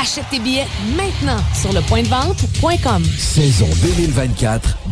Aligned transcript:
Achète 0.00 0.26
tes 0.30 0.38
billets 0.38 0.68
maintenant 0.96 1.42
sur 1.52 1.72
le 1.72 1.80
point 1.80 2.02
de 2.02 2.08
vente.com. 2.08 3.02
Saison 3.04 3.66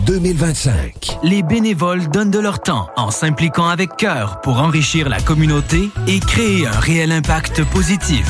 2024-2025. 0.06 1.18
Les 1.22 1.42
bénévoles 1.42 2.08
donnent 2.08 2.32
de 2.32 2.40
leur 2.40 2.60
temps 2.60 2.88
en 2.96 3.10
s'impliquant 3.10 3.68
avec 3.68 3.96
cœur 3.96 4.40
pour 4.40 4.58
enrichir 4.58 5.08
la 5.08 5.20
communauté 5.20 5.90
et 6.08 6.18
créer 6.18 6.66
un 6.66 6.80
réel 6.80 7.12
impact 7.12 7.62
positif. 7.64 8.26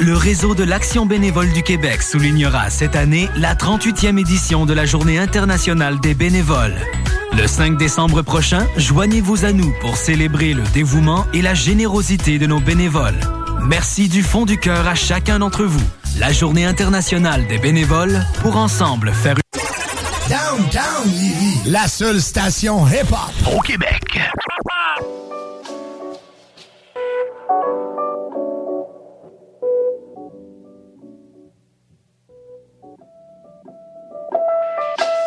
Le 0.00 0.16
réseau 0.16 0.54
de 0.54 0.64
l'Action 0.64 1.04
bénévole 1.04 1.52
du 1.52 1.62
Québec 1.62 2.02
soulignera 2.02 2.70
cette 2.70 2.96
année 2.96 3.28
la 3.36 3.54
38e 3.54 4.18
édition 4.18 4.64
de 4.64 4.72
la 4.72 4.86
Journée 4.86 5.18
internationale 5.18 6.00
des 6.00 6.14
bénévoles. 6.14 6.80
Le 7.36 7.46
5 7.46 7.76
décembre 7.76 8.22
prochain, 8.22 8.66
joignez-vous 8.78 9.44
à 9.44 9.52
nous 9.52 9.70
pour 9.82 9.98
célébrer 9.98 10.54
le 10.54 10.62
dévouement 10.72 11.26
et 11.34 11.42
la 11.42 11.52
générosité 11.52 12.38
de 12.38 12.46
nos 12.46 12.60
bénévoles. 12.60 13.20
Merci 13.60 14.08
du 14.08 14.22
fond 14.22 14.46
du 14.46 14.56
cœur 14.56 14.88
à 14.88 14.94
chacun 14.94 15.40
d'entre 15.40 15.64
vous. 15.64 15.84
La 16.18 16.32
Journée 16.32 16.64
internationale 16.64 17.46
des 17.46 17.58
bénévoles 17.58 18.24
pour 18.40 18.56
ensemble 18.56 19.12
faire 19.12 19.34
une... 19.34 19.60
Downtown 20.30 21.10
Lévis, 21.12 21.70
la 21.70 21.86
seule 21.88 22.22
station 22.22 22.86
hip-hop 22.86 23.54
au 23.54 23.60
Québec. 23.60 24.18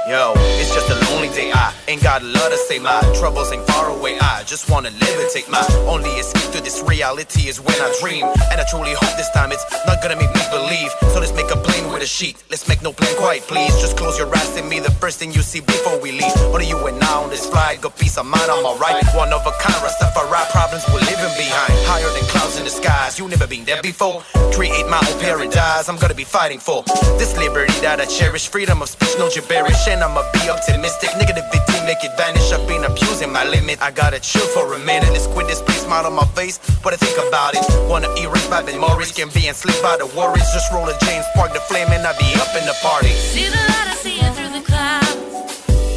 Yo, 0.08 0.33
it's 0.59 0.73
just 0.73 0.89
a 0.89 0.95
lonely 1.05 1.30
day. 1.30 1.52
I 1.53 1.78
ain't 1.90 2.04
got 2.04 2.22
a 2.22 2.26
lot 2.26 2.50
to 2.52 2.58
say. 2.58 2.78
My 2.78 3.02
troubles 3.18 3.52
ain't 3.52 3.66
far 3.66 3.90
away. 3.90 4.20
I 4.20 4.44
just 4.45 4.70
wanna 4.70 4.92
levitate. 4.92 5.50
My 5.50 5.66
only 5.90 6.12
escape 6.22 6.52
to 6.54 6.62
this 6.62 6.82
reality 6.86 7.50
is 7.50 7.59
when 7.59 7.76
I 7.82 7.90
dream. 8.00 8.26
And 8.52 8.62
I 8.62 8.66
truly 8.70 8.94
hope 8.94 9.14
this 9.18 9.30
time 9.32 9.52
it's 9.52 9.66
not 9.88 10.02
gonna 10.02 10.16
make 10.16 10.34
me 10.34 10.44
believe. 10.52 10.92
So 11.12 11.20
let's 11.20 11.34
make 11.34 11.50
a 11.50 11.58
plane 11.58 11.92
with 11.92 12.04
a 12.04 12.06
sheet. 12.06 12.44
Let's 12.52 12.67
make 12.67 12.82
no 12.84 12.94
plan 12.94 13.16
quiet, 13.17 13.42
please. 13.48 13.73
Just 13.82 13.98
close 13.98 14.17
your 14.20 14.30
eyes 14.30 14.56
and 14.56 14.70
me 14.70 14.80
the 14.80 14.92
first 15.02 15.17
thing 15.17 15.32
you 15.34 15.42
see 15.42 15.62
before 15.62 16.00
we 16.00 16.12
leave. 16.12 16.38
Only 16.54 16.67
you 16.67 16.78
and 16.86 17.04
I 17.04 17.14
on 17.23 17.30
this 17.30 17.45
flight. 17.50 17.82
Got 17.82 17.98
peace 17.98 18.17
of 18.17 18.26
mind, 18.28 18.50
I'm 18.50 18.64
alright. 18.64 19.04
One 19.16 19.34
of 19.34 19.42
a 19.48 19.54
kind, 19.60 19.80
Rastafari 19.82 20.45
problems 20.52 20.86
we're 20.94 21.06
leaving 21.10 21.34
behind. 21.42 21.73
Higher 21.90 22.12
than 22.14 22.26
clouds 22.30 22.58
in 22.60 22.66
the 22.66 22.70
skies. 22.70 23.17
You 23.17 23.28
never 23.28 23.48
been 23.48 23.66
there 23.66 23.82
before. 23.82 24.22
Create 24.54 24.88
my 24.88 25.02
own 25.10 25.20
paradise. 25.20 25.90
I'm 25.90 25.98
gonna 25.98 26.14
be 26.14 26.23
fighting 26.23 26.60
for 26.60 26.84
this 27.17 27.36
liberty 27.38 27.73
that 27.82 28.00
I 28.00 28.06
cherish. 28.06 28.48
Freedom 28.48 28.82
of 28.82 28.90
speech, 28.90 29.16
no 29.17 29.30
gibberish. 29.30 29.88
And 29.88 30.04
I'ma 30.04 30.22
be 30.34 30.50
optimistic. 30.50 31.10
Negativity 31.17 31.78
make 31.90 32.04
it 32.04 32.16
vanish. 32.16 32.52
I've 32.52 32.68
been 32.68 32.84
abusing 32.84 33.32
my 33.32 33.44
limit. 33.45 33.82
I 33.82 33.90
gotta 33.90 34.20
chill 34.20 34.45
for 34.54 34.66
a 34.76 34.80
minute. 34.80 35.09
Let's 35.09 35.26
quit 35.26 35.48
this 35.48 35.62
place, 35.62 35.82
smile 35.82 36.06
on 36.06 36.14
my 36.14 36.28
face. 36.38 36.58
What 36.84 36.94
I 36.94 36.98
think 36.98 37.18
about 37.28 37.56
it. 37.58 37.66
Wanna 37.90 38.09
erase 38.22 38.48
bad 38.48 38.66
memories. 38.68 39.12
Can 39.12 39.30
be 39.30 39.48
enslaved 39.48 39.82
by 39.82 39.98
the 39.98 40.06
worries. 40.17 40.48
Just 40.54 40.72
roll 40.72 40.88
a 40.88 40.95
James, 41.06 41.26
spark 41.34 41.52
the 41.54 41.64
flame, 41.70 41.90
and 41.95 42.06
I 42.06 42.14
be 42.23 42.30
up 42.44 42.54
in 42.60 42.66
the 42.70 42.78
party. 42.84 43.14
See 43.34 43.50
the 43.56 43.64
light, 43.72 43.90
I 43.94 43.95
see 44.04 44.17
it 44.26 44.32
through 44.36 44.54
the 44.58 44.64
clouds. 44.70 45.16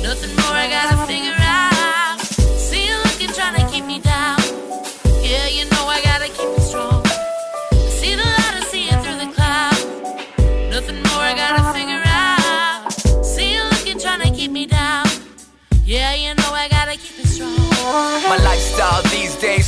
Nothing 0.06 0.32
more 0.40 0.56
I 0.64 0.66
gotta 0.76 0.96
figure 1.06 1.34
out. 1.36 1.41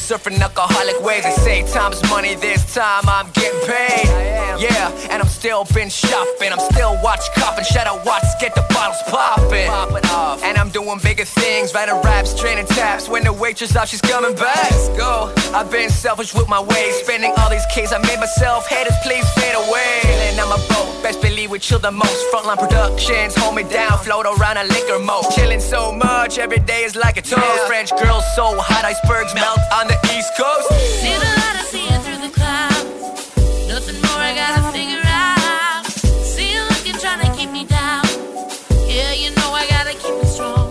Surfing 0.05 0.39
alcoholic 0.41 1.01
waves. 1.01 1.25
They 1.25 1.33
say 1.33 1.73
time's 1.73 2.03
money, 2.11 2.35
this 2.35 2.75
time 2.75 3.09
I'm 3.09 3.31
getting 3.33 3.61
paid. 3.67 4.05
Yeah, 4.61 4.93
and 5.11 5.23
I'm 5.23 5.29
still 5.29 5.65
been 5.73 5.89
shopping. 5.89 6.53
I'm 6.53 6.61
still 6.73 6.97
watch 7.03 7.25
copping, 7.35 7.65
shadow 7.65 7.97
watch, 8.05 8.25
get 8.39 8.55
the 8.55 8.65
bottles 8.69 9.01
popping. 9.09 9.69
And 10.45 10.59
I'm 10.59 10.69
doing 10.69 10.99
bigger 11.03 11.25
things, 11.25 11.73
writing 11.75 11.97
raps, 12.03 12.39
training 12.39 12.67
taps. 12.67 13.09
When 13.09 13.25
the 13.25 13.33
waitress 13.33 13.75
out, 13.77 13.89
she's 13.89 14.03
coming 14.03 14.35
back. 14.37 14.71
Let's 14.71 14.89
go. 14.91 15.33
I've 15.55 15.71
been 15.71 15.89
selfish 15.89 16.35
with 16.35 16.49
my 16.49 16.61
ways, 16.61 16.95
spending 17.03 17.33
all 17.39 17.49
these 17.49 17.65
K's. 17.75 17.93
I 17.93 17.99
made 17.99 18.21
myself 18.21 18.69
haters, 18.69 18.95
please 19.03 19.29
fade 19.31 19.57
away. 19.57 20.01
Chilling 20.03 20.39
on 20.41 20.49
my 20.51 20.61
boat, 20.69 21.03
best 21.03 21.23
believe 21.23 21.51
we 21.51 21.59
chill 21.59 21.79
the 21.79 21.91
most. 21.91 22.31
Frontline 22.31 22.59
productions, 22.59 23.35
hold 23.35 23.57
me 23.57 23.65
down, 23.65 23.99
float 23.99 24.27
around 24.27 24.59
a 24.59 24.65
liquor 24.65 24.99
mode. 24.99 25.25
Chilling 25.35 25.61
so 25.61 25.93
much, 25.93 26.39
every 26.39 26.61
day 26.61 26.85
is 26.85 26.95
like 26.95 27.17
a 27.17 27.23
toast. 27.23 27.67
French 27.67 27.91
girls 28.03 28.25
so 28.37 28.55
hot, 28.61 28.85
icebergs 28.85 29.35
melt 29.35 29.59
on 29.73 29.89
the 29.89 29.94
east 30.15 30.31
coast. 30.37 30.69
See 31.01 31.13
the 31.13 31.31
light, 31.39 31.57
I 31.61 31.65
see 31.73 31.87
it 31.87 32.01
through 32.05 32.21
the 32.27 32.33
clouds. 32.33 32.85
Nothing 33.69 33.99
more 34.03 34.21
I 34.21 34.35
gotta 34.35 34.63
figure 34.73 35.03
out. 35.05 35.87
See 36.25 36.53
you 36.55 36.63
looking, 36.63 36.99
trying 37.01 37.21
to 37.27 37.31
keep 37.37 37.51
me 37.51 37.65
down. 37.65 38.05
Yeah, 38.87 39.13
you 39.13 39.31
know 39.31 39.51
I 39.53 39.67
gotta 39.69 39.93
keep 39.93 40.15
it 40.23 40.27
strong. 40.27 40.71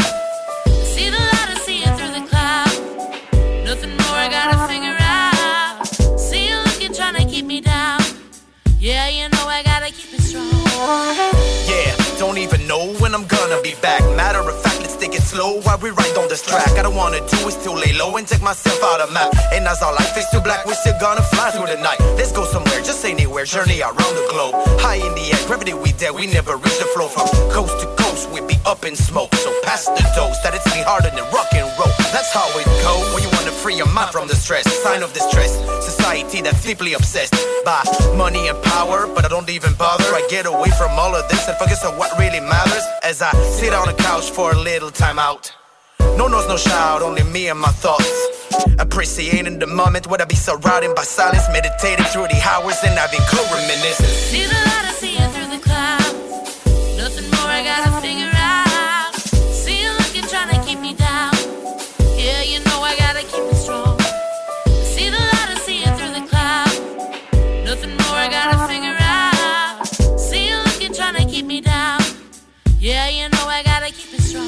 See 0.94 1.10
the 1.10 1.20
light, 1.20 1.50
I 1.50 1.58
see 1.66 1.84
it 1.84 1.94
through 1.98 2.14
the 2.20 2.26
clouds. 2.28 2.80
Nothing 3.66 3.92
more 3.92 4.18
I 4.26 4.30
gotta 4.30 4.58
figure 4.72 4.98
out. 5.00 5.86
See 6.20 6.50
you 6.50 6.58
looking, 6.58 6.94
trying 6.94 7.16
to 7.16 7.26
keep 7.26 7.46
me 7.46 7.62
down. 7.62 8.02
Yeah, 8.80 9.08
you 9.08 9.30
know 9.30 9.46
I 9.48 9.64
gotta 9.64 9.92
keep 9.92 10.14
it 10.14 10.22
strong. 10.22 10.50
Yeah, 11.70 11.96
don't 12.20 12.38
even 12.38 12.68
know 12.68 12.94
when 13.00 13.14
I'm 13.14 13.26
gonna 13.26 13.62
be 13.62 13.76
back. 13.82 14.02
Matter 14.16 14.40
of 14.40 14.62
fact, 14.62 14.64
let's 14.64 14.64
take 14.64 14.73
it 14.73 14.73
slow 15.34 15.60
while 15.66 15.80
we 15.80 15.90
ride 15.90 16.16
on 16.18 16.30
this 16.30 16.44
track. 16.46 16.78
I 16.78 16.84
don't 16.84 16.96
wanna 16.96 17.20
do 17.34 17.38
is 17.50 17.56
still 17.56 17.74
lay 17.74 17.94
low 17.94 18.16
and 18.18 18.28
take 18.28 18.42
myself 18.42 18.80
out 18.84 19.02
of 19.02 19.12
map. 19.12 19.34
And 19.52 19.68
as 19.68 19.82
our 19.82 19.94
life 19.94 20.16
is 20.16 20.28
too 20.30 20.42
black, 20.42 20.66
we're 20.66 20.76
still 20.84 20.98
gonna 21.00 21.24
fly 21.34 21.50
through 21.50 21.70
the 21.74 21.82
night. 21.82 22.00
Let's 22.18 22.32
go 22.32 22.46
somewhere, 22.46 22.82
just 22.82 23.04
anywhere, 23.04 23.46
journey 23.46 23.82
around 23.82 24.14
the 24.20 24.28
globe. 24.30 24.54
High 24.86 25.02
in 25.08 25.14
the 25.16 25.26
air, 25.34 25.42
gravity 25.48 25.74
we 25.74 25.92
there, 25.94 26.14
we 26.14 26.28
never 26.28 26.56
reach 26.58 26.78
the 26.78 26.90
flow 26.94 27.08
from 27.08 27.28
coast 27.50 27.76
to 27.82 27.88
coast. 28.04 28.30
We 28.30 28.42
be 28.42 28.58
up 28.66 28.86
in 28.86 28.96
smoke, 28.96 29.34
so 29.36 29.50
pass 29.64 29.86
the 29.86 30.04
dose 30.16 30.40
that 30.44 30.54
it's 30.54 30.68
me 30.68 30.82
harder 30.84 31.10
than 31.10 31.26
rock 31.34 31.50
and 31.54 31.68
roll. 31.80 32.03
That's 32.14 32.32
how 32.32 32.48
it 32.60 32.66
go 32.86 32.94
when 33.12 33.24
you 33.24 33.30
wanna 33.34 33.50
free 33.52 33.76
your 33.76 33.92
mind 33.92 34.12
from 34.12 34.28
the 34.28 34.36
stress. 34.36 34.72
Sign 34.84 35.02
of 35.02 35.12
distress, 35.14 35.52
society 35.84 36.42
that's 36.42 36.64
deeply 36.64 36.94
obsessed 36.94 37.34
by 37.66 37.82
money 38.16 38.50
and 38.50 38.62
power, 38.62 39.08
but 39.16 39.26
I 39.26 39.30
don't 39.30 39.50
even 39.50 39.74
bother. 39.74 40.04
I 40.14 40.22
get 40.30 40.46
away 40.46 40.70
from 40.78 40.92
all 40.92 41.16
of 41.16 41.28
this 41.28 41.48
and 41.48 41.58
focus 41.58 41.84
on 41.84 41.98
what 41.98 42.16
really 42.20 42.40
matters 42.40 42.86
as 43.04 43.24
I 43.24 43.32
sit 43.58 43.74
on 43.74 43.88
the 43.88 43.96
couch 43.96 44.30
for 44.30 44.52
a 44.52 44.56
little 44.56 44.92
time 44.92 45.18
out. 45.18 45.52
No 46.16 46.28
noise, 46.28 46.48
no 46.48 46.56
shout, 46.56 47.02
only 47.02 47.24
me 47.24 47.48
and 47.48 47.60
my 47.60 47.74
thoughts. 47.84 48.14
Appreciating 48.78 49.58
the 49.58 49.66
moment 49.66 50.06
when 50.06 50.22
I 50.22 50.26
be 50.26 50.36
surrounded 50.36 50.94
by 50.96 51.02
silence, 51.02 51.48
meditating 51.52 52.06
through 52.06 52.28
the 52.28 52.40
hours 52.46 52.78
and 52.84 52.94
having 52.94 53.22
cool 53.32 53.46
reminiscences. 53.46 54.30
See 54.30 54.46
the 54.46 54.54
light, 54.54 54.86
I 54.86 54.94
see 55.02 55.16
it 55.18 55.30
through 55.34 55.50
the 55.58 55.64
clouds. 55.64 56.14
Nothing 56.96 57.28
more 57.32 57.50
I 57.50 57.64
gotta 57.64 58.02
figure 58.02 58.33
gotta 73.84 73.96
keep 73.96 74.14
it 74.14 74.22
strong. 74.22 74.44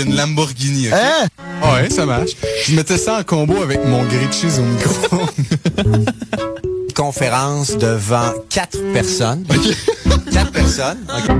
A 0.00 0.02
une 0.02 0.16
Lamborghini? 0.16 0.88
Hein? 0.88 1.28
Ah 1.62 1.74
ouais, 1.74 1.90
ça 1.90 2.04
marche. 2.04 2.30
Je 2.66 2.74
mettais 2.74 2.98
ça 2.98 3.18
en 3.18 3.22
combo 3.22 3.62
avec 3.62 3.84
mon 3.84 4.02
grilled 4.04 4.32
cheese 4.32 4.58
au 4.58 4.62
micro. 4.62 5.20
conférence 6.94 7.76
devant 7.76 8.32
quatre 8.48 8.78
personnes. 8.92 9.44
quatre 10.32 10.52
personnes. 10.52 10.98
OK. 11.08 11.34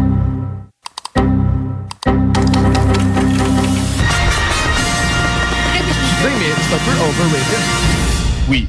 mais 6.39 6.53
c'est 6.61 6.75
un 6.75 6.79
peu 6.79 6.93
overrated. 6.93 7.63
Oui. 8.49 8.67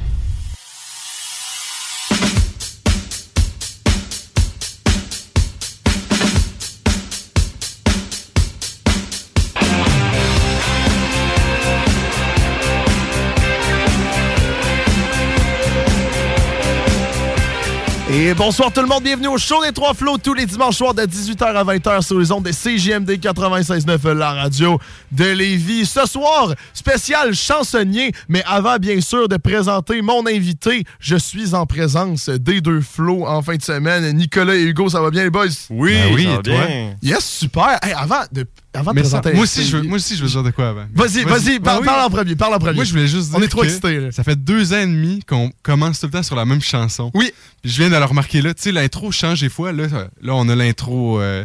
Bonsoir 18.36 18.70
tout 18.72 18.80
le 18.82 18.86
monde, 18.86 19.02
bienvenue 19.02 19.28
au 19.28 19.38
show 19.38 19.64
des 19.64 19.72
Trois 19.72 19.94
Flots 19.94 20.18
tous 20.18 20.34
les 20.34 20.44
dimanches 20.46 20.76
soirs 20.76 20.92
de 20.94 21.02
18h 21.02 21.42
à 21.44 21.64
20h 21.64 22.02
sur 22.02 22.18
les 22.18 22.30
ondes 22.32 22.44
des 22.44 22.52
CGMD 22.52 23.10
96.9, 23.12 24.12
la 24.12 24.32
radio 24.32 24.78
de 25.10 25.24
Lévis. 25.24 25.86
Ce 25.86 26.06
soir, 26.06 26.54
spécial 26.74 27.34
chansonnier, 27.34 28.12
mais 28.28 28.42
avant 28.46 28.76
bien 28.76 29.00
sûr 29.00 29.28
de 29.28 29.36
présenter 29.36 30.02
mon 30.02 30.26
invité, 30.26 30.84
je 31.00 31.16
suis 31.16 31.54
en 31.54 31.64
présence 31.66 32.28
des 32.28 32.60
deux 32.60 32.80
flots 32.82 33.26
en 33.26 33.40
fin 33.42 33.56
de 33.56 33.62
semaine. 33.62 34.10
Nicolas 34.16 34.54
et 34.54 34.62
Hugo, 34.64 34.88
ça 34.90 35.00
va 35.00 35.10
bien 35.10 35.24
les 35.24 35.30
boys? 35.30 35.46
Oui, 35.70 35.94
Ben 35.94 36.14
oui, 36.14 36.24
ça 36.24 36.28
va 36.30 36.34
et 36.38 36.42
toi? 36.42 36.66
bien. 36.66 36.94
Yes, 37.02 37.24
super! 37.24 37.78
Hey, 37.82 37.92
avant 37.94 38.22
de, 38.32 38.46
avant 38.76 38.92
de 38.92 38.96
Mais 38.96 39.04
ça- 39.04 39.20
présenter... 39.20 39.34
moi, 39.34 39.44
aussi, 39.44 39.64
je 39.64 39.76
veux, 39.76 39.82
moi 39.82 39.96
aussi, 39.96 40.16
je 40.16 40.22
veux 40.22 40.28
dire 40.28 40.42
de 40.42 40.50
quoi 40.50 40.68
avant. 40.68 40.86
Vas-y, 40.94 41.24
vas-y, 41.24 41.58
Ben 41.58 41.80
parle 41.82 42.06
en 42.06 42.10
premier, 42.10 42.36
parle 42.36 42.54
en 42.54 42.58
premier. 42.58 42.76
Moi, 42.76 42.84
je 42.84 42.92
voulais 42.92 43.08
juste 43.08 43.30
dire 43.30 43.38
On 43.38 43.42
est 43.42 43.48
trop 43.48 43.64
excités. 43.64 44.10
Ça 44.12 44.22
fait 44.24 44.36
deux 44.36 44.72
ans 44.72 44.78
et 44.78 44.86
demi 44.86 45.22
qu'on 45.26 45.50
commence 45.62 46.00
tout 46.00 46.06
le 46.06 46.12
temps 46.12 46.22
sur 46.22 46.36
la 46.36 46.44
même 46.44 46.60
chanson. 46.62 47.10
Oui. 47.14 47.32
Puis 47.62 47.72
je 47.72 47.78
viens 47.78 47.90
de 47.90 47.96
le 47.96 48.04
remarquer 48.04 48.42
là. 48.42 48.54
Tu 48.54 48.62
sais, 48.62 48.72
l'intro 48.72 49.10
change 49.10 49.40
des 49.40 49.48
fois. 49.48 49.72
Là, 49.72 49.86
là 50.20 50.34
on 50.34 50.48
a 50.48 50.54
l'intro 50.54 51.20
euh, 51.20 51.44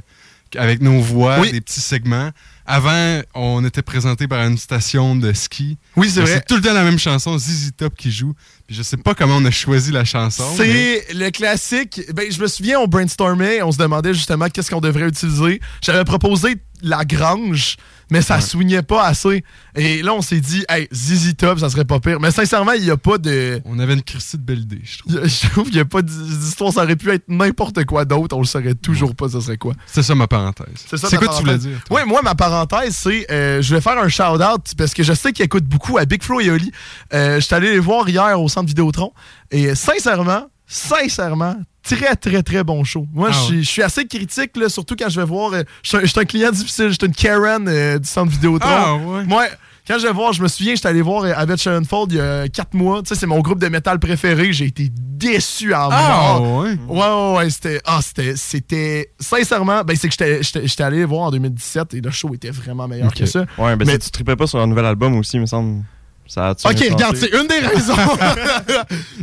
avec 0.58 0.82
nos 0.82 1.00
voix, 1.00 1.40
des 1.48 1.62
petits 1.62 1.82
segments. 1.82 2.32
Avant, 2.74 3.22
on 3.36 3.66
était 3.66 3.82
présenté 3.82 4.30
par 4.30 4.42
une 4.48 4.58
station 4.58 5.18
de 5.18 5.34
ski. 5.34 5.78
Oui, 5.98 6.10
c'est 6.10 6.22
vrai. 6.22 6.36
C'est 6.36 6.46
tout 6.48 6.56
le 6.56 6.62
temps 6.62 6.72
la 6.74 6.86
même 6.86 6.98
chanson, 6.98 7.38
ZZ 7.38 7.72
Top 7.76 7.96
qui 7.98 8.12
joue. 8.12 8.34
Puis 8.66 8.78
je 8.78 8.82
sais 8.82 8.96
pas 8.96 9.14
comment 9.14 9.36
on 9.36 9.44
a 9.46 9.52
choisi 9.52 9.92
la 9.92 10.06
chanson. 10.06 10.46
mais- 10.58 11.04
C'est 11.08 11.14
le 11.14 11.30
classique. 11.32 12.02
Ben, 12.14 12.32
je 12.32 12.40
me 12.42 12.48
souviens, 12.48 12.80
on 12.80 12.88
brainstormait, 12.88 13.62
on 13.62 13.74
se 13.74 13.78
demandait 13.78 14.14
justement 14.14 14.48
qu'est-ce 14.48 14.72
qu'on 14.72 14.80
devrait 14.80 15.10
utiliser. 15.10 15.60
J'avais 15.82 16.06
proposé 16.06 16.56
la 16.82 17.04
grange, 17.04 17.76
mais 18.12 18.22
ça 18.22 18.42
soignait 18.42 18.84
pas 18.84 19.06
assez. 19.06 19.44
Et 19.76 20.04
là, 20.04 20.14
on 20.14 20.22
s'est 20.22 20.42
dit, 20.42 20.66
hey, 20.70 20.88
ZZ 20.94 21.34
Top, 21.38 21.60
ça 21.60 21.70
serait 21.70 21.86
pas 21.86 22.00
pire. 22.02 22.20
Mais 22.20 22.30
sincèrement, 22.30 22.74
il 22.74 22.84
y 22.84 22.92
a 22.92 22.98
pas 22.98 23.18
de. 23.18 23.62
On 23.66 23.80
avait 23.80 23.94
une 23.94 24.04
Christie 24.04 24.38
de 24.38 24.44
belle 24.44 24.60
idée, 24.60 24.82
je 24.84 25.00
trouve. 25.00 25.28
Je 25.42 25.50
trouve 25.50 25.64
qu'il 25.66 25.76
n'y 25.76 25.80
a 25.80 25.86
pas 25.86 26.02
d'histoire. 26.02 26.74
Ça 26.74 26.84
aurait 26.84 26.98
pu 26.98 27.10
être 27.10 27.24
n'importe 27.30 27.86
quoi 27.86 28.04
d'autre. 28.04 28.36
On 28.36 28.42
le 28.42 28.46
saurait 28.46 28.76
toujours 28.76 29.16
pas, 29.16 29.30
ça 29.30 29.40
serait 29.40 29.58
quoi. 29.58 29.74
C'est 29.86 30.04
ça 30.04 30.14
ma 30.14 30.28
parenthèse. 30.28 30.68
C'est 30.76 30.98
ça 30.98 31.08
C'est 31.08 31.18
quoi 31.18 31.30
tu 31.30 31.42
voulais 31.42 31.58
dire? 31.58 31.80
Oui, 31.90 32.02
moi, 32.06 32.22
ma 32.22 32.36
parenthèse, 32.36 32.96
c'est 32.96 33.32
euh, 33.32 33.62
je 33.62 33.74
vais 33.74 33.82
faire 33.82 33.98
un 33.98 34.10
shout-out 34.10 34.74
parce 34.78 34.94
que 34.94 35.04
je 35.04 35.14
sais 35.14 35.32
qu'ils 35.32 35.46
écoutent 35.46 35.66
beaucoup 35.66 35.98
à 35.98 36.06
Big 36.06 36.22
Flo 36.22 36.42
et 36.42 36.50
Oli. 36.52 36.72
Euh, 37.14 37.36
je 37.36 37.46
suis 37.46 37.56
allé 37.56 37.72
les 37.72 37.80
voir 37.80 38.08
hier 38.10 38.40
au 38.40 38.50
centre 38.50 38.68
Vidéotron 38.68 39.14
et 39.52 39.74
sincèrement, 39.74 40.48
sincèrement, 40.68 41.56
très, 41.84 42.16
très, 42.16 42.44
très 42.44 42.64
bon 42.64 42.84
show. 42.84 43.06
Moi, 43.14 43.30
Ah 43.32 43.34
je 43.34 43.40
suis- 43.40 43.56
ouais. 43.58 43.64
je 43.64 43.70
suis 43.70 43.84
assez 43.84 44.06
critique, 44.08 44.56
là, 44.58 44.70
surtout 44.70 44.96
quand 44.98 45.10
je 45.10 45.20
vais 45.20 45.26
voir. 45.28 45.54
euh, 45.54 45.64
Je 45.84 46.06
suis 46.06 46.20
un- 46.20 46.26
client 46.26 46.52
difficile, 46.52 46.90
je 46.90 46.94
suis 46.94 47.06
une 47.08 47.14
Karen 47.14 47.68
euh, 47.68 48.00
du 48.00 48.08
centre 48.08 48.32
Vidéotron. 48.32 48.70
Ah, 48.70 48.96
ouais. 48.96 49.24
Moi, 49.26 49.46
quand 49.88 49.98
je 50.00 50.06
vais 50.08 50.14
voir, 50.14 50.32
je 50.34 50.42
me 50.44 50.48
souviens, 50.48 50.76
j'étais 50.76 50.88
allé 50.88 51.02
voir 51.02 51.24
euh, 51.24 51.34
Avett 51.36 51.60
Schoenfold 51.62 52.12
il 52.12 52.18
y 52.18 52.22
a 52.22 52.48
4 52.48 52.74
mois. 52.76 53.02
Tu 53.02 53.10
sais, 53.10 53.16
c'est 53.16 53.26
mon 53.28 53.40
groupe 53.40 53.60
de 53.60 53.68
métal 53.68 54.00
préféré. 54.00 54.54
J'ai 54.54 54.66
été 54.66 54.90
déçu 54.94 55.74
à 55.74 55.88
Ah, 55.92 56.38
mort. 56.40 56.58
ouais. 56.60 56.78
Ouais, 56.88 57.00
ouais, 57.00 57.38
ouais, 57.38 57.50
c'était. 57.50 57.82
Ah, 57.86 58.00
c'était. 58.02 58.36
C'était. 58.36 59.12
Sincèrement, 59.20 59.84
ben, 59.84 59.96
c'est 60.00 60.08
que 60.10 60.42
j'étais- 60.42 60.84
allé 60.84 61.04
voir 61.06 61.24
en 61.24 61.32
2017 61.32 61.94
et 61.96 62.02
le 62.02 62.12
show 62.12 62.34
était 62.34 62.52
vraiment 62.52 62.88
meilleur 62.88 63.14
que 63.14 63.26
ça. 63.26 63.42
Ouais, 63.58 63.76
ben 63.76 63.86
Mais- 63.86 63.94
si 63.94 64.00
tu 64.06 64.12
tripais 64.12 64.36
pas 64.36 64.48
sur 64.48 64.60
un 64.60 64.68
nouvel 64.68 64.86
album 64.86 65.16
aussi, 65.18 65.38
il 65.38 65.42
me 65.42 65.46
semble. 65.48 65.84
Ça 66.28 66.50
a 66.50 66.52
Ok, 66.52 66.86
regarde, 66.92 67.18
c'est 67.18 67.32
une 67.34 67.48
des 67.48 67.60
raisons. 67.60 67.94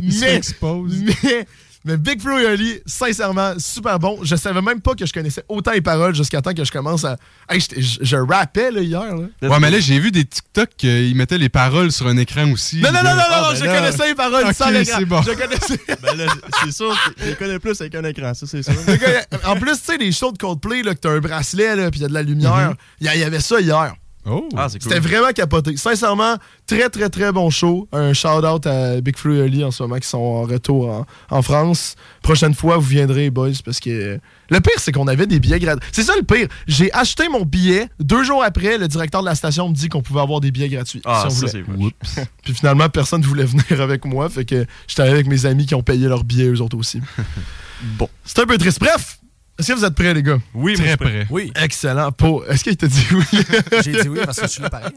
Mais, 0.02 0.40
mais, 1.22 1.46
mais 1.84 1.96
Big 1.96 2.20
Flo 2.20 2.38
et 2.38 2.46
Oli, 2.46 2.80
sincèrement, 2.86 3.54
super 3.58 3.98
bon. 3.98 4.18
Je 4.22 4.36
savais 4.36 4.60
même 4.60 4.80
pas 4.80 4.94
que 4.94 5.06
je 5.06 5.12
connaissais 5.12 5.42
autant 5.48 5.70
les 5.72 5.80
paroles 5.80 6.14
jusqu'à 6.14 6.42
temps 6.42 6.52
que 6.52 6.64
je 6.64 6.72
commence 6.72 7.04
à. 7.04 7.16
Hey, 7.48 7.60
je, 7.60 7.98
je 8.00 8.16
rappais 8.16 8.70
là, 8.70 8.80
hier. 8.80 9.14
Là. 9.16 9.48
Ouais, 9.48 9.60
mais 9.60 9.70
là, 9.70 9.78
j'ai 9.80 9.98
vu 9.98 10.10
des 10.10 10.24
TikTok 10.24 10.70
qu'ils 10.76 11.14
mettaient 11.14 11.38
les 11.38 11.48
paroles 11.48 11.92
sur 11.92 12.06
un 12.08 12.16
écran 12.16 12.50
aussi. 12.50 12.80
Non, 12.80 12.90
non, 12.92 13.02
non, 13.02 13.10
non, 13.10 13.16
non, 13.16 13.22
Ah, 13.30 13.40
non, 13.42 13.48
ben 13.52 13.54
je 13.58 13.64
là. 13.64 13.74
connaissais 13.76 14.06
les 14.08 14.14
paroles 14.14 14.44
Ok, 14.46 14.54
sans 14.54 14.70
l'écran. 14.70 14.96
c'est 14.98 15.04
bon. 15.04 15.22
Je 15.22 15.30
connaissais. 15.32 15.80
Ben 16.02 16.16
là, 16.16 16.26
c'est 16.64 16.72
sûr, 16.72 16.96
je 17.18 17.24
les 17.26 17.34
connais 17.34 17.58
plus 17.58 17.80
avec 17.80 17.94
un 17.94 18.04
écran, 18.04 18.34
ça 18.34 18.46
c'est 18.46 18.62
sûr. 18.62 18.74
En 19.44 19.56
plus, 19.56 19.72
tu 19.78 19.84
sais, 19.84 19.96
les 19.98 20.12
shows 20.12 20.32
de 20.32 20.38
Coldplay, 20.38 20.82
là, 20.82 20.94
que 20.94 21.00
t'as 21.00 21.10
un 21.10 21.18
bracelet, 21.20 21.76
là, 21.76 21.90
puis 21.90 22.00
il 22.00 22.02
y 22.02 22.06
a 22.06 22.08
de 22.08 22.14
la 22.14 22.22
lumière, 22.22 22.74
il 23.00 23.08
a- 23.08 23.14
il 23.14 23.20
y 23.20 23.24
avait 23.24 23.40
ça 23.40 23.60
hier. 23.60 23.94
Oh. 24.26 24.48
Ah, 24.56 24.68
c'est 24.68 24.78
cool. 24.78 24.92
C'était 24.92 25.00
vraiment 25.06 25.30
capoté. 25.32 25.76
Sincèrement, 25.76 26.36
très, 26.66 26.88
très, 26.90 27.08
très 27.08 27.32
bon 27.32 27.50
show. 27.50 27.88
Un 27.92 28.12
shout-out 28.12 28.66
à 28.66 29.00
Big 29.00 29.16
Flo 29.16 29.34
et 29.34 29.42
Oli 29.42 29.64
en 29.64 29.70
ce 29.70 29.82
moment 29.82 29.96
qui 29.98 30.08
sont 30.08 30.18
en 30.18 30.42
retour 30.42 30.88
en, 30.88 31.06
en 31.30 31.42
France. 31.42 31.96
Prochaine 32.22 32.54
fois, 32.54 32.76
vous 32.76 32.86
viendrez, 32.86 33.30
boys, 33.30 33.50
parce 33.64 33.80
que 33.80 34.18
le 34.50 34.60
pire, 34.60 34.74
c'est 34.78 34.92
qu'on 34.92 35.08
avait 35.08 35.26
des 35.26 35.40
billets 35.40 35.58
gratuits. 35.58 35.88
C'est 35.92 36.02
ça 36.02 36.14
le 36.16 36.22
pire. 36.22 36.48
J'ai 36.66 36.92
acheté 36.92 37.28
mon 37.28 37.44
billet. 37.44 37.88
Deux 38.00 38.22
jours 38.22 38.42
après, 38.42 38.78
le 38.78 38.88
directeur 38.88 39.20
de 39.20 39.26
la 39.26 39.34
station 39.34 39.68
me 39.68 39.74
dit 39.74 39.88
qu'on 39.88 40.02
pouvait 40.02 40.20
avoir 40.20 40.40
des 40.40 40.50
billets 40.50 40.68
gratuits. 40.68 41.02
Ah, 41.04 41.26
si 41.28 41.44
on 41.44 41.46
ça 41.48 41.58
voulait. 41.66 41.92
Puis 42.44 42.54
finalement, 42.54 42.88
personne 42.88 43.20
ne 43.20 43.26
voulait 43.26 43.44
venir 43.46 43.80
avec 43.80 44.04
moi. 44.04 44.28
Fait 44.28 44.44
que 44.44 44.66
j'étais 44.86 45.02
avec 45.02 45.26
mes 45.26 45.46
amis 45.46 45.66
qui 45.66 45.74
ont 45.74 45.82
payé 45.82 46.08
leurs 46.08 46.24
billets, 46.24 46.48
eux 46.48 46.60
autres 46.60 46.76
aussi. 46.76 47.00
Bon. 47.96 48.08
C'est 48.24 48.40
un 48.40 48.44
peu 48.44 48.58
triste. 48.58 48.80
Bref, 48.80 49.20
est-ce 49.58 49.68
que 49.72 49.78
vous 49.78 49.84
êtes 49.84 49.94
prêts, 49.94 50.14
les 50.14 50.22
gars? 50.22 50.38
Oui, 50.54 50.74
Très 50.74 50.88
suis 50.88 50.96
prêt. 50.96 51.10
près. 51.10 51.26
Oui, 51.30 51.52
Excellent. 51.56 52.12
Pour... 52.12 52.46
Est-ce 52.46 52.62
qu'il 52.64 52.76
t'a 52.76 52.86
dit 52.86 53.06
oui? 53.12 53.24
j'ai 53.84 54.02
dit 54.02 54.08
oui 54.08 54.20
parce 54.24 54.38
que 54.40 54.46
je 54.46 54.52
suis 54.52 54.62
là 54.62 54.70
pareil. 54.70 54.90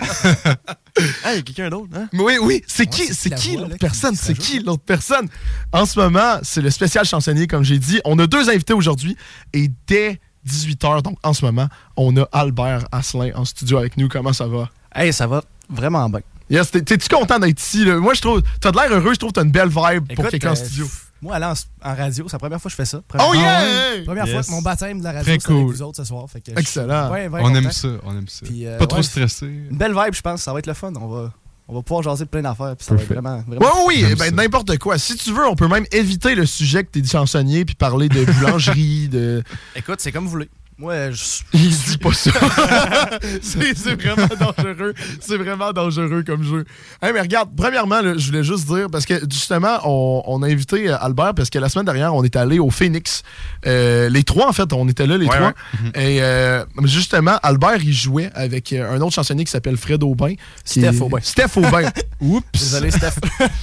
Ah, 1.24 1.34
il 1.34 1.36
y 1.38 1.40
a 1.40 1.42
quelqu'un 1.42 1.70
d'autre, 1.70 1.90
hein? 1.96 2.08
Oui, 2.14 2.34
oui. 2.42 2.62
C'est 2.68 2.86
qui, 2.86 3.14
c'est 3.14 3.34
qui 3.34 3.58
l'autre 3.58 3.78
personne? 3.80 4.16
C'est 4.16 4.38
qui 4.38 4.60
l'autre 4.60 4.84
personne? 4.86 5.28
En 5.72 5.86
ce 5.86 6.00
moment, 6.00 6.40
c'est 6.44 6.62
le 6.62 6.70
spécial 6.70 7.06
chansonnier, 7.06 7.48
comme 7.48 7.64
j'ai 7.64 7.80
dit. 7.80 8.00
On 8.06 8.18
a 8.20 8.28
deux 8.28 8.50
invités 8.50 8.74
aujourd'hui 8.74 9.18
et 9.54 9.70
dès 9.88 10.20
18h, 10.48 11.02
donc 11.02 11.18
en 11.24 11.34
ce 11.34 11.46
moment, 11.46 11.68
on 11.98 12.16
a 12.18 12.28
Albert 12.32 12.86
Asselin 12.92 13.32
en 13.36 13.46
studio 13.46 13.78
avec 13.78 13.98
nous. 13.98 14.08
Comment 14.10 14.34
ça 14.34 14.48
va? 14.48 14.70
Hey, 14.94 15.14
ça 15.14 15.28
va 15.28 15.44
vraiment 15.70 16.10
bien. 16.10 16.22
Yes, 16.50 16.70
t'es- 16.70 16.82
t'es-tu 16.82 17.08
content 17.08 17.40
d'être 17.40 17.62
ici? 17.62 17.86
là? 17.86 17.96
Moi, 17.98 18.14
je 18.14 18.22
trouve, 18.22 18.42
t'as 18.60 18.72
de 18.72 18.78
l'air 18.78 18.92
heureux, 18.92 19.14
je 19.14 19.20
trouve 19.20 19.32
que 19.32 19.36
t'as 19.40 19.44
une 19.46 19.52
belle 19.52 19.70
vibe 19.70 20.14
pour 20.16 20.28
quelqu'un 20.28 20.50
en 20.50 20.52
euh, 20.52 20.56
studio. 20.56 20.88
Moi, 21.22 21.36
aller 21.36 21.46
en, 21.46 21.54
en 21.90 21.96
radio, 21.96 22.26
c'est 22.28 22.34
la 22.34 22.40
première 22.40 22.60
fois 22.60 22.70
que 22.70 22.74
je 22.74 22.76
fais 22.78 22.86
ça. 22.86 23.02
Première, 23.08 23.28
Oh 23.30 23.34
Ah 23.36 23.66
yeah! 23.96 24.04
Première 24.06 24.26
Yes. 24.26 24.34
fois 24.34 24.44
que 24.44 24.52
mon 24.52 24.62
baptême 24.62 25.00
de 25.00 25.04
la 25.04 25.12
radio, 25.12 25.24
Très 25.24 25.40
c'est 25.40 25.52
avec 25.52 25.64
cool. 25.66 25.72
vous 25.74 25.82
autres 25.84 25.98
ce 25.98 26.04
soir. 26.04 26.26
Fait 26.30 26.42
que 26.42 26.52
je- 26.54 26.60
Excellent. 26.60 27.12
Ouais, 27.12 27.28
ouais, 27.28 27.40
On 27.42 27.44
content. 27.48 27.56
aime 27.56 27.72
ça, 27.72 27.88
on 28.04 28.18
aime 28.18 28.28
ça. 28.28 28.46
Puis, 28.46 28.66
euh, 28.66 28.78
pas 28.80 28.88
trop 28.88 28.98
ouais, 28.98 29.04
stressé. 29.04 29.46
Une 29.46 29.78
belle 29.78 29.94
vibe, 29.94 30.14
je 30.16 30.22
pense. 30.22 30.42
Ça 30.42 30.52
va 30.54 30.60
être 30.60 30.68
le 30.68 30.74
fun. 30.74 30.92
On 31.00 31.08
va, 31.08 31.32
on 31.68 31.76
va 31.76 31.82
pouvoir 31.84 32.02
jaser 32.02 32.26
de 32.26 32.30
plein 32.30 32.42
d'affaires. 32.42 32.76
Puis 32.76 32.86
ça 32.86 32.96
va 32.96 33.02
être 33.04 33.08
vraiment, 33.14 33.44
Ouais, 33.48 33.58
oui, 33.88 34.06
eh 34.10 34.16
ben, 34.16 34.34
n'importe 34.36 34.78
quoi. 34.80 34.98
Si 34.98 35.16
tu 35.16 35.32
veux, 35.32 35.46
on 35.48 35.56
peut 35.56 35.68
même 35.68 35.86
éviter 35.92 36.34
le 36.34 36.46
sujet 36.48 36.84
que 36.84 36.90
t'es 36.90 37.04
chansonnier 37.08 37.66
puis 37.66 37.76
parler 37.76 38.10
de 38.10 38.26
boulangerie, 38.26 39.08
de. 39.08 39.44
Écoute, 39.76 40.00
c'est 40.02 40.12
comme 40.12 40.24
vous 40.26 40.32
voulez. 40.32 40.50
Moi, 40.82 41.12
je 41.12 41.24
Il 41.54 41.70
dit 41.70 41.98
pas 42.00 42.12
ça. 42.14 42.32
c'est 43.42 43.94
vraiment 43.96 44.28
dangereux. 44.40 44.94
C'est 45.20 45.38
vraiment 45.38 45.72
dangereux 45.72 46.24
comme 46.26 46.44
jeu. 46.44 46.66
Hey, 47.02 47.12
mais 47.14 47.22
regarde, 47.22 47.50
premièrement, 47.56 48.02
là, 48.02 48.14
je 48.18 48.26
voulais 48.28 48.44
juste 48.44 48.66
dire, 48.68 48.88
parce 48.92 49.06
que 49.06 49.14
justement, 49.30 49.78
on, 49.86 50.24
on 50.26 50.42
a 50.44 50.48
invité 50.48 50.90
euh, 50.90 50.98
Albert, 51.00 51.36
parce 51.36 51.50
que 51.52 51.60
la 51.60 51.70
semaine 51.70 51.86
dernière, 51.86 52.16
on 52.16 52.24
est 52.24 52.36
allé 52.36 52.58
au 52.60 52.72
Phoenix. 52.72 53.22
Euh, 53.68 54.10
les 54.10 54.24
trois, 54.24 54.50
en 54.50 54.54
fait, 54.54 54.74
on 54.74 54.88
était 54.90 55.06
là, 55.06 55.18
les 55.18 55.28
Ouais, 55.28 55.36
trois. 55.38 55.54
Et 55.96 56.22
euh, 56.24 56.66
justement, 56.86 57.38
Albert, 57.44 57.78
il 57.84 57.94
jouait 57.94 58.32
avec 58.34 58.74
un 58.74 59.00
autre 59.02 59.14
chansonnier 59.14 59.44
qui 59.46 59.52
s'appelle 59.52 59.78
Fred 59.78 60.02
Aubin. 60.04 60.34
Steph 60.66 60.82
est- 60.88 61.02
Aubin. 61.02 61.20
Steph 61.22 61.58
Aubin. 61.58 61.90
Oups. 62.22 62.44
Désolé, 62.54 62.90
Steph. 62.92 63.14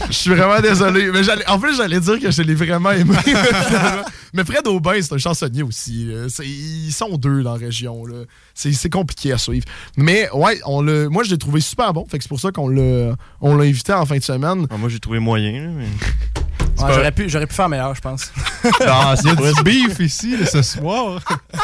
Je 0.08 0.12
suis 0.12 0.30
vraiment 0.30 0.60
désolé. 0.60 1.10
Mais 1.12 1.25
j'allais- 1.25 1.48
en 1.48 1.58
plus, 1.58 1.76
j'allais 1.76 2.00
dire 2.00 2.20
que 2.20 2.30
je 2.30 2.42
l'ai 2.42 2.54
vraiment 2.54 2.92
aimé. 2.92 3.14
mais 4.32 4.44
Fred 4.44 4.66
Aubin, 4.68 5.00
c'est 5.02 5.14
un 5.14 5.18
chansonnier 5.18 5.62
aussi. 5.64 6.04
là. 6.06 6.28
C'est- 6.28 6.44
Deux 7.17 7.43
dans 7.43 7.53
la 7.55 7.59
région. 7.59 8.05
C'est 8.55 8.73
c'est 8.73 8.91
compliqué 8.91 9.33
à 9.33 9.38
suivre. 9.38 9.65
Mais 9.97 10.29
ouais, 10.33 10.61
on 10.67 10.83
moi, 11.11 11.23
je 11.25 11.31
l'ai 11.31 11.38
trouvé 11.38 11.61
super 11.61 11.93
bon. 11.95 12.05
Fait 12.07 12.19
que 12.19 12.25
c'est 12.25 12.29
pour 12.29 12.41
ça 12.41 12.50
qu'on 12.53 12.69
l'a 12.69 13.15
on 13.41 13.57
l'a 13.57 13.65
invité 13.65 13.93
en 13.93 14.05
fin 14.05 14.19
de 14.19 14.23
semaine. 14.23 14.67
Ah, 14.71 14.77
moi, 14.77 14.88
j'ai 14.88 14.99
trouvé 15.00 15.19
moyen, 15.19 15.71
mais. 15.77 15.87
Ouais, 16.81 16.93
j'aurais, 16.95 17.11
pu, 17.11 17.29
j'aurais 17.29 17.49
pu 17.49 17.55
faire 17.55 17.69
meilleur, 17.69 17.93
je 17.95 18.00
pense. 18.00 18.31
Non, 18.65 19.15
Il 19.23 19.27
y 19.27 19.31
a 19.31 19.35
vrai. 19.35 19.53
du 19.53 19.62
beef 19.65 19.99
ici, 19.99 20.37
là, 20.37 20.47
ce 20.47 20.62
soir. 20.62 21.21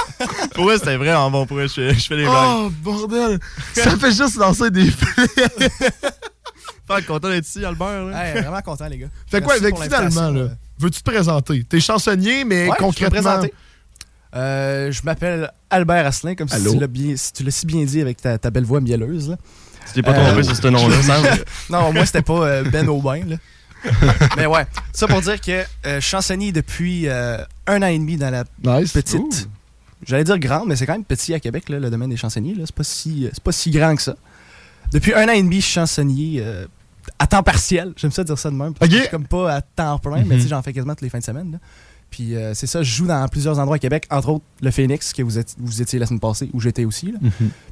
Pour 0.54 0.64
vrai, 0.64 0.76
c'était 0.78 0.96
vraiment 0.96 1.30
bon. 1.30 1.46
Pour 1.46 1.56
vrai, 1.56 1.68
je 1.68 1.72
fais, 1.74 1.94
je 1.94 2.04
fais 2.06 2.16
des 2.16 2.24
blagues. 2.24 2.34
Oh, 2.34 2.70
bordel! 2.82 3.38
Ça 3.74 3.96
fait 3.96 4.10
juste 4.12 4.36
lancer 4.36 4.70
des 4.72 4.90
Faire 6.86 7.06
content 7.06 7.28
d'être 7.28 7.46
ici, 7.46 7.64
Albert. 7.64 8.06
Là. 8.06 8.26
Hey, 8.26 8.42
vraiment 8.42 8.60
content, 8.60 8.86
les 8.88 8.98
gars. 8.98 9.06
Fait 9.26 9.40
quoi, 9.40 9.54
finalement, 9.54 10.30
là, 10.30 10.48
veux-tu 10.78 11.00
te 11.02 11.10
présenter? 11.10 11.64
T'es 11.64 11.80
chansonnier, 11.80 12.44
mais 12.44 12.68
Ouais, 12.68 12.70
je 12.72 12.76
peux 12.76 12.82
me 12.84 12.88
concrètement. 12.88 13.20
présenter. 13.22 13.54
Euh, 14.34 14.90
je 14.90 15.02
m'appelle 15.04 15.50
Albert 15.70 16.06
Asselin, 16.06 16.34
comme 16.34 16.48
si 16.48 16.60
tu, 16.62 16.78
l'as 16.78 16.86
bien, 16.86 17.14
si 17.16 17.32
tu 17.32 17.42
l'as 17.44 17.50
si 17.50 17.66
bien 17.66 17.84
dit 17.84 18.00
avec 18.00 18.20
ta, 18.20 18.36
ta 18.38 18.50
belle 18.50 18.64
voix 18.64 18.80
mielleuse. 18.80 19.30
Là. 19.30 19.36
Tu 19.86 19.92
t'es 19.94 20.02
pas 20.02 20.12
trompé 20.14 20.40
Euh, 20.40 20.42
sur 20.42 20.56
ce 20.56 20.66
nom-là, 20.68 20.96
non, 21.70 21.92
moi, 21.92 22.04
c'était 22.06 22.22
pas 22.22 22.40
euh, 22.46 22.64
Ben 22.64 22.88
Aubin. 22.88 23.20
Là. 23.26 23.36
Mais 24.36 24.46
ouais, 24.46 24.66
ça 24.92 25.06
pour 25.06 25.20
dire 25.20 25.40
que 25.40 25.62
je 25.84 25.90
suis 26.00 26.00
chansonnier 26.02 26.52
depuis 26.52 27.06
un 27.08 27.82
an 27.82 27.86
et 27.86 27.98
demi 27.98 28.16
dans 28.16 28.30
la 28.30 28.44
Nice. 28.80 28.92
petite. 28.92 29.48
J'allais 30.06 30.24
dire 30.24 30.38
grande, 30.38 30.68
mais 30.68 30.76
c'est 30.76 30.84
quand 30.84 30.92
même 30.94 31.04
petit 31.04 31.32
à 31.32 31.40
Québec, 31.40 31.68
là, 31.70 31.78
le 31.78 31.88
domaine 31.88 32.10
des 32.10 32.16
chansonniers. 32.18 32.54
C'est 32.66 32.74
pas, 32.74 32.84
si, 32.84 33.26
c'est 33.32 33.42
pas 33.42 33.52
si 33.52 33.70
grand 33.70 33.94
que 33.96 34.02
ça. 34.02 34.16
Depuis 34.92 35.14
un 35.14 35.26
an 35.28 35.32
et 35.32 35.42
demi, 35.42 35.56
je 35.56 35.66
suis 35.66 35.72
chansonnier 35.74 36.44
à 37.18 37.26
temps 37.26 37.42
partiel. 37.42 37.92
J'aime 37.96 38.10
ça 38.10 38.22
dire 38.24 38.38
ça 38.38 38.50
de 38.50 38.54
même. 38.56 38.74
parce 38.74 38.90
que 38.90 38.94
Ok. 38.94 38.98
Je 38.98 39.02
suis 39.04 39.10
comme 39.10 39.26
pas 39.26 39.54
à 39.54 39.60
temps 39.62 39.98
plein, 39.98 40.16
mais 40.18 40.24
Mhm. 40.24 40.30
tu 40.36 40.40
sais, 40.42 40.48
j'en 40.48 40.62
fais 40.62 40.72
quasiment 40.74 40.94
toutes 40.94 41.02
les 41.02 41.08
fins 41.10 41.18
de 41.20 41.24
semaine. 41.24 41.52
là. 41.52 41.58
Puis 42.14 42.36
euh, 42.36 42.54
c'est 42.54 42.68
ça, 42.68 42.80
je 42.84 42.94
joue 42.94 43.06
dans 43.08 43.26
plusieurs 43.26 43.58
endroits 43.58 43.74
à 43.74 43.78
Québec, 43.80 44.06
entre 44.08 44.28
autres 44.28 44.44
le 44.62 44.70
Phoenix, 44.70 45.12
que 45.12 45.20
vous, 45.24 45.36
êtes, 45.36 45.56
vous 45.58 45.82
étiez 45.82 45.98
la 45.98 46.06
semaine 46.06 46.20
passée, 46.20 46.48
où 46.52 46.60
j'étais 46.60 46.84
aussi. 46.84 47.10
là. 47.10 47.18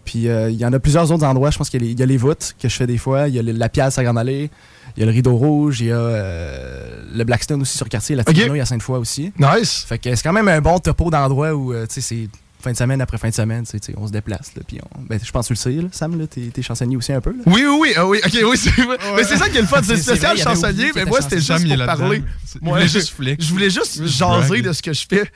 Puis 0.04 0.26
euh, 0.26 0.50
il 0.50 0.56
y 0.56 0.66
en 0.66 0.72
a 0.72 0.80
plusieurs 0.80 1.12
autres 1.12 1.25
endroits. 1.25 1.52
Je 1.52 1.58
pense 1.58 1.70
qu'il 1.70 1.80
y, 1.80 1.84
a 1.84 1.87
les- 1.87 1.92
il 1.92 2.00
y 2.00 2.02
a 2.02 2.06
les 2.06 2.16
voûtes 2.16 2.56
que 2.61 2.68
je 2.68 2.75
fais 2.75 2.88
des 2.88 2.99
fois. 2.99 3.28
Il 3.28 3.37
y 3.37 3.38
a 3.38 3.42
le- 3.42 3.52
la 3.52 3.68
Piazza 3.68 4.00
à 4.00 4.04
Grande 4.04 4.18
Allée. 4.18 4.50
Il 4.96 5.00
y 5.00 5.02
a 5.04 5.06
le 5.06 5.12
Rideau 5.12 5.37
Rouge. 5.37 5.80
Il 5.80 5.87
y 5.87 5.92
a 5.92 5.96
euh, 5.96 7.04
le 7.14 7.22
Blackstone 7.22 7.62
aussi 7.62 7.76
sur 7.78 7.88
quartier. 7.88 8.16
La. 8.16 8.25
Tigno, 8.25 8.54
il 8.56 8.58
y 8.58 8.61
a 8.61 8.66
Sainte-Foy 8.66 8.99
aussi. 8.99 9.32
Nice. 9.38 9.84
Fait 9.87 9.99
que 9.99 10.12
c'est 10.14 10.22
quand 10.25 10.32
même 10.32 10.49
un 10.49 10.61
bon 10.61 10.78
topo 10.80 11.08
d'endroit 11.08 11.54
où, 11.54 11.72
tu 11.72 11.78
sais, 11.88 12.00
c'est 12.00 12.28
fin 12.62 12.73
de 12.73 12.76
semaine 12.76 13.00
après 13.00 13.19
fin 13.19 13.28
de 13.28 13.35
semaine, 13.35 13.64
on 13.97 14.07
se 14.07 14.12
déplace. 14.12 14.52
Là, 14.57 14.62
puis 14.66 14.78
on... 14.83 15.02
ben, 15.02 15.19
je 15.23 15.31
pense 15.31 15.49
que 15.49 15.54
tu 15.54 15.69
le 15.69 15.75
sais, 15.76 15.83
là, 15.83 15.88
Sam, 15.92 16.19
là, 16.19 16.26
t'es, 16.26 16.42
t'es 16.52 16.62
chansonnier 16.62 16.97
aussi 16.97 17.12
un 17.12 17.21
peu. 17.21 17.31
Là. 17.31 17.42
Oui, 17.47 17.64
oui, 17.66 17.78
oui. 17.81 17.92
ah 17.97 18.07
oui, 18.07 18.21
ok, 18.25 18.38
oui, 18.50 18.57
c'est 18.57 18.71
vrai. 18.83 18.99
Mais 19.16 19.25
c'est 19.25 19.37
ça 19.37 19.49
qui 19.49 19.59
est 19.59 19.62
le 19.62 19.66
fun, 19.66 19.81
c'est 19.83 19.97
spécial 19.97 20.37
vrai, 20.37 20.45
chansonnier, 20.45 20.90
mais 20.95 21.04
moi, 21.04 21.19
était 21.19 21.40
c'était 21.40 21.59
juste 21.59 21.76
pour 21.76 21.87
parler. 21.87 22.23
Moi, 22.61 22.81
je- 22.81 22.87
juste. 22.87 23.14
Je 23.38 23.49
voulais 23.52 23.71
juste 23.71 24.07
jaser 24.07 24.62
de 24.62 24.73
ce 24.73 24.83
que 24.83 24.92
je 24.92 25.07
fais. 25.09 25.31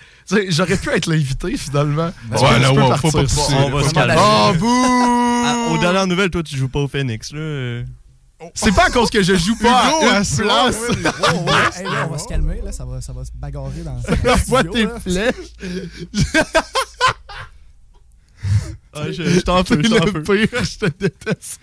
J'aurais 0.50 0.76
pu 0.76 0.90
être 0.90 1.06
l'invité, 1.06 1.56
finalement. 1.56 2.12
Ben, 2.30 2.36
ouais, 2.38 2.58
là, 2.60 2.96
faut 2.96 3.10
pas 3.10 3.22
pousser. 3.22 3.54
On 3.58 3.70
va 3.70 3.88
se 3.88 3.92
calmer. 3.94 4.14
Oh, 4.18 4.52
bouh! 4.58 4.84
Ah, 5.48 5.68
aux 5.72 5.78
dernières 5.78 6.06
nouvelles, 6.06 6.30
toi, 6.30 6.42
tu 6.42 6.56
joues 6.56 6.68
pas 6.68 6.80
au 6.80 6.88
Phoenix. 6.88 7.32
Là. 7.32 7.82
C'est 8.54 8.74
pas 8.74 8.84
à 8.86 8.90
cause 8.90 9.08
que 9.10 9.22
je 9.22 9.34
joue 9.34 9.56
pas 9.56 9.88
Hugo, 9.88 9.96
à 10.10 10.18
une 10.18 10.24
place. 10.26 10.38
ouais. 10.38 11.10
Oh, 11.34 11.50
ouais. 11.50 11.52
Hey, 11.78 11.84
là, 11.84 12.06
on 12.06 12.12
va 12.12 12.18
se 12.18 12.28
calmer, 12.28 12.60
là, 12.62 12.70
ça, 12.70 12.84
va, 12.84 13.00
ça 13.00 13.12
va 13.14 13.24
se 13.24 13.30
bagarrer 13.34 13.82
dans, 13.82 13.96
Vois 14.46 14.60
studio, 14.60 14.72
tes 14.72 15.10
flèches. 15.10 15.34
Ah, 18.98 19.10
je 19.12 19.22
je 19.24 19.40
t'en 19.40 19.62
peux, 19.62 19.82
je 19.82 19.88
t'en 19.88 20.04
le 20.06 20.12
peux. 20.12 20.22
pire, 20.22 20.64
je 20.64 20.78
te 20.78 20.86
déteste. 20.86 21.60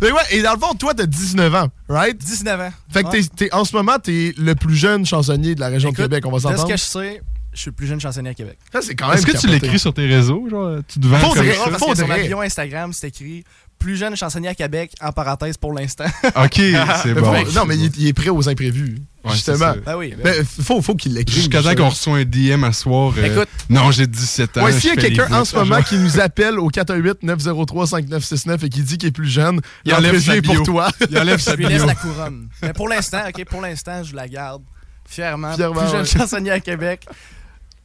Mais 0.00 0.10
ouais, 0.12 0.22
et 0.30 0.40
dans 0.40 0.54
le 0.54 0.58
fond, 0.58 0.72
toi, 0.74 0.94
t'as 0.94 1.04
19 1.04 1.54
ans, 1.54 1.68
right? 1.90 2.16
19 2.16 2.58
ans. 2.58 2.72
Fait 2.90 3.02
que 3.02 3.08
Ouais. 3.08 3.20
t'es- 3.20 3.28
t'es- 3.48 3.54
en 3.54 3.66
ce 3.66 3.76
moment, 3.76 3.98
t'es 3.98 4.32
le 4.38 4.54
plus 4.54 4.76
jeune 4.76 5.04
chansonnier 5.04 5.54
de 5.54 5.60
la 5.60 5.68
région 5.68 5.90
Écoute, 5.90 5.98
de 5.98 6.04
Québec, 6.04 6.24
on 6.26 6.30
va 6.30 6.36
De 6.36 6.42
ce 6.42 6.48
s'entendre. 6.48 6.68
que 6.68 6.76
je 6.78 6.82
sais, 6.82 7.22
je 7.52 7.60
suis 7.60 7.68
le 7.70 7.74
plus 7.74 7.86
jeune 7.86 8.00
chansonnier 8.00 8.30
à 8.30 8.34
Québec. 8.34 8.58
Ça, 8.72 8.80
c'est 8.80 8.94
quand 8.94 9.08
même 9.08 9.18
Est-ce 9.18 9.26
que 9.26 9.36
tu 9.36 9.46
l'écris 9.48 9.78
sur 9.78 9.92
tes 9.92 10.06
réseaux? 10.06 10.48
Genre, 10.48 10.78
tu 10.88 11.00
te 11.00 11.06
vends 11.06 11.18
Faudrait. 11.18 11.36
comme 11.38 11.46
Ouais, 11.48 11.54
ça? 11.64 11.70
parce 11.70 11.84
que 11.92 11.96
sur 11.98 12.08
ma 12.08 12.18
bio 12.18 12.40
Instagram, 12.40 12.92
c'est 12.94 13.08
écrit 13.08 13.44
plus 13.80 13.96
jeune 13.96 14.14
chansonnier 14.14 14.48
à 14.48 14.54
Québec, 14.54 14.92
en 15.00 15.10
parenthèse 15.10 15.56
pour 15.56 15.72
l'instant. 15.72 16.04
Ok, 16.36 16.60
c'est 17.02 17.14
bon. 17.14 17.32
non, 17.54 17.64
mais 17.66 17.76
il 17.76 17.86
est, 17.86 17.96
il 17.96 18.06
est 18.06 18.12
prêt 18.12 18.28
aux 18.28 18.48
imprévus. 18.48 18.98
Ouais, 19.24 19.32
justement. 19.32 19.74
Ben 19.84 19.96
oui. 19.96 20.14
ben- 20.22 20.34
Mais 20.38 20.44
faut, 20.64 20.80
faut 20.80 20.94
qu'il 20.94 21.14
l'écrive. 21.14 21.36
Jusqu'à 21.36 21.62
temps 21.62 21.74
qu'on 21.74 21.88
reçoit 21.90 22.18
un 22.18 22.24
DM 22.24 22.62
à 22.64 22.72
soir. 22.72 23.12
euh, 23.18 23.24
Écoute. 23.24 23.48
non, 23.68 23.90
j'ai 23.90 24.06
17 24.06 24.56
ans. 24.58 24.64
Ouais, 24.64 24.72
s'il 24.72 24.90
y 24.90 24.92
a 24.92 24.96
quelqu'un 24.96 25.30
en 25.32 25.44
ce 25.44 25.56
moment 25.56 25.82
qui 25.82 25.98
nous 25.98 26.20
appelle 26.20 26.58
au 26.58 26.70
418-903-5969 26.70 28.64
et 28.64 28.68
qui 28.68 28.82
dit 28.82 28.98
qu'il 28.98 29.08
est 29.08 29.12
plus 29.12 29.28
jeune, 29.28 29.60
Il 29.84 29.92
enlève 29.94 30.18
sa 30.20 30.36
est 30.36 30.42
pour 30.42 30.54
bio. 30.54 30.64
toi. 30.64 30.88
Il 31.10 31.18
enlève 31.18 31.38
sa 31.40 31.54
lui 31.56 31.66
laisse 31.66 31.78
bio. 31.78 31.86
la 31.86 31.94
couronne. 31.94 32.48
Mais 32.62 32.72
pour 32.72 32.88
l'instant, 32.88 33.20
OK, 33.28 33.44
pour 33.46 33.60
l'instant, 33.60 34.02
je 34.04 34.14
la 34.14 34.28
garde 34.28 34.62
fièrement. 35.08 35.54
Fièrement, 35.54 35.80
plus 35.82 35.90
jeune 35.90 36.00
ouais. 36.00 36.06
chansonnier 36.06 36.50
à 36.52 36.60
Québec. 36.60 37.04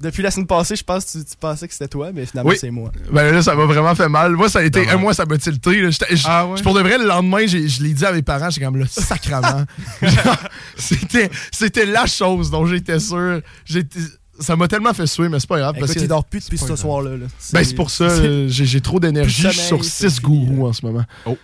Depuis 0.01 0.21
la 0.21 0.29
semaine 0.29 0.45
passée, 0.45 0.75
je 0.75 0.83
pense 0.83 1.05
que 1.05 1.11
tu, 1.19 1.23
tu 1.25 1.35
pensais 1.39 1.67
que 1.67 1.73
c'était 1.73 1.87
toi, 1.87 2.11
mais 2.13 2.25
finalement, 2.25 2.49
Oui. 2.49 2.57
c'est 2.59 2.69
moi. 2.69 2.91
Ben 3.13 3.33
là, 3.33 3.41
ça 3.41 3.55
m'a 3.55 3.63
vraiment 3.65 3.95
fait 3.95 4.09
mal. 4.09 4.33
Moi, 4.33 4.49
ça 4.49 4.59
a 4.59 4.63
été. 4.63 4.89
Un 4.89 4.97
mois, 4.97 5.13
ça 5.13 5.25
m'a 5.25 5.37
tilté. 5.37 5.81
là. 5.81 5.89
J'étais- 5.89 6.15
j'- 6.17 6.25
Ah 6.27 6.45
ouais? 6.45 6.61
Pour 6.61 6.73
de 6.73 6.81
vrai, 6.81 6.97
le 6.97 7.05
lendemain, 7.05 7.45
j'ai- 7.47 7.67
je 7.69 7.81
l'ai 7.81 7.93
dit 7.93 8.05
à 8.05 8.11
mes 8.11 8.21
parents, 8.21 8.49
j'étais 8.49 8.65
comme 8.65 8.75
le 8.77 8.87
sacrement. 8.87 9.63
Genre, 10.01 10.37
C'était 10.77 11.29
c'était 11.51 11.85
la 11.85 12.05
chose 12.07 12.51
dont 12.51 12.65
j'étais 12.65 12.99
sûr. 12.99 13.39
J'étais- 13.65 13.99
Ça 14.37 14.57
m'a 14.57 14.67
tellement 14.67 14.93
fait 14.93 15.07
suer, 15.07 15.29
mais 15.29 15.39
c'est 15.39 15.47
pas 15.47 15.59
grave. 15.59 15.75
parce 15.79 15.91
Écoute, 15.91 15.95
que- 16.01 16.05
il 16.05 16.09
dort 16.09 16.25
plus 16.25 16.43
depuis 16.43 16.57
ce 16.57 16.75
soir-là. 16.75 17.11
là. 17.11 17.25
Ben, 17.53 17.63
c'est 17.63 17.73
pour 17.73 17.89
ça, 17.89 18.09
c'est- 18.09 18.21
euh, 18.21 18.47
j'ai 18.49 18.65
j'ai 18.65 18.81
trop 18.81 18.99
d'énergie. 18.99 19.43
Je 19.43 19.47
suis 19.47 19.59
sur 19.61 19.77
sommeil, 19.77 19.89
6 19.89 20.09
c'est- 20.15 20.21
gourous 20.21 20.67
en 20.67 20.73
ce 20.73 20.85
moment. 20.85 21.05
c'est- 21.25 21.37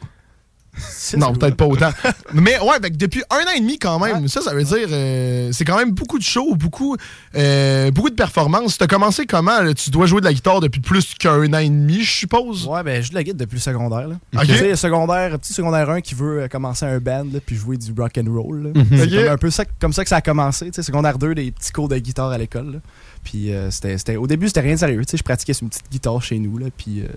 Non, 1.18 1.34
peut-être 1.34 1.56
pas 1.56 1.66
autant. 1.66 1.92
Mais 2.34 2.60
ouais, 2.60 2.80
ben, 2.82 2.92
depuis 2.96 3.24
un 3.30 3.38
an 3.38 3.56
et 3.56 3.60
demi 3.60 3.78
quand 3.78 4.00
même. 4.00 4.28
Ça, 4.28 4.42
ça 4.42 4.54
veut 4.54 4.63
dire 4.63 4.88
euh, 4.92 5.50
c'est 5.51 5.66
quand 5.66 5.78
même 5.78 5.92
beaucoup 5.92 6.18
de 6.18 6.24
shows, 6.24 6.56
beaucoup, 6.56 6.96
euh, 7.36 7.92
beaucoup 7.92 8.10
de 8.10 8.16
performances. 8.16 8.78
T'as 8.78 8.88
commencé 8.88 9.25
comment? 9.25 9.62
là? 9.62 9.74
Tu 9.74 9.90
dois 9.90 10.06
jouer 10.06 10.22
de 10.22 10.25
la 10.25 10.34
guitare 10.34 10.60
depuis 10.60 10.82
plus 10.82 11.13
qu'un 11.16 11.54
an 11.54 11.58
et 11.58 11.70
demi, 11.70 12.04
je 12.04 12.12
suppose. 12.12 12.66
Ouais, 12.68 12.84
ben, 12.84 13.01
je 13.01 13.08
joue 13.08 13.10
de 13.10 13.16
la 13.16 13.24
guitare 13.24 13.40
depuis 13.40 13.56
le 13.56 13.62
secondaire. 13.62 14.08
Là. 14.08 14.16
Tu 14.42 14.54
sais, 14.56 14.75
secondaire, 14.75 15.38
petit 15.40 15.54
secondaire 15.54 15.90
1 15.90 16.01
qui 16.01 16.16
veut 16.16 16.44
euh, 16.44 16.48
commencer 16.48 16.86
un 16.86 17.00
band 17.00 17.25
là, 17.32 17.40
puis 17.46 17.56
jouer 17.56 17.78
du 17.78 17.92
rock 17.98 18.18
and 18.18 18.32
roll. 18.32 18.72
Mhm. 18.75 18.86
C'est 18.92 19.28
un 19.28 19.38
peu 19.38 19.50
ça, 19.50 19.66
comme 19.80 19.94
ça 19.94 20.04
que 20.04 20.10
ça 20.10 20.18
a 20.18 20.22
commencé. 20.22 20.68
Tu 20.68 20.75
sais, 20.75 20.84
secondaire 20.84 21.18
2, 21.18 21.36
des 21.36 21.51
petits 21.51 21.72
cours 21.72 21.90
de 21.90 21.98
guitare 21.98 22.32
à 22.32 22.38
l'école. 22.38 22.82
Puis 23.24 23.54
euh, 23.54 23.70
c'était, 23.72 23.98
c'était- 23.98 24.16
au 24.18 24.28
début, 24.28 24.48
c'était 24.48 24.62
rien 24.62 24.74
de 24.74 24.80
sérieux. 24.80 25.06
Tu 25.06 25.12
sais, 25.12 25.18
je 25.18 25.24
pratiquais 25.24 25.54
sur 25.54 25.63
une 25.63 25.70
petite 25.70 25.90
guitare 25.92 26.22
chez 26.22 26.40
nous. 26.40 26.58
Là, 26.58 26.68
puis 26.75 27.01
euh, 27.01 27.08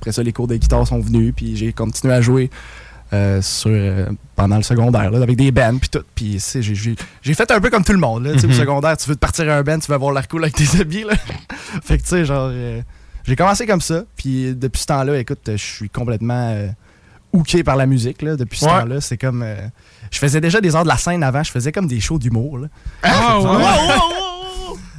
après 0.00 0.12
ça, 0.12 0.22
les 0.22 0.32
cours 0.32 0.46
de 0.48 0.56
guitare 0.56 0.86
sont 0.86 0.98
venus. 1.00 1.32
Puis 1.36 1.56
j'ai 1.56 1.72
continué 1.72 2.12
à 2.12 2.20
jouer 2.20 2.50
euh, 3.12 3.40
sur, 3.42 3.70
pendant 4.34 4.56
le 4.56 4.62
secondaire 4.62 5.10
là, 5.10 5.22
avec 5.22 5.36
des 5.36 5.52
bands. 5.52 5.76
Puis 5.78 5.88
tout. 5.88 6.02
Puis 6.14 6.32
tu 6.34 6.40
sais, 6.40 6.62
j'ai, 6.62 6.74
j'ai- 6.74 6.96
j'ai 7.22 7.34
fait 7.34 7.50
un 7.50 7.60
peu 7.60 7.70
comme 7.70 7.84
tout 7.84 7.92
le 7.92 7.98
monde. 7.98 8.24
Là, 8.24 8.32
tu 8.32 8.40
sais, 8.40 8.46
Mhm. 8.48 8.52
Au 8.52 8.56
secondaire, 8.56 8.96
tu 8.96 9.08
veux 9.08 9.14
te 9.14 9.20
partir 9.20 9.48
à 9.50 9.56
un 9.56 9.62
band, 9.62 9.78
tu 9.78 9.86
veux 9.88 9.94
avoir 9.94 10.12
l'air 10.12 10.26
cool 10.28 10.42
avec 10.42 10.56
tes 10.56 10.64
habits. 10.80 11.04
Là. 11.04 11.14
fait 11.82 11.98
que 11.98 12.02
tu 12.02 12.08
sais, 12.08 12.24
genre. 12.24 12.50
j'ai 13.24 13.36
commencé 13.36 13.66
comme 13.66 13.80
ça. 13.80 14.02
Puis 14.16 14.54
depuis 14.54 14.80
ce 14.82 14.86
temps-là, 14.86 15.18
écoute, 15.18 15.40
je 15.46 15.56
suis 15.56 15.88
complètement. 15.88 16.54
hooké 17.32 17.64
par 17.64 17.74
la 17.76 17.86
musique 17.86 18.22
là, 18.22 18.36
depuis 18.36 18.58
ce 18.60 18.64
Ouais. 18.64 18.70
temps-là. 18.70 19.00
C'est 19.00 19.16
comme. 19.18 19.44
je 20.10 20.18
faisais 20.18 20.40
déjà 20.40 20.60
des 20.60 20.74
heures 20.74 20.84
de 20.84 20.88
la 20.88 20.96
scène 20.98 21.22
avant, 21.22 21.42
je 21.42 21.50
faisais 21.52 21.70
comme 21.72 21.86
des 21.86 22.00
shows 22.00 22.18
d'humour. 22.18 22.58
là. 22.58 22.68
Ah 23.04 23.38
ouais? 23.40 24.33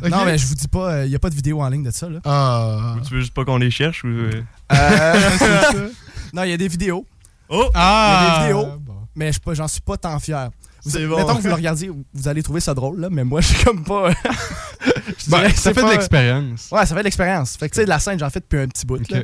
Non, 0.03 0.25
mais 0.25 0.37
je 0.37 0.45
vous 0.45 0.55
dis 0.55 0.67
pas, 0.67 1.05
il 1.05 1.09
n'y 1.09 1.15
a 1.15 1.19
pas 1.19 1.29
de 1.29 1.35
vidéo 1.35 1.61
en 1.61 1.69
ligne 1.69 1.83
de 1.83 1.91
ça. 1.91 2.09
Là. 2.09 2.19
Ah. 2.25 2.95
Ou 2.97 3.01
tu 3.01 3.13
veux 3.13 3.19
juste 3.21 3.33
pas 3.33 3.45
qu'on 3.45 3.57
les 3.57 3.71
cherche 3.71 4.03
ou. 4.03 4.07
euh? 4.07 4.41
Euh, 4.73 5.89
non, 6.33 6.43
il 6.43 6.49
y 6.49 6.53
a 6.53 6.57
des 6.57 6.67
vidéos, 6.67 7.05
Oh! 7.49 7.69
Ah! 7.73 8.19
Il 8.19 8.23
y 8.23 8.27
a 8.27 8.39
des 8.39 8.53
vidéos. 8.53 8.77
Bon. 8.79 8.93
mais 9.15 9.31
j'en 9.53 9.67
suis 9.67 9.81
pas 9.81 9.97
tant 9.97 10.17
fier. 10.19 10.49
Vous, 10.83 10.91
C'est 10.91 11.05
bon. 11.07 11.17
Mettons 11.17 11.35
que 11.35 11.41
vous 11.41 11.47
le 11.47 11.53
regardiez, 11.53 11.91
vous 12.13 12.27
allez 12.27 12.41
trouver 12.43 12.59
ça 12.59 12.73
drôle, 12.73 12.99
là, 12.99 13.07
mais 13.11 13.23
moi, 13.23 13.41
je 13.41 13.47
suis 13.53 13.63
comme 13.63 13.83
pas. 13.83 14.11
je 14.11 15.29
Ben, 15.29 15.37
dirais 15.39 15.49
ça 15.53 15.73
fait 15.73 15.83
de 15.83 15.89
l'expérience. 15.91 16.69
Ouais, 16.71 16.79
ça 16.85 16.87
fait 16.95 16.99
de 17.01 17.03
l'expérience. 17.05 17.55
Fait 17.57 17.69
que 17.69 17.73
tu 17.75 17.79
sais, 17.81 17.85
de 17.85 17.89
la 17.89 17.99
scène, 17.99 18.17
j'en 18.19 18.29
fais 18.29 18.39
depuis 18.39 18.59
un 18.59 18.67
petit 18.67 18.85
bout. 18.85 18.97
Là. 19.11 19.21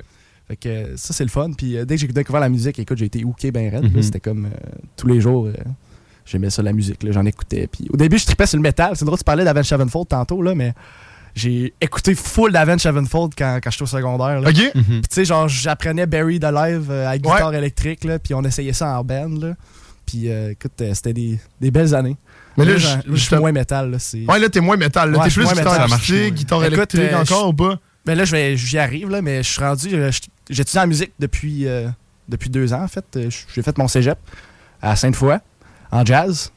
Fait 0.48 0.56
que 0.56 0.70
euh, 0.70 0.98
ça, 0.98 1.14
c'est 1.14 1.24
le 1.24 1.30
fun. 1.30 1.52
Puis 1.58 1.78
euh, 1.78 1.86
dès 1.86 1.96
que 1.96 2.02
j'ai 2.02 2.08
découvert 2.08 2.42
la 2.42 2.50
musique, 2.50 2.78
écoute, 2.80 2.98
j'ai 2.98 3.06
été 3.06 3.24
hooké 3.24 3.52
ben 3.52 3.70
raide. 3.72 3.84
là. 3.84 3.90
Mhm. 3.90 4.02
C'était 4.04 4.20
comme 4.20 4.46
euh, 4.46 4.50
tous 4.98 5.08
les 5.08 5.22
jours, 5.22 5.46
euh, 5.48 5.54
j'aimais 6.32 6.50
ça, 6.50 6.62
la 6.64 6.74
musique. 6.74 7.04
là. 7.04 7.12
J'en 7.12 7.26
écoutais. 7.26 7.68
Puis 7.68 7.88
au 7.94 7.98
début, 7.98 8.18
je 8.18 8.26
tripais 8.26 8.46
sur 8.46 8.58
le 8.58 8.64
métal. 8.64 8.94
C'est 8.96 9.06
drôle, 9.06 9.18
tu 9.18 9.24
parlais 9.24 9.44
d'Avenged 9.44 9.66
Sevenfold 9.66 10.08
tantôt, 10.08 10.42
là, 10.42 10.56
mais 10.56 10.74
j'ai 11.36 11.74
écouté 11.80 12.14
full 12.16 12.52
d'Avenged 12.52 12.80
Sevenfold 12.82 13.34
quand, 13.38 13.60
quand 13.64 13.72
j'étais 13.72 13.84
au 13.84 13.88
secondaire. 13.88 14.42
là. 14.42 14.50
Ok. 14.50 14.72
Mhm. 14.76 14.84
Puis 14.84 15.02
tu 15.02 15.08
sais, 15.12 15.26
genre, 15.26 15.48
j'apprenais 15.48 16.06
Buried 16.06 16.44
Alive 16.44 16.88
euh, 16.90 17.08
à 17.10 17.18
guitare 17.18 17.54
électrique, 17.54 18.04
là, 18.04 18.20
puis 18.20 18.34
on 18.34 18.44
essayait 18.44 18.74
ça 18.74 19.00
en 19.00 19.04
band, 19.04 19.30
là. 19.40 19.54
Puis 20.06 20.30
euh, 20.30 20.52
écoute, 20.52 20.74
euh, 20.82 20.94
c'était 20.94 21.14
des, 21.14 21.40
des 21.62 21.72
belles 21.72 21.96
années. 21.96 22.18
Mais 22.58 22.66
là, 22.66 22.74
Là, 22.74 22.78
je- 23.08 23.16
suis 23.16 23.36
moins 23.38 23.54
métal, 23.54 23.92
là. 23.92 24.00
C'est... 24.00 24.26
Ouais, 24.30 24.40
là, 24.40 24.50
t'es 24.50 24.60
moins 24.60 24.76
métal. 24.76 25.12
Là, 25.12 25.20
Ouais, 25.20 25.28
t'es 25.30 25.34
plus 25.34 25.46
guitare 25.48 25.88
moins. 25.88 26.30
guitare 26.32 26.64
Écoute, 26.66 26.74
électrique 26.96 27.14
euh, 27.14 27.22
encore 27.22 27.48
ou 27.50 27.54
pas? 27.54 27.80
Ben 28.06 28.16
là, 28.18 28.26
je 28.26 28.32
vais- 28.34 28.58
j'y 28.58 28.78
arrive, 28.78 29.10
là, 29.10 29.22
mais 29.22 29.42
je 29.44 29.50
suis 29.50 29.62
rendu. 29.62 29.90
euh, 29.94 30.12
J'étudie 30.50 30.80
en 30.80 30.88
musique 30.88 31.14
depuis, 31.18 31.66
euh, 31.68 31.88
depuis 32.28 32.50
deux 32.50 32.74
ans, 32.74 32.84
en 32.84 32.88
fait. 32.90 33.06
Euh, 33.16 33.30
J'ai 33.56 33.62
fait 33.62 33.78
mon 33.78 33.88
cégep 33.88 34.18
à 34.82 34.98
Sainte-Foy, 34.98 35.38
en 35.92 36.06
jazz. 36.06 36.52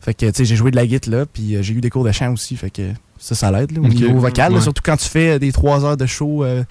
Fait 0.00 0.14
que, 0.14 0.26
tu 0.26 0.32
sais, 0.32 0.44
j'ai 0.44 0.56
joué 0.56 0.70
de 0.70 0.76
la 0.76 0.86
guitare 0.86 1.12
là, 1.14 1.26
puis 1.26 1.56
euh, 1.56 1.62
j'ai 1.62 1.74
eu 1.74 1.80
des 1.80 1.90
cours 1.90 2.04
de 2.04 2.12
chant 2.12 2.32
aussi. 2.32 2.56
Fait 2.56 2.70
que 2.70 2.90
ça, 3.18 3.34
ça 3.34 3.50
l'aide, 3.50 3.76
au 3.78 3.82
niveau 3.88 4.18
vocal. 4.18 4.52
là. 4.54 4.60
Surtout 4.60 4.82
quand 4.84 4.96
tu 4.96 5.08
fais 5.08 5.38
des 5.38 5.50
trois 5.52 5.84
heures 5.84 5.96
de 5.96 6.06
show, 6.06 6.44
euh, 6.44 6.62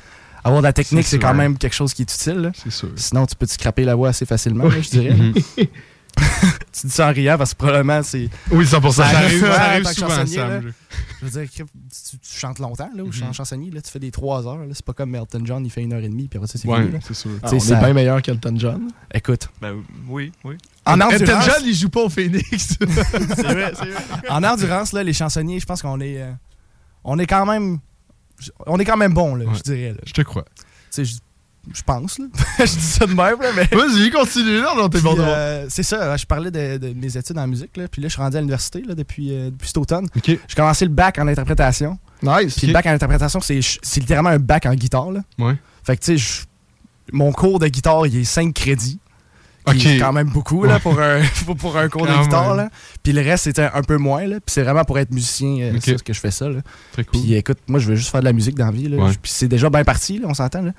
avoir 0.44 0.62
de 0.62 0.68
la 0.68 0.74
technique, 0.74 1.06
C'est 1.06 1.20
quand 1.20 1.34
même 1.34 1.58
quelque 1.58 1.76
chose 1.76 1.94
qui 1.94 2.04
est 2.04 2.14
utile. 2.14 2.38
là. 2.38 2.52
C'est 2.56 2.72
sûr. 2.72 2.90
Sinon, 2.96 3.26
tu 3.26 3.36
peux 3.36 3.46
te 3.46 3.52
scraper 3.52 3.84
la 3.84 3.96
voix 3.96 4.10
assez 4.10 4.26
facilement, 4.26 4.64
là, 4.66 4.80
je 4.82 4.90
dirais. 4.90 5.16
Tu 6.80 6.86
dis 6.86 6.94
ça 6.94 7.08
en 7.10 7.12
riant 7.12 7.38
parce 7.40 7.54
que 7.54 7.58
probablement 7.58 8.04
c'est. 8.04 8.30
Oui, 8.52 8.64
100%. 8.66 8.92
Ça 8.92 9.06
arrive- 9.08 9.42
ça 9.42 9.62
arrive 9.64 9.88
souvent, 9.88 10.10
Sam, 10.28 10.62
je- 10.62 10.70
Je 11.22 11.26
veux 11.26 11.42
dire, 11.42 11.50
tu, 11.52 11.64
tu 12.20 12.40
chantes 12.40 12.60
longtemps, 12.60 12.90
là, 12.96 13.04
ou 13.04 13.10
en 13.24 13.34
chansonnier, 13.34 13.72
là, 13.72 13.82
tu 13.82 13.90
fais 13.90 13.98
des 13.98 14.12
3 14.12 14.46
heures. 14.48 14.58
là. 14.60 14.66
C'est 14.74 14.86
pas 14.86 14.94
comme 14.94 15.16
Elton 15.16 15.42
John, 15.44 15.66
il 15.66 15.72
fait 15.72 15.82
une 15.82 15.94
heure 15.94 16.04
et 16.04 16.08
demie, 16.10 16.28
puis 16.28 16.38
après 16.38 16.48
ça, 16.48 16.60
c'est 16.60 16.68
Ouais, 16.68 16.86
fini. 16.86 17.00
c'est 17.04 17.16
sûr. 17.16 17.32
Tu 17.32 17.40
Ah, 17.42 17.48
sais, 17.50 17.56
on 17.56 17.60
ça- 17.60 17.78
est 17.78 17.80
bien 17.80 17.94
meilleur 17.94 18.22
qu'Elton 18.22 18.54
John. 18.58 18.92
Écoute, 19.12 19.50
Ben 19.60 19.78
oui, 20.08 20.32
oui. 20.44 20.58
en 20.86 21.00
Elton 21.02 21.16
endurance, 21.16 21.46
John, 21.46 21.64
il 21.66 21.74
joue 21.74 21.90
pas 21.90 22.02
au 22.02 22.10
Phoenix. 22.10 22.46
C'est 22.78 22.86
vrai, 22.86 23.74
c'est 23.74 23.90
vrai. 23.90 24.04
en 24.30 24.44
endurance 24.44 24.94
là, 24.94 25.02
les 25.04 25.14
chansonniers, 25.14 25.60
je 25.60 25.66
pense 25.66 25.82
qu'on 25.82 26.00
est, 26.00 26.22
euh, 26.22 26.32
on 27.04 27.18
est 27.18 27.26
quand 27.28 27.48
même, 27.48 27.80
on 28.68 28.78
est 28.78 28.86
quand 28.86 28.98
même 28.98 29.14
bon, 29.16 29.34
là, 29.34 29.46
Ouais. 29.46 29.56
je 29.56 29.64
dirais. 29.64 29.94
là. 29.94 30.02
Je 30.06 30.14
te 30.14 30.22
crois. 30.22 30.46
Tu 30.94 31.06
sais, 31.06 31.16
je 31.74 31.82
pense, 31.84 32.20
là. 32.20 32.26
je 32.60 32.64
dis 32.66 32.82
ça 32.82 33.06
de 33.06 33.14
même, 33.14 33.42
là, 33.42 33.50
mais. 33.56 33.66
Vas-y, 33.76 34.10
continue, 34.12 34.60
là, 34.62 34.74
non, 34.76 34.90
t'es 34.90 35.02
bon 35.02 35.14
Puis, 35.16 35.24
euh, 35.26 35.66
c'est 35.70 35.84
ça, 35.84 36.16
je 36.18 36.26
parlais 36.26 36.52
de, 36.52 36.78
de 36.78 36.94
mes 36.94 37.18
études 37.18 37.38
en 37.38 37.48
musique, 37.48 37.76
là, 37.78 37.88
puis 37.88 38.02
là, 38.02 38.08
je 38.08 38.14
suis 38.14 38.22
rendu 38.22 38.38
à 38.38 38.40
l'université 38.40 38.82
là, 38.82 38.96
depuis, 38.96 39.34
euh, 39.34 39.50
depuis 39.52 39.68
cet 39.68 39.78
automne. 39.78 40.08
J'ai 40.26 40.40
commencé 40.56 40.86
le 40.86 40.92
bac 40.92 41.20
en 41.20 41.28
interprétation. 41.28 41.98
Nice. 42.22 42.56
Puis 42.58 42.68
le 42.68 42.74
bac 42.74 42.86
en 42.88 42.92
interprétation, 42.92 43.40
c'est 43.42 43.60
c'est 43.84 44.00
littéralement 44.00 44.30
un 44.30 44.40
bac 44.40 44.66
en 44.66 44.74
guitare. 44.74 45.12
Là. 45.12 45.22
Ouais. 45.38 45.56
Fait 45.84 45.96
que, 45.98 46.04
tu 46.04 46.18
sais, 46.18 46.46
mon 47.12 47.32
cours 47.32 47.60
de 47.60 47.68
guitare, 47.68 48.08
il 48.08 48.18
est 48.18 48.24
5 48.24 48.54
crédits. 48.54 49.00
Qui 49.68 49.76
OK. 49.76 49.86
est 49.86 49.98
quand 50.00 50.14
même 50.14 50.30
beaucoup 50.30 50.64
là, 50.64 50.76
Ouais. 50.76 50.80
pour, 50.80 50.98
un, 51.02 51.20
pour- 51.58 51.78
un 51.78 51.90
cours 51.90 52.08
de 52.08 52.24
guitare. 52.24 52.56
Là. 52.56 52.70
Puis 53.04 53.12
le 53.12 53.22
reste, 53.22 53.44
c'était 53.44 53.70
un 53.74 53.82
peu 53.82 53.98
moins. 53.98 54.26
Là. 54.26 54.36
Puis 54.36 54.54
c'est 54.54 54.64
vraiment 54.64 54.86
pour 54.86 54.98
être 54.98 55.12
musicien 55.12 55.60
euh, 55.60 55.80
ça, 55.82 55.92
que 55.96 56.14
je 56.14 56.20
fais 56.22 56.32
ça. 56.32 56.48
Là. 56.48 56.62
Très 56.94 57.04
cool. 57.04 57.22
Puis 57.22 57.34
écoute, 57.34 57.58
moi, 57.68 57.78
je 57.82 57.90
veux 57.90 57.96
juste 57.96 58.10
faire 58.10 58.22
de 58.22 58.26
la 58.26 58.32
musique 58.32 58.56
dans 58.56 58.68
la 58.68 58.72
vie. 58.72 58.88
Là. 58.88 58.96
Ouais. 59.04 59.12
Puis 59.22 59.30
c'est 59.30 59.50
déjà 59.50 59.70
bien 59.70 59.84
parti, 59.84 60.20
là, 60.20 60.28
on 60.30 60.34
s'entend. 60.34 60.62
Là. 60.62 60.72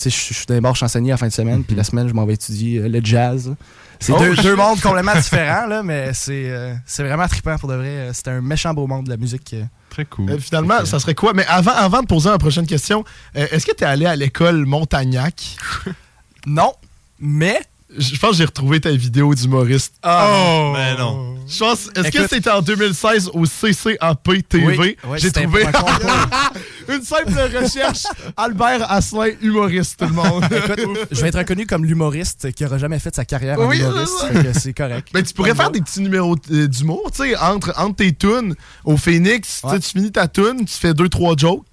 Tu 0.00 0.10
sais, 0.10 0.16
je 0.30 0.34
suis 0.34 0.46
d'un 0.46 0.60
bord 0.60 0.74
chansonnier 0.76 1.10
la 1.10 1.16
fin 1.18 1.28
de 1.28 1.32
semaine, 1.32 1.62
puis 1.62 1.76
la 1.76 1.84
semaine, 1.84 2.08
je 2.08 2.14
m'en 2.14 2.24
vais 2.24 2.34
étudier 2.34 2.78
euh, 2.78 2.88
le 2.88 3.00
jazz. 3.04 3.54
C'est 3.98 4.12
Oh, 4.12 4.18
deux, 4.18 4.34
deux 4.36 4.56
mondes 4.56 4.80
complètement 4.80 5.14
différents, 5.20 5.66
là, 5.66 5.82
mais 5.82 6.12
c'est 6.14 6.48
euh, 6.50 6.74
c'est 6.86 7.02
vraiment 7.02 7.28
trippant 7.28 7.58
pour 7.58 7.68
de 7.68 7.74
vrai. 7.74 7.88
Euh, 7.88 8.10
C'est 8.14 8.28
un 8.28 8.40
méchant 8.40 8.72
beau 8.72 8.86
monde 8.86 9.04
de 9.04 9.10
la 9.10 9.18
musique. 9.18 9.54
Très 9.90 10.06
cool. 10.06 10.30
Euh, 10.30 10.38
finalement, 10.38 10.84
ça 10.86 10.98
serait 11.00 11.14
quoi? 11.14 11.34
Mais 11.34 11.44
avant, 11.46 11.72
avant 11.72 12.00
de 12.00 12.06
poser 12.06 12.30
la 12.30 12.38
prochaine 12.38 12.66
question, 12.66 13.04
euh, 13.36 13.46
est-ce 13.50 13.66
que 13.66 13.74
tu 13.76 13.84
es 13.84 13.86
allé 13.86 14.06
à 14.06 14.16
l'école 14.16 14.64
Montagnac? 14.66 15.56
Non, 16.46 16.72
mais. 17.18 17.60
Je 17.98 18.16
pense 18.18 18.30
que 18.30 18.36
j'ai 18.36 18.44
retrouvé 18.46 18.80
ta 18.80 18.90
vidéo 18.92 19.34
d'humoriste. 19.34 19.94
Oh! 20.02 20.72
Ben 20.74 20.96
non. 20.96 21.29
Je 21.50 21.58
pense, 21.58 21.88
est-ce 21.96 22.10
que 22.10 22.28
c'était 22.28 22.50
en 22.50 22.62
2016 22.62 23.30
au 23.34 23.44
CCAP 23.44 24.28
TV? 24.48 24.66
Oui, 24.78 24.96
oui, 25.04 25.18
j'ai 25.18 25.32
trouvé 25.32 25.64
une 26.88 27.02
simple 27.02 27.32
recherche. 27.56 28.04
Albert 28.36 28.90
Asselin, 28.90 29.30
humoriste, 29.42 29.98
tout 29.98 30.06
le 30.06 30.12
monde. 30.12 30.44
Écoute, 30.50 30.98
je 31.10 31.20
vais 31.20 31.28
être 31.28 31.38
reconnu 31.38 31.66
comme 31.66 31.84
l'humoriste 31.84 32.52
qui 32.52 32.64
aura 32.64 32.78
jamais 32.78 32.98
fait 32.98 33.14
sa 33.14 33.24
carrière 33.24 33.58
en 33.58 33.66
Oui, 33.68 33.80
humoriste. 33.80 34.58
c'est 34.60 34.72
correct. 34.72 35.08
Mais 35.14 35.22
tu 35.22 35.34
pourrais 35.34 35.54
faire 35.54 35.70
des 35.70 35.80
petits 35.80 36.00
numéros 36.00 36.36
euh, 36.52 36.66
d'humour, 36.68 37.10
tu 37.14 37.22
sais, 37.24 37.36
entre, 37.36 37.72
entre 37.78 37.96
tes 37.96 38.12
tunes 38.12 38.54
au 38.84 38.96
Phoenix. 38.96 39.60
tu 39.62 39.68
sais, 39.68 39.74
Ouais. 39.74 39.80
Tu 39.80 39.90
finis 39.90 40.12
ta 40.12 40.28
tune, 40.28 40.64
tu 40.64 40.74
fais 40.74 40.94
deux, 40.94 41.08
trois 41.08 41.34
jokes. 41.36 41.64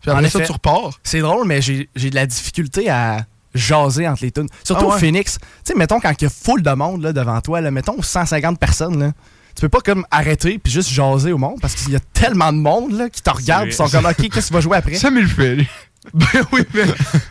Puis 0.00 0.10
En 0.10 0.16
après 0.16 0.30
ça, 0.30 0.40
tu 0.40 0.50
repars. 0.52 0.98
C'est 1.04 1.20
drôle, 1.20 1.46
mais 1.46 1.62
j'ai 1.62 1.88
de 1.94 2.14
la 2.14 2.26
difficulté 2.26 2.88
à 2.90 3.24
jaser 3.54 4.08
entre 4.08 4.22
les 4.24 4.30
tunes. 4.32 4.48
Surtout 4.64 4.84
Ah 4.86 4.88
ouais? 4.88 4.94
au 4.94 4.98
Phoenix. 4.98 5.38
Tu 5.38 5.46
sais, 5.72 5.74
mettons, 5.74 6.00
quand 6.00 6.12
il 6.20 6.24
y 6.24 6.26
a 6.26 6.30
full 6.30 6.62
de 6.62 6.70
monde 6.72 7.02
là, 7.02 7.12
devant 7.12 7.40
toi, 7.40 7.60
là, 7.60 7.70
mettons 7.70 8.00
150 8.02 8.58
personnes, 8.58 8.98
là, 9.00 9.12
tu 9.54 9.60
peux 9.60 9.68
pas 9.68 9.80
comme 9.80 10.06
arrêter 10.10 10.58
puis 10.58 10.72
juste 10.72 10.88
jaser 10.88 11.32
au 11.32 11.38
monde 11.38 11.58
parce 11.60 11.74
qu'il 11.74 11.90
y 11.92 11.96
a 11.96 12.00
tellement 12.14 12.52
de 12.52 12.58
monde 12.58 12.92
là, 12.92 13.10
qui 13.10 13.20
te 13.22 13.30
regarde 13.30 13.66
ils 13.68 13.74
sont 13.74 13.88
comme 13.88 14.06
OK, 14.06 14.16
qu'est-ce 14.16 14.30
que 14.30 14.46
tu 14.48 14.52
vas 14.54 14.60
jouer 14.60 14.76
après? 14.78 14.94
Sam, 14.96 15.16
il 15.16 15.22
le 15.22 15.28
fait, 15.28 15.56
lui. 15.56 15.68
Ben 16.14 16.26
oui, 16.50 16.62
mais 16.74 16.82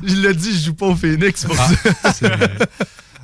il 0.04 0.22
l'a 0.22 0.32
dit, 0.32 0.54
je 0.58 0.66
joue 0.68 0.74
pas 0.74 0.86
au 0.86 0.96
Phoenix 0.96 1.44
pour 1.46 1.56
Ah. 1.60 2.12
ça. 2.14 2.30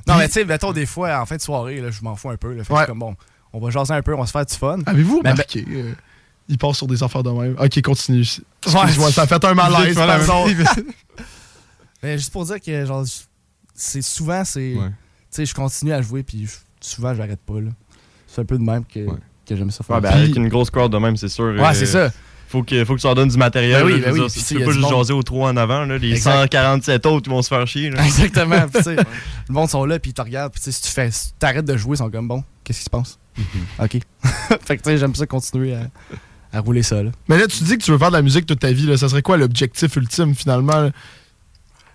Non, 0.07 0.15
mais 0.17 0.27
tu 0.27 0.35
sais, 0.35 0.45
mettons, 0.45 0.71
des 0.71 0.85
fois, 0.85 1.19
en 1.19 1.25
fin 1.25 1.35
de 1.35 1.41
soirée, 1.41 1.81
là, 1.81 1.89
je 1.91 2.01
m'en 2.01 2.15
fous 2.15 2.29
un 2.29 2.37
peu. 2.37 2.53
Là, 2.53 2.63
fait 2.63 2.73
Ouais. 2.73 2.81
je 2.83 2.87
comme 2.87 2.99
bon, 2.99 3.15
on 3.51 3.59
va 3.59 3.69
jaser 3.71 3.93
un 3.93 4.01
peu, 4.01 4.13
on 4.15 4.19
va 4.21 4.25
se 4.25 4.31
faire 4.31 4.45
du 4.45 4.55
fun. 4.55 4.79
Avez-vous 4.85 5.19
Mais- 5.23 5.31
remarqué? 5.31 5.65
euh, 5.69 5.93
il 6.47 6.57
passe 6.57 6.77
sur 6.77 6.87
des 6.87 7.03
affaires 7.03 7.23
de 7.23 7.29
même? 7.29 7.55
Ok, 7.59 7.81
continue. 7.81 8.25
Ouais. 8.67 9.11
Ça 9.11 9.27
fait 9.27 9.43
un 9.43 9.53
malaise, 9.53 9.95
faire 9.95 10.07
la 10.07 10.17
même 10.17 10.27
pardon. 10.27 10.47
Mais 12.07 12.17
juste 12.17 12.31
pour 12.31 12.45
dire 12.45 12.61
que 12.61 12.85
genre 12.85 13.03
c'est 13.75 14.01
souvent 14.01 14.43
c'est 14.45 14.75
Ouais. 14.75 14.87
tu 14.87 14.93
sais 15.29 15.45
je 15.45 15.53
continue 15.53 15.91
à 15.91 16.01
jouer 16.01 16.23
puis 16.23 16.45
je- 16.45 16.55
souvent 16.87 17.13
j'arrête 17.13 17.41
pas 17.45 17.59
là. 17.59 17.71
C'est 18.27 18.41
un 18.41 18.45
peu 18.45 18.57
de 18.57 18.63
même 18.63 18.85
que, 18.85 18.99
Ouais. 19.05 19.17
que 19.45 19.55
j'aime 19.57 19.71
ça 19.71 19.83
faire. 19.83 19.97
Ouais, 19.97 20.01
ben, 20.01 20.11
avec 20.13 20.35
une 20.35 20.47
grosse 20.47 20.69
crowd 20.69 20.91
de 20.91 20.97
même, 20.97 21.17
c'est 21.17 21.27
sûr. 21.29 21.53
Ouais, 21.59 21.73
c'est 21.73 21.85
ça. 21.85 22.11
Faut 22.49 22.63
que, 22.63 22.85
faut 22.85 22.95
que 22.95 23.01
tu 23.01 23.07
leur 23.07 23.15
donnes 23.15 23.27
du 23.27 23.37
matériel. 23.37 23.83
Ben 23.83 23.85
oui, 23.93 23.99
ben 23.99 24.13
oui, 24.13 24.19
dire, 24.21 24.27
puis 24.31 24.41
tu 24.41 24.55
peux 24.55 24.63
pas 24.65 24.71
juste 24.71 24.89
jaser 24.89 25.11
aux 25.13 25.21
trois 25.23 25.49
en 25.49 25.57
avant. 25.57 25.83
Là, 25.85 25.97
les 25.97 26.11
Exact. 26.11 26.31
147 26.43 27.05
autres, 27.05 27.27
ils 27.27 27.31
vont 27.31 27.41
se 27.41 27.49
faire 27.49 27.67
chier. 27.67 27.89
là. 27.89 28.05
Exactement. 28.05 28.61
puis 28.69 28.77
tu 28.77 28.83
sais, 28.83 28.95
le 29.49 29.53
monde 29.53 29.69
sont 29.69 29.83
là 29.83 29.99
puis 29.99 30.11
ils 30.11 30.13
te 30.13 30.21
regardent 30.21 30.53
puis 30.53 30.61
tu 30.61 30.71
sais, 30.71 30.71
si 30.71 30.81
tu 30.83 30.89
fais 30.91 31.11
si 31.11 31.33
t'arrêtes 31.37 31.65
de 31.65 31.75
jouer 31.75 31.95
ils 31.95 31.97
sont 31.97 32.09
comme 32.09 32.27
bon 32.29 32.43
qu'est-ce 32.63 32.77
qui 32.79 32.85
se 32.85 32.89
passe? 32.89 33.19
Ok. 33.79 33.99
fait 34.63 34.77
que 34.77 34.83
tu 34.83 34.89
sais 34.89 34.97
j'aime 34.97 35.13
ça 35.13 35.25
continuer 35.27 35.75
à, 35.75 35.89
à 36.53 36.61
rouler 36.61 36.83
ça 36.83 37.03
là. 37.03 37.11
Mais 37.27 37.37
là, 37.37 37.47
tu 37.47 37.63
dis 37.65 37.77
que 37.77 37.83
tu 37.83 37.91
veux 37.91 37.97
faire 37.97 38.11
de 38.11 38.15
la 38.15 38.21
musique 38.21 38.45
toute 38.45 38.59
ta 38.59 38.71
vie. 38.71 38.85
Là. 38.85 38.95
Ça 38.97 39.09
serait 39.09 39.21
quoi 39.21 39.35
l'objectif 39.37 39.93
ultime, 39.97 40.33
finalement? 40.33 40.79
là? 40.83 40.91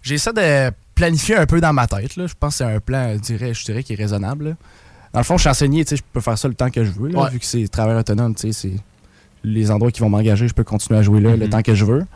J'essaie 0.02 0.32
de 0.32 0.72
planifier 0.94 1.36
un 1.36 1.46
peu 1.46 1.60
dans 1.60 1.72
ma 1.72 1.86
tête. 1.86 2.16
Là. 2.16 2.26
Je 2.26 2.34
pense 2.38 2.58
que 2.58 2.64
c'est 2.64 2.64
un 2.74 2.80
plan, 2.80 3.12
je 3.14 3.18
dirais, 3.20 3.54
je 3.54 3.64
dirais, 3.64 3.82
qui 3.82 3.92
est 3.92 3.96
raisonnable. 3.96 4.44
là. 4.50 4.54
Dans 5.12 5.20
le 5.20 5.24
fond, 5.24 5.36
je 5.36 5.42
suis 5.42 5.50
enseigné, 5.50 5.84
tu 5.84 5.90
sais, 5.90 5.96
je 5.96 6.02
peux 6.12 6.20
faire 6.20 6.38
ça 6.38 6.48
le 6.48 6.54
temps 6.54 6.70
que 6.70 6.84
je 6.84 6.90
veux, 6.90 7.08
là, 7.08 7.20
Ouais. 7.24 7.30
vu 7.30 7.38
que 7.38 7.44
c'est 7.44 7.68
travail 7.68 7.96
autonome, 7.96 8.34
tu 8.34 8.50
sais, 8.50 8.52
c'est 8.52 8.76
les 9.44 9.70
endroits 9.70 9.90
qui 9.90 10.00
vont 10.00 10.08
m'engager, 10.08 10.48
je 10.48 10.54
peux 10.54 10.64
continuer 10.64 10.98
à 11.00 11.02
jouer 11.02 11.20
là 11.20 11.36
le 11.36 11.44
Mhm. 11.44 11.50
temps 11.50 11.62
que 11.62 11.74
je 11.74 11.84
veux. 11.84 12.06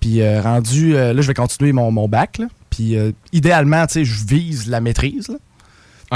Puis 0.00 0.22
euh, 0.22 0.40
rendu, 0.40 0.94
euh, 0.96 1.12
là, 1.12 1.20
je 1.22 1.26
vais 1.26 1.34
continuer 1.34 1.72
mon, 1.72 1.90
mon 1.90 2.08
bac. 2.08 2.38
là. 2.38 2.46
Puis 2.70 2.96
euh, 2.96 3.12
idéalement, 3.32 3.86
tu 3.86 3.94
sais, 3.94 4.04
je 4.04 4.24
vise 4.26 4.68
la 4.68 4.80
maîtrise. 4.80 5.28
là. 5.28 5.36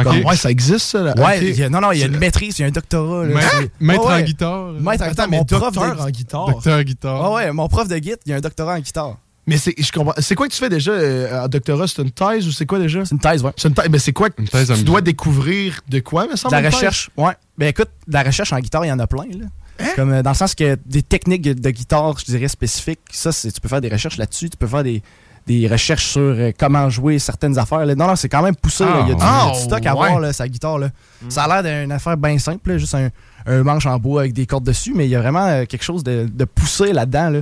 Comme, 0.04 0.24
ouais, 0.24 0.36
ça 0.36 0.50
existe, 0.50 0.86
ça. 0.86 1.02
Là. 1.02 1.14
Ouais, 1.18 1.52
y 1.52 1.62
a- 1.64 1.68
non, 1.68 1.80
non, 1.80 1.90
il 1.92 1.98
y 1.98 2.02
a 2.04 2.06
une 2.06 2.16
maîtrise, 2.18 2.58
il 2.58 2.62
y 2.62 2.64
a 2.64 2.68
un 2.68 2.70
doctorat. 2.70 3.26
là. 3.26 3.34
Maître, 3.80 4.06
Ouais, 4.06 4.14
en 4.14 4.20
guitare. 4.22 4.72
Maître 4.80 5.04
en 5.04 5.08
guitare, 5.08 5.28
mon 5.28 5.44
prof 5.44 5.74
de... 5.74 6.00
en 6.00 6.10
guitare. 6.10 6.46
Docteur 6.46 6.84
guitare. 6.84 7.24
Ah 7.24 7.32
ouais, 7.32 7.52
mon 7.52 7.66
prof 7.68 7.88
de 7.88 7.98
guitare, 7.98 8.18
il 8.26 8.30
y 8.30 8.32
a 8.32 8.36
un 8.36 8.40
doctorat 8.40 8.74
en 8.74 8.78
guitare. 8.78 9.18
Mais 9.50 9.56
c'est, 9.58 9.74
je 9.76 9.90
comprends. 9.92 10.14
C'est 10.18 10.34
quoi 10.36 10.46
que 10.48 10.52
tu 10.52 10.58
fais 10.58 10.68
déjà 10.68 10.92
euh, 10.92 11.44
en 11.44 11.48
doctorat? 11.48 11.86
C'est 11.88 12.00
une 12.02 12.10
thèse 12.12 12.46
ou 12.46 12.52
c'est 12.52 12.64
quoi 12.66 12.78
déjà? 12.78 13.04
C'est 13.04 13.10
une 13.14 13.18
thèse, 13.20 13.42
ouais. 13.42 13.50
C'est 13.56 13.68
une 13.68 13.74
thèse. 13.74 13.88
Mais 13.90 13.98
c'est 13.98 14.12
quoi? 14.12 14.30
que 14.30 14.40
Une 14.40 14.48
thèse 14.48 14.72
tu 14.74 14.84
dois 14.84 15.00
découvrir 15.00 15.80
de 15.88 15.98
quoi, 16.00 16.26
me 16.26 16.32
De 16.32 16.36
semble? 16.36 16.54
la 16.54 16.70
recherche, 16.70 17.10
ouais. 17.16 17.32
Ben 17.58 17.66
écoute, 17.68 17.88
de 18.06 18.12
la 18.14 18.22
recherche 18.22 18.52
en 18.52 18.58
guitare, 18.60 18.84
il 18.84 18.88
y 18.88 18.92
en 18.92 18.98
a 19.00 19.06
plein. 19.06 19.24
Là. 19.24 19.46
Hein? 19.80 19.86
Comme 19.96 20.12
euh, 20.12 20.22
dans 20.22 20.30
le 20.30 20.36
sens 20.36 20.54
que 20.54 20.78
des 20.86 21.02
techniques 21.02 21.42
de 21.42 21.70
guitare, 21.70 22.16
je 22.18 22.24
dirais 22.26 22.48
spécifiques, 22.48 23.00
ça, 23.10 23.32
c'est- 23.32 23.50
tu 23.50 23.60
peux 23.60 23.68
faire 23.68 23.80
des 23.80 23.88
recherches 23.88 24.18
là-dessus, 24.18 24.50
tu 24.50 24.56
peux 24.56 24.66
faire 24.66 24.84
des, 24.84 25.02
des 25.46 25.66
recherches 25.66 26.06
sur 26.06 26.20
euh, 26.20 26.50
comment 26.56 26.88
jouer 26.90 27.18
certaines 27.18 27.58
affaires. 27.58 27.84
là. 27.86 27.94
Non, 27.94 28.06
non, 28.06 28.14
c'est 28.16 28.28
quand 28.28 28.42
même 28.42 28.54
poussé. 28.56 28.84
là. 28.84 29.00
Il 29.04 29.08
y 29.08 29.12
a 29.12 29.14
du, 29.14 29.20
Ah, 29.24 29.42
il 29.44 29.48
y 29.48 29.50
a 29.50 29.58
du 29.58 29.64
stock 29.64 29.86
à 29.86 29.96
ouais. 29.96 30.08
voir, 30.08 30.20
là, 30.20 30.32
sa 30.32 30.46
guitare. 30.48 30.78
Là. 30.78 30.90
Ça 31.28 31.44
a 31.44 31.60
l'air 31.62 31.82
d'une 31.82 31.92
affaire 31.92 32.16
bien 32.16 32.38
simple, 32.38 32.70
là, 32.70 32.78
juste 32.78 32.94
un, 32.94 33.08
un 33.46 33.62
manche 33.62 33.86
en 33.86 33.98
bois 33.98 34.20
avec 34.20 34.32
des 34.34 34.46
cordes 34.46 34.64
dessus, 34.64 34.92
mais 34.94 35.06
il 35.06 35.10
y 35.10 35.16
a 35.16 35.20
vraiment 35.20 35.46
euh, 35.46 35.64
quelque 35.64 35.82
chose 35.82 36.04
de, 36.04 36.28
de 36.30 36.44
poussé 36.44 36.92
là-dedans. 36.92 37.30
là. 37.30 37.40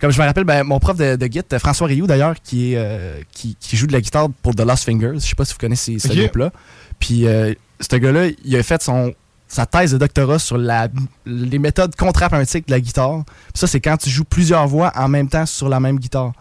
Comme 0.00 0.10
je 0.10 0.20
me 0.20 0.26
rappelle, 0.26 0.44
ben, 0.44 0.64
mon 0.64 0.78
prof 0.78 0.96
de, 0.96 1.16
de 1.16 1.26
guitare, 1.26 1.60
François 1.60 1.86
Rioux 1.86 2.06
d'ailleurs, 2.06 2.34
qui, 2.42 2.72
est, 2.72 2.76
euh, 2.78 3.20
qui, 3.32 3.56
qui 3.60 3.76
joue 3.76 3.86
de 3.86 3.92
la 3.92 4.00
guitare 4.00 4.28
pour 4.42 4.54
The 4.54 4.60
Lost 4.60 4.84
Fingers. 4.84 5.14
Je 5.14 5.18
sais 5.18 5.34
pas 5.34 5.44
si 5.44 5.52
vous 5.52 5.58
connaissez 5.58 5.98
ce 5.98 6.08
Ok. 6.08 6.16
groupe-là. 6.16 6.52
Puis 6.98 7.26
euh, 7.26 7.52
ce 7.80 7.96
gars-là, 7.96 8.28
il 8.44 8.56
a 8.56 8.62
fait 8.62 8.82
son, 8.82 9.12
sa 9.46 9.66
thèse 9.66 9.92
de 9.92 9.98
doctorat 9.98 10.38
sur 10.38 10.56
la, 10.56 10.88
les 11.26 11.58
méthodes 11.58 11.94
contrapuntiques 11.96 12.66
de 12.68 12.72
la 12.72 12.80
guitare. 12.80 13.24
Puis 13.26 13.34
ça, 13.60 13.66
c'est 13.66 13.80
quand 13.80 13.96
tu 13.98 14.08
joues 14.10 14.24
plusieurs 14.24 14.66
voix 14.66 14.90
en 14.96 15.08
même 15.08 15.28
temps 15.28 15.44
sur 15.46 15.68
la 15.68 15.80
même 15.80 15.98
guitare. 15.98 16.32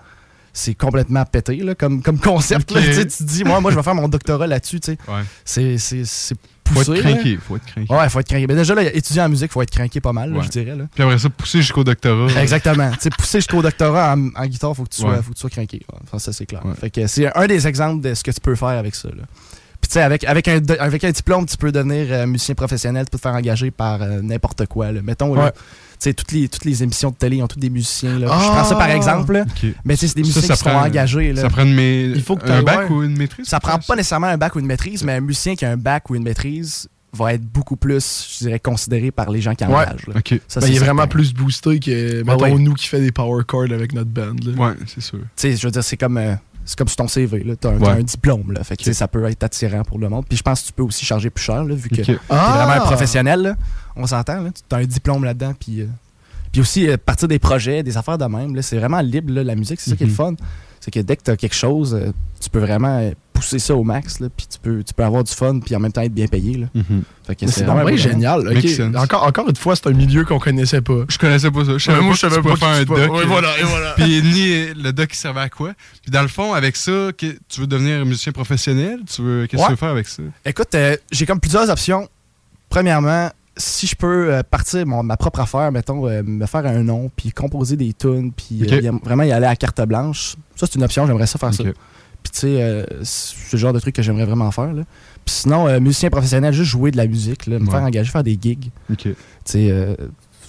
C'est 0.54 0.74
complètement 0.74 1.24
pété 1.26 1.58
là, 1.58 1.76
comme, 1.76 2.02
comme 2.02 2.18
concept. 2.20 2.72
là. 2.72 2.82
Tu 2.96 3.06
te 3.08 3.24
dis, 3.24 3.44
moi, 3.44 3.60
moi, 3.62 3.72
je 3.72 3.76
vais 3.76 3.84
faire 3.84 3.96
mon 3.96 4.08
doctorat 4.08 4.48
là-dessus. 4.48 4.80
tu 4.80 4.94
sais. 4.94 4.98
Ouais. 5.08 5.22
C'est 5.78 6.36
c'est 6.78 6.84
Faut 6.86 6.94
être 6.94 7.02
craqué. 7.02 7.38
Faut 7.38 7.56
être 7.56 7.66
craqué. 7.66 7.94
Ouais, 7.94 8.10
faut 8.10 8.20
être 8.20 8.28
craqué. 8.28 8.48
Mais 8.48 8.56
déjà, 8.56 8.76
là, 8.76 8.84
étudier 8.94 9.22
en 9.22 9.30
musique, 9.30 9.52
faut 9.52 9.62
être 9.62 9.72
craqué 9.72 10.00
pas 10.02 10.14
mal, 10.14 10.32
là, 10.34 10.42
je 10.44 10.50
dirais. 10.50 10.76
Là. 10.76 10.86
Puis 10.94 11.04
après 11.04 11.18
ça, 11.18 11.30
pousser 11.30 11.62
jusqu'au 11.62 11.84
doctorat. 11.84 12.32
Exactement. 12.42 12.92
tu 12.92 12.98
sais, 13.02 13.10
pousser 13.10 13.40
jusqu'au 13.40 13.62
doctorat 13.62 14.16
en, 14.16 14.30
en 14.36 14.46
guitare, 14.46 14.76
faut 14.76 14.84
que 14.84 14.90
tu 14.90 15.02
sois, 15.02 15.12
Ouais. 15.12 15.18
faut 15.18 15.30
que 15.32 15.36
tu 15.36 15.42
sois 15.42 15.50
craqué. 15.50 15.82
Enfin, 16.04 16.20
ça, 16.20 16.34
c'est 16.34 16.46
clair. 16.46 16.62
Fait 16.80 16.90
que 16.90 17.08
c'est 17.08 17.36
un 17.38 17.48
des 17.48 17.68
exemples 17.68 18.02
de 18.02 18.14
ce 18.14 18.24
que 18.24 18.32
tu 18.32 18.40
peux 18.42 18.56
faire 18.56 18.68
avec 18.70 18.96
ça. 18.96 19.10
Là. 19.10 19.24
Puis, 19.82 19.88
tu 19.88 19.94
sais, 19.94 20.02
avec, 20.02 20.26
avec, 20.26 20.48
un, 20.50 20.60
avec 20.80 21.04
un 21.06 21.12
diplôme, 21.12 21.46
tu 21.46 21.56
peux 21.56 21.72
devenir 21.72 22.08
euh, 22.10 22.26
musicien 22.28 22.54
professionnel, 22.54 23.06
tu 23.06 23.12
peux 23.12 23.18
te 23.18 23.22
faire 23.22 23.34
engager 23.34 23.72
par 23.72 24.02
euh, 24.02 24.22
n'importe 24.22 24.66
quoi. 24.66 24.92
Là. 24.92 25.02
Mettons, 25.02 25.34
là, 25.34 25.54
sais, 26.00 26.14
toutes 26.14 26.32
les, 26.32 26.48
toutes 26.48 26.66
les 26.66 26.82
émissions 26.84 27.10
de 27.12 27.16
télé 27.16 27.38
ils 27.38 27.44
ont 27.44 27.48
tous 27.48 27.60
des 27.60 27.70
musiciens. 27.70 28.18
Là. 28.20 28.28
Ah! 28.30 28.40
Je 28.42 28.48
prends 28.50 28.64
ça 28.64 28.76
par 28.76 28.90
exemple. 28.90 29.34
là. 29.34 29.42
OK. 29.44 29.74
Mais 29.86 29.96
tu 29.96 30.02
sais, 30.02 30.08
c'est 30.10 30.16
des 30.16 30.22
musiciens 30.22 30.42
ça 30.42 30.54
qui 30.56 30.60
sont 30.60 30.70
prend- 30.70 30.86
engagés. 30.86 31.34
Là. 31.34 31.42
Ça 31.42 31.50
prend 31.50 31.64
une 31.64 32.14
Il 32.16 32.22
faut 32.24 32.36
que 32.36 32.50
un 32.50 32.64
bac 32.64 32.90
ouais. 32.90 32.96
ou 32.96 33.04
une 33.04 33.18
maîtrise? 33.18 33.48
Ça 33.48 33.60
prend 33.60 33.78
pas 33.80 33.96
nécessairement 33.96 34.28
un 34.28 34.38
bac 34.38 34.56
ou 34.56 34.60
une 34.60 34.66
maîtrise, 34.66 35.04
mais 35.04 35.14
un 35.14 35.22
musicien 35.22 35.56
qui 35.56 35.66
a 35.66 35.72
un 35.72 35.78
bac 35.78 36.10
ou 36.10 36.16
une 36.16 36.24
maîtrise 36.24 36.88
va 37.12 37.34
être 37.34 37.44
beaucoup 37.44 37.76
plus, 37.76 38.28
je 38.40 38.46
dirais, 38.46 38.60
considéré 38.60 39.10
par 39.10 39.32
les 39.32 39.42
gens 39.42 39.56
qui 39.56 39.66
engagent. 39.66 40.06
là. 40.08 40.14
OK. 40.18 40.40
Ça, 40.48 40.60
Ben, 40.60 40.68
il 40.68 40.76
est 40.76 40.80
vraiment 40.80 41.08
plus 41.08 41.34
boosté 41.34 41.80
que, 41.80 42.22
mettons, 42.24 42.44
ouais. 42.44 42.54
nous 42.60 42.76
qui 42.76 42.88
fait 42.88 43.02
des 43.02 43.12
power 43.12 43.44
chords 43.48 43.72
avec 43.72 43.94
notre 43.94 44.12
band. 44.12 44.36
là. 44.46 44.52
Ouais, 44.68 44.74
c'est 44.86 45.02
sûr. 45.02 45.18
tu 45.18 45.26
sais, 45.36 45.56
je 45.56 45.66
veux 45.66 45.72
dire, 45.72 45.84
c'est 45.84 45.98
comme, 45.98 46.18
euh, 46.18 46.36
c'est 46.70 46.78
comme 46.78 46.88
sur 46.88 46.98
ton 46.98 47.08
CV. 47.08 47.44
Tu 47.60 47.68
as, 47.68 47.72
Ouais. 47.72 47.88
un 47.90 48.04
diplôme. 48.04 48.52
Là, 48.52 48.64
fait 48.64 48.78
que, 48.78 48.94
ça 48.94 49.08
peut 49.08 49.26
être 49.26 49.44
attirant 49.44 49.84
pour 49.84 49.98
le 49.98 50.08
monde. 50.08 50.26
Puis 50.30 50.38
je 50.38 50.44
pense 50.44 50.62
que 50.62 50.68
tu 50.68 50.74
peux 50.74 50.84
aussi 50.84 51.04
charger 51.06 51.30
plus 51.32 51.44
cher, 51.44 51.64
là, 51.64 51.74
vu 51.74 51.90
que 51.90 51.96
OK. 51.96 52.02
tu 52.04 52.12
es 52.12 52.18
Ah! 52.30 52.54
vraiment 52.68 52.84
un 52.84 52.86
professionnel. 52.86 53.42
là. 53.42 53.56
On 53.96 54.06
s'entend. 54.06 54.44
Tu 54.52 54.76
as 54.76 54.80
un 54.80 54.86
diplôme 54.86 55.24
là-dedans. 55.24 55.54
Puis, 55.60 55.82
euh, 55.82 55.88
puis 56.52 56.62
aussi, 56.62 56.88
euh, 56.88 56.96
partir 57.04 57.28
des 57.28 57.40
projets, 57.40 57.82
des 57.82 57.98
affaires 57.98 58.18
de 58.20 58.26
même. 58.26 58.56
là, 58.56 58.62
C'est 58.62 58.78
vraiment 58.78 59.02
libre, 59.02 59.34
là, 59.34 59.44
la 59.44 59.56
musique. 59.56 59.80
C'est 59.82 59.90
ça 59.90 59.96
qui 59.96 60.04
est 60.04 60.06
le 60.06 60.12
Mhm. 60.12 60.16
fun. 60.18 60.34
C'est 60.80 60.92
que 60.92 61.00
dès 61.00 61.16
que 61.18 61.24
tu 61.24 61.32
as 61.32 61.38
quelque 61.38 61.56
chose, 61.56 61.94
euh, 61.96 62.12
tu 62.50 62.52
peux 62.52 62.66
vraiment 62.66 63.12
pousser 63.34 63.60
ça 63.60 63.74
au 63.76 63.84
max, 63.84 64.20
là, 64.20 64.28
puis 64.36 64.48
tu 64.52 64.58
peux, 64.60 64.84
tu 64.84 64.94
peux 64.94 65.04
avoir 65.04 65.24
du 65.24 65.32
fun, 65.32 65.60
puis 65.60 65.74
en 65.76 65.80
même 65.80 65.92
temps 65.94 66.02
être 66.02 66.14
bien 66.14 66.28
payé. 66.28 66.58
Là. 66.58 66.68
Mhm. 66.74 67.04
Fait 67.26 67.36
que 67.36 67.46
Mais 67.46 67.52
C'est 67.52 67.64
vraiment 67.64 67.96
génial. 67.96 68.42
Encore, 68.98 69.24
encore 69.24 69.48
une 69.48 69.56
fois, 69.56 69.76
c'est 69.76 69.88
un 69.88 69.94
milieu 69.94 70.26
qu'on 70.26 70.40
connaissait 70.40 70.82
pas. 70.82 71.06
Je 71.08 71.18
connaissais 71.18 71.50
pas 71.52 71.64
ça. 71.64 71.78
Je 71.78 71.84
savais 71.86 72.00
Ouais, 72.00 72.04
moi, 72.04 72.12
pas 72.12 72.16
je 72.16 72.20
savais 72.22 72.42
pas 72.42 72.56
faire 72.58 72.68
un 72.70 72.84
doc. 72.84 72.98
ouais, 72.98 73.26
voilà, 73.26 73.58
et 73.60 73.64
voilà. 73.64 73.94
Puis 73.96 74.22
ni 74.24 74.74
le 74.82 74.92
doc 74.92 75.10
il 75.14 75.16
servait 75.16 75.40
à 75.42 75.50
quoi? 75.50 75.74
Puis 76.02 76.12
dans 76.12 76.22
le 76.22 76.28
fond, 76.28 76.54
avec 76.54 76.76
ça, 76.76 77.12
que- 77.18 77.38
tu 77.48 77.62
veux 77.62 77.68
devenir 77.68 78.06
musicien 78.06 78.32
professionnel? 78.34 79.00
Tu 79.10 79.22
veux, 79.22 79.48
qu'est-ce 79.48 79.62
que 79.62 79.68
Ouais. 79.68 79.68
tu 79.68 79.72
veux 79.74 79.78
faire 79.78 79.90
avec 79.90 80.08
ça? 80.08 80.24
Écoute, 80.44 80.74
euh, 80.76 80.98
j'ai 81.12 81.26
comme 81.26 81.40
plusieurs 81.40 81.70
options. 81.70 82.10
Premièrement, 82.68 83.30
si 83.58 83.88
je 83.88 83.96
peux 83.96 84.34
euh, 84.34 84.44
partir 84.44 84.86
mon- 84.86 85.04
ma 85.04 85.18
propre 85.18 85.40
affaire, 85.40 85.72
mettons, 85.72 86.08
euh, 86.08 86.22
me 86.24 86.46
faire 86.46 86.66
un 86.66 86.84
nom, 86.84 87.10
puis 87.16 87.32
composer 87.32 87.76
des 87.78 87.94
tunes, 87.94 88.32
puis 88.32 88.64
euh, 88.70 88.92
vraiment 89.04 89.24
y 89.24 89.32
aller 89.32 89.46
à 89.48 89.56
carte 89.56 89.82
blanche, 89.82 90.36
ça 90.56 90.66
c'est 90.68 90.76
une 90.76 90.84
option, 90.84 91.08
j'aimerais 91.08 91.26
ça 91.28 91.40
faire 91.40 91.54
ça. 91.54 91.64
Puis 92.24 92.32
tu 92.34 92.40
sais, 92.40 92.62
euh, 92.62 92.84
c'est 93.04 93.54
le 93.54 93.58
genre 93.58 93.74
de 93.74 93.80
truc 93.80 93.96
que 93.96 94.02
j'aimerais 94.02 94.26
vraiment 94.26 94.52
faire. 94.52 94.74
Là. 94.74 94.84
Puis 95.26 95.36
sinon, 95.36 95.68
euh, 95.68 95.80
musicien 95.80 96.10
professionnel, 96.10 96.54
juste 96.54 96.70
jouer 96.72 96.92
de 96.92 96.98
la 96.98 97.08
musique, 97.08 97.46
là, 97.48 97.60
me 97.60 97.66
Ouais. 97.66 97.72
faire 97.72 97.82
engager, 97.84 98.12
faire 98.12 98.24
des 98.24 98.38
gigs. 98.42 98.70
Tu 98.98 99.16
sais, 99.46 99.70
euh, 99.72 99.96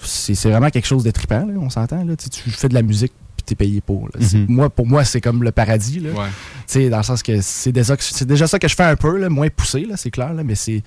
c'est 0.03 0.35
c'est 0.35 0.49
vraiment 0.49 0.69
quelque 0.69 0.87
chose 0.87 1.03
de 1.03 1.11
trippant, 1.11 1.45
là, 1.45 1.53
on 1.57 1.69
s'entend. 1.69 2.03
là. 2.03 2.15
Tu 2.15 2.49
fais 2.49 2.67
de 2.69 2.73
la 2.73 2.81
musique, 2.81 3.13
puis 3.37 3.43
t'es 3.45 3.55
payé 3.55 3.79
pour. 3.81 4.09
Mhm. 4.19 4.45
Moi, 4.49 4.69
pour 4.69 4.85
moi, 4.87 5.03
c'est 5.05 5.21
comme 5.21 5.43
le 5.43 5.51
paradis. 5.51 5.99
Là. 5.99 6.09
Ouais. 6.11 6.27
Tu 6.27 6.63
sais, 6.67 6.89
dans 6.89 6.97
le 6.97 7.03
sens 7.03 7.23
que 7.23 7.39
c'est 7.41 7.71
déjà, 7.71 7.95
c'est 7.99 8.27
déjà 8.27 8.47
ça 8.47 8.59
que 8.59 8.67
je 8.67 8.75
fais 8.75 8.83
un 8.83 8.95
peu, 8.95 9.17
là, 9.17 9.29
moins 9.29 9.49
poussé, 9.49 9.85
là, 9.85 9.95
c'est 9.97 10.11
clair, 10.11 10.33
là, 10.33 10.43
mais 10.43 10.55
c'est, 10.55 10.83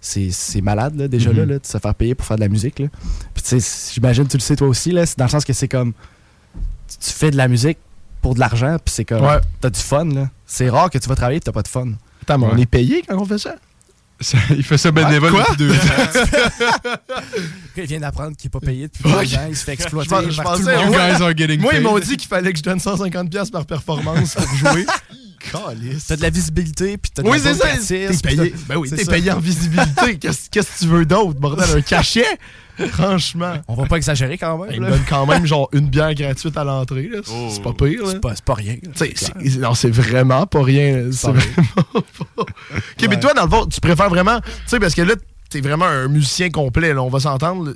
c'est, 0.00 0.30
c'est 0.30 0.60
malade 0.60 0.96
là, 0.96 1.08
déjà 1.08 1.30
Mhm. 1.30 1.36
là, 1.36 1.46
là, 1.46 1.58
de 1.58 1.66
se 1.66 1.78
faire 1.78 1.94
payer 1.94 2.14
pour 2.14 2.26
faire 2.26 2.36
de 2.36 2.42
la 2.42 2.48
musique. 2.48 2.78
Là. 2.78 2.88
Puis 3.34 3.42
tu 3.42 3.60
sais, 3.60 3.90
j'imagine 3.94 4.26
tu 4.26 4.36
le 4.36 4.42
sais 4.42 4.56
toi 4.56 4.68
aussi, 4.68 4.90
là, 4.90 5.06
c'est 5.06 5.18
dans 5.18 5.24
le 5.26 5.30
sens 5.30 5.44
que 5.44 5.52
c'est 5.52 5.68
comme 5.68 5.92
tu 6.88 7.10
fais 7.12 7.30
de 7.30 7.36
la 7.36 7.48
musique 7.48 7.78
pour 8.24 8.34
de 8.34 8.40
l'argent, 8.40 8.76
puis 8.82 8.94
c'est 8.94 9.04
comme 9.04 9.20
Ouais. 9.22 9.38
t'as 9.60 9.68
du 9.68 9.78
fun. 9.78 10.06
Là. 10.06 10.30
C'est 10.46 10.70
rare 10.70 10.88
que 10.88 10.96
tu 10.96 11.06
vas 11.10 11.14
travailler 11.14 11.36
et 11.36 11.40
t'as 11.40 11.52
pas 11.52 11.60
de 11.62 11.68
fun. 11.68 11.88
Attends, 12.22 12.38
mais 12.38 12.46
on 12.50 12.56
est 12.56 12.64
payé 12.64 13.02
quand 13.06 13.18
on 13.18 13.26
fait 13.26 13.36
ça? 13.36 13.56
Ça- 14.18 14.38
il 14.48 14.62
fait 14.62 14.78
ça 14.78 14.90
bénévole 14.90 15.30
Quoi? 15.30 15.44
depuis 15.50 15.56
deux 15.66 15.72
ans. 15.74 16.96
Il 17.76 17.84
vient 17.84 18.00
d'apprendre 18.00 18.34
qu'il 18.36 18.46
est 18.46 18.50
pas 18.50 18.60
payé 18.60 18.88
depuis 18.88 19.02
deux 19.02 19.34
ans, 19.36 19.46
il 19.50 19.56
se 19.56 19.64
fait 19.64 19.72
exploiter. 19.74 20.30
Je, 20.30 20.40
pensais, 20.40 20.76
monde. 20.76 20.86
You 20.86 20.92
guys 20.92 21.22
are 21.22 21.36
getting 21.36 21.60
moi, 21.60 21.72
ils 21.74 21.76
paid. 21.78 21.82
m'ont 21.82 21.98
dit 21.98 22.16
qu'il 22.16 22.28
fallait 22.28 22.52
que 22.52 22.58
je 22.58 22.62
donne 22.62 22.78
150$ 22.78 23.28
piastres 23.28 23.52
par 23.52 23.66
performance 23.66 24.34
pour 24.36 24.54
jouer. 24.56 24.86
Calice. 25.52 26.06
T'as 26.06 26.16
de 26.16 26.22
la 26.22 26.30
visibilité, 26.30 26.96
puis 26.96 27.10
t'as 27.12 27.22
de 27.22 27.28
Oui, 27.28 27.38
la 27.44 27.52
c'est 27.52 27.60
ça. 27.60 27.66
T'es 27.86 28.16
payé. 28.36 28.54
Ben 28.66 28.76
oui, 28.76 28.88
t'es 28.88 29.04
payé 29.04 29.30
en 29.32 29.38
visibilité. 29.40 30.16
Qu'est-ce 30.18 30.48
qu'est-ce 30.48 30.72
que 30.72 30.78
tu 30.78 30.86
veux 30.86 31.04
d'autre, 31.04 31.38
bordel? 31.38 31.66
Un 31.76 31.80
cachet? 31.82 32.24
Franchement. 32.90 33.54
On 33.68 33.74
va 33.74 33.86
pas 33.86 33.96
exagérer 33.96 34.38
quand 34.38 34.58
même. 34.58 34.70
Il 34.72 34.80
me 34.80 34.86
là. 34.86 34.92
donne 34.92 35.04
quand 35.08 35.26
même 35.26 35.46
genre 35.46 35.68
une 35.72 35.88
bière 35.88 36.14
gratuite 36.14 36.56
à 36.56 36.64
l'entrée. 36.64 37.08
là. 37.08 37.20
Oh. 37.30 37.48
C'est 37.50 37.62
pas 37.62 37.72
pire. 37.72 38.00
C'est 38.06 38.20
pas, 38.20 38.34
c'est 38.34 38.44
pas 38.44 38.54
rien. 38.54 38.76
c'est 38.94 39.58
non, 39.58 39.74
c'est 39.74 39.90
vraiment 39.90 40.46
pas 40.46 40.62
rien. 40.62 41.10
C'est 41.12 41.26
pas 41.28 41.38
rien. 41.38 41.50
vraiment 41.56 42.06
pas. 42.36 42.42
Ok, 42.42 43.08
mais 43.08 43.20
toi, 43.20 43.34
dans 43.34 43.44
le 43.44 43.50
fond, 43.50 43.66
tu 43.66 43.80
préfères 43.80 44.08
vraiment. 44.10 44.40
Tu 44.40 44.50
sais, 44.66 44.80
parce 44.80 44.94
que 44.94 45.02
là, 45.02 45.14
t'es 45.50 45.60
vraiment 45.60 45.86
un 45.86 46.08
musicien 46.08 46.50
complet, 46.50 46.92
là, 46.92 47.02
on 47.02 47.08
va 47.10 47.20
s'entendre. 47.20 47.74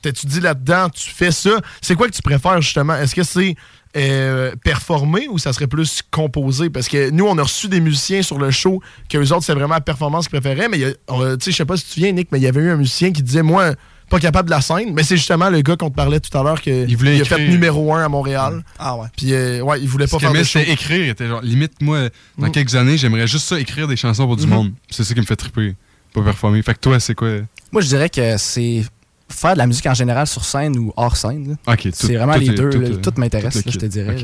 T'étudies 0.00 0.40
là-dedans, 0.40 0.90
tu 0.90 1.10
fais 1.10 1.32
ça? 1.32 1.60
C'est 1.82 1.96
quoi 1.96 2.06
que 2.06 2.14
tu 2.14 2.22
préfères, 2.22 2.62
justement? 2.62 2.94
Est-ce 2.94 3.16
que 3.16 3.24
c'est 3.24 3.56
euh, 3.96 4.52
performer 4.62 5.26
ou 5.28 5.38
ça 5.38 5.52
serait 5.52 5.66
plus 5.66 6.02
composer? 6.08 6.70
Parce 6.70 6.88
que 6.88 7.10
nous, 7.10 7.26
on 7.26 7.36
a 7.36 7.42
reçu 7.42 7.66
des 7.68 7.80
musiciens 7.80 8.22
sur 8.22 8.38
le 8.38 8.52
show 8.52 8.80
qu'eux 9.08 9.32
autres, 9.32 9.42
c'est 9.42 9.54
vraiment 9.54 9.74
la 9.74 9.80
performance 9.80 10.28
qu'ils 10.28 10.40
préféraient. 10.40 10.68
Mais 10.68 10.78
je 10.78 11.50
sais 11.50 11.64
pas 11.64 11.76
si 11.76 11.82
tu 11.82 11.88
te 11.88 11.94
souviens, 11.94 12.12
Nick, 12.12 12.30
mais 12.30 12.38
il 12.38 12.42
y 12.44 12.46
avait 12.46 12.60
eu 12.60 12.70
un 12.70 12.76
musicien 12.76 13.10
qui 13.10 13.24
disait, 13.24 13.42
moi, 13.42 13.72
pas 14.08 14.18
capable 14.20 14.48
de 14.48 14.54
la 14.54 14.60
scène. 14.60 14.92
Mais 14.94 15.02
c'est 15.02 15.16
justement 15.16 15.50
le 15.50 15.60
gars 15.62 15.76
qu'on 15.76 15.90
te 15.90 15.94
parlait 15.94 16.20
tout 16.20 16.36
à 16.36 16.42
l'heure 16.42 16.60
qui 16.60 16.70
Il 16.70 16.96
voulait 16.96 17.20
a 17.20 17.24
fait 17.24 17.48
numéro 17.48 17.92
un 17.94 18.04
à 18.04 18.08
Montréal. 18.08 18.64
Ah 18.78 18.96
ouais. 18.96 19.06
Puis, 19.16 19.32
euh, 19.34 19.60
ouais, 19.62 19.80
il 19.80 19.88
voulait 19.88 20.06
pas 20.06 20.18
faire 20.18 20.32
de 20.32 20.38
show. 20.38 20.58
c'était 20.58 20.70
écrire. 20.72 21.04
Il 21.04 21.08
était 21.10 21.28
genre, 21.28 21.42
limite, 21.42 21.80
moi, 21.80 22.08
dans 22.38 22.48
Mm. 22.48 22.52
quelques 22.52 22.74
années, 22.74 22.96
j'aimerais 22.96 23.26
juste 23.26 23.46
ça, 23.46 23.58
écrire 23.60 23.86
des 23.88 23.96
chansons 23.96 24.26
pour 24.26 24.36
du 24.36 24.44
Mhm. 24.46 24.50
monde. 24.52 24.72
C'est 24.90 25.04
ça 25.04 25.14
qui 25.14 25.20
me 25.20 25.26
fait 25.26 25.36
triper. 25.36 25.74
Pas 26.14 26.22
performer. 26.22 26.62
Fait 26.62 26.74
que 26.74 26.80
toi, 26.80 26.98
c'est 27.00 27.14
quoi? 27.14 27.28
Moi, 27.70 27.82
je 27.82 27.88
dirais 27.88 28.08
que 28.08 28.36
c'est 28.38 28.82
faire 29.28 29.52
de 29.52 29.58
la 29.58 29.66
musique 29.66 29.84
en 29.86 29.92
général 29.94 30.26
sur 30.26 30.44
scène 30.44 30.76
ou 30.78 30.92
hors 30.96 31.16
scène. 31.16 31.48
là. 31.66 31.72
Ok, 31.74 31.82
tout- 31.82 31.90
c'est 31.92 32.16
vraiment 32.16 32.32
tout 32.34 32.40
les 32.40 32.48
deux. 32.50 32.70
tout 32.70 32.80
là. 32.80 32.88
Tout, 33.02 33.12
m'intéresse, 33.18 33.62
je 33.66 33.78
te 33.78 33.86
dirais. 33.86 34.16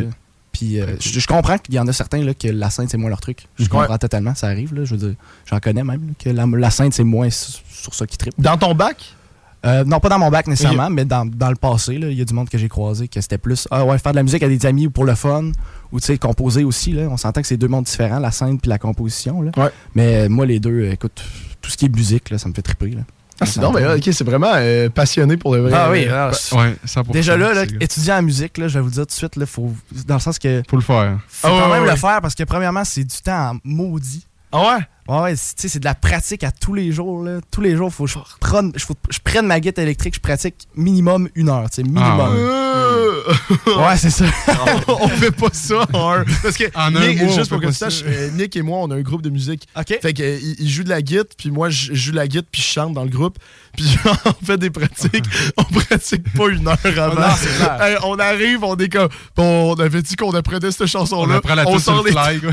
Puis 0.51 0.81
euh, 0.81 0.97
je, 1.01 1.19
je 1.21 1.27
comprends 1.27 1.59
qu'il 1.59 1.75
y 1.75 1.79
en 1.81 1.87
a 1.89 1.93
certains 1.93 2.23
là, 2.25 2.33
que 2.33 2.47
la 2.49 2.71
scène, 2.71 2.89
c'est 2.89 2.97
moins 2.97 3.11
leur 3.11 3.21
truc. 3.21 3.41
Je 3.59 3.65
Ouais. 3.65 3.69
comprends 3.69 3.99
totalement, 3.99 4.35
ça 4.37 4.47
arrive. 4.47 4.73
Là, 4.73 4.85
je 4.85 4.95
veux 4.95 5.09
dire, 5.09 5.17
j'en 5.51 5.59
connais 5.59 5.83
même, 5.85 6.07
là, 6.07 6.13
que 6.19 6.31
la, 6.31 6.47
la 6.47 6.71
scène, 6.71 6.93
c'est 6.93 7.03
moins 7.05 7.29
sur, 7.29 7.61
sur 7.71 7.93
ça 7.93 8.07
qui 8.07 8.17
tripe. 8.17 8.35
Dans 8.39 8.57
ton 8.57 8.75
bac? 8.75 8.97
Euh, 9.65 9.85
non, 9.85 9.99
pas 10.01 10.09
dans 10.09 10.19
mon 10.19 10.31
bac 10.31 10.47
nécessairement, 10.47 10.91
mais 10.91 11.05
dans, 11.05 11.25
dans 11.25 11.49
le 11.49 11.57
passé, 11.57 11.99
là, 11.99 12.09
il 12.09 12.19
y 12.19 12.21
a 12.21 12.25
du 12.25 12.35
monde 12.35 12.49
que 12.49 12.59
j'ai 12.59 12.69
croisé 12.69 13.09
que 13.09 13.21
c'était 13.21 13.39
plus 13.39 13.67
ah 13.71 13.85
ouais, 13.85 13.99
faire 13.99 14.13
de 14.13 14.17
la 14.17 14.23
musique 14.23 14.43
à 14.43 14.49
des 14.49 14.67
amis 14.67 14.87
ou 14.87 14.91
pour 14.91 15.05
le 15.05 15.15
fun, 15.15 15.53
ou 15.93 16.01
tu 16.01 16.07
sais, 16.07 16.19
composer 16.19 16.65
aussi. 16.65 16.93
Là. 16.93 17.05
On 17.11 17.17
s'entend 17.17 17.41
que 17.41 17.47
c'est 17.47 17.57
deux 17.57 17.69
mondes 17.69 17.85
différents, 17.85 18.19
la 18.19 18.31
scène 18.31 18.61
puis 18.61 18.69
la 18.69 18.79
composition. 18.79 19.41
Là. 19.43 19.53
Ouais. 19.57 19.71
Mais 19.95 20.25
euh, 20.25 20.29
moi, 20.29 20.45
les 20.47 20.61
deux, 20.61 20.85
écoute, 20.91 21.23
tout 21.63 21.71
ce 21.71 21.77
qui 21.77 21.87
est 21.87 21.89
musique, 21.95 22.31
là, 22.31 22.39
ça 22.39 22.49
me 22.49 22.55
fait 22.55 22.63
triper. 22.63 22.91
Là. 22.91 23.03
Ah, 23.41 23.47
c'est 23.47 23.61
non, 23.61 23.73
mais 23.73 23.85
ok, 23.95 24.03
c'est 24.13 24.23
vraiment 24.23 24.53
euh, 24.55 24.89
passionné 24.91 25.37
pour 25.37 25.55
le 25.57 25.63
vrai. 25.63 25.73
Ah 25.75 25.91
oui, 25.91 26.07
Euh, 26.09 26.31
ah, 26.31 26.57
Ouais, 26.57 26.77
100%. 26.87 27.11
Déjà 27.11 27.37
là, 27.37 27.65
étudier 27.81 28.13
en 28.13 28.23
musique, 28.23 28.59
là, 28.59 28.69
je 28.69 28.79
vais 28.79 28.83
vous 28.83 28.91
dire 28.91 29.03
tout 29.03 29.09
de 29.09 29.13
suite, 29.13 29.37
là, 29.37 29.45
faut, 29.47 29.73
dans 30.07 30.15
le 30.15 30.21
sens 30.21 30.39
que 30.39 30.63
Faut 30.69 30.77
le 30.77 30.83
faire. 30.83 31.19
faut 31.27 31.49
Ah 31.49 31.51
quand 31.51 31.67
ouais, 31.67 31.73
même 31.79 31.83
ouais, 31.85 31.91
le 31.91 31.97
faire 31.97 32.21
parce 32.21 32.35
que 32.37 32.45
premièrement, 32.45 32.85
c'est 32.85 33.03
du 33.03 33.17
temps 33.17 33.53
en 33.53 33.57
maudit. 33.65 34.25
Ah 34.57 34.61
ouais? 34.61 34.83
Ouais, 35.09 35.21
ouais, 35.21 35.37
c'est 35.37 35.57
tu 35.57 35.63
sais, 35.63 35.69
c'est 35.69 35.81
de 35.81 35.85
la 35.85 35.95
pratique 35.95 36.45
à 36.45 36.51
tous 36.53 36.73
les 36.73 36.91
jours. 36.93 37.23
Là. 37.25 37.41
Tous 37.51 37.61
les 37.61 37.77
jours, 37.77 37.93
faut 37.93 38.05
que 38.05 38.11
je 38.11 38.19
prenne, 38.41 38.73
je, 38.75 38.85
faut 38.87 38.95
que 38.95 39.01
je 39.11 39.19
prenne 39.23 39.47
ma 39.47 39.61
guitare 39.61 39.83
électrique, 39.83 40.15
je 40.15 40.21
pratique 40.21 40.67
minimum 40.77 41.29
une 41.35 41.51
heure. 41.51 41.69
tu 41.69 41.77
sais, 41.77 41.83
Minimum. 41.83 42.03
Ah 42.05 42.31
ouais. 42.31 43.77
Ouais, 43.77 43.97
c'est 43.99 44.11
ça. 44.11 44.25
on 44.89 45.09
fait 45.09 45.31
pas 45.31 45.49
ça 45.53 45.87
en 45.93 46.13
un. 46.13 46.25
Parce 46.43 46.57
que 46.57 46.65
En 46.75 46.91
Nick, 46.91 47.19
mois, 47.21 47.33
on 47.33 47.35
juste 47.35 47.39
fait 47.45 47.49
pour 47.49 47.61
que 47.61 47.67
pas 47.67 47.73
tu 47.73 47.79
ça. 47.79 47.91
saches, 47.91 48.05
euh, 48.07 48.31
Nick 48.31 48.57
et 48.57 48.63
moi, 48.63 48.79
on 48.81 48.91
a 48.93 48.95
un 48.95 49.01
groupe 49.03 49.23
de 49.23 49.31
musique. 49.31 49.67
OK. 49.77 49.99
Fait 50.01 50.13
que 50.15 50.23
euh, 50.23 50.39
il, 50.59 50.71
joue 50.71 50.85
de 50.85 50.89
la 50.89 51.03
guitare, 51.03 51.25
puis 51.37 51.51
moi 51.51 51.69
je 51.69 51.93
joue 51.93 52.13
de 52.13 52.17
la 52.17 52.29
guitare, 52.29 52.49
puis 52.51 52.63
je 52.63 52.67
chante 52.67 52.95
dans 52.95 53.05
le 53.05 53.11
groupe. 53.11 53.39
Puis 53.77 53.97
on 54.25 54.45
fait 54.45 54.57
des 54.57 54.71
pratiques. 54.71 55.27
on 55.57 55.65
pratique 55.65 56.33
pas 56.33 56.49
une 56.49 56.67
heure 56.67 56.79
avant. 56.85 57.15
Non. 57.21 57.85
Hey, 57.85 57.97
on 58.05 58.19
arrive, 58.19 58.63
on 58.65 58.77
est 58.77 58.89
comme 58.89 59.09
bon, 59.37 59.73
on 59.73 59.75
avait 59.75 60.03
dit 60.03 60.17
qu'on 60.17 60.33
apprenait 60.33 60.71
cette 60.71 60.87
chanson-là. 60.87 61.41
On 61.67 61.79
sur 61.79 62.03
le 62.03 62.09
les- 62.09 62.13
fly, 62.13 62.41
quoi. 62.41 62.53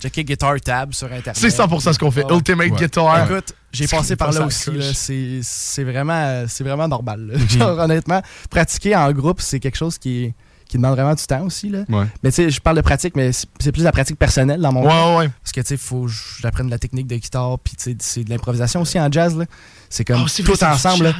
Checker 0.00 0.24
Guitar 0.24 0.54
Tab 0.60 0.92
sur 0.92 1.06
Internet. 1.06 1.36
C'est 1.36 1.48
100% 1.48 1.92
ce 1.92 1.98
qu'on 1.98 2.10
fait. 2.10 2.24
Ah. 2.28 2.34
Ultimate 2.34 2.70
Ouais. 2.70 2.76
Guitar. 2.76 3.30
Écoute, 3.30 3.54
j'ai 3.72 3.86
passé 3.86 4.16
par 4.16 4.32
là 4.32 4.46
aussi. 4.46 4.70
C'est 4.94 5.40
c'est 5.42 5.84
vraiment, 5.84 6.44
c'est 6.48 6.64
vraiment 6.64 6.88
normal. 6.88 7.26
là. 7.32 7.38
Genre, 7.48 7.78
honnêtement, 7.78 8.22
pratiquer 8.50 8.94
en 8.96 9.10
groupe, 9.12 9.40
c'est 9.40 9.60
quelque 9.60 9.76
chose 9.76 9.98
qui, 9.98 10.32
qui 10.68 10.76
demande 10.76 10.94
vraiment 10.94 11.14
du 11.14 11.24
temps 11.24 11.42
aussi. 11.42 11.68
Là. 11.68 11.80
Ouais. 11.88 12.06
Mais 12.22 12.30
tu 12.30 12.36
sais, 12.36 12.50
je 12.50 12.60
parle 12.60 12.76
de 12.76 12.82
pratique, 12.82 13.16
mais 13.16 13.32
c'est 13.32 13.72
plus 13.72 13.80
de 13.80 13.84
la 13.84 13.92
pratique 13.92 14.18
personnelle 14.18 14.60
dans 14.60 14.72
mon 14.72 14.82
Ouais, 14.82 14.88
cas. 14.88 15.06
ouais, 15.10 15.16
ouais. 15.18 15.30
Parce 15.42 15.52
que 15.52 15.60
tu 15.60 15.66
sais, 15.68 15.74
il 15.74 15.78
faut 15.80 16.06
que 16.06 16.12
j'apprenne 16.40 16.70
la 16.70 16.78
technique 16.78 17.06
de 17.06 17.16
guitare, 17.16 17.58
puis 17.58 17.74
tu 17.76 17.90
sais, 17.92 17.96
c'est 18.00 18.24
de 18.24 18.30
l'improvisation 18.30 18.82
aussi 18.82 18.98
en 19.00 19.10
jazz. 19.10 19.36
là. 19.36 19.44
C'est 19.90 20.04
comme 20.04 20.22
Oh, 20.24 20.28
tout 20.28 20.42
vrai, 20.42 20.54
c'est 20.56 20.64
du 20.66 20.72
ensemble. 20.72 21.04
là. 21.04 21.12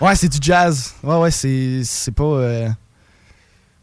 Ouais, 0.00 0.16
c'est 0.16 0.28
du 0.28 0.38
jazz. 0.40 0.94
Ouais, 1.02 1.16
ouais, 1.16 1.30
c'est 1.30 1.82
c'est 1.84 2.12
pas. 2.12 2.24
euh, 2.24 2.68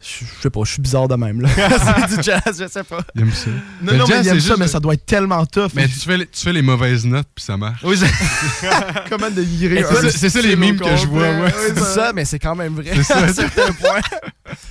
Je 0.02 0.24
sais 0.42 0.50
pas, 0.50 0.60
je 0.64 0.72
suis 0.72 0.82
bizarre 0.82 1.06
de 1.06 1.14
même. 1.14 1.40
là. 1.40 1.48
c'est 2.08 2.16
du 2.16 2.22
jazz, 2.22 2.42
je 2.58 2.66
sais 2.68 2.82
pas. 2.82 2.98
Il 3.14 3.22
aime 3.22 3.32
ça. 3.32 3.50
Non, 3.50 3.56
Mais 3.82 3.96
non, 3.98 4.04
mais 4.08 4.14
il 4.22 4.28
aime 4.28 4.40
ça, 4.40 4.46
juste- 4.48 4.58
mais 4.58 4.66
ça 4.66 4.80
doit 4.80 4.94
être 4.94 5.06
tellement 5.06 5.46
tough. 5.46 5.70
Mais 5.74 5.86
tu 5.86 6.00
fais, 6.00 6.16
les- 6.16 6.26
tu 6.26 6.40
fais 6.42 6.52
les 6.52 6.62
mauvaises 6.62 7.04
notes, 7.06 7.28
puis 7.34 7.44
ça 7.44 7.56
marche. 7.56 7.80
Oui, 7.84 7.96
c'est- 7.96 8.06
Comment 9.10 9.26
un 9.26 9.30
c'est 9.30 9.82
ça- 10.10 10.18
c'est 10.18 10.28
ça 10.30 10.40
les 10.40 10.56
mimes 10.56 10.78
que 10.80 10.96
je 10.96 11.06
vois. 11.06 11.28
Oui, 11.30 11.50
C'est 11.68 11.78
ça, 11.84 12.12
mais 12.12 12.24
c'est 12.24 12.38
quand 12.40 12.56
même 12.56 12.74
vrai. 12.74 12.90
C'est 12.96 13.02
ça. 13.04 13.18
à 13.18 13.24
un 13.24 13.32
certain 13.32 13.72
point. 13.72 14.00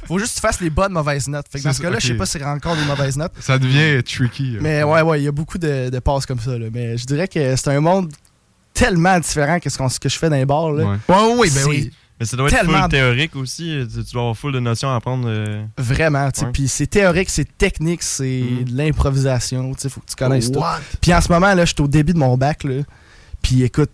Faut 0.05 0.19
juste 0.19 0.31
que 0.31 0.35
tu 0.35 0.41
fasses 0.41 0.59
les 0.59 0.69
bonnes 0.69 0.91
mauvaises 0.91 1.27
notes. 1.27 1.45
Fait 1.49 1.59
que 1.59 1.63
dans 1.63 1.73
ce 1.73 1.81
cas-là, 1.81 1.97
je 1.99 2.07
sais 2.07 2.13
pas 2.15 2.25
si 2.25 2.33
c'est 2.33 2.43
encore 2.43 2.75
des 2.75 2.85
mauvaises 2.85 3.15
notes. 3.17 3.33
Ça 3.39 3.57
devient 3.57 4.03
tricky. 4.03 4.57
Mais 4.59 4.83
ouais, 4.83 5.01
ouais, 5.01 5.21
il 5.21 5.23
y 5.23 5.27
a 5.27 5.31
beaucoup 5.31 5.57
de, 5.57 5.89
de 5.89 5.99
passes 5.99 6.25
comme 6.25 6.39
ça. 6.39 6.57
là. 6.57 6.67
Mais 6.73 6.97
je 6.97 7.05
dirais 7.05 7.27
que 7.27 7.55
c'est 7.55 7.69
un 7.69 7.79
monde 7.79 8.11
tellement 8.73 9.19
différent 9.19 9.59
que 9.59 9.69
ce, 9.69 9.99
que 9.99 10.09
je 10.09 10.17
fais 10.17 10.29
dans 10.29 10.35
les 10.35 10.45
bars. 10.45 10.71
Là. 10.71 10.83
Ouais. 10.85 10.97
Ouais, 11.07 11.35
oui, 11.37 11.51
ben 11.53 11.65
oui. 11.67 11.91
Mais 12.21 12.25
ça 12.27 12.37
doit 12.37 12.47
être 12.49 12.55
Tellement- 12.55 12.81
full 12.83 12.89
théorique 12.91 13.35
aussi. 13.35 13.83
Tu, 13.91 14.03
tu 14.05 14.11
dois 14.13 14.21
avoir 14.21 14.37
full 14.37 14.53
de 14.53 14.59
notions 14.59 14.91
à 14.91 14.95
apprendre. 14.97 15.25
euh. 15.27 15.63
Vraiment. 15.79 16.29
Puis 16.53 16.67
c'est 16.67 16.85
théorique, 16.85 17.31
c'est 17.31 17.57
technique, 17.57 18.03
c'est 18.03 18.43
Mhm. 18.47 18.63
de 18.65 18.77
l'improvisation. 18.77 19.73
Il 19.83 19.89
faut 19.89 20.01
que 20.01 20.05
tu 20.05 20.15
connaisses 20.15 20.51
tout. 20.51 20.59
What? 20.59 20.79
Puis 21.01 21.11
en 21.15 21.19
ce 21.19 21.31
moment, 21.31 21.53
là, 21.55 21.65
je 21.65 21.73
suis 21.73 21.81
au 21.81 21.87
début 21.87 22.13
de 22.13 22.19
mon 22.19 22.37
bac. 22.37 22.63
Là. 22.63 22.83
Puis 23.41 23.63
écoute, 23.63 23.89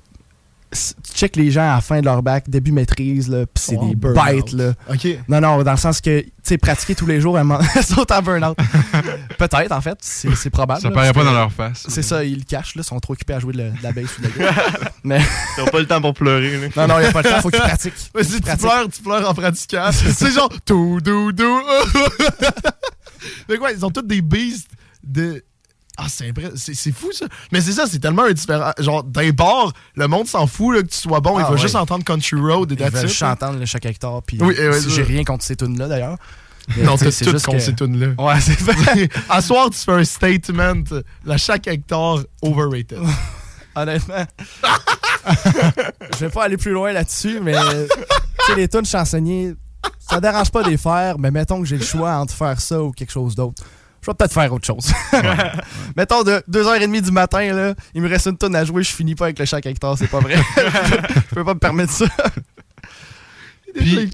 check 1.16 1.36
les 1.36 1.50
gens 1.50 1.62
à 1.62 1.76
la 1.76 1.82
fin 1.82 2.00
de 2.02 2.06
leur 2.06 2.22
bac, 2.22 2.50
début 2.50 2.72
maîtrise, 2.72 3.30
là, 3.30 3.46
puis 3.46 3.64
c'est 3.64 3.78
Oh, 3.80 3.88
des 3.88 3.96
bêtes. 3.96 4.52
Là. 4.52 4.74
OK. 4.90 5.08
Non, 5.30 5.40
non, 5.42 5.64
dans 5.64 5.72
le 5.72 5.78
sens 5.78 6.02
que, 6.02 6.20
tu 6.22 6.32
sais, 6.44 6.58
pratiquer 6.58 6.94
tous 6.96 7.06
les 7.06 7.22
jours, 7.22 7.36
moment- 7.36 7.60
sautent 7.82 8.12
en 8.12 8.22
burn-out. 8.22 8.58
Peut-être, 9.38 9.72
en 9.72 9.82
fait, 9.82 9.98
c'est 10.02 10.34
c'est 10.36 10.50
probable. 10.50 10.82
Ça 10.82 10.90
là, 10.90 10.94
paraît 10.96 11.14
pas 11.14 11.22
que 11.22 11.26
dans 11.26 11.34
leur 11.34 11.52
face. 11.52 11.86
C'est 11.88 12.02
ça, 12.02 12.24
ils 12.24 12.40
le 12.40 12.44
cachent, 12.44 12.76
là, 12.76 12.82
ils 12.82 12.88
sont 12.88 13.00
trop 13.00 13.14
occupés 13.14 13.34
à 13.34 13.40
jouer 13.40 13.54
de 13.54 13.58
la, 13.60 13.70
de 13.70 13.84
la 13.84 13.92
bass 13.92 14.18
ou 14.18 14.22
de 14.22 14.28
la 14.28 14.32
guitare. 14.52 14.80
Mais 15.04 15.22
T'as 15.56 15.70
pas 15.72 15.80
le 15.80 15.86
temps 15.88 16.02
pour 16.02 16.14
pleurer. 16.14 16.58
Là. 16.60 16.68
non, 16.76 16.88
non, 16.94 17.00
il 17.00 17.04
n'y 17.04 17.08
a 17.08 17.12
pas 17.12 17.22
le 17.22 17.30
temps, 17.30 17.42
faut 17.42 17.50
qu'ils 17.50 17.60
pratiquent. 17.60 17.94
Mais 18.16 18.24
si 18.24 18.42
tu 18.42 18.58
pleures, 18.58 18.88
tu 18.94 19.02
pleures 19.02 19.30
en 19.30 19.34
pratiquant. 19.34 19.90
c'est 19.92 20.32
genre 20.32 20.50
tout, 20.66 21.00
dou, 21.02 21.32
dou. 21.32 21.60
Mais 23.50 23.58
quoi, 23.58 23.72
ils 23.72 23.86
ont 23.86 23.92
tous 23.92 24.02
des 24.02 24.22
beasts 24.22 24.70
de. 25.04 25.44
Ah, 26.00 26.06
c'est 26.10 26.30
impré- 26.30 26.52
c'est 26.56 26.92
fou 26.92 27.12
ça. 27.12 27.26
Mais 27.52 27.60
c'est 27.60 27.72
ça, 27.72 27.86
c'est 27.88 27.98
tellement 28.00 28.24
indifférent. 28.24 28.72
Genre, 28.78 29.04
d'un 29.04 29.32
bord, 29.32 29.74
le 29.96 30.08
monde 30.08 30.28
s'en 30.28 30.46
fout 30.46 30.76
là, 30.76 30.82
que 30.84 30.88
tu 30.88 30.98
sois 30.98 31.20
bon. 31.22 31.40
il 31.40 31.44
Ah, 31.48 31.52
ouais. 31.52 31.58
juste 31.58 31.76
entendre 31.76 32.04
Country 32.04 32.36
Road 32.40 32.72
et 32.72 32.76
Ils 32.76 32.90
veulent 32.92 33.08
juste 33.08 33.24
entendre 33.24 33.58
le 33.60 33.66
chaque 33.66 33.86
hectare. 33.88 34.22
Puis 34.22 34.38
Oui, 34.40 34.54
ouais, 34.56 34.80
si 34.80 34.90
ça. 34.90 34.96
j'ai 34.96 35.04
rien 35.04 35.24
contre 35.24 35.44
ces 35.44 35.56
tunes-là, 35.56 35.88
d'ailleurs. 35.88 36.18
Non, 36.78 36.98
t'as 36.98 37.12
c'est 37.12 37.24
tout 37.26 37.32
juste 37.32 37.46
contre 37.46 37.58
que- 37.60 37.64
ces 37.64 37.74
tunes-là. 37.76 38.08
Ouais, 38.24 38.40
c'est 38.42 38.60
vrai. 38.60 39.10
à 39.30 39.42
soir, 39.42 39.70
tu 39.70 39.78
fais 39.80 39.94
un 39.94 40.04
statement. 40.04 40.84
La 41.26 41.38
chaque 41.38 41.66
hectare, 41.68 42.20
overrated. 42.42 43.00
Honnêtement. 43.76 44.26
je 46.14 46.18
vais 46.26 46.30
pas 46.30 46.44
aller 46.46 46.58
plus 46.58 46.72
loin 46.72 46.92
là-dessus, 46.92 47.40
mais 47.42 47.54
tu 47.54 48.46
sais, 48.48 48.56
les 48.56 48.68
tunes 48.68 48.86
chansonniers, 48.86 49.54
ça 50.00 50.20
dérange 50.20 50.52
pas 50.52 50.64
de 50.64 50.70
les 50.70 50.78
faire, 50.78 51.18
mais 51.20 51.32
mettons 51.32 51.60
que 51.62 51.66
j'ai 51.68 51.78
le 51.78 51.84
choix 51.86 52.14
entre 52.16 52.34
faire 52.34 52.60
ça 52.60 52.82
ou 52.82 52.92
quelque 52.92 53.12
chose 53.12 53.36
d'autre. 53.36 53.64
Je 54.02 54.12
vais 54.12 54.16
peut-être 54.16 54.34
faire 54.34 54.52
autre 54.54 54.66
chose. 54.66 54.92
mettons 55.98 56.24
de 56.24 56.42
2h30 56.50 57.02
du 57.02 57.12
matin, 57.12 57.54
là, 57.54 57.74
il 57.94 58.02
me 58.02 58.08
reste 58.10 58.28
une 58.28 58.38
tonne 58.38 58.56
à 58.56 58.64
jouer, 58.64 58.84
je 58.84 58.92
finis 58.94 59.16
pas 59.16 59.26
avec 59.26 59.40
le 59.40 59.46
chaque 59.46 59.66
hectare, 59.66 59.98
c'est 59.98 60.08
pas 60.08 60.20
vrai. 60.20 60.36
je 60.56 61.36
peux 61.36 61.44
pas 61.44 61.54
me 61.54 61.60
permettre 61.60 61.92
ça. 61.92 62.06
Puis, 63.76 64.12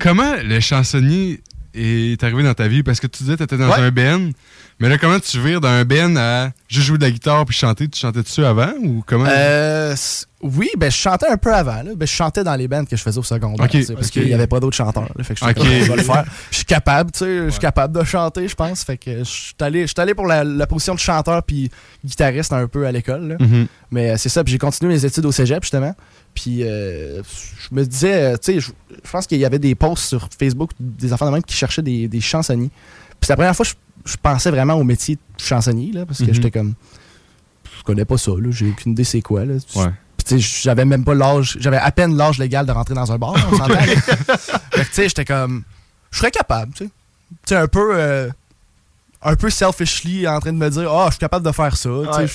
comment 0.00 0.34
le 0.42 0.60
chansonnier 0.60 1.40
est 1.74 2.22
arrivé 2.22 2.42
dans 2.42 2.54
ta 2.54 2.68
vie? 2.68 2.82
Parce 2.82 3.00
que 3.00 3.06
tu 3.06 3.22
disais 3.24 3.34
que 3.34 3.38
tu 3.38 3.44
étais 3.44 3.56
dans 3.56 3.68
Ouais. 3.70 3.78
un 3.80 3.90
Ben, 3.90 4.32
mais 4.78 4.88
là, 4.88 4.98
comment 4.98 5.18
tu 5.18 5.40
vires 5.40 5.60
d'un 5.60 5.84
Ben 5.84 6.16
à 6.16 6.50
juste 6.68 6.86
jouer 6.86 6.98
de 6.98 7.04
la 7.04 7.10
guitare 7.10 7.44
puis 7.46 7.56
chanter? 7.56 7.88
Tu 7.88 7.98
chantais 7.98 8.22
dessus 8.22 8.44
avant 8.44 8.72
ou 8.80 9.02
comment? 9.06 9.26
Euh, 9.28 9.94
oui, 10.42 10.68
ben 10.76 10.90
je 10.90 10.96
chantais 10.96 11.28
un 11.28 11.36
peu 11.36 11.54
avant. 11.54 11.82
Là. 11.82 11.94
Ben, 11.96 12.06
je 12.06 12.12
chantais 12.12 12.42
dans 12.42 12.54
les 12.56 12.66
bands 12.68 12.84
que 12.84 12.96
je 12.96 13.02
faisais 13.02 13.18
au 13.18 13.22
secondaire. 13.22 13.68
Parce 13.94 14.10
qu'il 14.10 14.24
n'y 14.26 14.34
avait 14.34 14.46
pas 14.46 14.58
d'autres 14.60 14.76
chanteurs. 14.76 15.08
là. 15.16 15.24
fait 15.24 15.34
que 15.34 15.40
je 15.40 15.44
vais 15.90 15.96
le 15.96 16.02
faire. 16.02 16.24
Je 16.50 16.56
suis 16.56 16.64
capable, 16.64 17.12
tu 17.12 17.20
sais. 17.20 17.44
Je 17.46 17.50
suis 17.50 17.60
capable 17.60 17.98
de 17.98 18.04
chanter, 18.04 18.48
je 18.48 18.54
pense. 18.54 18.82
Fait 18.84 18.96
que 18.96 19.18
je 19.18 19.24
suis 19.24 19.54
allé, 19.60 20.14
pour 20.14 20.26
la, 20.26 20.42
la 20.44 20.66
position 20.66 20.94
de 20.94 20.98
chanteur 20.98 21.42
puis 21.44 21.70
guitariste 22.04 22.52
un 22.52 22.66
peu 22.66 22.86
à 22.86 22.92
l'école. 22.92 23.36
Mhm. 23.40 23.66
Mais 23.90 24.10
euh, 24.10 24.16
c'est 24.18 24.28
ça. 24.28 24.42
Puis 24.42 24.52
j'ai 24.52 24.58
continué 24.58 24.92
mes 24.94 25.04
études 25.04 25.24
au 25.26 25.32
cégep, 25.32 25.62
justement. 25.62 25.94
Puis 26.34 26.62
euh, 26.64 27.22
je 27.22 27.74
me 27.74 27.84
disais, 27.84 28.22
euh, 28.22 28.36
tu 28.36 28.54
sais, 28.54 28.60
je 28.60 28.70
je 29.04 29.10
pense 29.10 29.26
qu'il 29.26 29.38
y 29.38 29.44
avait 29.44 29.58
des 29.58 29.74
posts 29.74 30.04
sur 30.04 30.28
Facebook 30.38 30.70
des 30.78 31.12
enfants 31.12 31.26
de 31.26 31.32
même 31.32 31.42
qui 31.42 31.56
cherchaient 31.56 31.82
des, 31.82 32.08
des 32.08 32.20
chansonniers. 32.20 32.68
Puis 33.20 33.26
c'est 33.26 33.32
la 33.32 33.36
première 33.36 33.56
fois 33.56 33.64
que 33.64 33.72
je, 34.04 34.12
je 34.12 34.16
pensais 34.20 34.50
vraiment 34.50 34.74
au 34.74 34.84
métier 34.84 35.14
de 35.16 35.20
chansonnier, 35.42 35.92
là, 35.92 36.04
parce 36.06 36.18
que 36.18 36.24
Mhm. 36.24 36.34
j'étais 36.34 36.50
comme, 36.50 36.74
je 37.78 37.82
connais 37.84 38.04
pas 38.04 38.16
ça, 38.18 38.32
là, 38.32 38.50
j'ai 38.50 38.68
aucune 38.70 38.92
idée 38.92 39.04
c'est 39.04 39.22
quoi. 39.22 39.44
Là. 39.44 39.54
Ouais. 39.76 39.86
Puis 40.24 40.36
tu 40.36 40.42
sais, 40.42 40.60
j'avais 40.62 40.84
même 40.84 41.04
pas 41.04 41.14
l'âge, 41.14 41.56
j'avais 41.60 41.78
à 41.78 41.90
peine 41.90 42.16
l'âge 42.16 42.38
légal 42.38 42.66
de 42.66 42.72
rentrer 42.72 42.94
dans 42.94 43.10
un 43.10 43.18
bar, 43.18 43.34
on 43.50 43.56
s'entend. 43.56 43.74
fait 43.78 43.94
que 43.96 44.80
tu 44.80 44.86
sais, 44.92 45.08
j'étais 45.08 45.24
comme, 45.24 45.64
je 46.10 46.18
serais 46.18 46.30
capable, 46.30 46.72
tu 46.74 46.84
sais. 46.84 46.90
Tu 47.46 47.54
sais, 47.54 47.56
un 47.56 47.66
peu, 47.66 47.90
euh, 47.94 48.28
un 49.22 49.34
peu 49.36 49.50
selfishly 49.50 50.28
en 50.28 50.38
train 50.40 50.52
de 50.52 50.58
me 50.58 50.68
dire, 50.70 50.92
ah, 50.92 51.06
je 51.06 51.12
suis 51.12 51.18
capable 51.20 51.46
de 51.46 51.52
faire 51.52 51.76
ça, 51.76 51.88
tu 51.88 52.04
sais, 52.12 52.18
Ouais. 52.18 52.26
je- 52.26 52.32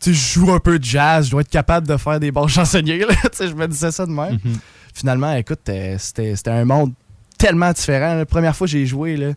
tu 0.00 0.12
sais, 0.12 0.12
je 0.14 0.40
joue 0.40 0.52
un 0.52 0.58
peu 0.58 0.78
de 0.78 0.84
jazz, 0.84 1.26
je 1.26 1.30
dois 1.30 1.42
être 1.42 1.50
capable 1.50 1.86
de 1.86 1.96
faire 1.96 2.18
des 2.20 2.30
bons 2.32 2.48
chansonniers, 2.48 2.98
là. 3.00 3.14
Tu 3.22 3.28
sais, 3.32 3.48
je 3.48 3.54
me 3.54 3.66
disais 3.68 3.90
ça 3.92 4.04
de 4.06 4.10
même. 4.10 4.38
Mhm. 4.44 4.58
Finalement, 4.94 5.34
écoute, 5.34 5.60
euh, 5.68 5.96
c'était 5.98 6.36
c'était 6.36 6.50
un 6.50 6.64
monde 6.64 6.92
tellement 7.38 7.72
différent. 7.72 8.14
La 8.14 8.26
première 8.26 8.54
fois 8.56 8.66
que 8.66 8.70
j'ai 8.72 8.86
joué, 8.86 9.16
là, 9.16 9.32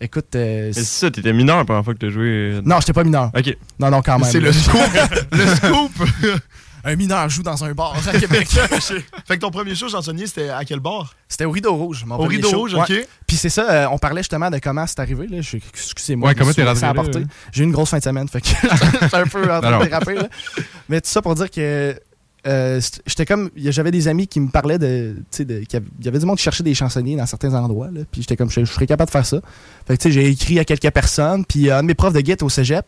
écoute... 0.00 0.34
euh, 0.36 0.70
c'est 0.74 0.84
ça, 0.84 1.10
t'étais 1.10 1.32
mineur 1.32 1.58
la 1.58 1.64
première 1.64 1.84
fois 1.84 1.94
que 1.94 1.98
t'as 1.98 2.10
joué. 2.10 2.24
euh, 2.26 2.62
non, 2.64 2.80
j'étais 2.80 2.92
pas 2.92 3.04
mineur. 3.04 3.30
Ok. 3.36 3.56
Non, 3.78 3.90
non, 3.90 4.02
quand 4.02 4.18
même. 4.18 4.30
C'est 4.30 4.40
le 4.40 4.52
scoop. 4.52 4.80
le 5.32 5.46
scoop. 5.54 5.92
Un 6.84 6.96
mineur 6.96 7.28
joue 7.28 7.42
dans 7.42 7.62
un 7.64 7.72
bar 7.72 7.94
à 8.06 8.12
Québec. 8.18 8.48
fait 9.26 9.36
que 9.36 9.40
ton 9.40 9.50
premier 9.50 9.74
show 9.74 9.88
chansonnier, 9.88 10.26
c'était 10.26 10.48
à 10.50 10.64
quel 10.64 10.80
bar? 10.80 11.14
C'était 11.28 11.44
au 11.44 11.50
Rideau 11.50 11.74
Rouge. 11.74 12.04
Mon 12.06 12.14
Au 12.14 12.18
premier 12.18 12.36
Rideau 12.36 12.50
show. 12.50 12.58
Rouge, 12.60 12.74
Ouais. 12.74 12.80
ok. 12.80 13.06
Puis 13.26 13.36
c'est 13.36 13.48
ça, 13.50 13.70
euh, 13.70 13.86
on 13.92 13.98
parlait 13.98 14.20
justement 14.22 14.50
de 14.50 14.58
comment 14.58 14.86
c'est 14.86 14.98
arrivé. 15.00 15.26
Là. 15.26 15.40
Je- 15.40 15.56
Excusez-moi. 15.56 16.28
Ouais, 16.30 16.34
comment 16.34 16.52
t'es 16.52 16.64
là? 16.64 16.74
J'ai 17.52 17.62
eu 17.62 17.66
une 17.66 17.72
grosse 17.72 17.90
fin 17.90 17.98
de 17.98 18.02
semaine, 18.02 18.28
fait 18.28 18.40
que 18.40 18.48
j'étais 19.02 19.16
un 19.16 19.26
peu 19.26 19.42
en 19.52 19.60
train 19.60 19.78
de 19.80 19.84
déraper. 19.84 20.14
là. 20.14 20.28
Mais 20.88 21.00
tout 21.00 21.10
ça 21.10 21.20
pour 21.22 21.34
dire 21.34 21.50
que 21.50 21.98
euh, 22.46 22.80
j'étais 23.06 23.26
comme. 23.26 23.50
J'avais 23.54 23.90
des 23.90 24.08
amis 24.08 24.26
qui 24.26 24.40
me 24.40 24.48
parlaient 24.48 24.78
de. 24.78 25.14
tu 25.18 25.24
sais, 25.30 25.44
de- 25.44 25.58
qu'il 25.60 25.74
y 25.74 25.76
avait- 25.76 25.86
Il 25.98 26.04
y 26.06 26.08
avait 26.08 26.18
du 26.18 26.24
monde 26.24 26.38
qui 26.38 26.42
cherchait 26.42 26.62
des 26.62 26.72
chansonniers 26.74 27.14
dans 27.16 27.26
certains 27.26 27.52
endroits. 27.54 27.88
Là, 27.92 28.00
puis 28.10 28.22
j'étais 28.22 28.34
comme, 28.36 28.50
je, 28.50 28.64
je 28.64 28.72
serais 28.72 28.86
capable 28.86 29.08
de 29.08 29.12
faire 29.12 29.26
ça. 29.26 29.40
Fait 29.86 29.98
que 29.98 30.02
tu 30.02 30.08
sais, 30.08 30.12
j'ai 30.12 30.26
écrit 30.30 30.58
à 30.58 30.64
quelques 30.64 30.90
personnes. 30.90 31.44
Puis 31.44 31.68
euh, 31.68 31.76
un 31.78 31.82
de 31.82 31.88
mes 31.88 31.94
profs 31.94 32.14
de 32.14 32.20
guitare 32.22 32.46
au 32.46 32.48
cégep, 32.48 32.86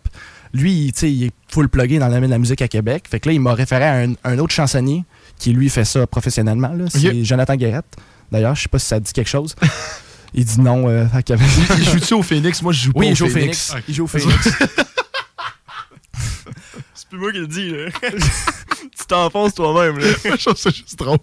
lui, 0.52 0.72
il, 0.86 0.92
tu 0.92 1.00
sais, 1.00 1.12
il 1.12 1.24
est 1.24 1.30
full 1.48 1.68
plugué 1.68 1.98
dans 1.98 2.06
le 2.08 2.14
domaine 2.14 2.28
de 2.30 2.34
la 2.34 2.38
musique 2.38 2.62
à 2.62 2.68
Québec. 2.68 3.04
Fait 3.10 3.20
que 3.20 3.28
là, 3.28 3.32
il 3.34 3.40
m'a 3.40 3.54
référé 3.54 3.84
à 3.84 3.94
un, 4.02 4.12
un 4.24 4.38
autre 4.38 4.52
chansonnier 4.52 5.04
qui, 5.38 5.52
lui, 5.52 5.68
fait 5.70 5.84
ça 5.84 6.06
professionnellement. 6.06 6.72
là. 6.74 6.84
C'est. 6.88 7.24
Jonathan 7.24 7.56
Guérette. 7.56 7.96
D'ailleurs, 8.30 8.54
je 8.54 8.62
sais 8.62 8.68
pas 8.68 8.78
si 8.78 8.86
ça 8.86 9.00
dit 9.00 9.12
quelque 9.12 9.28
chose. 9.30 9.54
Il 10.34 10.46
dit 10.46 10.60
non. 10.62 10.88
Euh, 10.88 11.04
à 11.12 11.22
Québec. 11.22 11.46
Il 11.76 11.84
joue-tu 11.84 12.14
au 12.14 12.22
Phoenix? 12.22 12.62
Moi, 12.62 12.72
je 12.72 12.84
joue 12.84 12.92
pas 12.94 13.00
Oui, 13.00 13.08
au 13.08 13.10
il 13.10 13.16
joue 13.16 13.26
au 13.26 13.28
Phoenix. 13.28 13.68
Phoenix. 13.72 13.84
Il 13.88 13.94
joue 13.94 14.04
au 14.04 14.06
Phoenix. 14.08 14.48
C'est 16.94 17.08
plus 17.08 17.18
moi 17.18 17.32
qui 17.32 17.38
le 17.38 17.46
dis, 17.46 17.70
là. 17.70 17.86
tu 18.10 19.06
t'enfonces 19.06 19.54
toi-même, 19.54 19.98
là. 19.98 20.06
je 20.24 20.36
trouve 20.44 20.56
ça 20.56 20.70
juste 20.70 20.98
drôle. 20.98 21.18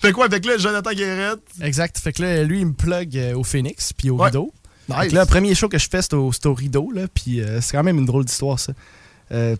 fait 0.00 0.12
quoi, 0.12 0.24
avec 0.26 0.44
là, 0.44 0.58
Jonathan 0.58 0.92
Guérette? 0.92 1.40
exact. 1.62 1.98
Fait 1.98 2.12
que 2.12 2.22
là, 2.22 2.42
lui, 2.44 2.60
il 2.60 2.66
me 2.66 2.72
plug 2.72 3.16
euh, 3.16 3.34
au 3.34 3.44
Phoenix 3.44 3.92
puis 3.92 4.10
au 4.10 4.16
Ouais. 4.16 4.26
rideau. 4.26 4.52
Nice. 4.88 5.12
Là, 5.12 5.20
le 5.22 5.26
premier 5.26 5.54
show 5.54 5.68
que 5.68 5.78
je 5.78 5.88
fais, 5.90 6.02
c'est 6.02 6.14
au, 6.14 6.30
au 6.44 6.54
rideau. 6.54 6.90
Là, 6.92 7.02
puis 7.12 7.40
euh, 7.40 7.60
c'est 7.60 7.76
quand 7.76 7.82
même 7.82 7.98
une 7.98 8.06
drôle 8.06 8.24
d'histoire, 8.24 8.58
ça. 8.58 8.72
Euh, 9.32 9.56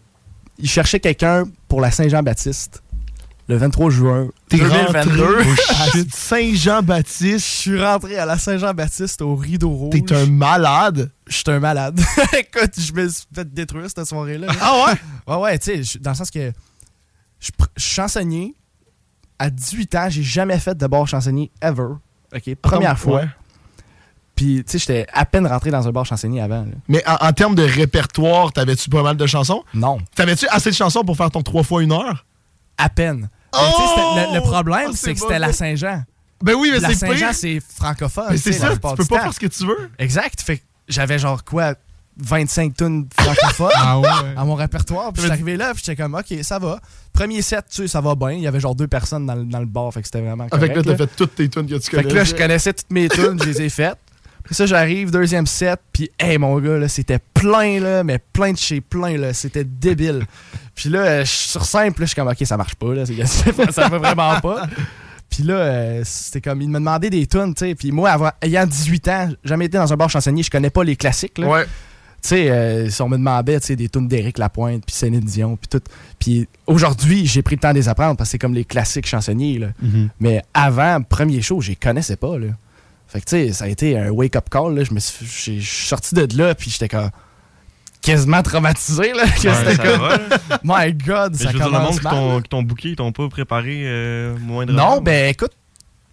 il 0.58 0.68
cherchait 0.68 1.00
quelqu'un 1.00 1.44
pour 1.68 1.80
la 1.80 1.90
Saint-Jean-Baptiste 1.90 2.82
le 3.48 3.56
23 3.58 3.90
juin 3.90 4.28
T'es 4.48 4.56
2022. 4.56 5.24
rentré 5.24 5.50
à 5.70 5.82
à 5.82 5.86
Saint-Jean-Baptiste. 6.12 7.38
Je 7.46 7.52
suis 7.52 7.82
rentré 7.82 8.16
à 8.18 8.26
la 8.26 8.38
Saint-Jean-Baptiste 8.38 9.22
au 9.22 9.36
rideau 9.36 9.70
rouge. 9.70 9.90
T'es 10.04 10.14
un 10.14 10.26
malade? 10.26 11.10
Je 11.26 11.34
suis 11.34 11.44
un 11.48 11.60
malade. 11.60 12.00
Écoute, 12.38 12.72
je 12.78 12.92
me 12.92 13.08
suis 13.08 13.24
fait 13.34 13.52
détruire 13.52 13.86
cette 13.88 14.04
soirée-là. 14.06 14.46
là. 14.48 14.52
Ah 14.60 14.84
ouais? 14.86 15.34
Ouais, 15.34 15.40
ouais, 15.42 15.58
tu 15.58 15.84
sais, 15.84 15.98
dans 16.00 16.10
le 16.12 16.16
sens 16.16 16.30
que 16.30 16.52
je, 17.38 17.44
suis 17.46 17.52
chansonnier. 17.76 18.54
À 19.38 19.50
18 19.50 19.94
ans, 19.96 20.06
j'ai 20.08 20.22
jamais 20.22 20.58
fait 20.58 20.76
de 20.76 20.86
bar 20.86 21.06
chansonnier 21.06 21.50
ever. 21.60 21.94
OK, 22.34 22.54
première 22.56 22.92
Ah, 22.92 22.96
fois. 22.96 23.20
ouais. 23.20 23.28
Puis, 24.37 24.62
tu 24.64 24.72
sais, 24.72 24.79
j'étais 24.79 25.07
à 25.12 25.25
peine 25.25 25.46
rentré 25.46 25.70
dans 25.70 25.88
un 25.88 25.90
bar 25.90 26.05
chansonnier 26.07 26.40
avant. 26.42 26.61
là. 26.61 26.66
Mais 26.88 27.03
en, 27.09 27.27
en 27.27 27.33
termes 27.33 27.55
de 27.55 27.62
répertoire, 27.64 28.53
t'avais-tu 28.53 28.88
pas 28.90 29.03
mal 29.03 29.16
de 29.16 29.27
chansons? 29.27 29.64
Non, 29.75 29.99
T'avais-tu 30.14 30.46
assez 30.49 30.70
de 30.70 30.75
chansons 30.75 31.03
pour 31.05 31.16
faire 31.16 31.31
ton 31.31 31.42
3 31.42 31.62
fois 31.64 31.83
une 31.83 31.92
heure? 31.92 32.25
à 32.79 32.90
peine. 32.90 33.31
Mais 33.55 33.59
tu 33.61 33.83
sais, 33.83 33.88
c'était- 33.88 34.29
le, 34.31 34.35
le 34.35 34.40
problème, 34.42 34.88
Oh, 34.90 34.92
c'est 34.92 34.99
c'est 34.99 35.14
que 35.14 35.20
bon, 35.20 35.27
c'était 35.29 35.38
la. 35.38 35.53
Saint-Jean. 35.55 36.03
Ben 36.42 36.53
oui, 36.55 36.68
mais 36.70 36.79
La 36.81 36.88
c'est 36.90 36.94
Saint-Jean, 36.96 37.29
pire. 37.29 37.35
c'est 37.35 37.61
francophone. 37.61 38.27
Mais 38.33 38.37
c'est 38.37 38.51
tu 38.51 38.57
sais, 38.59 38.59
la 38.62 38.66
ça, 38.66 38.70
plupart 38.72 38.90
tu 38.92 38.96
peux 38.99 39.03
du 39.05 39.09
pas 39.09 39.16
temps. 39.16 39.22
faire 39.22 39.33
ce 39.33 39.40
que 39.40 39.46
tu 39.46 39.66
veux. 39.66 39.90
Exact. 39.99 40.42
Fait 40.42 40.59
que 40.59 40.62
j'avais 40.87 41.18
genre 41.18 41.42
quoi, 41.42 41.75
25 42.18 42.75
tonnes 42.77 43.09
francophones 43.18 43.70
Ah 43.77 43.99
ouais? 43.99 44.09
à 44.37 44.44
mon 44.44 44.55
répertoire. 44.57 45.11
Puis 45.14 45.22
je 45.22 45.29
suis 45.29 45.33
arrivé 45.33 45.57
là, 45.57 45.72
puis 45.72 45.83
j'étais 45.87 46.03
comme, 46.03 46.14
OK, 46.14 46.35
ça 46.42 46.59
va. 46.59 46.79
Premier 47.14 47.40
set, 47.40 47.64
tu 47.70 47.77
sais, 47.77 47.88
ça 47.88 48.03
va 48.03 48.14
bien. 48.14 48.33
Il 48.33 48.40
y 48.42 48.46
avait 48.46 48.61
genre 48.61 48.75
deux 48.75 48.88
personnes 48.88 49.25
dans, 49.25 49.35
le- 49.37 49.44
dans 49.44 49.61
le 49.61 49.64
bar, 49.66 49.90
fait 49.94 50.03
que 50.03 50.07
c'était 50.09 50.20
vraiment 50.20 50.44
Avec 50.51 50.72
correct. 50.72 50.77
là, 50.77 50.83
t'as 50.83 50.90
là. 50.90 50.96
fait 50.99 51.16
toutes 51.16 51.35
tes 51.35 51.49
tunes 51.49 51.66
que 51.66 51.75
tu 51.77 51.90
Fait 51.90 51.96
connais. 51.96 52.09
que 52.11 52.14
là, 52.14 52.25
je 52.25 52.35
connaissais 52.35 52.75
toutes 52.75 52.90
mes 52.90 53.09
tunes, 53.09 53.38
je 53.42 53.49
les 53.49 53.62
ai 53.62 53.68
faites. 53.70 53.96
Ça, 54.50 54.66
j'arrive, 54.66 55.11
deuxième 55.11 55.46
set, 55.46 55.80
puis 55.92 56.11
hey, 56.18 56.38
mon 56.38 56.59
gars, 56.61 56.78
là, 56.78 56.88
c'était 56.88 57.18
plein, 57.35 57.80
là, 57.80 58.04
mais 58.04 58.18
plein 58.18 58.52
de 58.52 58.59
chez 58.59 58.80
plein, 58.80 59.16
là. 59.18 59.32
C'était 59.32 59.64
débile. 59.64 60.24
Puis 60.74 60.90
là, 60.90 60.98
euh, 61.00 61.24
je 61.24 61.30
suis 61.30 61.48
sur 61.48 61.62
là, 61.74 61.90
je 61.98 62.04
suis 62.04 62.14
comme, 62.14 62.28
OK, 62.28 62.37
ça 62.44 62.56
marche 62.59 62.74
pas, 62.74 62.92
là. 62.92 63.04
Ça 63.06 63.88
va 63.88 63.98
vraiment 63.98 64.38
pas. 64.40 64.66
Puis 65.30 65.42
là, 65.42 65.54
euh, 65.54 66.02
c'était 66.04 66.42
comme, 66.42 66.61
il 66.61 66.68
me 66.68 66.74
demandait 66.74 67.09
des 67.11 67.26
tunes, 67.26 67.54
tu 67.54 67.66
sais. 67.66 67.74
Puis 67.74 67.90
moi, 67.92 68.11
avoir- 68.11 68.35
ayant 68.42 68.66
18 68.66 69.09
ans, 69.09 69.28
jamais 69.42 69.64
été 69.66 69.78
dans 69.78 69.90
un 69.92 69.96
bar 69.96 70.11
chansonnier, 70.11 70.42
je 70.42 70.50
connais 70.50 70.70
pas 70.70 70.85
les 70.85 70.94
classiques, 70.96 71.38
là. 71.38 71.48
Ouais. 71.48 71.64
Tu 72.22 72.28
sais, 72.30 72.50
euh, 72.50 72.90
si 72.90 73.00
on 73.02 73.09
me 73.09 73.16
demandait, 73.16 73.59
tu 73.61 73.66
sais, 73.68 73.76
des 73.76 73.88
tunes 73.88 74.06
d'Éric 74.09 74.37
Lapointe, 74.38 74.82
puis 74.87 74.94
Céline 74.94 75.20
Dion, 75.20 75.56
puis 75.56 75.68
tout. 75.68 75.82
Puis 76.18 76.46
aujourd'hui, 76.66 77.26
j'ai 77.26 77.40
pris 77.42 77.54
le 77.56 77.61
temps 77.61 77.70
de 77.72 77.78
les 77.78 77.88
apprendre 77.88 78.16
parce 78.16 78.28
que 78.28 78.32
c'est 78.32 78.38
comme 78.38 78.54
les 78.54 78.64
classiques 78.64 79.06
chansonniers, 79.06 79.59
là. 79.59 79.68
Mhm. 79.80 80.11
Mais 80.20 80.42
avant, 80.52 81.00
premier 81.02 81.40
show, 81.40 81.61
je 81.61 81.70
les 81.70 81.76
connaissais 81.76 82.16
pas, 82.16 82.38
là. 82.38 82.48
Fait 83.16 83.20
que, 83.22 83.31
tu 83.31 83.46
sais, 83.48 83.52
ça 83.55 83.64
a 83.64 83.68
été 83.68 83.96
un 83.98 84.11
wake-up 84.11 84.50
call, 84.50 84.74
là. 84.74 84.85
Je 84.85 84.92
me 84.92 85.00
suis, 85.00 85.24
j'ai- 85.26 85.61
je 85.61 85.66
suis 85.70 85.87
sorti 85.87 86.14
de 86.14 86.26
là, 86.37 86.55
puis 86.55 86.70
j'étais 86.70 86.88
comme 86.88 87.09
quasiment 88.02 88.42
traumatisé, 88.42 89.12
là. 89.14 89.24
que 89.24 89.48
Ouais, 89.48 89.55
c'était 89.55 89.74
ça 89.74 89.83
comme, 89.83 90.00
va, 90.00 90.16
là. 90.18 90.38
my 90.64 90.92
God, 90.92 91.33
Mais 91.33 91.38
ça 91.44 91.50
je 91.50 91.57
veux 91.57 91.64
dire, 91.64 91.72
le 91.72 91.79
monde 91.79 91.98
qui 91.98 92.05
mal. 92.05 92.12
t'ont- 92.12 92.40
qui 92.42 92.48
t'ont 92.50 92.62
booké, 92.62 92.88
ils 92.90 92.96
t'ont 92.96 93.12
pas 93.12 93.29
préparé 93.29 93.83
euh, 93.85 94.37
moindrement. 94.38 94.96
Non, 94.96 95.00
ben 95.00 95.31
écoute, 95.31 95.52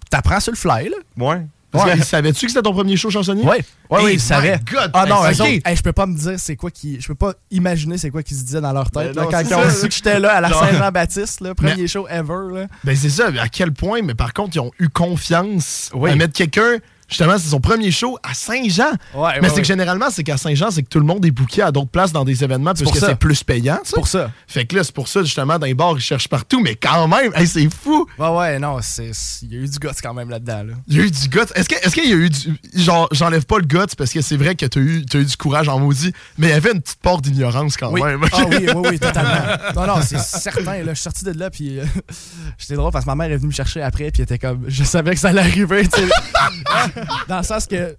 t'apprends 0.10 0.40
sur 0.40 0.54
le 0.54 0.58
fly, 0.58 0.90
là. 0.90 0.98
Ouais. 1.18 1.42
Parce 1.72 1.86
Ouais. 1.90 1.98
que 1.98 2.04
savais-tu 2.06 2.46
que 2.46 2.52
c'était 2.52 2.62
ton 2.62 2.72
premier 2.72 2.96
show 2.96 3.10
chansonnier? 3.10 3.42
Oui, 3.44 3.58
oui, 3.90 3.98
Hey, 4.00 4.06
oui, 4.06 4.12
my 4.12 4.14
ils 4.14 4.20
savaient. 4.22 4.60
God, 4.72 4.92
ah 4.94 5.08
non, 5.08 5.24
eux 5.24 5.30
ok. 5.34 5.40
autres, 5.40 5.44
hey, 5.66 5.76
je 5.76 5.82
peux 5.82 5.92
pas 5.92 6.06
me 6.06 6.16
dire 6.16 6.36
c'est 6.38 6.56
quoi 6.56 6.70
qui. 6.70 7.02
Je 7.02 7.08
peux 7.08 7.16
pas 7.16 7.34
imaginer 7.50 7.98
c'est 7.98 8.12
quoi 8.12 8.22
qui 8.22 8.36
se 8.36 8.44
disait 8.44 8.62
dans 8.62 8.74
leur 8.74 8.92
tête. 8.92 9.14
Ben 9.14 9.16
là, 9.16 9.24
non, 9.24 9.30
quand 9.32 9.40
c'est 9.44 9.50
ils 9.50 9.56
ont 9.56 9.64
ça, 9.64 9.72
su 9.72 9.88
que 9.88 9.94
j'étais 9.96 10.20
là 10.20 10.36
à 10.36 10.42
la 10.42 10.50
Saint-Jean-Baptiste, 10.52 11.42
le 11.42 11.56
premier 11.56 11.76
Mais- 11.76 11.88
show 11.88 12.08
ever. 12.08 12.54
Là. 12.54 12.68
Ben 12.84 12.96
c'est 12.96 13.10
ça, 13.10 13.30
à 13.40 13.50
quel 13.50 13.72
point, 13.74 14.04
mais 14.04 14.14
par 14.14 14.34
contre, 14.34 14.56
ils 14.56 14.60
ont 14.60 14.70
eu 14.80 14.88
confiance 14.90 15.90
Oui. 15.96 16.12
à 16.12 16.16
mettre 16.16 16.34
quelqu'un. 16.34 16.78
Justement, 17.14 17.38
c'est 17.38 17.50
son 17.50 17.60
premier 17.62 17.92
show 17.92 18.18
à 18.24 18.34
Saint-Jean. 18.34 18.86
Ouais, 18.90 18.94
mais 19.14 19.22
ouais, 19.24 19.40
c'est 19.50 19.56
ouais. 19.56 19.62
que 19.62 19.68
généralement, 19.68 20.08
c'est 20.10 20.24
qu'à 20.24 20.38
Saint-Jean, 20.38 20.72
c'est 20.72 20.82
que 20.84 20.88
tout 20.90 21.00
le 21.00 21.06
monde 21.06 21.24
est 21.26 21.32
booké 21.32 21.62
à 21.62 21.72
d'autres 21.72 21.90
places 21.92 22.12
dans 22.12 22.26
des 22.26 22.44
événements 22.44 22.74
puisque 22.74 22.98
ça. 22.98 23.08
c'est 23.10 23.16
plus 23.16 23.44
payant. 23.44 23.78
ça. 23.84 23.96
pour 23.96 24.08
ça. 24.08 24.32
Fait 24.48 24.66
que 24.66 24.76
là, 24.76 24.84
c'est 24.84 24.94
pour 24.96 25.08
ça, 25.08 25.22
justement, 25.22 25.60
dans 25.60 25.66
les 25.68 25.74
bars, 25.76 25.94
ils 25.96 26.02
cherchent 26.02 26.28
partout, 26.28 26.60
mais 26.62 26.76
quand 26.76 27.08
même, 27.08 27.32
hey, 27.36 27.46
c'est 27.48 27.68
fou! 27.74 28.08
Ouais, 28.18 28.28
ouais, 28.30 28.60
non, 28.60 28.80
c'est- 28.82 29.12
c'est- 29.14 29.46
il 29.46 29.54
y 29.54 29.58
a 29.58 29.60
eu 29.62 29.68
du 29.68 29.78
gosse 29.80 30.02
quand 30.02 30.14
même 30.14 30.30
là-dedans. 30.30 30.64
Là. 30.64 30.74
Il 30.88 30.98
y 30.98 31.00
a 31.02 31.04
eu 31.04 31.12
du 31.12 31.28
guts. 31.30 31.40
Est-ce 31.56 31.70
que- 31.70 31.90
qu'il 31.94 32.10
y 32.10 32.14
a 32.14 32.16
eu 32.16 32.30
du. 32.30 32.60
Genre, 32.76 33.08
j'enlève 33.12 33.46
pas 33.46 33.58
le 33.60 33.66
guts 33.66 33.96
parce 33.98 34.12
que 34.12 34.22
c'est 34.22 34.38
vrai 34.38 34.56
que 34.56 34.66
t'as 34.66 34.80
eu, 34.80 35.06
t'as 35.06 35.20
eu 35.20 35.26
du 35.26 35.38
courage 35.38 35.70
en 35.70 35.80
maudit, 35.80 36.12
mais 36.40 36.48
il 36.48 36.50
y 36.50 36.54
avait 36.54 36.72
une 36.72 36.82
petite 36.82 37.00
part 37.02 37.22
d'ignorance 37.22 37.78
quand 37.78 37.92
Oui. 37.92 38.02
même. 38.02 38.22
Ah 38.32 38.38
oui, 38.50 38.56
oui, 38.76 38.88
oui, 38.92 39.00
totalement. 39.00 39.46
Non, 39.76 39.86
non, 39.88 40.02
c'est 40.02 40.20
certain. 40.20 40.78
Là, 40.84 40.90
je 40.90 40.94
suis 40.96 41.04
sorti 41.04 41.26
de 41.26 41.32
là, 41.32 41.50
puis 41.52 41.78
euh, 41.80 41.86
j'étais 42.58 42.74
drôle 42.76 42.92
parce 42.92 43.06
que 43.06 43.10
ma 43.12 43.16
mère 43.16 43.32
est 43.32 43.38
venue 43.38 43.48
me 43.50 43.54
chercher 43.54 43.82
après, 43.84 44.10
puis 44.12 44.22
elle 44.22 44.24
était 44.24 44.40
comme, 44.40 44.64
je 44.68 44.84
savais 44.84 45.12
que 45.14 45.20
ça 45.20 45.30
allait 45.30 45.42
arriver. 45.42 45.88
tu 45.88 46.02
sais. 46.02 46.08
dans 47.28 47.38
le 47.38 47.44
sens 47.44 47.66
que 47.68 47.96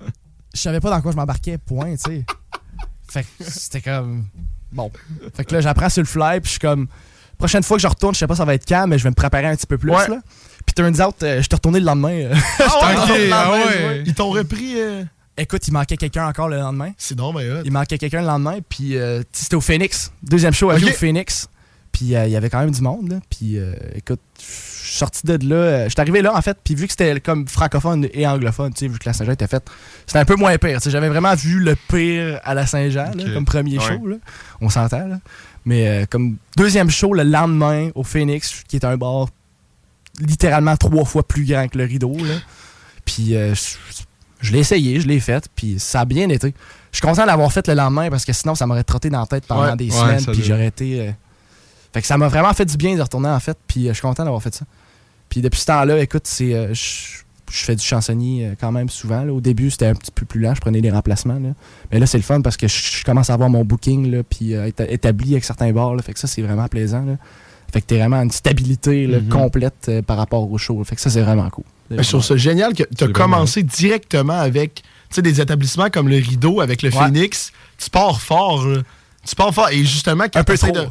je 0.54 0.60
savais 0.60 0.80
pas 0.80 0.90
dans 0.90 1.00
quoi 1.00 1.12
je 1.12 1.16
m'embarquais, 1.16 1.58
point, 1.58 1.94
tu 1.96 2.02
sais. 2.10 2.24
Fait 3.08 3.22
que 3.22 3.44
c'était 3.44 3.80
comme. 3.80 4.26
Bon. 4.72 4.90
Fait 5.34 5.44
que 5.44 5.54
là, 5.54 5.60
j'apprends 5.60 5.88
sur 5.88 6.02
le 6.02 6.06
fly, 6.08 6.40
puis 6.40 6.46
je 6.46 6.50
suis 6.52 6.58
comme. 6.60 6.88
Prochaine 7.38 7.62
fois 7.64 7.76
que 7.76 7.82
je 7.82 7.86
retourne, 7.88 8.14
je 8.14 8.20
sais 8.20 8.26
pas 8.28 8.36
ça 8.36 8.44
va 8.44 8.54
être 8.54 8.66
quand, 8.66 8.86
mais 8.86 8.96
je 8.98 9.02
vais 9.04 9.10
me 9.10 9.14
préparer 9.14 9.46
un 9.46 9.56
petit 9.56 9.66
peu 9.66 9.76
plus, 9.76 9.90
Ouais. 9.90 10.08
là. 10.08 10.20
Puis 10.64 10.72
turns 10.74 11.00
out, 11.04 11.16
euh, 11.22 11.42
je 11.42 11.48
t'ai 11.48 11.56
retourné 11.56 11.80
le 11.80 11.86
lendemain. 11.86 12.12
euh. 12.12 12.34
Ah 12.60 12.64
le 12.94 13.32
ah 13.32 13.46
lendemain, 13.48 13.50
ouais. 13.66 13.78
jouer. 13.78 14.02
Ils 14.06 14.14
t'ont 14.14 14.30
repris. 14.30 14.74
euh, 14.80 15.04
Écoute, 15.36 15.66
il 15.66 15.72
manquait 15.72 15.96
quelqu'un 15.96 16.28
encore 16.28 16.48
le 16.48 16.58
lendemain. 16.58 16.92
C'est 16.96 17.18
non, 17.18 17.32
mais 17.32 17.44
Il 17.64 17.72
manquait 17.72 17.98
quelqu'un 17.98 18.20
le 18.20 18.28
lendemain, 18.28 18.58
puis 18.68 18.96
euh, 18.96 19.20
c'était 19.32 19.56
au 19.56 19.60
Phoenix. 19.60 20.12
Deuxième 20.22 20.52
show 20.54 20.70
à 20.70 20.78
jouer 20.78 20.90
Ok. 20.90 20.94
au 20.94 20.98
Phoenix. 20.98 21.48
Puis 21.90 22.14
euh, 22.14 22.26
il 22.26 22.30
y 22.32 22.36
avait 22.36 22.48
quand 22.50 22.60
même 22.60 22.70
du 22.70 22.80
monde, 22.80 23.08
là. 23.10 23.16
Puis 23.28 23.58
euh, 23.58 23.74
écoute, 23.96 24.20
je 24.84 24.90
suis 24.90 24.98
sorti 24.98 25.22
de 25.26 25.38
là. 25.48 25.54
euh, 25.56 25.84
Je 25.84 25.90
suis 25.90 26.00
arrivé 26.00 26.20
là, 26.20 26.36
en 26.36 26.42
fait, 26.42 26.58
puis 26.62 26.74
vu 26.74 26.86
que 26.86 26.92
c'était 26.92 27.18
comme 27.20 27.48
francophone 27.48 28.06
et 28.12 28.26
anglophone, 28.26 28.72
vu 28.78 28.90
que 28.98 29.06
la 29.06 29.12
Saint-Jean 29.14 29.32
était 29.32 29.46
faite, 29.46 29.64
c'était 30.06 30.18
un 30.18 30.24
peu 30.26 30.36
moins 30.36 30.56
pire. 30.58 30.78
J'avais 30.84 31.08
vraiment 31.08 31.34
vu 31.34 31.58
le 31.60 31.74
pire 31.88 32.38
à 32.44 32.52
la 32.54 32.66
Saint-Jean, 32.66 33.12
comme 33.32 33.44
premier 33.46 33.78
Ouais. 33.78 33.84
show, 33.84 34.06
là. 34.06 34.16
On 34.60 34.68
s'entend, 34.68 35.06
là. 35.08 35.18
Mais 35.64 35.88
euh, 35.88 36.04
comme 36.10 36.36
deuxième 36.58 36.90
show 36.90 37.14
le 37.14 37.22
lendemain 37.22 37.88
au 37.94 38.02
Phoenix, 38.04 38.62
qui 38.68 38.76
est 38.76 38.84
un 38.84 38.98
bar 38.98 39.28
littéralement 40.20 40.76
trois 40.76 41.04
fois 41.04 41.26
plus 41.26 41.44
grand 41.44 41.66
que 41.68 41.78
le 41.78 41.84
rideau, 41.84 42.14
là. 42.18 42.34
Puis 43.04 43.34
euh, 43.36 43.54
je, 43.54 43.62
je 44.40 44.52
l'ai 44.52 44.58
essayé, 44.60 45.00
je 45.00 45.08
l'ai 45.08 45.20
fait, 45.20 45.48
puis 45.54 45.78
ça 45.78 46.00
a 46.00 46.04
bien 46.04 46.28
été. 46.28 46.54
Je 46.92 46.98
suis 46.98 47.06
content 47.06 47.22
de 47.22 47.26
l'avoir 47.26 47.50
fait 47.52 47.66
le 47.66 47.74
lendemain 47.74 48.08
parce 48.10 48.24
que 48.24 48.32
sinon 48.32 48.54
ça 48.54 48.66
m'aurait 48.66 48.84
trotté 48.84 49.10
dans 49.10 49.20
la 49.20 49.26
tête 49.26 49.46
pendant 49.46 49.70
Ouais. 49.70 49.76
des 49.76 49.86
Ouais, 49.90 49.90
semaines, 50.18 50.24
puis 50.26 50.42
j'aurais 50.44 50.66
été. 50.66 51.00
euh, 51.00 51.10
Fait 51.94 52.00
que 52.02 52.06
ça 52.06 52.18
m'a 52.18 52.28
vraiment 52.28 52.52
fait 52.52 52.66
du 52.66 52.76
bien 52.76 52.94
de 52.96 53.00
retourner 53.00 53.28
en 53.30 53.40
fait, 53.40 53.56
puis 53.66 53.86
euh, 53.86 53.88
je 53.90 53.94
suis 53.94 54.02
content 54.02 54.24
d'avoir 54.24 54.42
fait 54.42 54.54
ça. 54.54 54.66
Puis 55.30 55.40
depuis 55.40 55.60
ce 55.60 55.66
temps-là, 55.66 56.00
écoute, 56.02 56.26
c'est. 56.26 56.52
euh, 56.54 56.74
je 56.74 57.58
fais 57.64 57.76
du 57.76 57.84
chansonnier 57.84 58.46
euh, 58.46 58.54
quand 58.60 58.72
même 58.72 58.88
souvent. 58.88 59.22
là. 59.22 59.32
Au 59.32 59.40
début, 59.40 59.70
c'était 59.70 59.86
un 59.86 59.94
petit 59.94 60.10
peu 60.10 60.26
plus 60.26 60.40
lent, 60.40 60.54
je 60.54 60.60
prenais 60.60 60.80
des 60.80 60.90
remplacements. 60.90 61.34
là. 61.38 61.50
Mais 61.92 61.98
là, 62.00 62.06
c'est 62.06 62.18
le 62.18 62.22
fun 62.24 62.40
parce 62.42 62.56
que 62.56 62.66
je, 62.68 63.04
commence 63.04 63.30
à 63.30 63.34
avoir 63.34 63.48
mon 63.48 63.64
booking, 63.64 64.10
là, 64.10 64.22
puis 64.22 64.54
euh, 64.54 64.68
éta- 64.68 64.86
établi 64.90 65.32
avec 65.32 65.44
certains 65.44 65.72
bars. 65.72 65.94
là. 65.94 66.02
Fait 66.02 66.12
que 66.12 66.18
ça, 66.18 66.26
c'est 66.26 66.42
vraiment 66.42 66.66
plaisant. 66.68 67.04
là. 67.04 67.16
Fait 67.72 67.80
que 67.80 67.86
t'es 67.86 67.98
vraiment 67.98 68.20
une 68.22 68.30
stabilité 68.30 69.06
là, 69.06 69.18
Mhm. 69.20 69.28
complète 69.28 69.86
euh, 69.88 70.02
par 70.02 70.16
rapport 70.16 70.50
au 70.50 70.58
show. 70.58 70.82
Fait 70.84 70.94
que 70.96 71.00
ça, 71.00 71.10
c'est 71.10 71.22
vraiment 71.22 71.48
cool. 71.50 71.64
Mais 71.90 72.02
je 72.02 72.08
trouve 72.08 72.24
ça 72.24 72.36
génial 72.36 72.72
que 72.74 72.82
tu 72.96 73.04
as 73.04 73.08
commencé 73.08 73.62
directement 73.62 74.38
avec 74.38 74.74
tu 75.10 75.16
sais, 75.16 75.22
des 75.22 75.40
établissements 75.40 75.90
comme 75.90 76.08
le 76.08 76.16
Rideau, 76.16 76.60
avec 76.60 76.82
le 76.82 76.88
Ouais. 76.90 76.96
Phoenix. 76.96 77.52
Tu 77.78 77.90
pars 77.90 78.20
fort. 78.20 78.66
là. 78.66 78.80
Tu 79.26 79.34
pars 79.34 79.54
fort. 79.54 79.68
Et 79.70 79.78
justement, 79.84 80.24
quand 80.32 80.40
Un 80.40 80.44
peu 80.44 80.56
trop. 80.58 80.70
de. 80.72 80.86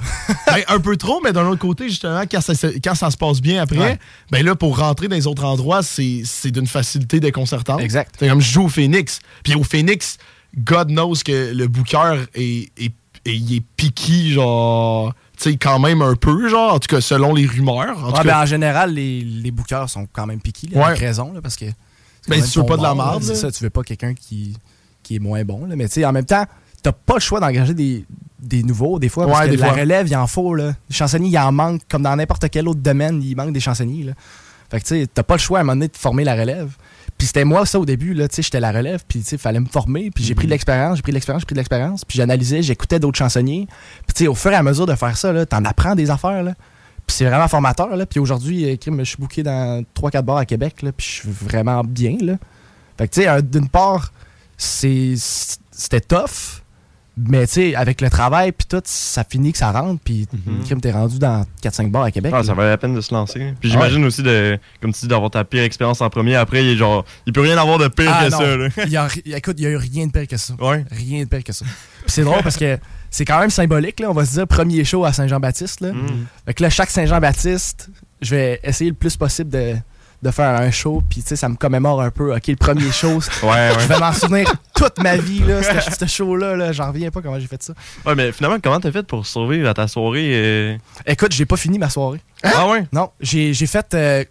Ben, 0.47 0.61
un 0.67 0.79
peu 0.79 0.97
trop, 0.97 1.21
mais 1.23 1.31
d'un 1.33 1.45
autre 1.47 1.59
côté, 1.61 1.87
justement, 1.89 2.21
quand 2.29 2.41
ça, 2.41 2.55
se- 2.55 2.79
quand 2.83 2.95
ça 2.95 3.11
se 3.11 3.17
passe 3.17 3.41
bien 3.41 3.61
après, 3.61 3.77
Ouais. 3.77 3.99
ben 4.31 4.43
là, 4.45 4.55
pour 4.55 4.77
rentrer 4.79 5.07
dans 5.07 5.15
les 5.15 5.27
autres 5.27 5.43
endroits, 5.43 5.81
c'est 5.83 6.23
d'une 6.51 6.67
facilité 6.67 7.19
déconcertante. 7.19 7.79
Exact. 7.81 8.15
C'est 8.19 8.27
comme 8.27 8.41
je 8.41 8.51
joue 8.51 8.63
au 8.65 8.69
Phoenix. 8.69 9.19
Puis 9.43 9.53
au 9.55 9.63
Phoenix, 9.63 10.17
God 10.57 10.87
knows 10.89 11.13
que 11.25 11.53
le 11.53 11.67
booker 11.67 12.23
est, 12.33 12.69
est, 12.77 12.91
est- 13.25 13.35
il 13.35 13.55
est 13.55 13.63
piqué, 13.77 14.29
genre. 14.31 15.13
Tu 15.37 15.51
sais, 15.51 15.57
quand 15.57 15.79
même 15.79 16.01
un 16.01 16.15
peu, 16.15 16.49
genre. 16.49 16.73
En 16.73 16.79
tout 16.79 16.87
cas, 16.87 17.01
selon 17.01 17.33
les 17.33 17.45
rumeurs. 17.45 18.03
En 18.03 18.11
tout 18.11 18.17
cas, 18.17 18.23
ben, 18.23 18.37
en 18.41 18.45
général, 18.45 18.93
les, 18.93 19.21
les 19.21 19.51
bookers 19.51 19.89
sont 19.89 20.07
quand 20.11 20.25
même 20.25 20.39
piqués, 20.41 20.67
là, 20.71 20.79
Ouais. 20.79 20.85
avec 20.87 20.99
raison, 20.99 21.31
là, 21.33 21.41
parce 21.41 21.55
que. 21.55 21.65
Ben, 22.27 22.39
même 22.39 22.47
tu 22.49 22.59
veux 22.59 22.65
pas 22.65 22.77
de 22.77 22.83
la 22.83 22.93
là. 22.93 23.19
ça, 23.21 23.51
tu 23.51 23.63
veux 23.63 23.69
pas 23.69 23.83
quelqu'un 23.83 24.13
qui, 24.13 24.55
qui 25.03 25.15
est 25.15 25.19
moins 25.19 25.43
bon. 25.43 25.65
Là. 25.65 25.75
Mais 25.75 25.87
tu 25.87 25.95
sais, 25.95 26.05
en 26.05 26.11
même 26.13 26.25
temps, 26.25 26.45
t'as 26.83 26.91
pas 26.91 27.15
le 27.15 27.19
choix 27.21 27.39
d'engager 27.39 27.73
des, 27.73 28.05
des 28.39 28.61
nouveaux, 28.63 28.99
des 28.99 29.09
fois, 29.09 29.25
parce 29.25 29.39
Ouais, 29.39 29.45
que 29.47 29.51
des 29.51 29.57
la 29.57 29.67
fois. 29.69 29.77
relève, 29.81 30.07
il 30.07 30.15
en 30.15 30.27
faut. 30.27 30.53
Là. 30.53 30.73
Les 30.89 30.95
chansonniers, 30.95 31.29
il 31.29 31.37
en 31.39 31.51
manque, 31.51 31.81
comme 31.89 32.03
dans 32.03 32.15
n'importe 32.15 32.47
quel 32.51 32.67
autre 32.67 32.81
domaine, 32.81 33.21
il 33.23 33.35
manque 33.35 33.53
des 33.53 33.59
chansonniers. 33.59 34.03
Là. 34.03 34.11
Fait 34.69 34.79
que 34.79 34.85
tu 34.85 34.99
sais, 35.01 35.07
t'as 35.11 35.23
pas 35.23 35.35
le 35.35 35.39
choix 35.39 35.59
à 35.59 35.61
un 35.61 35.63
moment 35.63 35.75
donné 35.75 35.87
de 35.87 35.95
former 35.97 36.23
la 36.23 36.35
relève. 36.35 36.71
Puis 37.17 37.27
c'était 37.27 37.45
moi, 37.45 37.65
ça, 37.65 37.79
au 37.79 37.85
début, 37.85 38.13
là, 38.13 38.27
tu 38.27 38.35
sais, 38.35 38.41
j'étais 38.41 38.59
la 38.59 38.71
relève, 38.71 39.03
puis 39.07 39.19
tu 39.19 39.25
sais, 39.25 39.37
fallait 39.37 39.59
me 39.59 39.67
former, 39.67 40.09
puis 40.09 40.23
Mhm. 40.23 40.27
j'ai 40.27 40.35
pris 40.35 40.45
de 40.47 40.51
l'expérience, 40.51 40.95
j'ai 40.97 41.01
pris 41.03 41.11
de 41.11 41.15
l'expérience, 41.15 41.41
j'ai 41.41 41.45
pris 41.45 41.53
de 41.53 41.59
l'expérience, 41.59 42.05
puis 42.05 42.17
j'analysais, 42.17 42.63
j'écoutais 42.63 42.99
d'autres 42.99 43.17
chansonniers. 43.19 43.67
Puis 44.07 44.13
tu 44.15 44.23
sais, 44.23 44.27
au 44.27 44.33
fur 44.35 44.51
et 44.51 44.55
à 44.55 44.63
mesure 44.63 44.85
de 44.87 44.95
faire 44.95 45.15
ça, 45.15 45.31
là, 45.31 45.45
t'en 45.45 45.63
apprends 45.63 45.93
des 45.95 46.09
affaires, 46.09 46.41
là. 46.43 46.53
Puis 47.05 47.17
c'est 47.17 47.25
vraiment 47.25 47.47
formateur, 47.47 47.95
là. 47.95 48.05
Puis 48.07 48.19
aujourd'hui, 48.19 48.65
euh, 48.65 48.75
je 48.99 49.03
suis 49.03 49.17
booké 49.19 49.43
dans 49.43 49.83
3-4 49.93 50.23
bars 50.25 50.37
à 50.37 50.45
Québec, 50.45 50.81
là, 50.81 50.91
puis 50.91 51.05
je 51.05 51.11
suis 51.21 51.29
vraiment 51.29 51.83
bien, 51.83 52.17
là. 52.19 52.33
Fait 52.97 53.07
que 53.07 53.13
tu 53.13 53.21
sais, 53.23 53.41
d'une 53.43 53.69
part, 53.69 54.11
c'est 54.57 55.13
c'était 55.17 56.01
tough, 56.01 56.62
mais 57.15 57.45
tu 57.45 57.53
sais, 57.53 57.75
avec 57.75 58.01
le 58.01 58.09
travail, 58.09 58.51
puis 58.51 58.65
tout, 58.67 58.81
ça 58.85 59.23
finit 59.23 59.51
que 59.51 59.57
ça 59.59 59.71
rentre, 59.71 60.01
puis 60.03 60.27
crime, 60.65 60.81
t'es 60.81 60.91
rendu 60.91 61.19
dans 61.19 61.45
4-5 61.61 61.91
bars 61.91 62.03
à 62.03 62.11
Québec. 62.11 62.33
Ah, 62.35 62.43
ça 62.43 62.53
valait 62.55 62.69
la 62.69 62.77
peine 62.77 62.95
de 62.95 63.01
se 63.01 63.13
lancer. 63.13 63.53
Puis 63.59 63.69
Ah 63.69 63.73
j'imagine 63.73 64.03
aussi, 64.05 64.23
de, 64.23 64.57
comme 64.81 64.93
tu 64.93 65.01
dis, 65.01 65.07
d'avoir 65.07 65.29
ta 65.29 65.43
pire 65.43 65.63
expérience 65.63 66.01
en 66.01 66.09
premier. 66.09 66.35
Après, 66.35 66.63
il, 66.63 66.71
est 66.71 66.75
genre, 66.75 67.05
il 67.27 67.33
peut 67.33 67.41
rien 67.41 67.57
avoir 67.57 67.77
de 67.77 67.87
pire 67.87 68.11
Ah, 68.11 68.25
que 68.25 68.31
non. 68.31 68.37
ça. 68.39 68.57
là. 68.57 68.69
Il 68.85 68.91
y 68.91 68.97
a, 68.97 69.07
écoute, 69.37 69.55
il 69.59 69.63
y 69.63 69.67
a 69.67 69.69
eu 69.69 69.77
rien 69.77 70.07
de 70.07 70.11
pire 70.11 70.27
que 70.27 70.37
ça. 70.37 70.55
Ouais. 70.59 70.85
Rien 70.91 71.23
de 71.23 71.29
pire 71.29 71.43
que 71.43 71.53
ça. 71.53 71.65
Puis 71.65 72.07
c'est 72.07 72.23
drôle 72.23 72.41
parce 72.41 72.57
que 72.57 72.79
c'est 73.11 73.25
quand 73.25 73.39
même 73.39 73.51
symbolique, 73.51 73.99
là, 73.99 74.09
on 74.09 74.13
va 74.13 74.25
se 74.25 74.33
dire, 74.33 74.47
premier 74.47 74.83
show 74.83 75.05
à 75.05 75.13
Saint-Jean-Baptiste. 75.13 75.81
Là. 75.81 75.93
Mm. 75.93 76.25
Fait 76.47 76.53
que 76.55 76.63
là, 76.63 76.69
chaque 76.71 76.89
Saint-Jean-Baptiste, 76.89 77.89
je 78.21 78.35
vais 78.35 78.59
essayer 78.63 78.89
le 78.89 78.95
plus 78.95 79.15
possible 79.17 79.51
de, 79.51 79.75
de 80.23 80.31
faire 80.31 80.59
un 80.59 80.71
show, 80.71 81.03
puis 81.09 81.21
tu 81.21 81.27
sais, 81.27 81.35
ça 81.35 81.49
me 81.49 81.55
commémore 81.55 82.01
un 82.01 82.09
peu. 82.09 82.33
OK, 82.35 82.47
le 82.47 82.55
premier 82.55 82.91
show, 82.93 83.19
Ouais, 83.43 83.49
ouais. 83.49 83.71
je 83.79 83.87
vais 83.87 83.99
m'en 83.99 84.13
souvenir 84.13 84.51
toute 84.73 84.97
ma 85.03 85.17
vie, 85.17 85.39
là, 85.39 85.61
ce 85.99 86.05
show-là, 86.05 86.55
là, 86.55 86.71
j'en 86.71 86.87
reviens 86.87 87.11
pas 87.11 87.21
comment 87.21 87.39
j'ai 87.39 87.47
fait 87.47 87.61
ça. 87.61 87.73
Ouais, 88.05 88.15
mais 88.15 88.31
finalement, 88.31 88.57
comment 88.63 88.79
t'as 88.79 88.91
fait 88.91 89.03
pour 89.05 89.25
survivre 89.27 89.67
à 89.69 89.73
ta 89.73 89.87
soirée? 89.87 90.31
euh? 90.33 90.77
Écoute, 91.05 91.33
j'ai 91.33 91.45
pas 91.45 91.57
fini 91.57 91.77
ma 91.77 91.89
soirée. 91.89 92.21
Ah 92.43 92.67
ouais? 92.69 92.85
Non, 92.93 93.11
j'ai 93.19 93.53
fait 93.53 93.93
euh, 93.93 94.23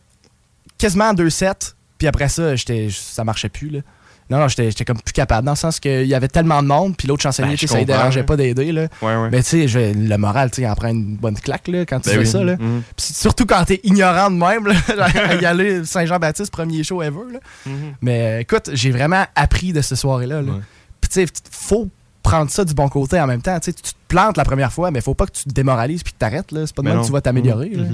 quasiment 0.78 1.12
deux 1.14 1.30
sets, 1.30 1.74
puis 1.98 2.08
après 2.08 2.28
ça, 2.28 2.56
j'étais 2.56 2.88
ça 2.90 3.22
marchait 3.24 3.48
plus, 3.50 3.68
là. 3.68 3.80
Non, 4.32 4.38
non, 4.38 4.48
j'étais 4.48 4.84
comme 4.86 4.98
plus 4.98 5.12
capable, 5.12 5.44
dans 5.44 5.52
le 5.52 5.56
sens 5.56 5.78
qu'il 5.78 6.06
y 6.06 6.14
avait 6.14 6.28
tellement 6.28 6.62
de 6.62 6.68
monde, 6.68 6.96
puis 6.96 7.06
l'autre 7.06 7.22
chansonnier, 7.22 7.50
Ben, 7.50 7.56
tu 7.58 7.66
je 7.66 7.70
sais, 7.70 7.74
ça 7.74 7.80
ne 7.80 7.84
dérangeait 7.84 8.22
pas 8.24 8.34
d'aider. 8.36 8.72
Ouais. 9.02 9.30
Mais 9.30 9.42
tu 9.42 9.68
sais, 9.68 9.92
le 9.92 10.16
moral, 10.16 10.50
tu 10.50 10.62
sais, 10.62 10.68
en 10.68 10.74
prend 10.74 10.88
une 10.88 11.16
bonne 11.16 11.38
claque, 11.38 11.68
là, 11.68 11.84
quand 11.84 12.00
tu 12.00 12.08
Ben 12.08 12.14
fais 12.14 12.20
oui. 12.20 12.26
ça, 12.26 12.42
là. 12.42 12.56
Mhm. 12.58 12.82
Surtout 12.96 13.44
quand 13.44 13.62
t'es 13.66 13.80
ignorant 13.84 14.30
de 14.30 14.36
même, 14.36 14.66
là, 14.66 14.74
à 15.28 15.34
y 15.34 15.44
aller 15.44 15.84
Saint-Jean-Baptiste, 15.84 16.50
premier 16.50 16.82
show 16.82 17.02
ever, 17.02 17.30
là. 17.34 17.40
Mhm. 17.66 17.72
Mais 18.00 18.40
écoute, 18.40 18.70
j'ai 18.72 18.90
vraiment 18.90 19.24
appris 19.34 19.74
de 19.74 19.82
cette 19.82 19.98
soirée-là, 19.98 20.40
là. 20.40 20.52
Ouais. 20.52 20.60
Puis 21.02 21.10
tu 21.10 21.26
sais, 21.26 21.32
faut 21.50 21.88
prendre 22.22 22.50
ça 22.50 22.64
du 22.64 22.72
bon 22.72 22.88
côté 22.88 23.20
en 23.20 23.26
même 23.26 23.42
temps. 23.42 23.60
Tu 23.60 23.74
te 23.74 23.90
plantes 24.08 24.38
la 24.38 24.44
première 24.44 24.72
fois, 24.72 24.90
mais 24.90 25.00
faut 25.02 25.14
pas 25.14 25.26
que 25.26 25.32
tu 25.32 25.44
te 25.44 25.50
démoralises 25.50 26.02
puis 26.02 26.14
que 26.14 26.18
t'arrêtes, 26.18 26.52
là. 26.52 26.66
C'est 26.66 26.74
pas 26.74 26.82
de 26.82 26.88
même 26.88 27.00
que 27.02 27.06
tu 27.06 27.12
vas 27.12 27.20
t'améliorer, 27.20 27.70
là. 27.70 27.84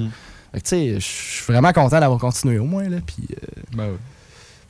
Fait 0.53 0.61
que 0.61 0.63
tu 0.63 0.69
sais, 0.69 0.93
je 0.95 0.99
suis 1.05 1.45
vraiment 1.51 1.73
content 1.73 1.99
d'avoir 1.99 2.17
continué 2.19 2.57
au 2.59 2.65
moins, 2.65 2.87
là. 2.87 2.97
Puis... 3.05 3.27
euh, 3.31 3.75
Ben 3.75 3.89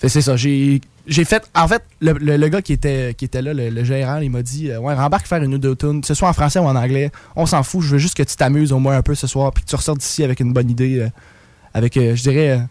c'est 0.07 0.21
ça, 0.21 0.35
j'ai 0.37 0.79
j'ai 1.09 1.25
fait. 1.25 1.43
En 1.55 1.67
fait, 1.67 1.83
le, 1.99 2.13
le- 2.13 2.37
le 2.37 2.47
gars 2.47 2.61
qui 2.61 2.71
était, 2.73 3.13
qui 3.17 3.25
était 3.25 3.41
là, 3.41 3.53
le, 3.53 3.69
le 3.69 3.83
gérant, 3.83 4.17
il 4.19 4.29
m'a 4.31 4.41
dit 4.41 4.69
euh, 4.71 4.79
Ouais, 4.79 4.93
rembarque 4.93 5.27
faire 5.27 5.43
une 5.43 5.53
ou 5.53 5.57
deux 5.57 5.75
tunes, 5.75 5.99
que 6.01 6.07
ce 6.07 6.13
soit 6.13 6.29
en 6.29 6.33
français 6.33 6.59
ou 6.59 6.63
en 6.65 6.75
anglais. 6.75 7.11
On 7.35 7.45
s'en 7.45 7.63
fout, 7.63 7.81
je 7.81 7.89
veux 7.89 7.97
juste 7.97 8.15
que 8.15 8.23
tu 8.23 8.35
t'amuses 8.35 8.71
au 8.71 8.79
moins 8.79 8.95
un 8.97 9.01
peu 9.01 9.15
ce 9.15 9.27
soir, 9.27 9.51
puis 9.51 9.63
que 9.63 9.69
tu 9.69 9.75
ressortes 9.75 9.99
d'ici 9.99 10.23
avec 10.23 10.39
une 10.39 10.53
bonne 10.53 10.69
idée. 10.69 10.99
euh, 10.99 11.09
avec, 11.73 11.97
euh, 11.97 12.15
je 12.15 12.21
dirais, 12.23 12.61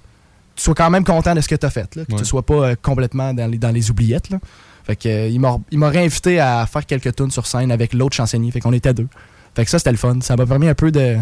tu 0.57 0.63
sois 0.65 0.75
quand 0.75 0.91
même 0.91 1.05
content 1.05 1.35
de 1.35 1.41
ce 1.41 1.47
que 1.49 1.55
tu 1.55 1.65
as 1.67 1.71
fait, 1.71 1.95
là, 1.95 2.05
que 2.05 2.13
Ouais. 2.13 2.19
tu 2.19 2.25
sois 2.25 2.43
pas 2.45 2.75
complètement 2.77 3.33
dans 3.35 3.47
les, 3.49 3.59
dans 3.59 3.71
les 3.71 3.91
oubliettes. 3.91 4.31
Là. 4.31 4.39
Fait 4.85 4.97
que, 4.97 5.29
il 5.29 5.39
m'a 5.39 5.89
réinvité 5.91 6.41
à 6.41 6.67
faire 6.67 6.85
quelques 6.87 7.15
tunes 7.15 7.31
sur 7.31 7.47
scène 7.47 7.71
avec 7.71 7.93
l'autre 7.93 8.17
chansonnier. 8.17 8.51
Fait 8.51 8.61
qu'on 8.61 8.73
était 8.73 8.95
deux. 8.95 9.07
Fait 9.55 9.65
que 9.65 9.71
ça, 9.71 9.79
c'était 9.79 9.93
le 9.93 9.99
fun. 9.99 10.19
Ça 10.23 10.35
m'a 10.37 10.47
permis 10.47 10.67
un 10.69 10.75
peu 10.75 10.91
de. 10.91 11.17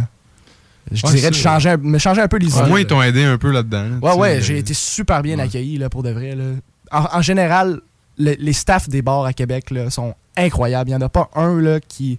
Je 0.93 1.05
Ouais, 1.05 1.13
dirais 1.15 1.31
de 1.31 1.35
changer, 1.35 1.71
un- 1.71 1.77
me 1.79 1.99
changer 1.99 2.21
un 2.23 2.29
peu 2.29 2.37
les 2.39 2.55
Au 2.55 2.61
idées. 2.61 2.69
moins, 2.69 2.79
ils 2.81 2.87
t'ont 2.87 3.03
aidé 3.03 3.25
un 3.25 3.39
peu 3.39 3.51
là-dedans. 3.51 3.83
là, 3.83 3.97
Ouais, 4.15 4.15
ouais, 4.21 4.41
j'ai 4.41 4.59
été 4.59 4.73
super 4.73 5.21
bien 5.21 5.39
accueilli 5.41 5.79
là, 5.79 5.89
pour 5.91 6.03
de 6.05 6.11
vrai. 6.11 6.37
Là. 6.37 6.45
En, 6.93 7.05
en 7.19 7.23
général, 7.23 7.81
le- 8.19 8.37
les 8.39 8.53
staffs 8.53 8.89
des 8.89 9.03
bars 9.03 9.25
à 9.25 9.33
Québec 9.33 9.71
là, 9.71 9.91
sont 9.91 10.15
incroyables. 10.37 10.91
Il 10.91 10.95
n'y 10.97 11.03
en 11.03 11.07
a 11.07 11.09
pas 11.09 11.29
un 11.35 11.61
là, 11.61 11.81
qui, 11.81 12.19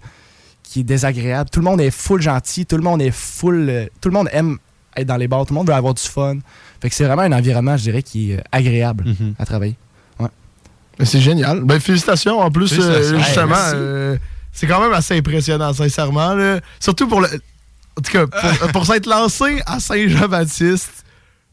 qui 0.63 0.81
est 0.81 0.83
désagréable. 0.83 1.49
Tout 1.49 1.59
le 1.59 1.65
monde 1.65 1.81
est 1.81 1.91
full 1.91 2.21
gentil, 2.21 2.65
tout 2.65 2.77
le 2.77 2.83
monde 2.83 3.01
est 3.01 3.11
full. 3.11 3.69
euh, 3.69 3.85
tout 4.01 4.09
le 4.09 4.13
monde 4.13 4.29
aime 4.31 4.57
être 4.95 5.07
dans 5.07 5.17
les 5.17 5.27
bars, 5.27 5.45
tout 5.45 5.53
le 5.53 5.59
monde 5.59 5.67
veut 5.67 5.73
avoir 5.75 5.93
du 5.93 6.01
fun. 6.03 6.37
Fait 6.81 6.89
que 6.89 6.95
c'est 6.95 7.05
vraiment 7.05 7.21
un 7.23 7.31
environnement, 7.31 7.77
je 7.77 7.83
dirais, 7.83 8.01
qui 8.03 8.31
est 8.33 8.37
euh, 8.37 8.41
agréable 8.51 9.03
Mhm. 9.05 9.35
à 9.39 9.45
travailler. 9.45 9.75
Mais 10.99 11.05
c'est 11.05 11.21
génial. 11.21 11.61
Ben, 11.63 11.79
félicitations. 11.79 12.39
En 12.39 12.49
plus, 12.49 12.69
Félicitations. 12.69 13.15
euh, 13.15 13.19
justement, 13.19 13.55
Hey, 13.55 13.73
euh, 13.75 14.17
c'est 14.51 14.65
quand 14.65 14.81
même 14.81 14.93
assez 14.93 15.15
impressionnant, 15.15 15.71
sincèrement. 15.71 16.33
là. 16.33 16.59
Surtout 16.79 17.07
pour 17.07 17.21
le. 17.21 17.27
En 17.27 18.01
tout 18.01 18.11
cas, 18.11 18.25
pour, 18.25 18.71
pour 18.73 18.85
s'être 18.87 19.05
lancé 19.05 19.61
à 19.67 19.79
Saint-Jean-Baptiste, 19.79 21.05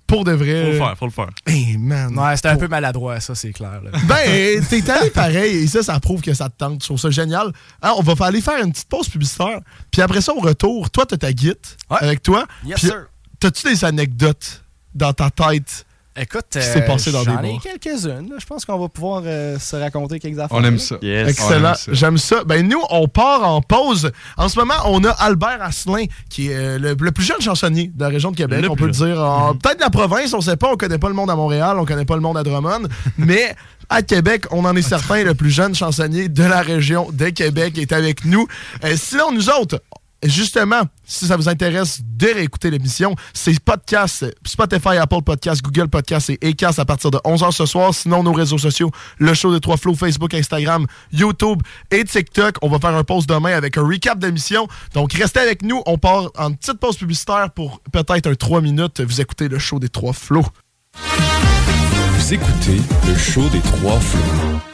pour 0.07 0.25
de 0.25 0.33
Faut 0.33 0.39
vrai. 0.45 0.73
le 0.73 0.79
faire, 0.79 0.99
faut 0.99 1.07
le 1.07 1.11
faire. 1.13 1.31
Hey, 1.47 1.77
man. 1.79 2.19
Ouais, 2.19 2.37
c'était 2.37 2.49
un 2.49 2.57
peu 2.57 2.69
maladroit, 2.69 3.21
ça, 3.21 3.35
c'est 3.35 3.53
clair. 3.53 3.81
là. 3.83 3.91
Ben, 4.07 4.65
t'es 4.69 4.89
allé 4.91 5.11
pareil, 5.11 5.57
et 5.65 5.67
ça, 5.67 5.83
ça 5.83 5.99
prouve 6.01 6.21
que 6.21 6.35
ça 6.35 6.49
te 6.49 6.55
tente. 6.59 6.81
Je 6.83 6.87
trouve 6.87 6.99
ça 7.01 7.11
génial. 7.11 7.53
Hein, 7.83 7.93
on 7.97 8.03
va 8.03 8.27
aller 8.27 8.41
faire 8.41 8.63
une 8.65 8.73
petite 8.73 8.89
pause 8.89 9.09
publicitaire. 9.09 9.61
Puis 9.91 10.03
après 10.03 10.21
ça, 10.21 10.35
au 10.35 10.41
retour, 10.41 10.91
toi, 10.91 11.07
t'as 11.07 11.17
ta 11.17 11.33
guide 11.33 11.57
Ouais. 11.91 11.99
avec 12.01 12.23
toi. 12.23 12.47
Yes, 12.65 12.79
Puis, 12.81 12.89
sir. 12.89 13.07
T'as-tu 13.41 13.67
des 13.67 13.85
anecdotes 13.85 14.63
dans 14.95 15.13
ta 15.13 15.31
tête 15.31 15.85
Écoute, 16.17 16.57
passé 16.83 17.11
dans 17.11 17.25
des 17.25 17.33
j'en 17.33 17.43
ai 17.43 17.59
quelques-unes. 17.59 18.35
Je 18.39 18.47
pense 18.47 18.65
qu'on 18.65 18.79
va 18.79 18.89
pouvoir 18.89 19.23
euh, 19.27 19.59
se 19.59 19.75
raconter 19.75 20.21
quelques 20.21 20.39
affaires. 20.39 20.57
On 20.57 20.63
aime 20.63 20.79
ça. 20.79 20.97
Excellent. 21.29 21.73
J'aime 21.91 22.19
ça. 22.19 22.45
Ben, 22.45 22.67
nous, 22.69 22.81
on 22.91 23.09
part 23.09 23.43
en 23.43 23.61
pause. 23.61 24.13
En 24.37 24.49
ce 24.49 24.59
moment, 24.59 24.75
on 24.87 25.03
a 25.05 25.11
Albert 25.11 25.59
Asselin, 25.61 26.05
qui 26.31 26.51
est 26.51 26.55
euh, 26.55 26.79
le, 26.79 26.95
le 26.99 27.11
plus 27.13 27.25
jeune 27.25 27.41
chansonnier 27.41 27.91
de 27.93 28.01
la 28.01 28.09
région 28.11 28.31
de 28.31 28.37
Québec. 28.37 28.63
Le 28.63 28.71
on 28.71 28.77
peut 28.77 28.87
le 28.87 28.93
dire. 28.93 29.21
en- 29.21 29.55
Peut-être 29.57 29.79
de 29.79 29.83
la 29.85 29.91
province, 29.91 30.33
on 30.35 30.41
sait 30.41 30.57
pas. 30.57 30.71
On 30.73 30.77
connaît 30.77 30.99
pas 30.99 31.09
le 31.09 31.15
monde 31.15 31.31
à 31.31 31.37
Montréal, 31.37 31.77
on 31.81 31.85
connaît 31.85 32.05
pas 32.05 32.15
le 32.15 32.21
monde 32.23 32.39
à 32.39 32.45
Drummond. 32.45 32.89
mais 33.19 33.55
à 33.89 34.03
Québec, 34.03 34.45
on 34.53 34.65
en 34.65 34.75
est 34.77 34.83
certain, 34.83 35.25
le 35.25 35.35
plus 35.35 35.51
jeune 35.51 35.75
chansonnier 35.75 36.29
de 36.29 36.43
la 36.45 36.63
région 36.63 37.09
de 37.13 37.29
Québec 37.31 37.77
est 37.77 37.93
avec 37.93 38.25
nous. 38.25 38.47
Euh, 38.85 38.95
sinon, 38.97 39.33
nous 39.33 39.51
autres, 39.51 39.83
Justement, 40.25 40.83
si 41.05 41.27
ça 41.27 41.37
vous 41.37 41.51
intéresse 41.51 42.01
de 42.03 42.27
réécouter 42.27 42.71
l'émission, 42.71 43.15
c'est 43.35 43.61
podcast, 43.61 44.25
Spotify, 44.47 44.97
Apple 44.97 45.23
Podcast, 45.23 45.63
Google 45.63 45.89
Podcast 45.89 46.31
et 46.31 46.39
Acast 46.43 46.79
à 46.79 46.87
partir 46.87 47.11
de 47.11 47.19
11h 47.19 47.53
ce 47.53 47.67
soir. 47.67 47.93
Sinon, 47.93 48.23
nos 48.23 48.33
réseaux 48.33 48.57
sociaux, 48.57 48.91
le 49.19 49.35
show 49.35 49.53
des 49.53 49.61
trois 49.61 49.77
flots, 49.77 49.95
Facebook, 49.95 50.33
Instagram, 50.33 50.87
YouTube 51.13 51.61
et 51.91 52.05
TikTok. 52.05 52.57
On 52.63 52.69
va 52.69 52.79
faire 52.79 52.95
un 52.95 53.05
pause 53.05 53.27
demain 53.27 53.55
avec 53.55 53.77
un 53.77 53.83
recap 53.83 54.19
d'émission. 54.19 54.67
Donc, 54.95 55.13
restez 55.13 55.41
avec 55.41 55.63
nous. 55.63 55.83
On 55.85 55.99
part 55.99 56.31
en 56.39 56.53
petite 56.53 56.79
pause 56.81 56.97
publicitaire 56.97 57.51
pour 57.55 57.83
peut-être 57.93 58.27
un 58.27 58.35
3 58.35 58.63
minutes. 58.63 59.03
Vous 59.03 59.21
écoutez 59.21 59.49
le 59.49 59.59
show 59.59 59.79
des 59.79 59.91
trois 59.91 60.15
flots. 60.15 60.47
Vous 60.97 62.35
écoutez 62.35 62.81
le 63.07 63.15
show 63.17 63.47
des 63.51 63.61
trois 63.61 64.01
flots. 64.01 64.74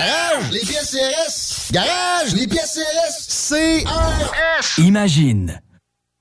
Garage, 0.00 0.50
les 0.50 0.60
pièces 0.60 0.96
CRS. 0.96 1.72
Garage, 1.72 2.34
les 2.34 2.46
pièces 2.46 2.78
CRS. 2.78 3.50
CRS. 3.50 4.78
Imagine 4.78 5.60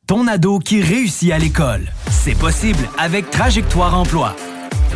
ton 0.06 0.28
ado 0.28 0.60
qui 0.60 0.82
réussit 0.82 1.32
à 1.32 1.38
l'école. 1.38 1.90
C'est 2.12 2.38
possible 2.38 2.90
avec 2.98 3.30
Trajectoire 3.30 3.98
Emploi. 3.98 4.36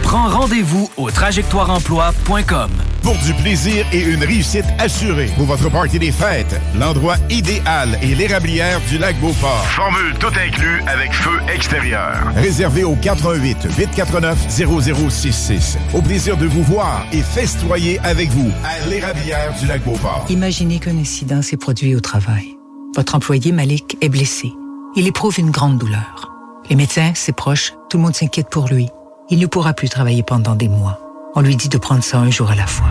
Prends 0.04 0.28
rendez-vous 0.28 0.90
au 0.98 1.10
trajectoireemploi.com. 1.10 2.70
Pour 3.02 3.18
du 3.18 3.34
plaisir 3.34 3.86
et 3.92 4.02
une 4.02 4.24
réussite 4.24 4.66
assurée. 4.80 5.30
Pour 5.36 5.46
votre 5.46 5.70
party 5.70 6.00
des 6.00 6.12
fêtes, 6.12 6.60
l'endroit 6.80 7.16
idéal 7.30 7.98
est 8.02 8.16
l'érablière 8.16 8.80
du 8.90 8.98
lac 8.98 9.20
Beauport. 9.20 9.66
Formule 9.66 10.14
tout 10.20 10.28
inclus 10.28 10.82
avec 10.88 11.12
feu 11.12 11.40
extérieur. 11.54 12.16
Réservé 12.36 12.84
au 12.84 12.96
88 12.96 13.68
849 13.78 14.48
0066. 14.50 15.78
Au 15.94 16.02
plaisir 16.02 16.38
de 16.38 16.46
vous 16.46 16.64
voir 16.64 17.06
et 17.12 17.22
festoyer 17.22 18.00
avec 18.04 18.30
vous 18.30 18.52
à 18.64 18.88
l'érablière 18.88 19.54
du 19.60 19.66
lac 19.68 19.84
Beauport. 19.84 20.26
Imaginez 20.30 20.80
qu'un 20.80 20.98
incident 20.98 21.42
s'est 21.42 21.58
produit 21.58 21.96
au 21.96 22.00
travail. 22.00 22.56
Votre 22.96 23.16
employé 23.16 23.52
Malik 23.52 23.98
est 24.02 24.10
blessé. 24.10 24.54
Il 24.96 25.08
éprouve 25.08 25.40
une 25.40 25.50
grande 25.50 25.78
douleur. 25.80 26.32
Les 26.70 26.76
médecins, 26.76 27.12
ses 27.16 27.34
proches, 27.34 27.74
tout 27.90 27.98
le 27.98 28.04
monde 28.04 28.16
s'inquiète 28.16 28.50
pour 28.50 28.68
lui. 28.68 28.88
Il 29.30 29.40
ne 29.40 29.48
pourra 29.48 29.74
plus 29.74 29.90
travailler 29.90 30.24
pendant 30.24 30.56
des 30.56 30.68
mois. 30.68 31.00
On 31.36 31.42
lui 31.42 31.56
dit 31.56 31.70
de 31.70 31.78
prendre 31.78 32.04
ça 32.04 32.20
un 32.20 32.30
jour 32.30 32.52
à 32.52 32.56
la 32.56 32.68
fois. 32.68 32.90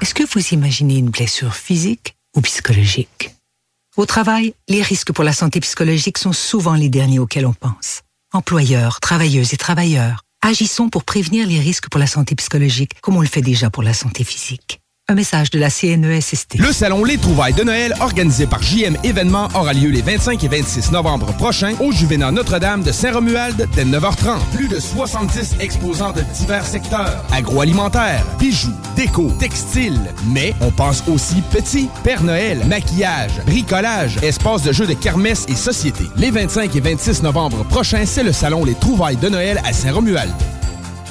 Est-ce 0.00 0.14
que 0.14 0.24
vous 0.24 0.54
imaginez 0.54 0.96
une 0.98 1.10
blessure 1.10 1.54
physique 1.54 2.16
ou 2.36 2.40
psychologique? 2.40 3.34
Au 3.96 4.06
travail, 4.06 4.54
les 4.68 4.82
risques 4.82 5.12
pour 5.12 5.24
la 5.24 5.32
santé 5.32 5.60
psychologique 5.60 6.18
sont 6.18 6.32
souvent 6.32 6.74
les 6.74 6.88
derniers 6.88 7.18
auxquels 7.18 7.46
on 7.46 7.52
pense. 7.52 8.02
Employeurs, 8.32 9.00
travailleuses 9.00 9.54
et 9.54 9.56
travailleurs, 9.56 10.22
agissons 10.42 10.88
pour 10.88 11.04
prévenir 11.04 11.46
les 11.46 11.60
risques 11.60 11.88
pour 11.88 12.00
la 12.00 12.06
santé 12.06 12.34
psychologique 12.34 13.00
comme 13.00 13.16
on 13.16 13.22
le 13.22 13.26
fait 13.26 13.42
déjà 13.42 13.70
pour 13.70 13.82
la 13.82 13.94
santé 13.94 14.24
physique. 14.24 14.79
Un 15.10 15.16
message 15.16 15.50
de 15.50 15.58
la 15.58 15.70
CNESST. 15.70 16.54
Le 16.56 16.72
salon 16.72 17.02
Les 17.02 17.18
Trouvailles 17.18 17.52
de 17.52 17.64
Noël, 17.64 17.92
organisé 17.98 18.46
par 18.46 18.62
JM 18.62 18.96
Événements, 19.02 19.48
aura 19.56 19.72
lieu 19.72 19.90
les 19.90 20.02
25 20.02 20.44
et 20.44 20.46
26 20.46 20.92
novembre 20.92 21.32
prochains 21.32 21.74
au 21.80 21.90
Juvénat 21.90 22.30
Notre-Dame 22.30 22.84
de 22.84 22.92
Saint-Romuald 22.92 23.68
dès 23.74 23.84
9h30. 23.84 24.38
Plus 24.54 24.68
de 24.68 24.78
70 24.78 25.56
exposants 25.58 26.12
de 26.12 26.20
divers 26.38 26.64
secteurs. 26.64 27.24
Agroalimentaire, 27.32 28.24
bijoux, 28.38 28.70
déco, 28.94 29.32
textile. 29.36 29.98
Mais 30.28 30.54
on 30.60 30.70
pense 30.70 31.02
aussi 31.08 31.42
petit. 31.50 31.88
Père 32.04 32.22
Noël, 32.22 32.64
maquillage, 32.68 33.32
bricolage, 33.46 34.16
espace 34.22 34.62
de 34.62 34.70
jeux 34.70 34.86
de 34.86 34.94
kermesse 34.94 35.44
et 35.48 35.56
société. 35.56 36.04
Les 36.18 36.30
25 36.30 36.76
et 36.76 36.80
26 36.80 37.24
novembre 37.24 37.64
prochains, 37.64 38.06
c'est 38.06 38.22
le 38.22 38.32
salon 38.32 38.64
Les 38.64 38.74
Trouvailles 38.74 39.16
de 39.16 39.28
Noël 39.28 39.60
à 39.64 39.72
Saint-Romuald. 39.72 40.30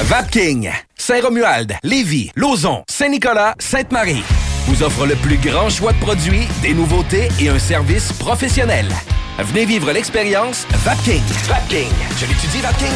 Vapking, 0.00 0.70
Saint-Romuald, 0.96 1.74
Lévis, 1.82 2.30
Lauson, 2.36 2.82
Saint-Nicolas, 2.88 3.54
Sainte-Marie 3.58 4.22
vous 4.68 4.82
offre 4.82 5.06
le 5.06 5.16
plus 5.16 5.38
grand 5.38 5.70
choix 5.70 5.92
de 5.92 5.98
produits, 5.98 6.46
des 6.60 6.74
nouveautés 6.74 7.28
et 7.40 7.48
un 7.48 7.58
service 7.58 8.12
professionnel. 8.12 8.86
Venez 9.38 9.64
vivre 9.64 9.90
l'expérience 9.92 10.66
Vapking. 10.84 11.22
Vapking. 11.48 11.88
Je 12.18 12.26
l'étudie, 12.26 12.60
Vapking. 12.60 12.92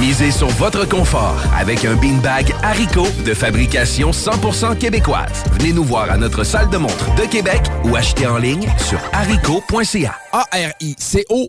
Misez 0.00 0.30
sur 0.30 0.48
votre 0.48 0.86
confort 0.86 1.42
avec 1.56 1.86
un 1.86 1.94
beanbag 1.94 2.54
Haricot 2.62 3.06
de 3.24 3.32
fabrication 3.32 4.10
100% 4.10 4.76
québécoise. 4.76 5.44
Venez 5.52 5.72
nous 5.72 5.84
voir 5.84 6.10
à 6.10 6.18
notre 6.18 6.44
salle 6.44 6.68
de 6.68 6.76
montre 6.76 7.14
de 7.14 7.22
Québec 7.22 7.62
ou 7.84 7.96
achetez 7.96 8.26
en 8.26 8.36
ligne 8.36 8.68
sur 8.76 9.00
haricot.ca. 9.12 10.16
A-R-I-C-O 10.32 11.48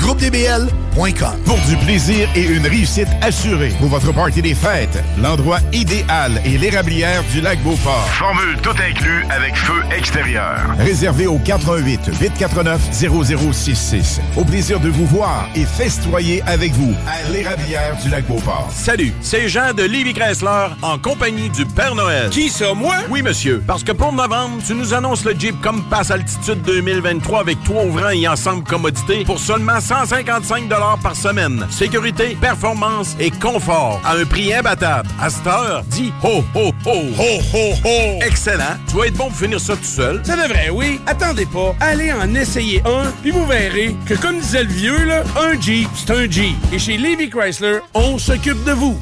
GroupeDBL.com. 0.00 1.38
Pour 1.44 1.58
du 1.68 1.76
plaisir 1.84 2.28
et 2.34 2.44
une 2.44 2.66
réussite 2.66 3.08
assurée 3.20 3.72
pour 3.78 3.88
votre 3.88 4.12
party 4.12 4.40
des 4.40 4.54
fêtes, 4.54 5.02
l'endroit 5.20 5.58
idéal 5.72 6.40
est 6.44 6.56
l'érablière 6.58 7.22
du 7.32 7.40
lac 7.40 7.62
Beauport. 7.62 8.06
Formule 8.18 8.56
tout 8.62 8.70
inclus 8.70 9.24
avec 9.30 9.54
feu 9.56 9.82
extérieur. 9.96 10.58
Réservé 10.78 11.26
au 11.26 11.38
88 11.38 12.10
849 12.20 12.80
0066. 12.92 14.20
Au 14.36 14.44
plaisir 14.44 14.80
de 14.80 14.88
vous 14.88 15.06
voir 15.06 15.48
et 15.54 15.64
festoyer 15.64 16.42
avec 16.46 16.72
vous 16.72 16.94
à 17.06 17.30
l'érablière 17.30 17.96
du 18.02 18.08
lac 18.08 18.26
Beauport. 18.26 18.68
Salut, 18.72 19.12
c'est 19.20 19.48
Jean 19.48 19.74
de 19.74 19.82
Livy 19.82 20.14
Chrysler 20.14 20.68
en 20.82 20.98
compagnie 20.98 21.50
du 21.50 21.66
Père 21.66 21.94
Noël. 21.94 22.30
Qui 22.30 22.48
ça, 22.48 22.72
moi? 22.74 22.94
Oui, 23.10 23.22
monsieur. 23.22 23.62
Parce 23.66 23.84
que 23.84 23.92
pour 23.92 24.12
novembre, 24.12 24.62
tu 24.66 24.74
nous 24.74 24.94
annonces 24.94 25.24
le 25.24 25.38
Jeep 25.38 25.60
Compass 25.60 26.10
Altitude 26.10 26.62
2023 26.62 27.40
avec 27.40 27.62
trois 27.64 27.84
ouvrants 27.84 28.10
et 28.10 28.26
ensemble 28.26 28.64
commodité 28.64 29.24
pour 29.24 29.38
seulement 29.38 29.80
155 29.90 30.68
par 31.02 31.16
semaine. 31.16 31.66
Sécurité, 31.68 32.36
performance 32.40 33.16
et 33.18 33.32
confort 33.32 34.00
à 34.04 34.14
un 34.14 34.24
prix 34.24 34.54
imbattable. 34.54 35.08
À 35.20 35.28
cette 35.28 35.48
heure, 35.48 35.82
dis 35.90 36.12
ho, 36.22 36.44
ho, 36.54 36.72
ho. 36.86 36.92
Ho, 37.18 37.40
ho, 37.52 37.72
ho. 37.84 38.18
Excellent. 38.24 38.78
Tu 38.86 38.96
vas 38.96 39.06
être 39.06 39.16
bon 39.16 39.26
pour 39.30 39.36
finir 39.36 39.58
ça 39.58 39.74
tout 39.74 39.82
seul. 39.82 40.20
Ça 40.24 40.36
devrait, 40.36 40.70
oui. 40.70 41.00
Attendez 41.08 41.44
pas. 41.44 41.74
Allez 41.80 42.12
en 42.12 42.32
essayer 42.36 42.80
un, 42.86 43.10
puis 43.20 43.32
vous 43.32 43.44
verrez 43.46 43.96
que, 44.06 44.14
comme 44.14 44.38
disait 44.38 44.62
le 44.62 44.70
vieux, 44.70 45.04
là, 45.06 45.24
un 45.42 45.60
Jeep, 45.60 45.88
c'est 45.96 46.12
un 46.12 46.30
Jeep. 46.30 46.54
Et 46.72 46.78
chez 46.78 46.96
Levy 46.96 47.28
Chrysler, 47.28 47.80
on 47.92 48.16
s'occupe 48.16 48.62
de 48.62 48.72
vous. 48.72 48.96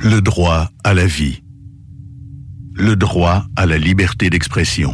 Le 0.00 0.20
droit 0.20 0.70
à 0.82 0.92
la 0.92 1.06
vie. 1.06 1.40
Le 2.74 2.96
droit 2.96 3.44
à 3.54 3.64
la 3.64 3.78
liberté 3.78 4.28
d'expression. 4.28 4.92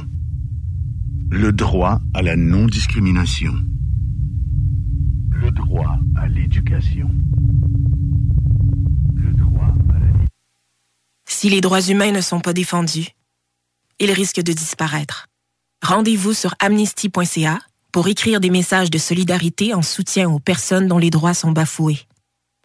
Le 1.30 1.52
droit 1.52 2.00
à 2.12 2.20
la 2.20 2.36
non-discrimination. 2.36 3.54
Le 5.48 5.52
droit 5.54 5.96
à 6.14 6.28
l'éducation. 6.28 7.10
Le 9.14 9.32
droit 9.32 9.72
à 9.88 9.98
la 9.98 10.26
Si 11.26 11.48
les 11.48 11.62
droits 11.62 11.80
humains 11.80 12.12
ne 12.12 12.20
sont 12.20 12.40
pas 12.40 12.52
défendus, 12.52 13.08
ils 13.98 14.12
risquent 14.12 14.42
de 14.42 14.52
disparaître. 14.52 15.28
Rendez-vous 15.82 16.34
sur 16.34 16.54
amnesty.ca 16.58 17.60
pour 17.92 18.08
écrire 18.08 18.40
des 18.40 18.50
messages 18.50 18.90
de 18.90 18.98
solidarité 18.98 19.72
en 19.72 19.80
soutien 19.80 20.28
aux 20.28 20.38
personnes 20.38 20.86
dont 20.86 20.98
les 20.98 21.08
droits 21.08 21.32
sont 21.32 21.52
bafoués. 21.52 22.00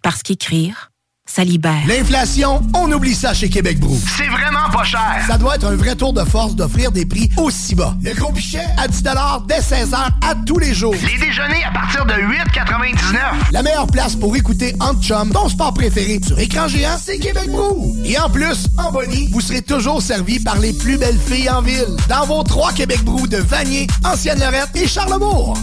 Parce 0.02 0.22
qu'écrire, 0.22 0.92
ça 1.26 1.44
libère. 1.44 1.82
L'inflation, 1.88 2.62
on 2.74 2.92
oublie 2.92 3.16
ça 3.16 3.34
chez 3.34 3.50
Québec 3.50 3.80
Brou. 3.80 3.98
C'est 4.18 4.28
vraiment 4.28 4.70
pas 4.72 4.84
cher. 4.84 5.24
Ça 5.26 5.38
doit 5.38 5.56
être 5.56 5.66
un 5.66 5.76
vrai 5.76 5.96
tour 5.96 6.12
de 6.14 6.24
force 6.24 6.54
d'offrir 6.54 6.92
des 6.92 7.06
prix 7.06 7.30
aussi 7.38 7.76
bas. 7.76 7.96
Le 8.04 8.14
gros 8.14 8.32
pichet 8.32 8.66
à 8.78 8.88
10 8.88 9.04
dès 9.48 9.60
16h 9.60 9.96
à 9.96 10.36
tous 10.46 10.60
les 10.60 10.74
jours. 10.74 10.94
Les 10.94 11.18
déjeuners 11.26 11.64
à 11.64 11.72
partir 11.72 12.06
de 12.06 12.14
8,99. 12.14 13.18
La 13.52 13.64
meilleure 13.64 13.88
place 13.88 14.16
pour 14.16 14.36
écouter 14.36 14.76
Ant 14.82 14.96
Chum, 15.02 15.32
ton 15.32 15.48
sport 15.48 15.74
préféré 15.74 16.20
sur 16.26 16.38
écran 16.38 16.68
géant, 16.68 16.98
c'est 17.02 17.18
Québec 17.18 17.50
Brou. 17.50 17.96
Et 18.04 18.20
en 18.20 18.30
plus, 18.30 18.68
en 18.78 18.92
bonnie, 18.92 19.30
vous 19.32 19.42
serez 19.42 19.62
toujours 19.62 20.02
servi 20.02 20.40
par 20.40 20.60
les 20.60 20.74
plus 20.74 20.98
belles 20.98 21.20
filles 21.20 21.50
en 21.50 21.62
ville. 21.62 21.96
Dans 22.10 22.26
vos 22.26 22.44
trois 22.44 22.74
Québec 22.74 23.02
Brou 23.04 23.28
de 23.28 23.38
Vanier, 23.38 23.88
Ancienne-Lorette 24.04 24.76
et 24.76 24.88
Charlebourg. 24.88 25.58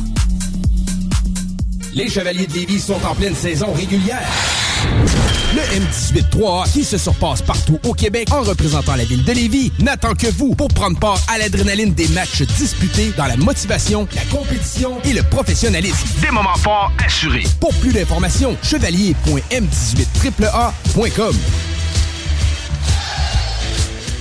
Les 1.93 2.09
Chevaliers 2.09 2.47
de 2.47 2.55
Lévis 2.55 2.81
sont 2.81 3.05
en 3.05 3.15
pleine 3.15 3.35
saison 3.35 3.73
régulière. 3.73 4.27
Le 5.55 5.61
M18-3A, 5.61 6.72
qui 6.72 6.83
se 6.85 6.97
surpasse 6.97 7.43
partout 7.43 7.78
au 7.85 7.93
Québec 7.93 8.28
en 8.33 8.41
représentant 8.43 8.95
la 8.95 9.05
ville 9.05 9.24
de 9.24 9.33
Lévis, 9.33 9.72
n'attend 9.81 10.14
que 10.14 10.28
vous 10.28 10.55
pour 10.55 10.68
prendre 10.68 10.97
part 10.99 11.18
à 11.28 11.37
l'adrénaline 11.39 11.93
des 11.93 12.09
matchs 12.09 12.41
disputés 12.43 13.12
dans 13.16 13.26
la 13.26 13.37
motivation, 13.37 14.07
la 14.14 14.22
compétition 14.24 14.99
et 15.05 15.12
le 15.12 15.24
professionnalisme. 15.24 16.07
Des 16.20 16.31
moments 16.31 16.57
forts 16.57 16.93
assurés. 17.05 17.45
Pour 17.59 17.74
plus 17.74 17.93
d'informations, 17.93 18.57
chevalier.m18AAA.com. 18.62 21.37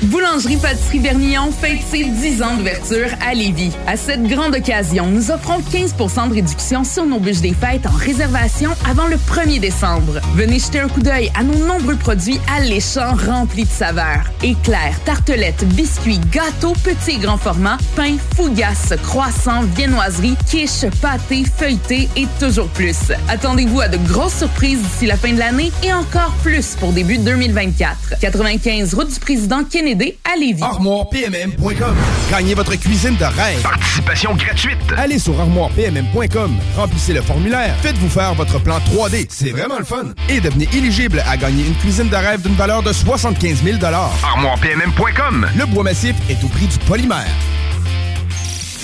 Boulangerie 0.04 0.56
Pâtisserie 0.56 1.00
Vernillon 1.00 1.52
fête 1.52 1.82
ses 1.92 2.06
10 2.06 2.42
ans 2.42 2.56
d'ouverture 2.56 3.10
à 3.20 3.34
Lévis. 3.34 3.74
À 3.86 3.98
cette 3.98 4.24
grande 4.24 4.56
occasion, 4.56 5.08
nous 5.08 5.30
offrons 5.30 5.60
15% 5.60 6.30
de 6.30 6.36
réduction 6.36 6.86
sur 6.86 7.06
nos 7.06 7.20
bûches 7.20 7.42
des 7.42 7.54
fêtes 7.54 7.86
en 7.86 7.92
réservation 7.92 8.72
avant 8.90 9.08
le 9.08 9.18
1er 9.18 9.60
décembre. 9.60 10.22
Venez 10.36 10.60
jeter 10.60 10.80
un 10.80 10.88
coup 10.88 11.02
d'œil 11.02 11.30
à 11.38 11.44
nos 11.44 11.66
nombreux 11.66 11.98
produits 11.98 12.40
alléchants 12.56 13.14
remplis 13.28 13.66
de 13.66 13.70
saveurs. 13.70 14.24
Éclairs, 14.42 14.98
tartelettes, 15.04 15.66
biscuits, 15.76 16.22
gâteaux, 16.32 16.76
petits 16.82 17.18
et 17.18 17.18
grands 17.18 17.38
formats, 17.38 17.78
pains, 17.98 18.16
fougasses, 18.38 18.94
croissants, 19.04 19.64
viennoiseries, 19.76 20.38
quiches, 20.50 20.90
pâtés, 21.02 21.44
feuilletés 21.44 22.08
et 22.16 22.28
toujours 22.40 22.70
plus. 22.70 23.12
Attendez-vous 23.28 23.82
à 23.82 23.90
de 23.90 23.98
grosses 24.08 24.38
surprises 24.38 24.80
d'ici 24.80 25.08
la 25.08 25.18
fin 25.18 25.34
de 25.34 25.40
l'année 25.40 25.74
et 25.84 25.92
encore 25.92 26.34
plus 26.42 26.76
pour 26.80 26.94
début 26.94 27.18
2024. 27.18 28.20
95 28.22 28.94
route 28.94 29.14
du 29.14 29.20
président 29.20 29.66
Kennedy 29.66 29.89
à 30.24 30.36
Lévis. 30.36 30.62
ArmoirePMM.com. 30.62 31.96
Gagnez 32.30 32.54
votre 32.54 32.76
cuisine 32.76 33.16
de 33.16 33.26
rêve. 33.26 33.62
Participation 33.62 34.36
gratuite. 34.36 34.78
Allez 34.98 35.20
sur 35.20 35.40
ArmoirePMM.com. 35.40 36.58
Remplissez 36.76 37.14
le 37.14 37.22
formulaire. 37.22 37.76
Faites-vous 37.82 38.10
faire 38.10 38.34
votre 38.36 38.60
plan 38.60 38.78
3D. 38.80 39.28
C'est 39.30 39.52
vraiment 39.52 39.80
le 39.80 39.86
fun. 39.86 40.14
Et 40.30 40.40
devenez 40.40 40.70
éligible 40.74 41.24
à 41.28 41.38
gagner 41.38 41.66
une 41.66 41.76
cuisine 41.76 42.10
de 42.10 42.16
rêve 42.16 42.42
d'une 42.42 42.56
valeur 42.56 42.84
de 42.84 42.94
75 42.94 43.64
000 43.64 43.78
ArmoirePMM.com. 43.84 45.48
Le 45.58 45.66
bois 45.66 45.84
massif 45.84 46.16
est 46.30 46.44
au 46.44 46.48
prix 46.48 46.68
du 46.68 46.78
polymère. 46.80 47.28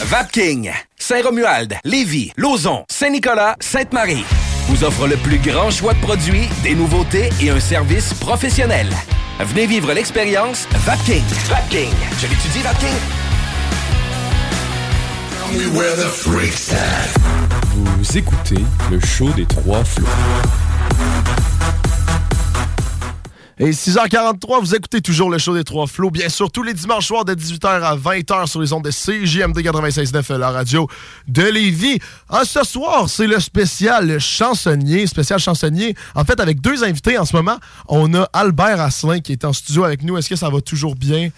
Vapking, 0.05 0.71
Saint-Romuald, 0.97 1.75
Lévis, 1.83 2.31
Lauson, 2.35 2.83
Saint-Nicolas, 2.89 3.55
Sainte-Marie 3.59 4.25
vous 4.67 4.83
offre 4.83 5.07
le 5.07 5.15
plus 5.17 5.37
grand 5.37 5.69
choix 5.69 5.93
de 5.93 5.99
produits, 5.99 6.49
des 6.63 6.75
nouveautés 6.75 7.29
et 7.41 7.49
un 7.49 7.59
service 7.59 8.13
professionnel. 8.13 8.87
Venez 9.39 9.67
vivre 9.67 9.91
l'expérience 9.91 10.65
Vapking. 10.85 11.23
Vapking. 11.49 11.91
Je 12.19 12.27
l'étudie, 12.27 12.61
Vapking. 12.61 12.87
Vous 17.75 18.17
écoutez 18.17 18.63
le 18.89 18.99
show 19.01 19.29
des 19.31 19.45
trois 19.45 19.83
flots. 19.83 20.05
Et 23.57 23.71
6h43, 23.71 24.59
vous 24.59 24.75
écoutez 24.75 24.99
toujours 24.99 25.29
le 25.29 25.37
show 25.37 25.55
des 25.55 25.63
Trois 25.63 25.87
Flots. 25.87 26.11
Bien 26.11 26.27
sûr, 26.27 26.51
tous 26.51 26.61
les 26.61 26.73
dimanches 26.73 27.07
soirs 27.07 27.23
de 27.23 27.33
18h 27.33 27.83
à 27.83 27.95
20h 27.95 28.47
sur 28.47 28.59
les 28.59 28.73
ondes 28.73 28.83
de 28.83 28.91
CJMD 28.91 29.57
96.9, 29.57 30.35
la 30.37 30.49
radio 30.49 30.89
de 31.29 31.43
Lévis. 31.43 31.99
Ah, 32.27 32.41
ce 32.43 32.65
soir, 32.65 33.07
c'est 33.07 33.27
le 33.27 33.39
spécial 33.39 34.19
chansonnier, 34.19 35.07
spécial 35.07 35.39
chansonnier. 35.39 35.95
En 36.15 36.25
fait, 36.25 36.41
avec 36.41 36.59
deux 36.59 36.83
invités 36.83 37.17
en 37.17 37.23
ce 37.23 37.33
moment, 37.33 37.57
on 37.87 38.13
a 38.13 38.27
Albert 38.33 38.81
Asselin 38.81 39.21
qui 39.21 39.31
est 39.31 39.45
en 39.45 39.53
studio 39.53 39.85
avec 39.85 40.03
nous. 40.03 40.17
Est-ce 40.17 40.27
que 40.27 40.35
ça 40.35 40.49
va 40.49 40.59
toujours 40.59 40.95
bien? 40.95 41.29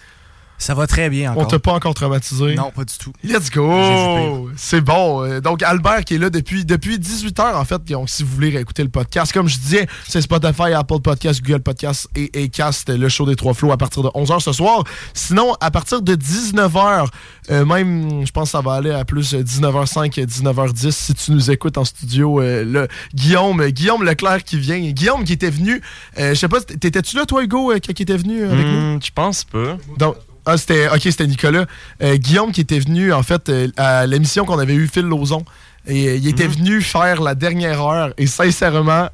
Ça 0.58 0.74
va 0.74 0.88
très 0.88 1.08
bien 1.08 1.30
encore. 1.30 1.44
On 1.44 1.46
t'a 1.46 1.58
pas 1.60 1.72
encore 1.72 1.94
traumatisé? 1.94 2.56
Non, 2.56 2.72
pas 2.72 2.84
du 2.84 2.94
tout. 2.98 3.12
Let's 3.22 3.48
go! 3.50 4.50
C'est 4.56 4.80
bon. 4.80 5.24
Euh, 5.24 5.40
Donc, 5.40 5.62
Albert 5.62 6.04
qui 6.04 6.16
est 6.16 6.18
là 6.18 6.30
depuis, 6.30 6.64
depuis 6.64 6.98
18h, 6.98 7.54
en 7.54 7.64
fait. 7.64 7.84
Donc, 7.84 8.10
si 8.10 8.24
vous 8.24 8.34
voulez 8.34 8.50
réécouter 8.50 8.82
le 8.82 8.88
podcast, 8.88 9.32
comme 9.32 9.48
je 9.48 9.56
disais, 9.58 9.86
c'est 10.08 10.20
Spotify, 10.20 10.72
Apple 10.74 11.00
Podcast, 11.00 11.40
Google 11.42 11.60
Podcast 11.62 12.08
et 12.16 12.30
Acast, 12.44 12.90
le 12.90 13.08
show 13.08 13.24
des 13.24 13.36
trois 13.36 13.54
flots 13.54 13.70
à 13.70 13.76
partir 13.76 14.02
de 14.02 14.08
11h 14.08 14.40
ce 14.40 14.52
soir. 14.52 14.82
Sinon, 15.14 15.54
à 15.60 15.70
partir 15.70 16.02
de 16.02 16.16
19h, 16.16 17.06
euh, 17.50 17.64
même, 17.64 18.26
je 18.26 18.32
pense 18.32 18.48
que 18.48 18.50
ça 18.52 18.60
va 18.60 18.74
aller 18.74 18.90
à 18.90 19.04
plus 19.04 19.34
19h05, 19.34 20.26
19h10 20.26 20.90
si 20.90 21.14
tu 21.14 21.30
nous 21.30 21.52
écoutes 21.52 21.78
en 21.78 21.84
studio. 21.84 22.40
Euh, 22.40 22.64
le, 22.64 22.88
Guillaume, 23.14 23.64
Guillaume 23.68 24.02
Leclerc 24.02 24.42
qui 24.42 24.58
vient. 24.58 24.78
Guillaume 24.78 25.22
qui 25.22 25.34
était 25.34 25.50
venu. 25.50 25.80
je 26.16 26.34
sais 26.34 26.48
pas, 26.48 26.60
t'étais-tu 26.60 27.16
là, 27.16 27.26
toi, 27.26 27.44
Hugo, 27.44 27.70
quand 27.70 27.98
il 27.98 28.02
était 28.02 28.16
venu 28.16 28.44
avec 28.44 28.66
nous? 28.66 28.98
Je 29.00 29.10
pense 29.14 29.44
pas. 29.44 29.76
Donc, 29.96 30.16
ah, 30.48 30.56
c'était. 30.56 30.88
Ok, 30.88 31.02
c'était 31.02 31.26
Nicolas. 31.26 31.66
Euh, 32.02 32.16
Guillaume 32.16 32.52
qui 32.52 32.62
était 32.62 32.78
venu, 32.78 33.12
en 33.12 33.22
fait, 33.22 33.50
euh, 33.50 33.68
à 33.76 34.06
l'émission 34.06 34.46
qu'on 34.46 34.58
avait 34.58 34.74
eu 34.74 34.88
Phil 34.88 35.04
Lozon. 35.04 35.44
Et 35.86 36.08
euh, 36.08 36.16
il 36.16 36.26
était 36.26 36.46
venu 36.46 36.80
faire 36.80 37.20
la 37.20 37.34
dernière 37.34 37.82
heure. 37.82 38.14
Et 38.16 38.26
sincèrement, 38.26 39.10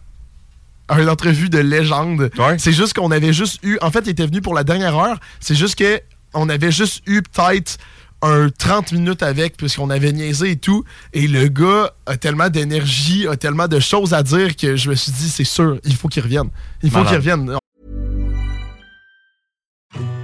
une 0.97 1.09
entrevue 1.09 1.49
de 1.49 1.59
légende. 1.59 2.31
C'est 2.59 2.73
juste 2.73 2.95
qu'on 2.95 3.11
avait 3.11 3.33
juste 3.33 3.59
eu. 3.65 3.79
En 3.83 3.91
fait, 3.91 4.03
il 4.05 4.11
était 4.11 4.27
venu 4.27 4.43
pour 4.43 4.55
la 4.55 4.63
dernière 4.63 4.97
heure. 4.97 5.19
C'est 5.41 5.57
juste 5.57 5.77
que 5.77 6.01
on 6.35 6.49
avait 6.49 6.71
juste 6.71 7.03
eu 7.07 7.21
peut-être 7.23 7.79
un 8.23 8.49
30 8.49 8.93
minutes 8.93 9.25
avec, 9.25 9.57
puisqu'on 9.57 9.91
avait 9.91 10.13
niaisé 10.13 10.53
et 10.53 10.57
tout. 10.57 10.85
Et 11.13 11.27
le 11.27 11.49
gars 11.49 11.93
a 12.07 12.17
tellement 12.17 12.49
d'énergie, 12.49 13.27
a 13.27 13.37
tellement 13.37 13.67
de 13.67 13.81
choses 13.81 14.15
à 14.15 14.23
dire 14.23 14.55
que 14.55 14.77
je 14.77 14.89
me 14.89 14.95
suis 14.95 15.11
dit, 15.11 15.29
c'est 15.29 15.43
sûr, 15.43 15.81
il 15.85 15.97
faut 15.97 16.07
qu'il 16.07 16.23
revienne. 16.23 16.49
Il 16.83 16.93
faut 16.93 17.03
qu'il 17.03 17.17
revienne. 17.17 17.57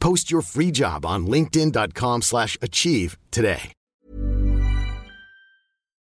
Post 0.00 0.30
your 0.30 0.42
free 0.42 0.70
job 0.72 1.04
on 1.04 1.20
linkedin.com 1.26 2.22
slash 2.22 2.56
achieve 2.62 3.16
today. 3.30 3.72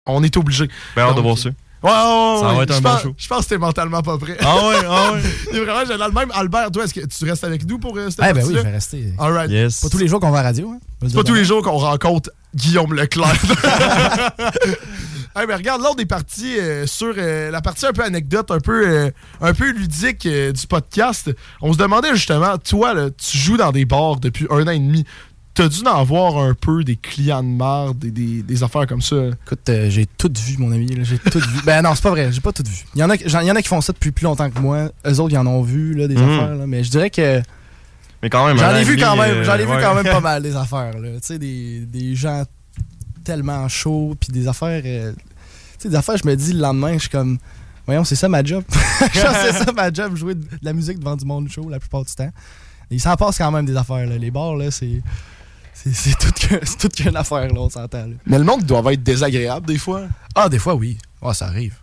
On 0.06 0.22
est 0.22 0.36
obligé. 0.36 0.68
Ben, 0.96 1.02
hâte 1.04 1.16
de 1.16 1.20
voir 1.22 1.38
ça. 1.38 1.48
Ouais, 1.82 1.90
ouais, 1.90 1.92
ouais, 1.92 2.40
Ça 2.40 2.54
va 2.54 2.62
être 2.62 2.72
Je 2.72 2.78
un 2.78 2.80
bon 2.80 2.90
pense- 2.90 3.02
show. 3.02 3.14
Je 3.16 3.28
pense 3.28 3.44
que 3.44 3.48
t'es 3.50 3.58
mentalement 3.58 4.02
pas 4.02 4.18
prêt. 4.18 4.36
Ah 4.40 4.56
ouais, 4.68 4.74
ah 4.88 5.12
ouais. 5.12 5.20
Il 5.52 5.58
est 5.58 5.64
vraiment 5.64 5.84
génial. 5.86 6.12
Même 6.12 6.30
Albert, 6.34 6.70
toi, 6.70 6.84
est-ce 6.84 6.94
que 6.94 7.06
tu 7.06 7.24
restes 7.24 7.44
avec 7.44 7.64
nous 7.66 7.78
pour 7.78 7.96
euh, 7.96 8.10
cette 8.10 8.24
Eh 8.28 8.32
ben 8.32 8.44
oui, 8.46 8.54
je 8.56 8.60
vais 8.60 8.70
rester. 8.70 9.12
All 9.18 9.32
right. 9.32 9.50
Yes. 9.50 9.80
Pas 9.80 9.88
tous 9.90 9.98
les 9.98 10.08
jours 10.08 10.18
qu'on 10.20 10.30
va 10.30 10.38
à 10.40 10.42
la 10.42 10.48
radio. 10.48 10.70
Hein. 10.70 10.78
C'est 11.06 11.14
pas 11.14 11.22
tous 11.24 11.34
les 11.34 11.44
jours 11.44 11.62
qu'on 11.62 11.78
rencontre 11.78 12.30
Guillaume 12.54 12.92
Leclerc. 12.94 13.36
hey, 15.36 15.46
mais 15.46 15.54
regarde, 15.54 15.82
là, 15.82 15.90
on 15.94 15.96
est 15.98 16.06
parti 16.06 16.58
euh, 16.58 16.86
sur 16.86 17.14
euh, 17.16 17.50
la 17.50 17.60
partie 17.60 17.86
un 17.86 17.92
peu 17.92 18.02
anecdote, 18.02 18.50
un 18.50 18.60
peu, 18.60 18.88
euh, 18.88 19.10
un 19.40 19.54
peu 19.54 19.70
ludique 19.72 20.26
euh, 20.26 20.52
du 20.52 20.66
podcast. 20.66 21.30
On 21.62 21.72
se 21.72 21.78
demandait 21.78 22.14
justement, 22.14 22.56
toi, 22.58 22.94
là, 22.94 23.08
tu 23.10 23.36
joues 23.38 23.56
dans 23.56 23.72
des 23.72 23.84
bars 23.84 24.16
depuis 24.20 24.46
un 24.50 24.66
an 24.66 24.70
et 24.70 24.78
demi. 24.78 25.04
T'as 25.54 25.68
dû 25.68 25.86
en 25.86 26.02
voir 26.02 26.38
un 26.38 26.52
peu 26.52 26.82
des 26.82 26.96
clients 26.96 27.42
de 27.44 27.48
marde, 27.48 27.96
des, 28.00 28.10
des, 28.10 28.42
des 28.42 28.62
affaires 28.64 28.88
comme 28.88 29.00
ça? 29.02 29.14
Écoute, 29.46 29.68
euh, 29.68 29.88
j'ai 29.88 30.04
tout 30.06 30.32
vu, 30.36 30.56
mon 30.58 30.72
ami. 30.72 30.86
là, 30.88 31.04
J'ai 31.04 31.16
tout 31.18 31.38
vu. 31.38 31.60
Ben 31.64 31.80
non, 31.82 31.94
c'est 31.94 32.02
pas 32.02 32.10
vrai. 32.10 32.32
J'ai 32.32 32.40
pas 32.40 32.50
tout 32.50 32.64
vu. 32.66 32.84
Il 32.96 33.00
y, 33.00 33.04
en 33.04 33.10
a, 33.10 33.14
y 33.14 33.50
en 33.52 33.54
a 33.54 33.62
qui 33.62 33.68
font 33.68 33.80
ça 33.80 33.92
depuis 33.92 34.10
plus 34.10 34.24
longtemps 34.24 34.50
que 34.50 34.58
moi. 34.58 34.90
Eux 35.06 35.20
autres, 35.20 35.32
ils 35.32 35.38
en 35.38 35.46
ont 35.46 35.62
vu, 35.62 35.94
là, 35.94 36.08
des 36.08 36.16
Mhm. 36.16 36.28
affaires. 36.28 36.54
là. 36.56 36.66
Mais 36.66 36.82
je 36.82 36.90
dirais 36.90 37.08
que. 37.10 37.40
Mais 38.20 38.30
quand 38.30 38.44
même, 38.48 38.58
J'en 38.58 38.64
un 38.66 38.76
ai 38.78 38.82
vu 38.84 38.96
quand 38.96 39.14
même, 39.16 39.30
euh, 39.36 39.44
j'en 39.44 39.54
ai 39.54 39.64
vu 39.64 39.72
quand 39.80 39.94
même 39.94 40.04
pas 40.06 40.20
mal 40.20 40.42
des 40.42 40.56
affaires. 40.56 40.98
là. 40.98 41.08
Tu 41.14 41.18
sais, 41.22 41.38
des, 41.38 41.80
des 41.86 42.16
gens 42.16 42.42
tellement 43.24 43.66
chauds, 43.68 44.14
puis 44.20 44.30
des 44.32 44.46
affaires. 44.46 44.82
euh, 44.84 45.12
tu 45.12 45.18
sais, 45.78 45.88
des 45.88 45.94
affaires, 45.96 46.16
je 46.16 46.26
me 46.26 46.36
dis 46.36 46.52
le 46.52 46.60
lendemain, 46.60 46.94
je 46.94 46.98
suis 47.00 47.08
comme. 47.08 47.38
Voyons, 47.86 48.04
c'est 48.04 48.16
ça 48.16 48.28
ma 48.30 48.42
job. 48.42 48.64
C'est 49.12 49.52
ça 49.52 49.70
ma 49.76 49.92
job, 49.92 50.16
jouer 50.16 50.34
de 50.34 50.46
la 50.62 50.72
musique 50.72 50.98
devant 50.98 51.16
du 51.16 51.26
monde 51.26 51.50
chaud 51.50 51.68
la 51.68 51.78
plupart 51.78 52.02
du 52.04 52.14
temps. 52.14 52.30
Et 52.90 52.94
il 52.94 53.00
s'en 53.00 53.14
passe 53.16 53.36
quand 53.36 53.50
même 53.50 53.66
des 53.66 53.76
affaires. 53.76 54.06
Là. 54.06 54.16
Les 54.16 54.30
bars, 54.30 54.56
là, 54.56 54.70
c'est. 54.70 55.02
C'est 55.74 55.92
c'est 55.92 56.16
tout 56.18 56.30
que- 56.32 56.64
c'est 56.64 56.78
tout 56.78 56.88
qu'une 56.88 57.14
affaire, 57.16 57.46
là, 57.48 57.60
on 57.60 57.68
s'entend. 57.68 58.06
là. 58.06 58.14
Mais 58.26 58.38
le 58.38 58.44
monde 58.44 58.62
doit 58.64 58.90
être 58.92 59.02
désagréable 59.02 59.66
des 59.66 59.76
fois. 59.76 60.02
Ah, 60.34 60.48
des 60.48 60.58
fois, 60.58 60.74
oui. 60.74 60.96
Ah, 61.20 61.34
ça 61.34 61.46
arrive. 61.46 61.76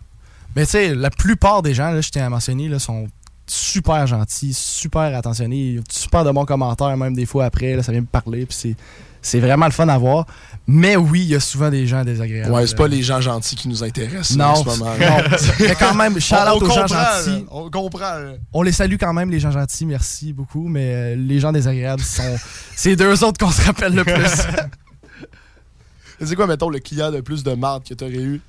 Mais 0.56 0.64
tu 0.64 0.72
sais, 0.72 0.94
la 0.94 1.10
plupart 1.10 1.62
des 1.62 1.72
gens, 1.74 1.90
là, 1.92 2.00
je 2.00 2.10
tiens 2.10 2.26
à 2.26 2.28
mentionner, 2.30 2.68
là, 2.68 2.78
sont 2.80 3.06
super 3.46 4.06
gentils, 4.06 4.54
super 4.54 5.16
attentionnés, 5.16 5.78
super 5.90 6.24
de 6.24 6.30
bons 6.32 6.44
commentaires, 6.46 6.96
même 6.96 7.14
des 7.14 7.26
fois 7.26 7.44
après, 7.44 7.76
là, 7.76 7.82
ça 7.82 7.92
vient 7.92 8.00
me 8.00 8.06
parler, 8.06 8.46
puis 8.46 8.74
c'est, 9.22 9.30
c'est 9.30 9.40
vraiment 9.40 9.66
le 9.66 9.72
fun 9.72 9.88
à 9.88 9.96
voir. 9.98 10.26
Mais 10.66 10.96
oui, 10.96 11.22
il 11.22 11.28
y 11.28 11.34
a 11.34 11.40
souvent 11.40 11.70
des 11.70 11.86
gens 11.86 12.04
désagréables. 12.04 12.52
Ouais, 12.52 12.66
c'est 12.66 12.76
pas 12.76 12.86
les 12.86 13.02
gens 13.02 13.20
gentils 13.20 13.56
qui 13.56 13.68
nous 13.68 13.82
intéressent 13.82 14.36
Non, 14.36 14.44
en 14.46 14.56
ce 14.56 14.64
moment. 14.78 14.94
non. 14.98 15.16
Mais 15.60 15.74
quand 15.74 15.94
même, 15.94 16.20
shout 16.20 16.34
On- 16.34 16.56
out 16.56 16.62
on 16.62 16.66
aux 16.66 16.70
gens 16.70 16.86
gentils. 16.86 17.44
On 17.50 17.70
comprend. 17.70 18.14
On 18.52 18.62
les 18.62 18.70
salue 18.72 18.96
quand 18.98 19.12
même, 19.12 19.30
les 19.30 19.40
gens 19.40 19.50
gentils, 19.50 19.86
merci 19.86 20.32
beaucoup, 20.32 20.68
mais 20.68 20.92
euh, 20.94 21.16
les 21.16 21.40
gens 21.40 21.50
désagréables 21.52 22.02
sont. 22.02 22.36
c'est 22.76 22.94
deux 22.96 23.24
autres 23.24 23.44
qu'on 23.44 23.50
se 23.50 23.62
rappelle 23.62 23.94
le 23.94 24.04
plus. 24.04 24.12
C'est 26.24 26.36
quoi, 26.36 26.46
mettons, 26.46 26.68
le 26.68 26.78
client 26.78 27.10
de 27.10 27.20
plus 27.20 27.42
de 27.42 27.52
marde 27.54 27.82
que 27.82 27.94
t'aurais 27.94 28.12
eu? 28.22 28.40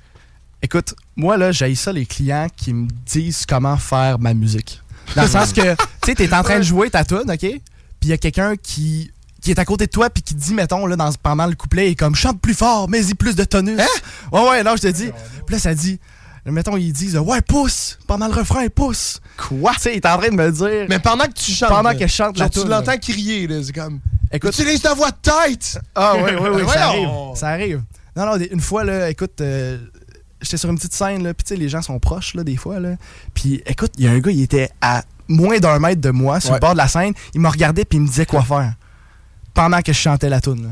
Écoute, 0.62 0.94
moi, 1.16 1.36
là, 1.36 1.50
j'ai 1.50 1.74
ça 1.74 1.92
les 1.92 2.06
clients 2.06 2.46
qui 2.56 2.72
me 2.72 2.86
disent 3.04 3.44
comment 3.46 3.76
faire 3.76 4.18
ma 4.20 4.32
musique. 4.32 4.80
Dans 5.16 5.22
le 5.22 5.28
sens 5.28 5.52
que, 5.52 5.74
tu 5.74 5.76
sais, 6.06 6.14
t'es 6.14 6.32
en 6.32 6.42
train 6.44 6.58
de 6.58 6.62
jouer 6.64 6.88
ta 6.88 7.04
tune, 7.04 7.28
OK? 7.28 7.38
Puis 7.40 7.60
il 8.02 8.08
y 8.08 8.12
a 8.12 8.16
quelqu'un 8.18 8.54
qui, 8.56 9.10
qui 9.44 9.50
est 9.50 9.58
à 9.58 9.64
côté 9.64 9.86
de 9.86 9.90
toi 9.90 10.08
puis 10.10 10.22
qui 10.22 10.34
dit, 10.34 10.54
mettons, 10.54 10.86
là, 10.86 10.96
dans, 10.96 11.12
pendant 11.22 11.46
le 11.46 11.54
couplet, 11.54 11.88
il 11.88 11.92
est 11.92 11.94
comme, 11.94 12.14
chante 12.14 12.40
plus 12.40 12.54
fort, 12.54 12.88
mets-y 12.88 13.14
plus 13.14 13.36
de 13.36 13.44
tonus. 13.44 13.78
Ouais, 14.32 14.40
ouais, 14.48 14.62
non, 14.64 14.74
je 14.76 14.82
te 14.82 14.86
dis. 14.88 15.10
Puis 15.46 15.54
là, 15.54 15.58
ça 15.58 15.74
dit, 15.74 16.00
mettons, 16.46 16.76
ils 16.76 16.92
disent, 16.92 17.16
ouais, 17.18 17.42
pousse, 17.42 17.98
pendant 18.06 18.26
le 18.26 18.32
refrain, 18.34 18.66
pousse. 18.68 19.20
Quoi? 19.36 19.72
Tu 19.74 19.80
sais, 19.80 19.92
il 19.92 19.96
est 19.96 20.06
en 20.06 20.16
train 20.18 20.28
de 20.30 20.34
me 20.34 20.50
dire. 20.50 20.86
Mais 20.88 20.98
pendant 20.98 21.24
que 21.26 21.32
tu 21.34 21.52
chantes. 21.52 21.68
Pendant 21.68 21.90
là, 21.90 21.94
que 21.94 22.06
je 22.06 22.12
chante 22.12 22.38
la 22.38 22.46
genre, 22.46 22.50
tu 22.64 22.68
l'entends 22.68 22.90
là. 22.92 22.98
crier, 22.98 23.46
là, 23.46 23.62
c'est 23.62 23.72
comme. 23.74 24.00
Écoute- 24.32 24.52
Utilise 24.58 24.80
ta 24.80 24.94
voix 24.94 25.10
de 25.10 25.16
tête! 25.22 25.78
Ah 25.94 26.14
oui, 26.16 26.32
oui, 26.40 26.48
oui, 26.54 26.62
ça 26.72 26.88
arrive. 26.88 27.08
Ça 27.34 27.48
arrive. 27.48 27.82
Non, 28.16 28.26
non, 28.26 28.36
une 28.38 28.60
fois, 28.60 28.82
là, 28.84 29.10
écoute, 29.10 29.40
euh, 29.42 29.78
j'étais 30.40 30.56
sur 30.56 30.70
une 30.70 30.76
petite 30.76 30.94
scène, 30.94 31.22
là, 31.22 31.34
puis 31.34 31.44
tu 31.44 31.54
sais, 31.54 31.56
les 31.60 31.68
gens 31.68 31.82
sont 31.82 31.98
proches, 31.98 32.34
là, 32.34 32.44
des 32.44 32.56
fois, 32.56 32.80
là. 32.80 32.96
Puis 33.34 33.62
écoute, 33.66 33.92
il 33.98 34.04
y 34.04 34.08
a 34.08 34.12
un 34.12 34.18
gars, 34.20 34.30
il 34.30 34.40
était 34.42 34.70
à 34.80 35.02
moins 35.28 35.58
d'un 35.58 35.78
mètre 35.78 36.00
de 36.00 36.10
moi, 36.10 36.40
sur 36.40 36.50
Ouais. 36.50 36.56
le 36.56 36.60
bord 36.60 36.72
de 36.72 36.78
la 36.78 36.88
scène. 36.88 37.12
Il 37.34 37.40
me 37.40 37.48
regardait, 37.48 37.84
puis 37.84 37.98
il 37.98 38.02
me 38.02 38.06
disait 38.06 38.26
quoi 38.26 38.42
faire. 38.42 38.72
Pendant 39.54 39.80
que 39.80 39.92
je 39.92 39.98
chantais 39.98 40.28
la 40.28 40.40
tune, 40.40 40.62
là. 40.64 40.70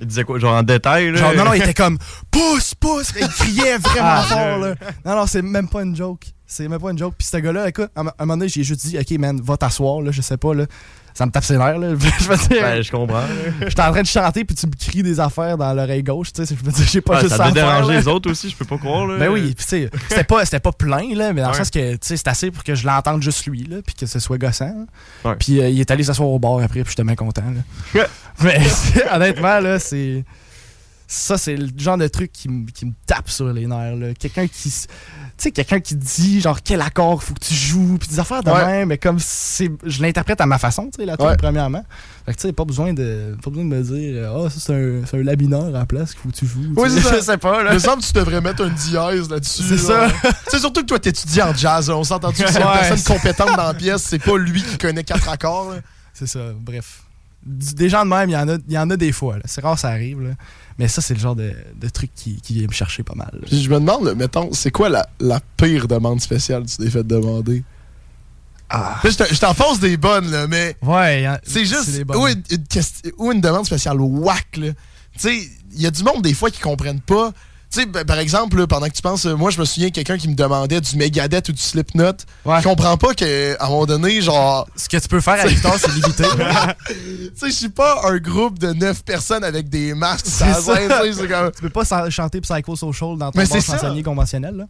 Il 0.00 0.06
disait 0.08 0.24
quoi, 0.24 0.38
genre 0.40 0.54
en 0.56 0.62
détail, 0.64 1.12
là? 1.12 1.18
Genre, 1.18 1.34
non, 1.34 1.44
non, 1.44 1.52
il 1.54 1.62
était 1.62 1.74
comme 1.74 1.96
pousse, 2.30 2.74
pousse. 2.74 3.12
Il 3.20 3.28
criait 3.28 3.78
vraiment 3.78 4.08
Ah, 4.08 4.22
fort, 4.22 4.58
là. 4.58 4.74
Non, 5.04 5.14
non, 5.16 5.26
c'est 5.26 5.42
même 5.42 5.68
pas 5.68 5.82
une 5.82 5.94
joke. 5.94 6.26
C'est 6.54 6.68
même 6.68 6.78
pas 6.80 6.90
une 6.90 6.98
joke. 6.98 7.14
Puis 7.16 7.26
ce 7.26 7.38
gars-là, 7.38 7.66
écoute, 7.68 7.88
à 7.96 8.00
un 8.00 8.04
moment 8.20 8.36
donné, 8.36 8.48
j'ai 8.48 8.62
juste 8.62 8.86
dit, 8.86 8.98
OK, 8.98 9.10
man, 9.18 9.40
va 9.42 9.56
t'asseoir, 9.56 10.02
là, 10.02 10.10
je 10.10 10.20
sais 10.20 10.36
pas, 10.36 10.52
là. 10.54 10.66
Ça 11.14 11.24
me 11.26 11.30
tape 11.30 11.44
ses 11.44 11.56
nerfs, 11.56 11.78
là. 11.78 11.88
je 12.20 12.28
veux 12.28 12.36
dire. 12.36 12.62
Ben, 12.62 12.82
je 12.82 12.90
comprends. 12.90 13.24
J'étais 13.60 13.80
en 13.82 13.90
train 13.92 14.02
de 14.02 14.06
chanter, 14.06 14.44
puis 14.44 14.54
tu 14.54 14.66
me 14.66 14.72
cries 14.72 15.02
des 15.02 15.18
affaires 15.18 15.56
dans 15.56 15.72
l'oreille 15.72 16.02
gauche, 16.02 16.30
tu 16.32 16.44
sais. 16.44 16.54
Je 16.54 16.62
veux 16.64 16.72
dire, 16.72 16.86
j'ai 16.86 17.00
pas 17.00 17.14
Ouais, 17.14 17.20
juste 17.22 17.36
ça 17.36 17.44
ça 17.46 17.50
déranger 17.50 17.94
les 17.94 18.06
autres 18.08 18.30
aussi, 18.30 18.50
je 18.50 18.56
peux 18.56 18.64
pas 18.66 18.76
croire. 18.78 19.06
Là. 19.06 19.18
Ben 19.18 19.28
oui, 19.30 19.54
puis 19.54 19.64
tu 19.64 19.64
sais, 19.64 19.90
c'était 20.10 20.24
pas, 20.24 20.44
c'était 20.44 20.60
pas 20.60 20.72
plein, 20.72 21.14
là, 21.14 21.32
mais 21.32 21.40
dans 21.42 21.48
le 21.48 21.54
sens 21.54 21.70
que, 21.70 21.92
tu 21.92 21.98
sais, 22.02 22.16
c'est 22.18 22.28
assez 22.28 22.50
pour 22.50 22.64
que 22.64 22.74
je 22.74 22.86
l'entende 22.86 23.22
juste 23.22 23.46
lui, 23.46 23.64
là, 23.64 23.78
puis 23.84 23.94
que 23.94 24.04
ce 24.06 24.18
soit 24.18 24.36
gossant. 24.38 24.86
Ouais. 25.24 25.36
Puis 25.38 25.60
euh, 25.60 25.68
il 25.70 25.80
est 25.80 25.90
allé 25.90 26.02
s'asseoir 26.04 26.28
au 26.28 26.38
bar 26.38 26.58
après, 26.60 26.82
puis 26.82 26.90
j'étais 26.90 27.04
bien 27.04 27.14
content, 27.16 27.44
là. 27.94 28.06
mais 28.42 28.58
honnêtement, 29.12 29.60
là, 29.60 29.78
c'est. 29.78 30.24
Ça, 31.06 31.36
c'est 31.36 31.56
le 31.56 31.68
genre 31.76 31.98
de 31.98 32.08
truc 32.08 32.32
qui, 32.32 32.48
me- 32.48 32.70
qui 32.70 32.86
me 32.86 32.92
tape 33.06 33.28
sur 33.28 33.52
les 33.52 33.66
nerfs, 33.66 33.96
là. 33.96 34.14
Quelqu'un 34.18 34.46
qui. 34.46 34.72
Sais, 35.42 35.50
quelqu'un 35.50 35.80
qui 35.80 35.94
dit, 35.94 36.40
genre, 36.40 36.62
quel 36.62 36.80
accord 36.80 37.22
faut 37.22 37.34
que 37.34 37.40
tu 37.44 37.54
joues, 37.54 37.96
puis 37.98 38.08
des 38.08 38.18
affaires 38.20 38.42
de 38.42 38.50
Ouais. 38.50 38.64
même, 38.66 38.88
mais 38.88 38.98
comme 38.98 39.18
c'est. 39.18 39.70
Je 39.84 40.02
l'interprète 40.02 40.40
à 40.40 40.46
ma 40.46 40.58
façon, 40.58 40.84
tu 40.84 41.00
sais, 41.00 41.06
la 41.06 41.16
tune, 41.16 41.26
Ouais. 41.26 41.36
premièrement. 41.36 41.84
Fait 42.26 42.32
que, 42.32 42.36
tu 42.40 42.46
sais, 42.48 42.52
pas 42.52 42.64
besoin 42.64 42.92
de, 42.92 43.36
pas 43.42 43.50
besoin 43.50 43.64
de 43.64 43.68
me 43.70 43.82
dire, 43.82 44.30
ah, 44.34 44.48
ça, 44.50 44.56
c'est 44.60 44.72
un, 44.74 45.06
c'est 45.06 45.18
un 45.18 45.22
la 45.24 45.36
mineur 45.36 45.64
à 45.66 45.70
la 45.70 45.86
place 45.86 46.12
qu'il 46.12 46.20
faut 46.20 46.28
que 46.28 46.34
tu 46.36 46.46
joues. 46.46 46.72
Oui, 46.76 46.88
c'est 46.90 47.00
sais. 47.00 47.08
ça. 47.08 47.22
Sais 47.22 47.38
pas, 47.38 47.62
là. 47.62 47.70
Il 47.72 47.74
me 47.74 47.78
semble 47.80 48.02
que 48.02 48.06
tu 48.06 48.12
devrais 48.12 48.40
mettre 48.40 48.62
un 48.64 48.68
dièse 48.70 49.28
là-dessus. 49.28 49.62
C'est 49.76 49.88
là. 49.92 50.08
ça. 50.08 50.30
C'est 50.48 50.58
surtout 50.58 50.82
que 50.82 50.86
toi, 50.86 50.98
t'étudies 50.98 51.42
en 51.42 51.54
jazz. 51.54 51.88
là. 51.88 51.96
On 51.96 52.04
s'entend-tu 52.04 52.42
que 52.44 52.50
c'est 52.52 52.60
une 52.60 52.64
personne 52.72 52.96
c'est- 52.98 53.12
compétente 53.12 53.56
dans 53.56 53.66
la 53.66 53.74
pièce, 53.74 54.02
c'est 54.02 54.18
pas 54.18 54.36
lui 54.38 54.62
qui 54.62 54.78
connaît 54.78 55.04
quatre 55.04 55.28
accords. 55.28 55.70
là. 55.72 55.76
C'est 56.14 56.26
ça, 56.26 56.40
bref. 56.54 57.02
Des 57.44 57.88
gens 57.88 58.04
de 58.04 58.10
même, 58.10 58.28
il 58.28 58.34
y 58.34 58.36
en 58.36 58.48
a, 58.48 58.54
il 58.68 58.72
y 58.72 58.78
en 58.78 58.88
a 58.90 58.96
des 58.96 59.10
fois. 59.10 59.36
là. 59.36 59.42
C'est 59.46 59.60
rare, 59.62 59.76
ça 59.78 59.88
arrive. 59.88 60.20
là. 60.20 60.30
Mais 60.78 60.88
ça, 60.88 61.00
c'est 61.02 61.14
le 61.14 61.20
genre 61.20 61.36
de, 61.36 61.52
de 61.76 61.88
truc 61.88 62.10
qui, 62.14 62.40
qui 62.40 62.54
vient 62.54 62.66
me 62.66 62.72
chercher 62.72 63.02
pas 63.02 63.14
mal. 63.14 63.30
là. 63.32 63.46
Je 63.50 63.68
me 63.68 63.78
demande, 63.80 64.14
mettons, 64.16 64.50
c'est 64.52 64.70
quoi 64.70 64.88
la, 64.88 65.06
la 65.20 65.40
pire 65.56 65.86
demande 65.88 66.20
spéciale 66.20 66.64
que 66.64 66.70
tu 66.70 66.76
t'es 66.78 66.90
fait 66.90 67.06
demander? 67.06 67.62
Ah. 68.70 68.98
Là, 69.04 69.10
je 69.10 69.16
te- 69.16 69.34
je 69.34 69.38
t'en 69.38 69.52
fonce 69.52 69.80
des 69.80 69.96
bonnes, 69.96 70.30
là, 70.30 70.46
mais. 70.46 70.76
Ouais, 70.82 71.26
C'est 71.42 71.64
juste. 71.66 72.02
Ou 72.16 72.26
une, 72.26 72.42
une 73.32 73.40
demande 73.40 73.66
spéciale 73.66 74.00
whack, 74.00 74.56
là. 74.56 74.68
Tu 75.14 75.18
sais, 75.18 75.48
il 75.74 75.82
y 75.82 75.86
a 75.86 75.90
du 75.90 76.02
monde, 76.02 76.22
des 76.22 76.32
fois, 76.32 76.50
qui 76.50 76.60
comprennent 76.60 77.00
pas. 77.02 77.32
Tu 77.72 77.80
sais, 77.80 77.86
ben, 77.86 78.04
par 78.04 78.18
exemple, 78.18 78.58
là, 78.58 78.66
pendant 78.66 78.86
que 78.86 78.92
tu 78.92 79.00
penses, 79.00 79.24
euh, 79.24 79.34
moi, 79.34 79.50
je 79.50 79.58
me 79.58 79.64
souviens 79.64 79.88
de 79.88 79.94
quelqu'un 79.94 80.18
qui 80.18 80.28
me 80.28 80.34
demandait 80.34 80.78
du 80.80 80.94
Megadeth 80.96 81.48
ou 81.48 81.52
du 81.52 81.60
Slipknot. 81.62 82.12
Je 82.44 82.62
comprends 82.62 82.98
pas 82.98 83.14
qu'à 83.14 83.24
un 83.60 83.68
moment 83.68 83.86
donné, 83.86 84.20
genre. 84.20 84.68
Ce 84.76 84.88
que 84.90 84.98
tu 84.98 85.08
peux 85.08 85.20
faire 85.20 85.40
à 85.42 85.48
guitare, 85.48 85.78
c'est 85.78 85.90
limité. 85.90 86.24
tu 86.86 86.94
sais, 87.34 87.46
je 87.48 87.54
suis 87.54 87.68
pas 87.70 88.02
un 88.04 88.18
groupe 88.18 88.58
de 88.58 88.74
neuf 88.74 89.02
personnes 89.02 89.42
avec 89.42 89.70
des 89.70 89.94
masques. 89.94 90.26
ça. 90.26 90.52
scène, 90.54 90.90
tu 91.18 91.26
comme- 91.26 91.50
peux 91.62 91.70
pas 91.70 92.10
chanter 92.10 92.42
Psycho 92.42 92.76
Social 92.76 93.16
dans 93.16 93.30
ton 93.32 93.38
Mais 93.38 93.46
ça. 93.46 93.58
chansonnier 93.60 94.02
conventionnel. 94.02 94.54
Là. 94.54 94.64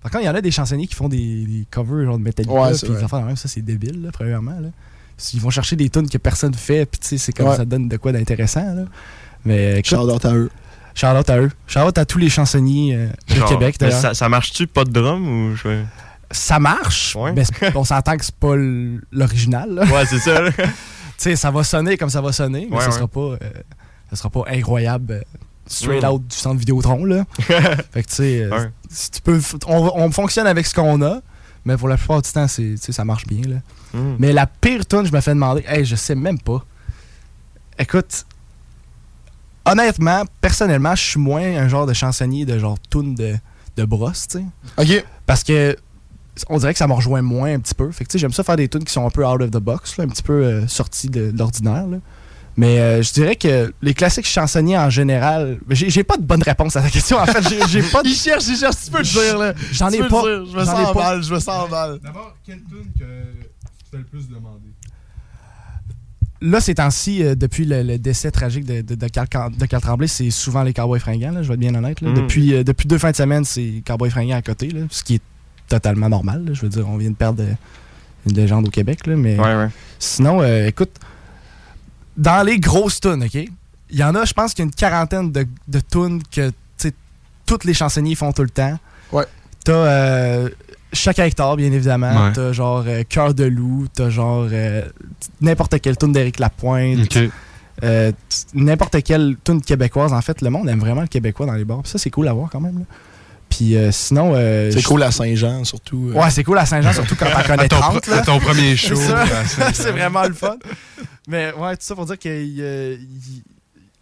Par 0.00 0.12
contre, 0.12 0.22
il 0.22 0.26
y 0.26 0.30
en 0.30 0.34
a 0.36 0.40
des 0.40 0.52
chansonniers 0.52 0.86
qui 0.86 0.94
font 0.94 1.08
des, 1.08 1.44
des 1.44 1.66
covers 1.70 2.04
genre 2.04 2.18
de 2.18 2.22
Metallica. 2.22 2.54
Ouais, 2.54 2.70
puis 2.80 2.90
même, 2.90 3.36
ça, 3.36 3.48
c'est 3.48 3.62
débile, 3.62 4.00
là, 4.02 4.10
premièrement. 4.12 4.60
Là. 4.60 4.68
Ils 5.34 5.40
vont 5.40 5.50
chercher 5.50 5.74
des 5.74 5.90
tunes 5.90 6.08
que 6.08 6.18
personne 6.18 6.54
fait, 6.54 6.86
puis 6.86 7.00
tu 7.00 7.08
sais, 7.08 7.18
c'est 7.18 7.32
comme 7.32 7.48
Ouais. 7.48 7.56
ça 7.56 7.64
donne 7.64 7.88
de 7.88 7.96
quoi 7.96 8.12
d'intéressant. 8.12 8.62
là. 8.74 8.84
Mais 9.44 9.80
écoute, 9.80 10.24
à 10.24 10.34
eux. 10.34 10.50
Shout-out 10.98 11.30
à 11.30 11.38
eux. 11.38 11.50
Shout-out 11.66 11.96
à 11.98 12.04
tous 12.04 12.18
les 12.18 12.28
chansonniers 12.28 12.94
euh, 12.96 13.08
de 13.28 13.34
Genre, 13.36 13.48
Québec, 13.48 13.76
d'ailleurs. 13.78 14.00
ça, 14.00 14.14
ça 14.14 14.28
marche-tu 14.28 14.66
pas 14.66 14.84
de 14.84 14.90
drum 14.90 15.28
ou 15.52 15.56
je 15.56 15.82
ça 16.30 16.58
marche, 16.58 17.16
mais 17.34 17.44
on 17.74 17.84
s'entend 17.84 18.16
que 18.18 18.24
c'est 18.24 18.34
pas 18.34 18.54
l'original. 18.56 19.78
Ouais, 19.90 20.04
c'est 20.06 20.18
ça, 20.18 20.42
tu 20.56 20.62
sais, 21.16 21.36
ça 21.36 21.50
va 21.50 21.64
sonner 21.64 21.96
comme 21.96 22.10
ça 22.10 22.20
va 22.20 22.32
sonner, 22.32 22.66
mais 22.70 22.76
Ouais, 22.76 22.82
ça 22.82 22.88
ouais. 22.90 22.96
sera 22.96 23.08
pas 23.08 23.20
euh, 23.20 23.38
ça 24.10 24.16
sera 24.16 24.28
pas 24.28 24.42
incroyable 24.48 25.12
euh, 25.14 25.20
straight 25.66 26.02
Mm. 26.02 26.06
out 26.08 26.26
du 26.26 26.36
centre 26.36 26.58
Vidéotron 26.58 27.04
là. 27.06 27.24
fait 27.38 28.02
que 28.02 28.08
tu 28.08 28.14
sais 28.14 28.42
euh, 28.42 28.50
Ouais. 28.50 28.70
si 28.90 29.10
tu 29.10 29.20
peux 29.22 29.40
on, 29.66 29.90
on 29.94 30.10
fonctionne 30.10 30.46
avec 30.46 30.66
ce 30.66 30.74
qu'on 30.74 31.00
a, 31.02 31.20
Mais 31.64 31.76
pour 31.78 31.88
la 31.88 31.96
plupart 31.96 32.20
du 32.20 32.30
temps, 32.30 32.46
c'est, 32.48 32.76
ça 32.76 33.04
marche 33.06 33.26
bien. 33.26 33.42
Là. 33.48 33.56
Mm. 33.98 34.16
Mais 34.18 34.32
la 34.34 34.46
pire 34.46 34.84
tune, 34.86 35.06
je 35.06 35.12
me 35.12 35.20
fais 35.22 35.30
demander, 35.32 35.64
hey, 35.66 35.84
je 35.86 35.96
sais 35.96 36.14
même 36.14 36.38
pas. 36.40 36.62
Écoute, 37.78 38.26
honnêtement, 39.72 40.22
personnellement, 40.40 40.94
je 40.94 41.02
suis 41.02 41.20
moins 41.20 41.42
un 41.42 41.68
genre 41.68 41.86
de 41.86 41.92
chansonnier 41.92 42.44
de 42.44 42.58
genre 42.58 42.78
tune 42.90 43.14
de, 43.14 43.34
de 43.76 43.84
brosse, 43.84 44.26
tu 44.28 44.38
sais. 44.38 44.44
OK. 44.98 45.04
Parce 45.26 45.42
que 45.44 45.76
on 46.48 46.58
dirait 46.58 46.72
que 46.72 46.78
ça 46.78 46.86
me 46.86 46.92
rejoint 46.92 47.20
moins 47.22 47.52
un 47.54 47.58
petit 47.58 47.74
peu. 47.74 47.90
Fait 47.90 48.04
que 48.04 48.10
tu 48.10 48.12
sais, 48.12 48.18
j'aime 48.20 48.32
ça 48.32 48.44
faire 48.44 48.56
des 48.56 48.68
tunes 48.68 48.84
qui 48.84 48.92
sont 48.92 49.04
un 49.06 49.10
peu 49.10 49.26
out 49.26 49.40
of 49.42 49.50
the 49.50 49.56
box, 49.58 49.96
là, 49.96 50.04
un 50.04 50.08
petit 50.08 50.22
peu 50.22 50.44
euh, 50.44 50.66
sortis 50.68 51.08
de, 51.08 51.30
de 51.32 51.38
l'ordinaire. 51.38 51.86
là. 51.86 51.96
Mais 52.56 52.78
euh, 52.80 53.02
je 53.02 53.12
dirais 53.12 53.36
que 53.36 53.72
les 53.82 53.94
classiques 53.94 54.26
chansonniers 54.26 54.76
en 54.78 54.90
général, 54.90 55.58
j'ai 55.70 56.02
pas 56.04 56.16
de 56.16 56.22
bonne 56.24 56.42
réponse 56.42 56.74
à 56.76 56.82
ta 56.82 56.90
question. 56.90 57.16
En 57.18 57.26
fait, 57.26 57.48
j'ai- 57.48 57.66
j'ai 57.68 57.82
pas. 57.82 58.02
de- 58.04 58.08
Il 58.08 58.14
cherche, 58.16 58.44
il 58.48 58.56
cherche, 58.56 58.76
tu 58.84 58.90
peux 58.90 58.98
le 58.98 59.04
dire, 59.04 59.38
là. 59.38 59.52
J'en 59.72 59.90
ai 59.90 59.98
pas. 59.98 60.22
dire, 60.22 60.46
Je 60.46 60.56
me 60.58 60.64
sens 60.64 60.94
mal, 60.94 61.22
je 61.22 61.34
me 61.34 61.38
sens 61.40 61.70
mal. 61.70 61.98
D'abord, 62.02 62.34
quelle 62.44 62.62
tune 62.64 62.90
que 62.98 63.04
tu 63.04 63.90
fais 63.90 63.98
le 63.98 64.04
plus 64.04 64.28
demander? 64.28 64.72
Là, 66.40 66.60
ces 66.60 66.74
temps-ci, 66.76 67.24
euh, 67.24 67.34
depuis 67.34 67.64
le, 67.64 67.82
le 67.82 67.98
décès 67.98 68.30
tragique 68.30 68.64
de, 68.64 68.80
de, 68.80 68.94
de 68.94 69.08
Carl, 69.08 69.26
Cam- 69.28 69.52
de 69.56 69.66
Carl 69.66 69.82
Tremblay, 69.82 70.06
c'est 70.06 70.30
souvent 70.30 70.62
les 70.62 70.72
Cowboys 70.72 71.00
fringants, 71.00 71.32
là, 71.32 71.42
je 71.42 71.48
vais 71.48 71.54
être 71.54 71.60
bien 71.60 71.74
honnête. 71.74 72.00
là. 72.00 72.10
Mm. 72.10 72.14
Depuis, 72.14 72.54
euh, 72.54 72.62
depuis 72.62 72.86
deux 72.86 72.98
fins 72.98 73.10
de 73.10 73.16
semaine, 73.16 73.44
c'est 73.44 73.82
Cowboys 73.84 74.10
fringants 74.10 74.36
à 74.36 74.42
côté, 74.42 74.68
là, 74.70 74.82
ce 74.90 75.02
qui 75.02 75.16
est 75.16 75.22
totalement 75.68 76.08
normal. 76.08 76.44
là. 76.46 76.54
Je 76.54 76.62
veux 76.62 76.68
dire, 76.68 76.88
on 76.88 76.96
vient 76.96 77.10
de 77.10 77.16
perdre 77.16 77.42
euh, 77.42 77.52
une 78.28 78.36
légende 78.36 78.68
au 78.68 78.70
Québec. 78.70 79.06
Là, 79.06 79.16
mais 79.16 79.36
Ouais, 79.38 79.56
ouais. 79.56 79.68
Sinon, 79.98 80.40
euh, 80.42 80.66
écoute, 80.68 80.92
dans 82.16 82.44
les 82.46 82.58
grosses 82.60 83.00
tunes, 83.00 83.24
OK? 83.24 83.34
Il 83.34 83.96
y 83.98 84.04
en 84.04 84.14
a, 84.14 84.24
je 84.24 84.32
pense 84.32 84.54
qu'il 84.54 84.62
y 84.64 84.66
a 84.66 84.68
une 84.68 84.74
quarantaine 84.74 85.32
de, 85.32 85.46
de 85.66 85.80
tunes 85.80 86.22
que 86.30 86.48
tu 86.50 86.54
sais, 86.76 86.92
tous 87.46 87.64
les 87.64 87.74
chansonniers 87.74 88.14
font 88.14 88.32
tout 88.32 88.42
le 88.42 88.50
temps. 88.50 88.78
Ouais. 89.12 89.24
T'as 89.64 90.44
chaque 90.92 91.18
hectare, 91.18 91.56
bien 91.56 91.70
évidemment. 91.72 92.26
Ouais. 92.26 92.32
T'as 92.32 92.52
genre 92.52 92.84
euh, 92.86 93.02
Cœur 93.08 93.34
de 93.34 93.44
loup. 93.44 93.86
T'as 93.94 94.10
genre 94.10 94.48
euh, 94.50 94.82
n'importe 95.40 95.80
quelle 95.80 95.96
tune 95.96 96.12
d'Éric 96.12 96.38
Lapointe. 96.38 97.18
Euh, 97.84 98.10
n'importe 98.54 99.02
quelle 99.02 99.36
tune 99.44 99.60
québécoise. 99.62 100.12
En 100.12 100.20
fait, 100.20 100.42
le 100.42 100.50
monde 100.50 100.68
aime 100.68 100.80
vraiment 100.80 101.02
le 101.02 101.06
québécois 101.06 101.46
dans 101.46 101.52
les 101.54 101.64
bars. 101.64 101.82
Puis 101.82 101.90
ça, 101.92 101.98
c'est 101.98 102.10
cool 102.10 102.26
à 102.28 102.32
voir 102.32 102.48
quand 102.50 102.60
même. 102.60 102.78
là. 102.80 102.84
Puis 103.48 103.76
euh, 103.76 103.90
sinon. 103.92 104.32
euh, 104.34 104.70
C'est 104.72 104.82
cool 104.82 105.02
à 105.02 105.10
Saint-Jean, 105.10 105.64
surtout. 105.64 106.10
euh. 106.14 106.18
Ouais, 106.20 106.30
c'est 106.30 106.44
cool 106.44 106.58
à 106.58 106.66
Saint-Jean, 106.66 106.92
surtout 106.92 107.16
quand 107.16 107.30
t'en 107.30 107.42
connais 107.42 107.62
À 107.64 107.68
ton 107.68 107.76
pr- 107.76 108.00
30. 108.00 108.06
là. 108.08 108.22
ton 108.22 108.38
premier 108.40 108.76
show, 108.76 108.94
c'est 109.72 109.90
vraiment 109.92 110.24
le 110.24 110.34
fun. 110.34 110.56
Mais 111.28 111.52
ouais, 111.56 111.72
tout 111.76 111.82
ça 111.82 111.94
pour 111.94 112.04
dire 112.06 112.18
que. 112.18 112.98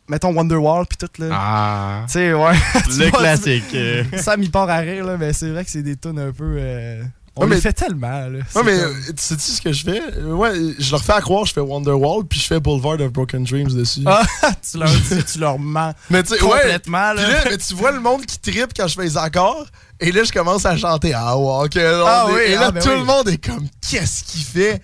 Mettons 0.09 0.33
Wonderwall 0.35 0.87
puis 0.87 0.97
tout 0.99 1.23
là. 1.23 1.29
Ah. 1.33 2.05
Tu 2.07 2.13
sais, 2.15 2.33
ouais. 2.35 2.53
Tu 2.85 2.99
Le 3.01 3.09
vois, 3.11 3.19
classique, 3.19 3.65
tu-. 3.71 4.19
Ça 4.19 4.37
m'y 4.37 4.49
part 4.49 4.69
à 4.71 4.79
rire, 4.79 5.05
là, 5.05 5.17
mais 5.19 5.33
c'est 5.33 5.51
vrai 5.51 5.65
que 5.65 5.71
c'est 5.71 5.83
des 5.83 5.97
tunes 5.97 6.19
un 6.19 6.33
peu. 6.33 6.57
euh, 6.59 7.03
on 7.39 7.43
Ouais, 7.43 7.49
les 7.51 7.55
mais- 7.57 7.61
fait 7.61 7.73
tellement, 7.75 8.09
là. 8.09 8.39
Ouais, 8.55 8.63
mais 8.65 8.79
comme- 8.79 8.95
tu 9.09 9.13
sais-tu 9.19 9.43
ce 9.51 9.61
que 9.61 9.71
je 9.73 9.85
fais? 9.85 10.01
Euh, 10.19 10.33
Ouais, 10.33 10.53
je 10.79 10.91
leur 10.91 11.05
fais 11.05 11.13
à 11.13 11.21
croire, 11.21 11.45
je 11.45 11.53
fais 11.53 11.61
Wonderwall, 11.61 12.25
puis 12.25 12.41
je 12.41 12.47
fais 12.47 12.59
Boulevard 12.61 12.99
of 13.01 13.13
Broken 13.13 13.45
Dreams 13.45 13.69
dessus. 13.75 14.01
Ah, 14.07 14.23
tu 14.71 14.79
leur 14.79 14.89
dis, 14.89 15.23
tu 15.31 15.39
leur 15.39 15.59
mens. 15.59 15.93
Mais 16.09 16.23
tu 16.23 16.31
sais, 16.35 16.43
ouais. 16.43 16.49
complètement, 16.51 17.13
Puis 17.15 17.23
là. 17.25 17.29
là, 17.31 17.45
mais 17.51 17.59
tu 17.59 17.75
vois 17.75 17.93
le 17.93 18.01
monde 18.01 18.25
qui 18.25 18.39
trippe 18.39 18.71
quand 18.75 18.89
je 18.89 18.95
fais 18.95 19.03
les 19.05 19.19
accords. 19.19 19.67
Et 20.01 20.13
là, 20.13 20.25
je 20.25 20.33
commence 20.33 20.65
à 20.65 20.77
chanter 20.79 21.13
Ah, 21.15 21.37
ouais, 21.37 21.65
ok. 21.67 21.77
Ah 21.77 22.27
oui, 22.31 22.41
et 22.47 22.55
là, 22.55 22.67
ah, 22.69 22.71
ben 22.71 22.83
tout 22.83 22.89
oui. 22.91 22.97
le 23.01 23.05
monde 23.05 23.29
est 23.29 23.45
comme 23.45 23.67
Qu'est-ce 23.87 24.25
qu'il 24.25 24.43
fait? 24.43 24.81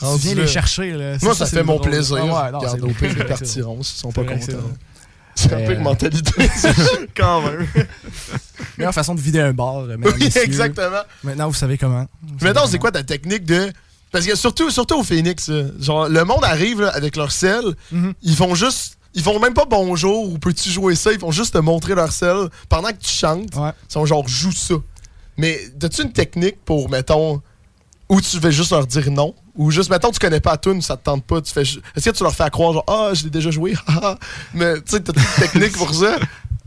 Tu 0.00 0.06
viens 0.18 0.34
les 0.34 0.46
chercher, 0.46 0.92
là. 0.92 1.16
Moi, 1.22 1.34
Ça, 1.34 1.46
ça, 1.46 1.56
fait 1.58 1.62
mon 1.62 1.76
drôle. 1.76 1.90
plaisir. 1.90 2.16
Ah 2.18 2.46
ouais, 2.46 2.52
non, 2.52 2.88
au 2.88 2.92
pire, 2.92 3.10
ils 3.16 3.24
partiront 3.26 3.82
s'ils 3.82 3.98
sont 4.00 4.12
pas 4.12 4.24
contents. 4.24 4.58
C'est 5.34 5.52
un 5.52 5.64
peu 5.66 5.72
une 5.72 5.80
euh, 5.80 5.84
mentalité. 5.84 6.50
Quand 7.16 7.40
même. 7.42 7.66
Meilleure 8.78 8.92
façon 8.92 9.14
de 9.14 9.20
vider 9.20 9.40
un 9.40 9.52
bar, 9.52 9.84
Oui, 9.86 10.28
exactement. 10.42 11.02
Maintenant, 11.22 11.48
vous 11.48 11.54
savez 11.54 11.78
comment. 11.78 12.06
Mettons, 12.42 12.66
c'est 12.66 12.78
quoi 12.78 12.90
ta 12.92 13.02
technique 13.02 13.44
de. 13.44 13.72
Parce 14.10 14.26
que 14.26 14.34
surtout, 14.34 14.70
surtout 14.70 14.96
au 14.98 15.04
Phoenix, 15.04 15.50
genre, 15.78 16.08
le 16.08 16.24
monde 16.24 16.44
arrive 16.44 16.80
là, 16.82 16.88
avec 16.88 17.16
leur 17.16 17.30
sel, 17.30 17.62
Mhm. 17.92 18.12
ils 18.22 18.36
font 18.36 18.54
juste. 18.54 18.96
Ils 19.14 19.22
font 19.22 19.38
même 19.40 19.54
pas 19.54 19.64
bonjour 19.64 20.30
ou 20.32 20.38
peux-tu 20.38 20.68
jouer 20.70 20.94
ça, 20.94 21.12
ils 21.12 21.18
font 21.18 21.32
juste 21.32 21.54
te 21.54 21.58
montrer 21.58 21.94
leur 21.96 22.12
sel 22.12 22.48
pendant 22.68 22.90
que 22.90 22.98
tu 22.98 23.12
chantes. 23.12 23.48
Ils 23.56 23.72
sont 23.92 24.06
genre 24.06 24.26
joue 24.28 24.52
ça. 24.52 24.74
Mais 25.36 25.58
as-tu 25.82 26.02
une 26.02 26.12
technique 26.12 26.56
pour, 26.64 26.88
mettons, 26.90 27.40
où 28.08 28.20
tu 28.20 28.38
veux 28.38 28.50
juste 28.50 28.70
leur 28.72 28.86
dire 28.86 29.10
non? 29.10 29.34
Ou 29.60 29.70
juste, 29.70 29.90
mettons, 29.90 30.10
tu 30.10 30.18
connais 30.18 30.40
pas 30.40 30.52
la 30.52 30.56
tune, 30.56 30.80
ça 30.80 30.96
te 30.96 31.04
tente 31.04 31.22
pas, 31.24 31.40
tu 31.42 31.52
fais. 31.52 31.62
Est-ce 31.62 32.10
que 32.10 32.16
tu 32.16 32.22
leur 32.22 32.34
fais 32.34 32.44
à 32.44 32.50
croire, 32.50 32.72
genre, 32.72 32.84
ah, 32.88 33.10
je 33.12 33.24
l'ai 33.24 33.30
déjà 33.30 33.50
joué, 33.50 33.74
haha? 33.86 34.16
Mais 34.54 34.76
tu 34.76 34.82
sais, 34.92 35.00
t'as 35.00 35.12
une 35.12 35.42
technique 35.42 35.76
pour 35.76 35.92
ça 35.94 36.16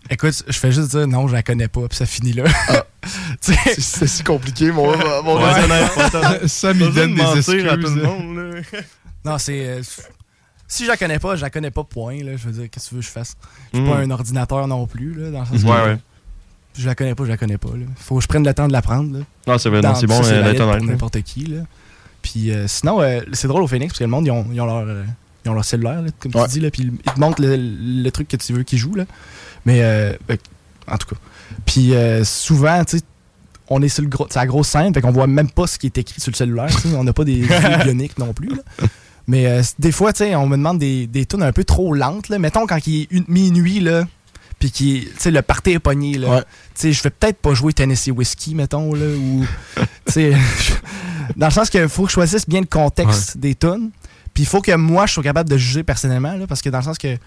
Écoute, 0.09 0.43
je 0.47 0.59
fais 0.59 0.71
juste 0.71 0.91
dire 0.91 1.07
non, 1.07 1.27
je 1.27 1.33
la 1.33 1.41
connais 1.41 1.67
pas, 1.69 1.87
puis 1.87 1.97
ça 1.97 2.05
finit 2.05 2.33
là. 2.33 2.43
Sais, 3.41 3.55
C'est- 3.65 3.81
C'est 3.81 4.07
si 4.07 4.23
compliqué, 4.23 4.71
mon, 4.71 4.85
mon 5.23 5.37
Ouais. 5.37 5.51
raisonnement. 5.53 6.47
Sam, 6.47 6.77
il 6.81 6.93
donne 6.93 7.15
des 7.15 7.37
excuses. 7.37 7.65
à 7.67 7.77
tout 7.77 7.87
le 7.95 8.03
monde, 8.03 8.37
là. 8.37 8.79
Non, 9.25 9.37
c'est. 9.39 9.65
euh, 9.67 9.81
si 10.67 10.83
je 10.83 10.89
la 10.89 10.97
connais 10.97 11.19
pas, 11.19 11.35
je 11.35 11.41
la 11.41 11.49
connais 11.49 11.71
pas, 11.71 11.83
point. 11.83 12.17
Là. 12.23 12.35
Je 12.35 12.45
veux 12.47 12.51
dire, 12.51 12.69
qu'est-ce 12.69 12.85
que 12.85 12.89
tu 12.89 12.95
veux 12.95 13.01
que 13.01 13.07
je 13.07 13.11
fasse? 13.11 13.35
Je 13.73 13.77
suis 13.79 13.87
Mm. 13.87 13.89
pas 13.89 13.97
un 13.97 14.11
ordinateur 14.11 14.67
non 14.67 14.85
plus. 14.87 15.13
Là, 15.15 15.31
dans 15.31 15.39
le 15.39 15.45
sens 15.45 15.63
Ouais, 15.63 15.69
que 15.69 15.85
ouais. 15.89 15.97
Je 16.77 16.85
la 16.85 16.95
connais 16.95 17.15
pas, 17.15 17.23
je 17.25 17.29
la 17.29 17.37
connais 17.37 17.57
pas. 17.57 17.69
Là. 17.69 17.85
Faut 17.97 18.17
que 18.17 18.21
je 18.21 18.27
prenne 18.27 18.45
le 18.45 18.53
temps 18.53 18.67
de 18.67 18.73
l'apprendre. 18.73 19.17
là. 19.19 19.25
Non, 19.47 19.57
c'est 19.57 19.69
vrai, 19.69 19.81
non, 19.81 19.95
c'est 19.95 20.07
bon 20.07 20.21
ça, 20.21 20.31
euh, 20.31 20.41
honnête, 20.59 20.83
n'importe 20.83 21.21
qui. 21.23 21.45
Là. 21.45 21.61
Puis 22.23 22.49
euh, 22.51 22.67
sinon, 22.67 23.01
euh, 23.01 23.21
c'est 23.33 23.47
drôle 23.47 23.61
au 23.61 23.67
Phoenix 23.67 23.91
parce 23.91 23.99
que 23.99 24.03
le 24.05 24.09
monde, 24.09 24.25
ils 24.25 24.31
ont, 24.31 24.45
ils 24.51 24.59
ont 24.61 24.65
leur, 24.65 24.77
euh, 24.87 25.03
ils 25.45 25.49
ont 25.51 25.53
leur 25.53 25.65
cellulaire, 25.65 26.01
là, 26.01 26.07
comme 26.19 26.31
Ouais. 26.35 26.45
tu 26.45 26.53
dis, 26.53 26.59
là, 26.61 26.71
puis 26.71 26.83
ils 27.05 27.11
te 27.13 27.19
montrent 27.19 27.41
le, 27.41 27.55
le 27.57 28.09
truc 28.11 28.27
que 28.29 28.37
tu 28.37 28.51
veux 28.53 28.63
qu'ils 28.63 28.79
jouent. 28.79 28.95
Là. 28.95 29.05
Mais, 29.65 29.83
euh, 29.83 30.13
euh, 30.31 30.37
en 30.87 30.97
tout 30.97 31.07
cas. 31.13 31.21
Puis 31.65 31.93
euh, 31.93 32.23
souvent, 32.23 32.83
tu 32.85 32.97
sais, 32.97 33.03
on 33.69 33.81
est 33.81 33.89
sur 33.89 34.01
le 34.03 34.09
gros, 34.09 34.27
sur 34.29 34.39
la 34.39 34.45
grosse 34.47 34.67
scène, 34.69 34.93
fait 34.93 35.01
qu'on 35.01 35.11
voit 35.11 35.27
même 35.27 35.49
pas 35.49 35.67
ce 35.67 35.77
qui 35.77 35.85
est 35.87 35.97
écrit 35.97 36.19
sur 36.19 36.31
le 36.31 36.35
cellulaire. 36.35 36.69
On 36.95 37.03
n'a 37.03 37.13
pas 37.13 37.23
des 37.25 37.35
yeux 37.39 37.47
bioniques 37.83 38.17
non 38.17 38.33
plus. 38.33 38.49
là. 38.49 38.87
Mais 39.27 39.45
euh, 39.47 39.61
des 39.79 39.91
fois, 39.93 40.11
tu 40.11 40.19
sais, 40.25 40.35
on 40.35 40.47
me 40.47 40.57
demande 40.57 40.79
des, 40.79 41.07
des 41.07 41.25
tunes 41.25 41.43
un 41.43 41.53
peu 41.53 41.63
trop 41.63 41.93
lentes. 41.93 42.27
Là. 42.29 42.39
Mettons 42.39 42.65
quand 42.67 42.85
il 42.87 43.03
est 43.03 43.07
une, 43.11 43.23
minuit, 43.29 43.79
là, 43.79 44.03
puis 44.59 44.69
qui, 44.71 45.07
tu 45.13 45.13
sais, 45.17 45.31
le 45.31 45.41
party 45.41 45.71
est 45.71 45.79
pogné. 45.79 46.17
Là. 46.17 46.29
Ouais. 46.29 46.41
Tu 46.41 46.45
sais, 46.75 46.91
je 46.93 47.01
vais 47.03 47.09
peut-être 47.09 47.37
pas 47.37 47.53
jouer 47.53 47.71
Tennessee 47.73 48.09
Whiskey, 48.11 48.53
mettons, 48.53 48.93
là, 48.93 49.05
ou, 49.05 49.45
tu 50.05 50.11
sais, 50.11 50.33
dans 51.35 51.47
le 51.47 51.51
sens 51.51 51.69
qu'il 51.69 51.87
faut 51.89 52.03
que 52.03 52.09
je 52.09 52.13
choisisse 52.13 52.47
bien 52.47 52.61
le 52.61 52.65
contexte 52.67 53.37
des 53.37 53.55
tunes. 53.55 53.89
Puis 54.33 54.43
il 54.43 54.45
faut 54.47 54.61
que 54.61 54.75
moi, 54.75 55.05
je 55.05 55.13
sois 55.13 55.23
capable 55.23 55.49
de 55.49 55.57
juger 55.57 55.83
personnellement, 55.83 56.33
là, 56.33 56.47
parce 56.47 56.61
que 56.61 56.69
dans 56.69 56.79
le 56.79 56.83
sens 56.83 56.97
que 56.97 57.17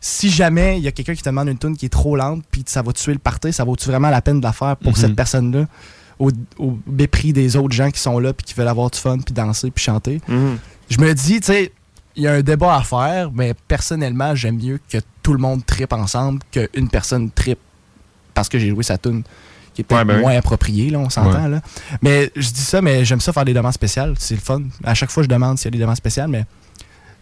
si 0.00 0.30
jamais 0.30 0.78
il 0.78 0.84
y 0.84 0.88
a 0.88 0.92
quelqu'un 0.92 1.14
qui 1.14 1.22
te 1.22 1.28
demande 1.28 1.48
une 1.48 1.58
tune 1.58 1.76
qui 1.76 1.86
est 1.86 1.90
trop 1.90 2.16
lente, 2.16 2.42
puis 2.50 2.62
ça 2.66 2.82
va 2.82 2.92
tuer 2.92 3.12
le 3.12 3.18
party, 3.18 3.52
ça 3.52 3.64
vaut-tu 3.64 3.88
vraiment 3.88 4.10
la 4.10 4.20
peine 4.20 4.40
de 4.40 4.44
la 4.44 4.52
faire 4.52 4.76
pour 4.76 4.92
Mhm. 4.92 4.96
cette 4.98 5.14
personne-là, 5.16 5.66
au, 6.18 6.30
au 6.58 6.78
mépris 6.86 7.32
des 7.32 7.56
autres 7.56 7.74
gens 7.74 7.90
qui 7.90 8.00
sont 8.00 8.18
là, 8.18 8.32
puis 8.32 8.44
qui 8.44 8.54
veulent 8.54 8.68
avoir 8.68 8.90
du 8.90 8.98
fun, 8.98 9.18
puis 9.18 9.32
danser, 9.34 9.70
puis 9.70 9.84
chanter? 9.84 10.20
Mhm. 10.28 10.58
Je 10.90 10.98
me 11.00 11.12
dis, 11.14 11.40
tu 11.40 11.46
sais, 11.46 11.72
il 12.14 12.22
y 12.22 12.26
a 12.28 12.32
un 12.32 12.42
débat 12.42 12.76
à 12.76 12.82
faire, 12.82 13.30
mais 13.32 13.54
personnellement, 13.68 14.34
j'aime 14.34 14.56
mieux 14.56 14.80
que 14.90 14.98
tout 15.22 15.32
le 15.32 15.38
monde 15.38 15.64
trippe 15.66 15.92
ensemble 15.92 16.40
qu'une 16.50 16.88
personne 16.88 17.30
trippe 17.30 17.58
parce 18.34 18.48
que 18.48 18.58
j'ai 18.58 18.70
joué 18.70 18.82
sa 18.82 18.96
tune 18.98 19.22
qui 19.76 19.82
est 19.82 19.84
peut-être 19.84 19.98
Ouais, 20.00 20.04
ben 20.04 20.16
oui. 20.16 20.22
moins 20.22 20.36
appropriée, 20.36 20.90
là, 20.90 20.98
on 20.98 21.08
s'entend. 21.10 21.44
Ouais. 21.44 21.48
Là. 21.48 21.60
Mais 22.02 22.32
je 22.34 22.50
dis 22.50 22.60
ça, 22.60 22.82
mais 22.82 23.04
j'aime 23.04 23.20
ça 23.20 23.32
faire 23.32 23.44
des 23.44 23.54
demandes 23.54 23.72
spéciales. 23.74 24.14
C'est 24.18 24.34
le 24.34 24.40
fun. 24.40 24.62
À 24.82 24.94
chaque 24.94 25.10
fois, 25.10 25.22
je 25.22 25.28
demande 25.28 25.58
s'il 25.58 25.66
y 25.66 25.68
a 25.68 25.70
des 25.72 25.78
demandes 25.78 25.96
spéciales, 25.96 26.28
mais 26.28 26.40
tu 26.42 26.46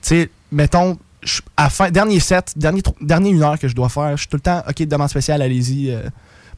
sais, 0.02 0.30
mettons, 0.52 0.96
je- 1.22 1.40
à 1.56 1.68
fin, 1.68 1.90
dernier 1.90 2.20
set, 2.20 2.52
dernier, 2.56 2.82
dernier 3.00 3.30
une 3.30 3.42
heure 3.42 3.58
que 3.58 3.68
je 3.68 3.74
dois 3.74 3.88
faire, 3.88 4.12
je 4.12 4.22
suis 4.22 4.28
tout 4.28 4.36
le 4.36 4.42
temps, 4.42 4.62
OK, 4.68 4.82
demande 4.86 5.08
spéciale, 5.10 5.42
allez-y, 5.42 5.90
euh, 5.90 6.02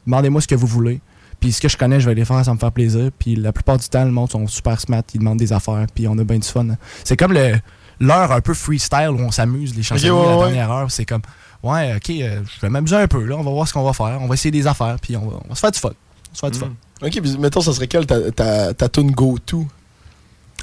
demandez-moi 0.05 0.39
ce 0.41 0.47
que 0.47 0.55
vous 0.55 0.67
voulez. 0.67 1.01
Puis 1.39 1.51
ce 1.51 1.61
que 1.61 1.69
je 1.69 1.77
connais, 1.77 1.99
je 1.99 2.09
vais 2.09 2.15
les 2.15 2.25
faire, 2.25 2.43
ça 2.43 2.53
me 2.53 2.57
fait 2.57 2.71
plaisir. 2.71 3.09
Puis 3.19 3.35
la 3.35 3.51
plupart 3.51 3.77
du 3.77 3.87
temps, 3.87 4.03
le 4.03 4.11
monde 4.11 4.29
sont 4.31 4.47
super 4.47 4.79
smart, 4.81 5.03
ils 5.13 5.19
demandent 5.19 5.37
des 5.37 5.53
affaires, 5.53 5.85
puis 5.93 6.07
on 6.07 6.17
a 6.17 6.23
bien 6.23 6.39
du 6.39 6.47
fun. 6.47 6.65
C'est 7.03 7.15
comme 7.17 7.33
le 7.33 7.53
l'heure 7.99 8.31
un 8.31 8.41
peu 8.41 8.53
freestyle 8.53 9.09
où 9.11 9.19
on 9.19 9.31
s'amuse, 9.31 9.75
les 9.75 9.81
chansons 9.83 10.07
Ok, 10.09 10.13
ouais, 10.27 10.35
la 10.35 10.45
dernière 10.45 10.71
heure. 10.71 10.91
C'est 10.91 11.05
comme, 11.05 11.21
ouais, 11.63 11.95
OK, 11.95 12.09
euh, 12.09 12.41
je 12.45 12.61
vais 12.61 12.69
m'amuser 12.69 12.95
un 12.95 13.07
peu, 13.07 13.23
là, 13.23 13.35
on 13.37 13.43
va 13.43 13.51
voir 13.51 13.67
ce 13.67 13.73
qu'on 13.73 13.83
va 13.83 13.93
faire, 13.93 14.19
on 14.21 14.27
va 14.27 14.33
essayer 14.33 14.51
des 14.51 14.67
affaires, 14.67 14.97
puis 15.01 15.15
on 15.17 15.27
va, 15.27 15.37
on 15.45 15.49
va 15.49 15.55
se 15.55 15.59
faire 15.61 15.71
du 15.71 15.79
fun. 15.79 15.89
On 15.89 15.91
va 15.91 16.35
se 16.35 16.39
faire 16.39 16.51
du 16.51 16.59
fun. 16.59 16.71
Ok, 17.01 17.21
puis 17.21 17.37
mettons, 17.37 17.61
ça 17.61 17.73
serait 17.73 17.87
quelle 17.87 18.05
ta, 18.05 18.31
ta, 18.31 18.73
ta 18.73 18.89
tune 18.89 19.11
go-to 19.11 19.65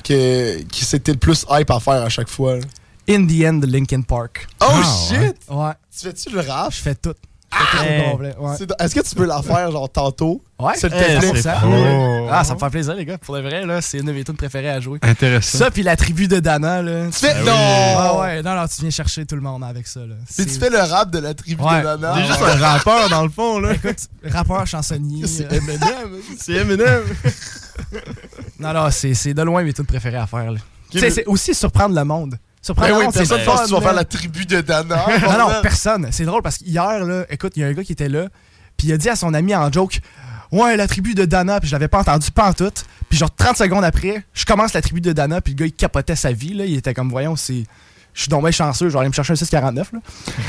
que, 0.02 0.62
qui 0.62 0.84
c'était 0.84 1.12
le 1.12 1.18
plus 1.18 1.46
hype 1.50 1.70
à 1.70 1.80
faire 1.80 2.02
à 2.02 2.08
chaque 2.08 2.28
fois? 2.28 2.56
là? 2.56 2.62
In 3.08 3.26
the 3.26 3.44
End 3.44 3.54
de 3.54 3.66
Linkin 3.66 4.00
Park. 4.02 4.46
Oh 4.60 4.66
Ah, 4.68 4.82
shit! 5.08 5.36
Ouais, 5.50 5.72
Tu 5.96 6.06
fais-tu 6.06 6.30
le 6.30 6.40
rap? 6.40 6.72
je 6.72 6.78
fais 6.80 6.94
tout. 6.94 7.14
Ouais. 8.38 8.54
C'est- 8.58 8.70
Est-ce 8.80 8.94
que 8.94 9.00
tu 9.00 9.14
peux 9.14 9.26
la 9.26 9.42
faire 9.42 9.70
genre 9.70 9.88
tantôt? 9.90 10.42
Ouais, 10.58 10.74
S'il 10.76 10.88
te 10.90 10.94
eh, 10.94 11.18
plaît. 11.18 11.20
100%. 11.42 11.52
Oh. 11.66 12.28
Ah, 12.30 12.44
ça 12.44 12.54
me 12.54 12.58
fait 12.58 12.70
plaisir, 12.70 12.94
les 12.94 13.04
gars. 13.04 13.18
Pour 13.18 13.34
de 13.36 13.40
vrai, 13.40 13.64
là, 13.66 13.80
c'est 13.80 13.98
une 13.98 14.06
de 14.06 14.12
mes 14.12 14.24
tunes 14.24 14.36
préférées 14.36 14.70
à 14.70 14.80
jouer. 14.80 14.98
Intéressant. 15.02 15.58
Ça, 15.58 15.70
puis 15.70 15.82
la 15.82 15.96
tribu 15.96 16.28
de 16.28 16.38
Dana, 16.40 16.82
là. 16.82 17.06
Tu 17.06 17.12
fais. 17.18 17.34
oui. 17.38 17.44
Non! 17.46 17.52
Ah 17.54 18.18
ouais, 18.20 18.42
non, 18.42 18.54
non, 18.54 18.66
tu 18.66 18.80
viens 18.82 18.90
chercher 18.90 19.26
tout 19.26 19.34
le 19.34 19.40
monde 19.42 19.64
avec 19.64 19.86
ça, 19.86 20.00
là. 20.00 20.14
Puis 20.36 20.46
tu 20.46 20.58
fais 20.58 20.70
le 20.70 20.78
rap 20.78 21.10
de 21.10 21.18
la 21.18 21.34
tribu 21.34 21.62
Ouais. 21.62 21.80
de 21.80 21.84
Nana. 21.86 22.14
T'es 22.14 22.26
juste 22.26 22.42
un 22.42 22.56
rappeur, 22.56 23.08
dans 23.08 23.22
le 23.22 23.30
fond, 23.30 23.58
là. 23.58 23.72
Écoute, 23.74 23.96
rappeur, 24.24 24.66
chansonnier. 24.66 25.26
C'est 25.26 25.52
euh, 25.52 25.56
Eminem. 25.56 26.22
C'est 26.38 26.52
Eminem. 26.52 27.02
Non, 28.58 28.72
non, 28.72 28.90
c'est 28.90 29.14
c'est 29.14 29.34
de 29.34 29.42
loin 29.42 29.62
mes 29.64 29.72
tunes 29.72 29.86
préférées 29.86 30.16
à 30.18 30.26
faire, 30.26 30.52
là. 30.52 30.58
Tu 30.90 30.98
sais, 30.98 31.06
mais- 31.06 31.10
c'est 31.10 31.26
aussi 31.26 31.54
surprendre 31.54 31.94
le 31.94 32.04
monde. 32.04 32.36
Surprendre 32.64 32.98
Ben 32.98 33.06
oui, 33.06 33.12
personne 33.12 33.44
pense 33.44 33.56
fun, 33.56 33.62
que 33.62 33.68
tu 33.68 33.74
vas 33.74 33.80
là. 33.80 33.86
faire 33.86 33.94
la 33.94 34.04
tribu 34.04 34.46
de 34.46 34.60
Dana. 34.62 35.06
Non, 35.22 35.38
non, 35.38 35.60
personne. 35.60 36.08
C'est 36.12 36.24
drôle 36.24 36.40
parce 36.40 36.56
qu'hier, 36.56 37.04
là, 37.04 37.26
écoute, 37.28 37.52
il 37.56 37.60
y 37.60 37.64
a 37.64 37.66
un 37.66 37.72
gars 37.74 37.84
qui 37.84 37.92
était 37.92 38.08
là, 38.08 38.28
puis 38.78 38.88
il 38.88 38.92
a 38.94 38.96
dit 38.96 39.10
à 39.10 39.16
son 39.16 39.34
ami 39.34 39.54
en 39.54 39.70
joke 39.70 40.00
Ouais, 40.50 40.74
la 40.76 40.88
tribu 40.88 41.14
de 41.14 41.26
Dana, 41.26 41.60
puis 41.60 41.68
je 41.68 41.74
l'avais 41.74 41.88
pas 41.88 41.98
entendu 41.98 42.30
pas 42.30 42.48
en 42.48 42.52
tout. 42.54 42.72
Puis 43.10 43.18
genre 43.18 43.34
30 43.34 43.58
secondes 43.58 43.84
après, 43.84 44.24
je 44.32 44.46
commence 44.46 44.72
la 44.72 44.80
tribu 44.80 45.02
de 45.02 45.12
Dana, 45.12 45.42
puis 45.42 45.52
le 45.52 45.58
gars 45.58 45.66
il 45.66 45.72
capotait 45.72 46.16
sa 46.16 46.32
vie, 46.32 46.54
là. 46.54 46.64
Il 46.64 46.74
était 46.74 46.94
comme, 46.94 47.10
voyons, 47.10 47.36
c'est. 47.36 47.64
Je 48.14 48.22
suis 48.22 48.30
bien 48.30 48.50
chanceux, 48.50 48.88
je 48.88 48.94
vais 48.94 49.00
aller 49.00 49.08
me 49.08 49.14
chercher 49.14 49.32
un 49.32 49.36
649. 49.36 49.92
Là. 49.92 49.98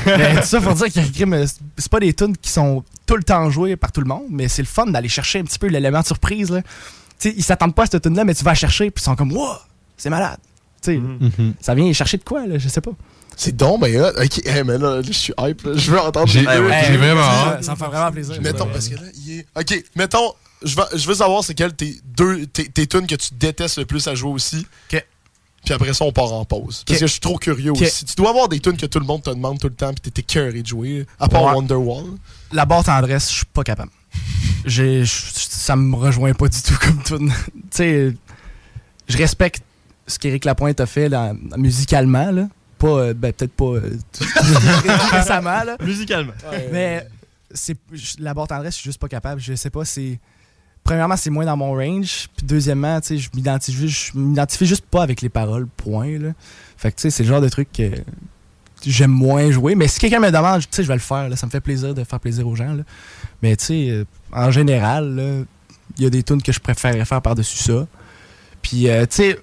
mais 0.16 0.36
tout 0.36 0.46
ça 0.46 0.60
pour 0.60 0.74
dire 0.74 0.86
que 0.86 1.12
crime, 1.12 1.44
c'est 1.76 1.90
pas 1.90 2.00
des 2.00 2.14
tunes 2.14 2.36
qui 2.36 2.50
sont 2.50 2.82
tout 3.06 3.16
le 3.16 3.24
temps 3.24 3.50
jouées 3.50 3.76
par 3.76 3.92
tout 3.92 4.00
le 4.00 4.06
monde, 4.06 4.26
mais 4.30 4.48
c'est 4.48 4.62
le 4.62 4.68
fun 4.68 4.86
d'aller 4.86 5.08
chercher 5.08 5.40
un 5.40 5.44
petit 5.44 5.58
peu 5.58 5.66
l'élément 5.66 6.00
de 6.00 6.06
surprise. 6.06 6.50
Là. 6.50 6.62
Tu 6.62 6.68
sais, 7.18 7.34
ils 7.36 7.42
s'attendent 7.42 7.74
pas 7.74 7.82
à 7.82 7.86
cette 7.86 8.02
tune 8.02 8.14
là 8.14 8.24
mais 8.24 8.34
tu 8.34 8.44
vas 8.44 8.52
la 8.52 8.54
chercher, 8.54 8.90
puis 8.92 9.02
ils 9.02 9.04
sont 9.04 9.16
comme, 9.16 9.32
wow, 9.32 9.56
c'est 9.96 10.10
malade. 10.10 10.38
Sais, 10.86 10.96
Mhm. 10.98 11.54
ça 11.60 11.74
vient 11.74 11.92
chercher 11.92 12.16
de 12.18 12.24
quoi, 12.24 12.46
là, 12.46 12.58
je 12.58 12.68
sais 12.68 12.80
pas. 12.80 12.92
C'est 13.36 13.54
donc, 13.54 13.80
mais 13.82 13.92
là, 13.92 14.12
ok, 14.16 14.46
hey, 14.46 14.62
mais 14.64 14.78
là, 14.78 15.02
je 15.02 15.12
suis 15.12 15.32
hype, 15.38 15.62
là. 15.62 15.72
je 15.74 15.90
veux 15.90 16.00
entendre. 16.00 16.26
J'ai- 16.28 16.42
vraiment 16.42 17.20
hâte. 17.20 17.64
Ça 17.64 17.72
me 17.72 17.76
fait 17.76 17.86
vraiment 17.86 18.10
plaisir. 18.12 18.40
Mettons, 18.40 18.64
Ouais. 18.66 18.72
parce 18.72 18.88
que 18.88 18.94
là, 18.94 19.02
il 19.26 19.40
est. 19.40 19.46
Ok, 19.54 19.84
mettons, 19.94 20.32
je 20.64 20.74
veux, 20.76 20.84
je 20.94 21.06
veux 21.06 21.14
savoir 21.14 21.44
c'est 21.44 21.54
quelles 21.54 21.74
tes 21.74 22.00
deux, 22.04 22.46
tes, 22.46 22.64
tes 22.68 22.86
tunes 22.86 23.06
que 23.06 23.14
tu 23.16 23.34
détestes 23.34 23.78
le 23.78 23.84
plus 23.84 24.06
à 24.08 24.14
jouer 24.14 24.30
aussi. 24.32 24.66
Puis 24.88 25.74
après 25.74 25.92
ça, 25.92 26.04
on 26.04 26.12
part 26.12 26.32
en 26.32 26.44
pause. 26.44 26.84
Parce 26.86 26.96
Ok. 26.96 27.00
que 27.00 27.06
je 27.08 27.12
suis 27.12 27.20
trop 27.20 27.36
curieux 27.38 27.72
Ok. 27.72 27.82
aussi. 27.82 28.04
Tu 28.04 28.14
dois 28.14 28.30
avoir 28.30 28.48
des 28.48 28.60
tunes 28.60 28.76
que 28.76 28.86
tout 28.86 29.00
le 29.00 29.04
monde 29.04 29.24
te 29.24 29.30
demande 29.30 29.58
tout 29.58 29.66
le 29.66 29.74
temps, 29.74 29.92
puis 29.92 30.12
t'es 30.12 30.20
écœuré 30.20 30.62
de 30.62 30.66
jouer, 30.66 31.06
à 31.18 31.26
part 31.28 31.42
Ouais. 31.46 31.52
Wonderwall. 31.54 32.04
La 32.52 32.64
barre 32.64 32.84
tendresse, 32.84 33.28
je 33.30 33.36
suis 33.38 33.44
pas 33.46 33.64
capable. 33.64 33.90
J'ai, 34.64 35.02
ça 35.04 35.74
me 35.76 35.96
rejoint 35.96 36.32
pas 36.34 36.46
du 36.48 36.62
tout 36.62 36.76
comme 36.80 37.02
tune. 37.02 37.32
tu 37.54 37.60
sais, 37.72 38.14
je 39.08 39.16
respecte 39.18 39.62
ce 40.06 40.18
qu'Éric 40.18 40.44
Lapointe 40.44 40.80
a 40.80 40.86
fait 40.86 41.08
là, 41.08 41.32
musicalement, 41.56 42.30
là. 42.30 42.48
Pas, 42.78 42.88
euh, 42.88 43.14
ben, 43.14 43.32
peut-être 43.32 43.52
pas 43.52 43.64
euh, 43.64 43.96
récemment, 45.10 45.64
là. 45.64 45.76
Musicalement. 45.82 46.32
Mais 46.72 47.06
c'est, 47.52 47.76
je- 47.92 48.16
la 48.20 48.34
barre 48.34 48.48
tendresse, 48.48 48.74
je 48.74 48.80
suis 48.80 48.88
juste 48.90 49.00
pas 49.00 49.08
capable. 49.08 49.40
Je 49.40 49.54
sais 49.54 49.70
pas, 49.70 49.84
c'est. 49.84 50.18
Premièrement, 50.84 51.16
c'est 51.16 51.30
moins 51.30 51.44
dans 51.46 51.56
mon 51.56 51.72
range. 51.72 52.28
Puis 52.36 52.46
deuxièmement, 52.46 53.00
tu 53.00 53.08
sais, 53.08 53.18
je 53.18 53.30
m'identifie, 53.34 53.88
je 53.88 54.16
m'identifie 54.16 54.66
juste 54.66 54.84
pas 54.86 55.02
avec 55.02 55.20
les 55.22 55.28
paroles, 55.28 55.66
point, 55.66 56.18
là. 56.18 56.28
Fait 56.76 56.92
que, 56.92 56.96
tu 56.96 57.02
sais, 57.02 57.10
c'est 57.10 57.22
le 57.24 57.28
genre 57.30 57.40
de 57.40 57.48
truc 57.48 57.68
que 57.72 57.90
j'aime 58.86 59.10
moins 59.10 59.50
jouer. 59.50 59.74
Mais 59.74 59.88
si 59.88 59.98
quelqu'un 59.98 60.20
me 60.20 60.30
demande, 60.30 60.60
tu 60.60 60.68
sais, 60.70 60.82
je 60.82 60.88
vais 60.88 60.94
le 60.94 61.00
faire. 61.00 61.28
là. 61.28 61.34
ça 61.36 61.46
me 61.46 61.50
fait 61.50 61.60
plaisir 61.60 61.94
de 61.94 62.04
faire 62.04 62.20
plaisir 62.20 62.46
aux 62.46 62.54
gens. 62.54 62.72
là. 62.74 62.82
Mais 63.42 63.56
tu 63.56 63.64
sais, 63.64 63.88
euh, 63.90 64.04
en 64.32 64.50
général, 64.50 65.14
là, 65.16 65.44
il 65.96 66.04
y 66.04 66.06
a 66.06 66.10
des 66.10 66.22
tunes 66.22 66.42
que 66.42 66.52
je 66.52 66.60
préférerais 66.60 67.04
faire 67.04 67.22
par-dessus 67.22 67.56
ça. 67.58 67.86
Puis, 68.62 68.88
euh, 68.88 69.06
tu 69.06 69.16
sais, 69.16 69.38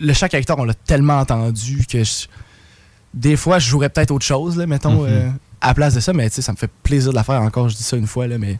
le- 0.00 0.12
chaque 0.12 0.34
acteur, 0.34 0.58
on 0.58 0.64
l'a 0.64 0.74
tellement 0.74 1.18
entendu 1.18 1.84
que 1.86 2.02
je- 2.04 2.26
des 3.14 3.36
fois, 3.36 3.58
je 3.58 3.68
jouerais 3.68 3.88
peut-être 3.88 4.10
autre 4.10 4.24
chose, 4.26 4.56
là, 4.56 4.66
mettons, 4.66 5.02
Mhm. 5.02 5.08
euh, 5.08 5.28
à 5.60 5.68
la 5.68 5.74
place 5.74 5.94
de 5.94 6.00
ça. 6.00 6.12
Mais 6.12 6.28
tu 6.30 6.36
sais, 6.36 6.42
ça 6.42 6.52
me 6.52 6.56
fait 6.56 6.70
plaisir 6.82 7.10
de 7.10 7.16
la 7.16 7.24
faire 7.24 7.40
encore. 7.42 7.68
Je 7.68 7.76
dis 7.76 7.82
ça 7.82 7.96
une 7.96 8.06
fois, 8.06 8.26
là, 8.26 8.38
mais 8.38 8.58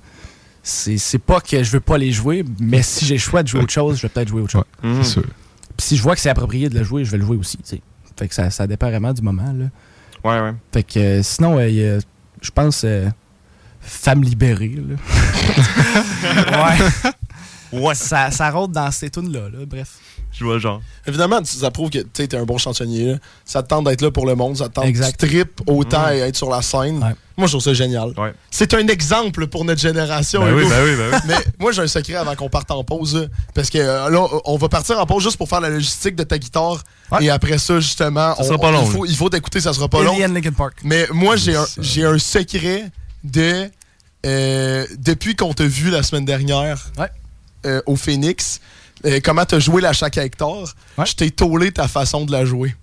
c'est 0.62 0.99
c'est 0.99 1.18
pas 1.18 1.41
que 1.41 1.62
je 1.62 1.70
veux 1.70 1.80
pas 1.80 1.97
les 1.99 2.12
jouer, 2.12 2.45
mais 2.61 2.82
si 2.82 3.05
j'ai 3.07 3.14
le 3.14 3.20
choix 3.20 3.43
de 3.43 3.49
jouer 3.49 3.61
autre 3.62 3.72
chose, 3.72 3.97
je 3.97 4.03
vais 4.03 4.09
peut-être 4.09 4.28
jouer 4.28 4.43
autre 4.43 4.53
chose. 4.53 4.64
C'est 4.82 5.05
sûr. 5.05 5.22
Puis 5.76 5.86
si 5.86 5.97
je 5.97 6.03
vois 6.03 6.14
que 6.14 6.20
c'est 6.20 6.28
approprié 6.30 6.68
de 6.68 6.78
le 6.78 6.84
jouer, 6.84 7.05
je 7.05 7.11
vais 7.11 7.18
le 7.18 7.24
jouer 7.24 7.36
aussi. 7.36 7.57
tu 7.59 7.62
sais. 7.64 7.80
Fait 8.18 8.28
que 8.28 8.34
ça, 8.34 8.51
ça 8.51 8.66
dépend 8.66 8.88
vraiment 8.91 9.12
du 9.14 9.22
moment. 9.22 9.55
Là. 9.57 9.66
Ouais, 10.22 10.41
ouais. 10.43 10.55
Fait 10.72 10.82
que 10.82 10.99
euh, 10.99 11.22
sinon, 11.22 11.59
euh, 11.59 11.68
il 11.68 11.74
y 11.76 11.88
a, 11.88 11.99
je 12.43 12.51
pense, 12.51 12.82
euh, 12.84 13.09
Femme 13.80 14.22
libérée. 14.22 14.76
Là. 14.76 14.97
ouais. 17.05 17.11
Ouais. 17.73 17.95
Ça, 17.95 18.31
ça 18.31 18.51
rôde 18.51 18.73
dans 18.73 18.91
ces 18.91 19.11
tunes-là. 19.11 19.49
Là. 19.53 19.64
Bref. 19.66 19.89
Je 20.33 20.45
vois 20.45 20.55
le 20.55 20.61
genre. 20.61 20.81
Évidemment, 21.07 21.43
tu- 21.43 21.57
ça 21.57 21.71
prouve 21.73 21.91
que 21.91 21.99
tu 21.99 22.23
es 22.23 22.35
un 22.37 22.45
bon 22.45 22.57
chansonnier. 22.59 23.12
là. 23.12 23.18
Ça 23.45 23.62
te 23.62 23.68
tente 23.68 23.85
d'être 23.87 24.01
là 24.01 24.11
pour 24.12 24.27
le 24.27 24.35
monde, 24.37 24.57
ça 24.57 24.68
te 24.68 24.75
tente 24.75 24.85
Exact. 24.87 25.18
tu 25.18 25.27
tripes 25.27 25.61
autant 25.66 26.07
Mhm. 26.07 26.12
et 26.14 26.18
être 26.21 26.37
sur 26.37 26.49
la 26.51 26.62
scène. 26.62 26.99
Moi, 27.37 27.47
je 27.47 27.53
trouve 27.53 27.62
ça 27.62 27.73
génial. 27.75 28.12
Ouais. 28.18 28.33
C'est 28.51 28.75
un 28.75 28.87
exemple 28.87 29.47
pour 29.49 29.64
notre 29.64 29.81
génération. 29.81 30.45
Ben 30.45 30.55
oui, 30.55 30.64
ben 30.68 30.85
oui, 30.85 30.97
ben 30.97 31.11
oui. 31.12 31.18
Mais 31.27 31.35
moi, 31.59 31.73
j'ai 31.73 31.83
un 31.83 31.87
secret 31.89 32.14
avant 32.14 32.37
qu'on 32.37 32.49
parte 32.49 32.71
en 32.71 32.85
pause. 32.85 33.29
Parce 33.55 33.71
que 33.71 33.79
euh, 33.79 34.09
là, 34.11 34.27
on 34.45 34.57
va 34.57 34.68
partir 34.68 34.99
en 35.01 35.07
pause 35.07 35.23
juste 35.25 35.37
pour 35.37 35.49
faire 35.49 35.61
la 35.61 35.71
logistique 35.71 36.14
de 36.16 36.23
ta 36.23 36.39
guitare. 36.39 36.83
Et 37.21 37.29
après 37.31 37.59
ça, 37.59 37.81
justement, 37.81 38.35
Ça 38.37 38.43
on- 38.43 38.45
sera 38.45 38.59
pas 38.59 38.68
on- 38.68 38.73
long, 38.73 38.85
il 38.85 38.91
faut, 38.93 39.07
il 39.07 39.16
faut 39.16 39.29
t'écouter, 39.31 39.61
ça 39.61 39.73
sera 39.73 39.89
pas 39.89 40.03
long. 40.03 40.16
Park. 40.57 40.75
Mais 40.85 41.07
moi, 41.12 41.37
j'ai 41.37 41.57
un, 41.57 41.66
j'ai 41.81 42.05
un 42.05 42.18
secret 42.18 42.91
de. 43.25 43.68
euh, 44.27 44.87
depuis 44.99 45.35
qu'on 45.35 45.55
t'a 45.55 45.64
vu 45.64 45.89
la 45.91 46.03
semaine 46.03 46.27
dernière 46.27 46.91
euh, 47.67 47.81
au 47.87 47.97
Phoenix, 47.97 48.61
euh, 49.07 49.21
comment 49.25 49.45
t'as 49.45 49.59
joué 49.59 49.81
la 49.83 49.93
chaque 49.93 50.17
hectare, 50.19 50.75
je 51.05 51.13
t'ai 51.15 51.31
tôlé 51.31 51.73
ta 51.73 51.89
façon 51.89 52.25
de 52.25 52.33
la 52.33 52.45
jouer. 52.45 52.75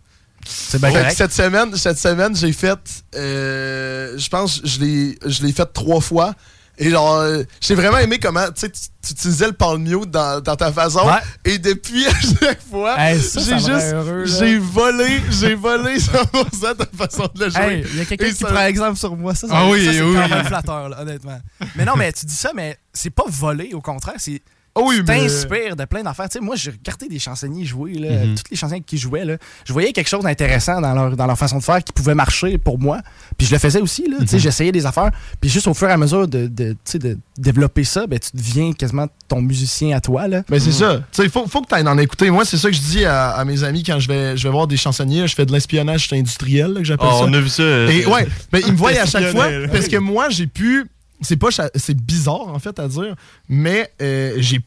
C'est 0.46 0.80
bien 0.80 0.92
correct. 0.92 1.16
cette 1.18 1.34
semaine, 1.34 1.76
cette 1.76 2.00
semaine, 2.00 2.36
j'ai 2.36 2.54
fait. 2.54 2.80
euh, 3.16 4.18
je 4.18 4.30
pense 4.30 4.62
je 4.64 4.80
l'ai 4.80 5.20
je 5.26 5.44
l'ai 5.44 5.52
fait 5.52 5.66
trois 5.74 6.02
fois. 6.02 6.34
Et 6.80 6.92
genre, 6.92 7.26
j'ai 7.60 7.74
vraiment 7.74 7.98
aimé 7.98 8.20
comment 8.20 8.46
tu 8.48 8.52
sais, 8.58 8.70
tu 8.70 8.80
tu 9.02 9.14
utilisais 9.14 9.48
le 9.48 9.54
palm 9.54 9.82
mute 9.82 10.12
dans, 10.12 10.40
dans 10.42 10.56
ta 10.56 10.72
façon. 10.72 11.08
Ouais. 11.08 11.14
Et 11.44 11.58
depuis 11.58 12.06
à 12.06 12.12
chaque 12.40 12.62
fois, 12.70 12.96
Hey, 13.00 13.20
ça, 13.20 13.40
j'ai 13.40 13.58
ça 13.60 14.04
juste. 14.24 14.38
J'ai 14.40 14.60
volé, 14.60 15.22
j'ai 15.32 15.56
volé 15.56 15.98
100% 16.00 16.76
ta 16.76 16.86
façon 16.96 17.28
de 17.34 17.46
la 17.46 17.50
jouer. 17.50 17.62
Hey, 17.80 17.86
il 17.94 17.98
y 17.98 18.02
a 18.02 18.06
quelqu'un 18.06 18.28
qui 18.30 18.36
ça- 18.36 18.48
prend 18.48 18.62
exemple 18.66 18.98
sur 19.00 19.16
moi. 19.18 19.34
Ça, 19.34 19.48
ça, 19.48 19.54
Ah 19.58 19.68
oui, 19.70 19.84
ça, 19.86 19.92
c'est 19.94 20.02
oui. 20.04 20.14
quand 20.16 20.30
même 20.30 20.46
flatteur, 20.46 20.90
là, 20.90 21.02
honnêtement. 21.02 21.40
Mais 21.76 21.84
non, 21.84 21.94
mais 21.98 22.14
tu 22.14 22.28
dis 22.28 22.36
ça, 22.36 22.52
mais 22.56 22.78
c'est 22.94 23.10
pas 23.10 23.26
volé, 23.28 23.72
au 23.74 23.82
contraire. 23.82 24.16
C'est. 24.20 24.42
Oui, 24.86 24.98
tu 24.98 25.04
mais- 25.08 25.20
t'inspires 25.22 25.76
de 25.76 25.86
plein 25.86 26.04
d'affaires. 26.04 26.30
Tu 26.30 26.40
sais, 26.40 26.44
moi, 26.44 26.56
j'ai 26.56 26.72
regardé 26.72 27.08
des 27.08 27.20
chansonniers 27.20 27.66
jouer, 27.66 27.94
là, 27.94 28.26
Mhm. 28.26 28.36
toutes 28.36 28.50
les 28.50 28.58
chansonniers 28.58 28.82
qui 28.82 28.98
jouaient. 28.98 29.26
Là, 29.26 29.38
je 29.66 29.74
voyais 29.74 29.92
quelque 29.94 30.08
chose 30.10 30.24
d'intéressant 30.24 30.82
dans 30.82 30.94
leur, 30.94 31.16
dans 31.16 31.26
leur 31.28 31.38
façon 31.38 31.58
de 31.58 31.64
faire 31.64 31.84
qui 31.84 31.94
pouvait 31.94 32.16
marcher 32.16 32.58
pour 32.58 32.80
moi. 32.80 33.00
Puis 33.38 33.48
je 33.48 33.52
le 33.54 33.60
faisais 33.60 33.80
aussi. 33.82 34.08
Là, 34.10 34.18
tu 34.22 34.28
sais, 34.28 34.40
J'essayais 34.40 34.72
des 34.72 34.86
affaires. 34.86 35.12
Puis 35.42 35.50
juste 35.50 35.68
au 35.68 35.74
fur 35.74 35.90
et 35.90 35.92
à 35.94 35.98
mesure 35.98 36.28
de, 36.28 36.48
de, 36.48 36.72
tu 36.72 36.78
sais, 36.86 37.00
de 37.00 37.18
développer 37.38 37.84
ça, 37.84 38.08
ben, 38.08 38.20
tu 38.20 38.30
deviens 38.36 38.74
quasiment 38.74 39.08
ton 39.28 39.42
musicien 39.42 39.96
à 39.98 40.02
toi. 40.02 40.28
Là. 40.28 40.44
Mais 40.50 40.60
c'est 40.60 40.72
ça. 40.72 41.02
Tu 41.12 41.24
sais, 41.24 41.30
faut, 41.30 41.48
faut 41.48 41.62
que 41.62 41.68
tu 41.68 41.76
ailles 41.76 41.88
en 41.88 41.98
écouter. 41.98 42.30
Moi, 42.30 42.46
c'est 42.46 42.58
ça 42.58 42.70
que 42.70 42.76
je 42.76 42.82
dis 42.82 43.06
à, 43.06 43.30
à 43.32 43.46
mes 43.46 43.64
amis 43.64 43.84
quand 43.84 44.00
je 44.00 44.08
vais, 44.08 44.38
je 44.38 44.44
vais 44.44 44.52
voir 44.52 44.68
des 44.68 44.78
chansonniers. 44.78 45.28
Je 45.28 45.36
fais 45.36 45.46
de 45.46 45.52
l'espionnage 45.52 46.08
industriel, 46.14 46.74
là, 46.74 46.80
que 46.80 46.86
j'appelle 46.86 47.08
Oh, 47.12 47.20
ça. 47.20 47.26
on 47.28 47.34
a 47.34 47.40
vu 47.40 47.50
ça, 47.50 47.64
Et 47.64 48.06
ouais, 48.06 48.28
mais 48.54 48.62
ils 48.66 48.72
me 48.72 48.78
voient 48.78 48.92
à 48.92 49.06
chaque 49.06 49.32
fois 49.32 49.48
parce 49.72 49.88
que 49.88 49.98
moi, 49.98 50.30
j'ai 50.30 50.48
pu. 50.48 50.86
C'est 51.22 51.38
pas, 51.38 51.48
c'est 51.76 51.98
bizarre 51.98 52.48
en 52.48 52.60
fait 52.60 52.78
à 52.80 52.88
dire, 52.88 53.16
mais 53.50 53.92
euh, 54.02 54.36
j'ai 54.38 54.62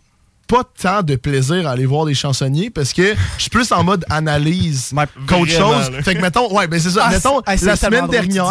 pas 0.48 0.64
tant 0.82 1.04
de 1.04 1.14
plaisir 1.14 1.68
à 1.68 1.70
aller 1.70 1.86
voir 1.86 2.06
des 2.06 2.14
chansonniers 2.14 2.70
parce 2.70 2.92
que 2.92 3.14
je 3.36 3.40
suis 3.42 3.50
plus 3.50 3.70
en 3.70 3.84
mode 3.84 4.04
analyse 4.10 4.92
qu'autre 5.28 5.48
chose. 5.48 5.90
là. 5.92 6.02
Fait 6.02 6.16
que 6.16 6.20
mettons, 6.20 6.52
ouais, 6.52 6.66
ben 6.66 6.80
c'est 6.80 6.90
ça. 6.90 7.04
Ah, 7.06 7.10
mettons, 7.12 7.40
c'est 7.46 7.66
la 7.66 7.76
semaine 7.76 8.08
dernière, 8.08 8.50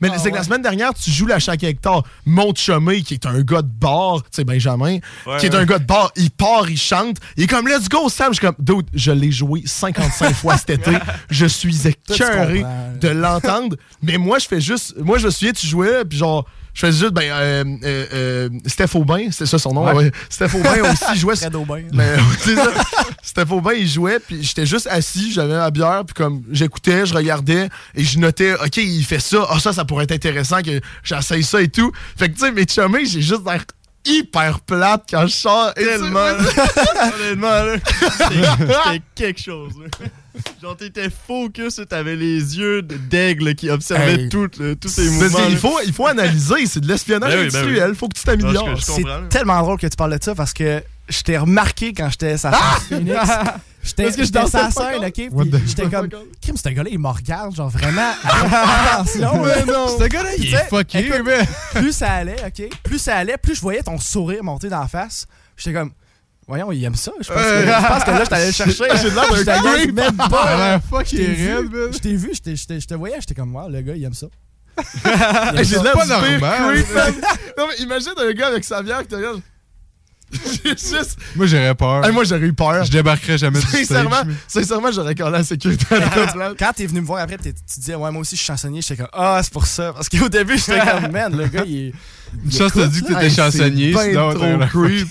mais 0.00 0.08
Ah, 0.10 0.18
c'est 0.18 0.30
que 0.30 0.36
la 0.36 0.42
semaine 0.42 0.62
dernière, 0.62 0.94
tu 0.94 1.10
joues 1.10 1.26
la 1.26 1.38
chaque 1.38 1.62
hectare. 1.62 2.02
Mon 2.24 2.54
chumé, 2.54 3.02
qui 3.02 3.12
est 3.12 3.26
un 3.26 3.42
gars 3.42 3.60
de 3.60 3.68
bar, 3.68 4.22
tu 4.22 4.28
sais, 4.30 4.44
Benjamin, 4.44 5.00
Ouais, 5.26 5.36
qui 5.38 5.44
est 5.44 5.50
ouais. 5.50 5.56
un 5.56 5.66
gars 5.66 5.78
de 5.78 5.84
bar, 5.84 6.12
il 6.16 6.30
part, 6.30 6.70
il 6.70 6.78
chante. 6.78 7.18
Il 7.36 7.42
est 7.44 7.46
comme, 7.46 7.68
let's 7.68 7.90
go, 7.90 8.08
Sam. 8.08 8.28
Je 8.32 8.38
suis 8.38 8.46
comme, 8.46 8.56
dude, 8.58 8.86
je 8.94 9.12
l'ai 9.12 9.30
joué 9.30 9.62
55 9.66 10.32
fois 10.34 10.56
cet 10.56 10.70
été. 10.70 10.92
Je 11.28 11.44
suis 11.44 11.76
écœuré 11.86 12.64
de 13.02 13.08
l'entendre. 13.08 13.76
Mais 14.02 14.16
moi, 14.16 14.38
je 14.38 14.46
fais 14.46 14.62
juste. 14.62 14.94
Moi, 14.98 15.18
je 15.18 15.26
me 15.26 15.30
souviens, 15.30 15.52
tu 15.52 15.66
jouais, 15.66 16.06
puis 16.06 16.16
genre. 16.16 16.46
Je 16.74 16.80
faisais 16.86 16.98
juste, 16.98 17.12
ben, 17.12 17.30
euh, 17.30 17.64
euh, 17.84 18.06
euh, 18.12 18.48
Steph 18.66 18.94
Aubin, 18.94 19.28
c'est 19.30 19.46
ça 19.46 19.58
son 19.58 19.72
nom, 19.72 19.86
Ouais. 19.86 19.92
ouais. 19.94 20.12
Steph 20.28 20.54
Aubin 20.56 20.90
aussi 20.92 21.16
jouait. 21.20 21.36
Fred 21.36 21.54
Aubin. 21.54 21.82
Mais, 21.92 22.16
c'est 22.40 22.56
ça. 22.56 22.70
Steph 23.22 23.50
Aubin, 23.52 23.72
il 23.74 23.88
jouait, 23.88 24.18
puis 24.18 24.42
j'étais 24.42 24.66
juste 24.66 24.88
assis, 24.88 25.32
j'avais 25.32 25.54
ma 25.54 25.70
bière, 25.70 26.02
puis 26.04 26.14
comme 26.14 26.42
j'écoutais, 26.50 27.06
je 27.06 27.14
regardais, 27.14 27.68
et 27.94 28.02
je 28.04 28.18
notais, 28.18 28.54
OK, 28.54 28.76
il 28.78 29.04
fait 29.04 29.20
ça, 29.20 29.46
ah, 29.48 29.60
ça, 29.60 29.72
ça 29.72 29.84
pourrait 29.84 30.04
être 30.04 30.12
intéressant 30.12 30.62
que 30.62 30.80
j'essaye 31.04 31.44
ça 31.44 31.62
et 31.62 31.68
tout. 31.68 31.92
Fait 32.18 32.28
que, 32.28 32.34
tu 32.34 32.40
sais, 32.40 32.50
mes 32.52 32.66
chummés, 32.66 33.06
j'ai 33.06 33.22
juste 33.22 33.44
l'air 33.46 33.64
hyper 34.04 34.60
plate 34.60 35.04
quand 35.08 35.26
je 35.26 35.32
sors. 35.32 35.72
Tellement, 35.74 36.18
là. 36.18 36.38
Honnêtement, 37.20 37.62
là. 37.62 37.76
C'était 38.18 39.02
quelque 39.14 39.40
chose, 39.40 39.72
là. 39.80 40.06
Genre, 40.62 40.76
t'étais 40.76 41.08
focus, 41.10 41.80
t'avais 41.88 42.16
les 42.16 42.58
yeux 42.58 42.82
d'aigle 42.82 43.54
qui 43.54 43.70
observaient 43.70 44.14
Hey. 44.22 44.28
tout, 44.28 44.50
euh, 44.60 44.74
tous 44.74 44.88
ces 44.88 45.02
Parce 45.06 45.14
mouvements. 45.32 45.38
qu'il 45.44 45.54
là. 45.54 45.60
faut, 45.60 45.80
il 45.86 45.92
faut 45.92 46.06
analyser, 46.06 46.66
c'est 46.66 46.80
de 46.80 46.88
l'espionnage 46.88 47.52
Ben 47.52 47.64
ben 47.66 47.88
oui. 47.90 47.96
faut 47.96 48.08
que 48.08 48.14
tu 48.18 48.24
t'améliores. 48.24 48.82
C'est 48.82 49.04
tellement 49.30 49.60
drôle 49.62 49.78
que 49.78 49.86
tu 49.86 49.96
parles 49.96 50.18
de 50.18 50.22
ça 50.24 50.34
parce 50.34 50.52
que 50.52 50.82
je 51.08 51.20
t'ai 51.22 51.36
remarqué 51.38 51.92
quand 51.92 52.08
j'étais 52.10 52.44
à 52.46 52.50
Ah! 52.52 52.78
Phoenix. 52.88 53.16
J'étais 53.86 54.04
Parce 54.04 54.16
que 54.16 54.22
je 54.22 54.26
j'étais 54.28 54.38
dansais 54.38 54.50
sur 54.72 54.82
la 54.82 55.08
pas 55.10 55.12
scène, 55.12 55.30
ok? 55.34 55.60
J'étais 55.66 55.90
comme, 55.90 56.08
Kim, 56.40 56.56
ce 56.56 56.68
gars-là, 56.70 56.88
il 56.90 56.98
me 56.98 57.08
regarde, 57.08 57.54
genre 57.54 57.68
vraiment. 57.68 58.12
Attention, 58.24 59.44
Mais 59.44 59.70
non. 59.70 59.98
Ce 59.98 60.04
gars-là, 60.04 60.30
il 60.38 60.54
est 60.54 60.68
fucké, 60.70 61.06
man. 61.22 61.46
Plus 61.74 61.92
ça 61.92 62.12
allait, 62.12 62.36
ok? 62.46 62.68
Plus 62.82 62.98
ça 62.98 63.16
allait, 63.16 63.36
plus 63.36 63.54
je 63.56 63.60
voyais 63.60 63.82
ton 63.82 63.98
sourire 63.98 64.42
monter 64.42 64.70
dans 64.70 64.80
la 64.80 64.88
face. 64.88 65.26
J'étais 65.58 65.74
comme, 65.78 65.90
voyons, 66.46 66.72
il 66.72 66.84
aime 66.84 66.94
ça. 66.94 67.12
Je 67.20 67.28
pense, 67.28 67.36
que, 67.36 67.42
Euh. 67.42 67.66
je 67.66 67.86
pense 67.88 68.04
que 68.04 68.10
là, 68.10 68.24
je 68.24 68.28
t'allais 68.30 68.46
le 68.46 68.52
chercher. 68.60 68.84
J'ai 69.02 69.10
l'air 69.10 69.28
d'un 69.30 69.36
Je 69.36 69.42
t'allais 69.42 69.82
creep. 69.82 69.94
même 69.94 70.12
Il 70.12 70.30
pas. 70.30 70.44
raide, 70.44 70.80
vu, 71.36 71.54
man. 71.54 71.92
je 71.92 71.98
t'ai 71.98 72.14
vu, 72.14 72.32
je 72.34 72.86
te 72.86 72.94
voyais, 72.94 73.16
j'étais 73.20 73.34
comme, 73.34 73.54
wow, 73.54 73.68
le 73.68 73.80
gars, 73.82 73.94
il 73.96 74.04
aime 74.04 74.14
ça. 74.14 74.26
J'ai 75.62 75.76
l'air 75.78 75.92
pas 75.92 76.04
normal. 76.06 76.40
Non, 77.58 77.66
mais 77.68 77.76
imagine 77.84 78.12
un 78.18 78.32
gars 78.32 78.48
avec 78.48 78.64
sa 78.64 78.82
bière 78.82 79.02
qui 79.02 79.06
te 79.08 79.14
regarde. 79.14 79.40
Moi, 81.36 81.46
j'aurais 81.46 81.74
peur. 81.76 82.04
Hey, 82.04 82.10
moi, 82.12 82.24
j'aurais 82.24 82.40
eu 82.46 82.52
peur. 82.52 82.84
Je 82.84 82.90
débarquerais 82.90 83.38
jamais 83.38 83.60
du 83.60 83.66
Sincèrement, 83.66 84.10
stage. 84.10 84.26
mais- 84.26 84.34
sincèrement 84.48 84.90
j'aurais 84.90 85.14
collé 85.14 85.30
la 85.30 85.44
sécurité 85.44 85.86
à 85.94 85.98
la 86.00 86.08
place. 86.08 86.34
Quand 86.58 86.72
t'es 86.74 86.86
venu 86.86 87.02
me 87.02 87.06
voir 87.06 87.22
après, 87.22 87.36
t'es- 87.36 87.52
tu 87.52 87.60
te 87.62 87.80
disais, 87.80 87.94
ouais, 87.94 88.10
moi 88.10 88.20
aussi, 88.22 88.34
je 88.34 88.40
suis 88.40 88.46
chansonnier. 88.46 88.80
J'étais 88.82 88.96
comme, 88.96 89.10
ah, 89.12 89.40
c'est 89.44 89.52
pour 89.52 89.66
ça. 89.66 89.92
Parce 89.92 90.08
qu'au 90.08 90.28
début, 90.28 90.58
j'étais 90.58 90.80
comme, 90.80 91.12
man, 91.12 91.36
le 91.36 91.46
gars, 91.46 91.62
il 91.66 91.76
est. 91.88 91.92
Une 92.44 92.50
chance, 92.52 92.72
t'as 92.74 92.86
dit 92.88 93.02
que 93.02 93.08
t'étais 93.12 93.30
chansonnier, 93.30 93.92
ben 93.92 94.08
sinon, 94.10 94.34
trop 94.34 94.58
creep. 94.82 95.08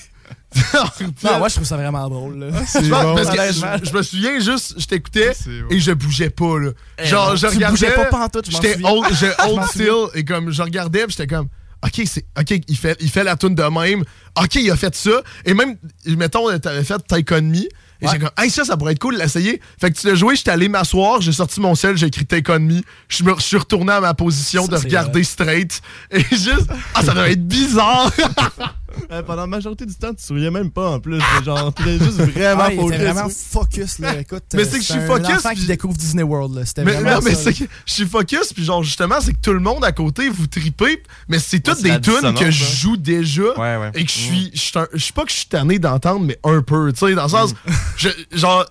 Non, 1.23 1.37
moi, 1.39 1.47
je 1.49 1.55
trouve 1.55 1.65
ça 1.67 1.77
vraiment 1.77 2.07
drôle. 2.09 2.39
là. 2.39 2.47
Je 2.51 2.89
parce 2.89 3.29
que 3.29 3.81
je, 3.83 3.89
je 3.89 3.93
me 3.97 4.01
souviens 4.03 4.39
juste, 4.39 4.75
je 4.77 4.85
t'écoutais 4.85 5.33
et 5.69 5.79
je 5.79 5.91
bougeais 5.91 6.29
pas. 6.29 6.59
Là. 6.59 6.71
Eh 6.99 7.07
Genre, 7.07 7.29
non, 7.29 7.35
je 7.35 7.47
tu 7.47 7.53
regardais. 7.53 7.71
bougeais 7.71 7.91
pas 7.95 8.05
pantoute, 8.05 8.45
je 8.47 8.51
J'étais 8.51 8.77
old, 8.83 9.05
old 9.47 9.63
still 9.69 10.07
et 10.13 10.23
comme 10.23 10.51
je 10.51 10.61
regardais, 10.61 11.05
j'étais 11.09 11.27
comme. 11.27 11.47
OK, 11.85 12.01
c'est 12.05 12.25
OK, 12.39 12.61
il 12.67 12.77
fait, 12.77 12.95
il 13.01 13.09
fait 13.09 13.25
la 13.25 13.35
tune 13.35 13.55
de 13.55 13.63
même. 13.63 14.03
OK, 14.41 14.55
il 14.55 14.71
a 14.71 14.77
fait 14.77 14.95
ça. 14.95 15.21
Et 15.43 15.53
même, 15.53 15.75
mettons, 16.05 16.57
t'avais 16.59 16.83
fait 16.83 16.97
Take 17.07 17.33
On 17.35 17.41
Me. 17.41 17.63
Et 18.01 18.07
j'ai 18.11 18.19
comme, 18.19 18.31
hey, 18.37 18.49
ça, 18.49 18.65
ça 18.65 18.75
pourrait 18.75 18.91
être 18.93 18.99
cool 18.99 19.15
de 19.15 19.19
l'essayer. 19.19 19.61
Fait 19.79 19.89
que 19.89 19.97
tu 19.97 20.07
l'as 20.07 20.15
joué, 20.15 20.35
j'étais 20.35 20.51
allé 20.51 20.67
m'asseoir, 20.67 21.21
j'ai 21.21 21.31
sorti 21.31 21.61
mon 21.61 21.73
sel, 21.73 21.95
j'ai 21.95 22.07
écrit 22.07 22.25
Take 22.25 22.51
On 22.51 22.59
Me. 22.59 22.81
Je 23.07 23.23
me 23.23 23.33
je 23.35 23.41
suis 23.41 23.57
retourné 23.57 23.93
à 23.93 24.01
ma 24.01 24.13
position 24.13 24.65
Ça, 24.65 24.71
de 24.71 24.75
regarder 24.77 25.23
straight. 25.23 25.81
Et 26.11 26.19
juste, 26.31 26.67
ah, 26.95 27.01
ça 27.03 27.13
doit 27.13 27.29
être 27.29 27.45
bizarre. 27.47 28.11
Euh, 29.11 29.21
pendant 29.23 29.41
la 29.41 29.47
majorité 29.47 29.85
du 29.85 29.95
temps, 29.95 30.13
tu 30.13 30.23
souriais 30.23 30.51
même 30.51 30.71
pas 30.71 30.89
en 30.91 30.99
plus. 30.99 31.19
Genre, 31.45 31.73
tu 31.73 31.83
juste 31.83 32.19
vraiment 32.21 32.63
Ah, 32.65 32.71
il 32.71 32.79
focus. 32.79 32.95
était 32.95 33.05
vraiment 33.11 33.29
focus, 33.29 33.99
là. 33.99 34.19
Écoute, 34.19 34.43
Mais 34.53 34.61
euh, 34.61 34.65
c'est 34.65 34.77
que 34.79 34.83
je 34.85 34.91
suis 34.93 35.05
focus, 35.05 35.29
enfant 35.35 35.49
qui 35.49 35.55
puis- 35.55 35.65
découvre 35.67 35.97
Disney 35.97 36.23
World, 36.23 36.55
là. 36.55 36.65
C'était 36.65 36.83
Mais, 36.83 36.93
vraiment 36.93 37.15
non, 37.15 37.19
mais 37.23 37.35
c'est 37.35 37.53
que 37.53 37.65
je 37.85 37.93
suis 37.93 38.05
focus, 38.05 38.53
puis 38.53 38.63
genre, 38.63 38.83
justement, 38.83 39.15
c'est 39.21 39.33
que 39.33 39.39
tout 39.41 39.53
le 39.53 39.59
monde 39.59 39.83
à 39.83 39.91
côté, 39.91 40.29
vous 40.29 40.47
tripez, 40.47 41.01
mais 41.27 41.39
c'est 41.39 41.59
toutes 41.59 41.81
des 41.81 41.99
tunes 42.01 42.33
que 42.33 42.51
je 42.51 42.63
hein. 42.63 42.67
joue 42.75 42.97
déjà 42.97 43.43
Ouais, 43.57 43.77
ouais. 43.77 43.91
et 43.95 44.03
que 44.05 44.11
je 44.11 44.17
suis. 44.17 44.51
Je 44.53 44.59
suis 44.59 44.71
je 44.93 45.05
sais 45.05 45.13
pas 45.13 45.23
que 45.25 45.31
je 45.31 45.37
suis 45.37 45.47
tanné 45.47 45.79
d'entendre, 45.79 46.25
mais 46.25 46.37
un 46.43 46.61
peu, 46.61 46.91
tu 46.93 46.99
sais, 47.07 47.13
dans 47.15 47.23
le 47.23 47.29
sens. 47.29 47.53
je- 47.97 48.09
genre. 48.31 48.65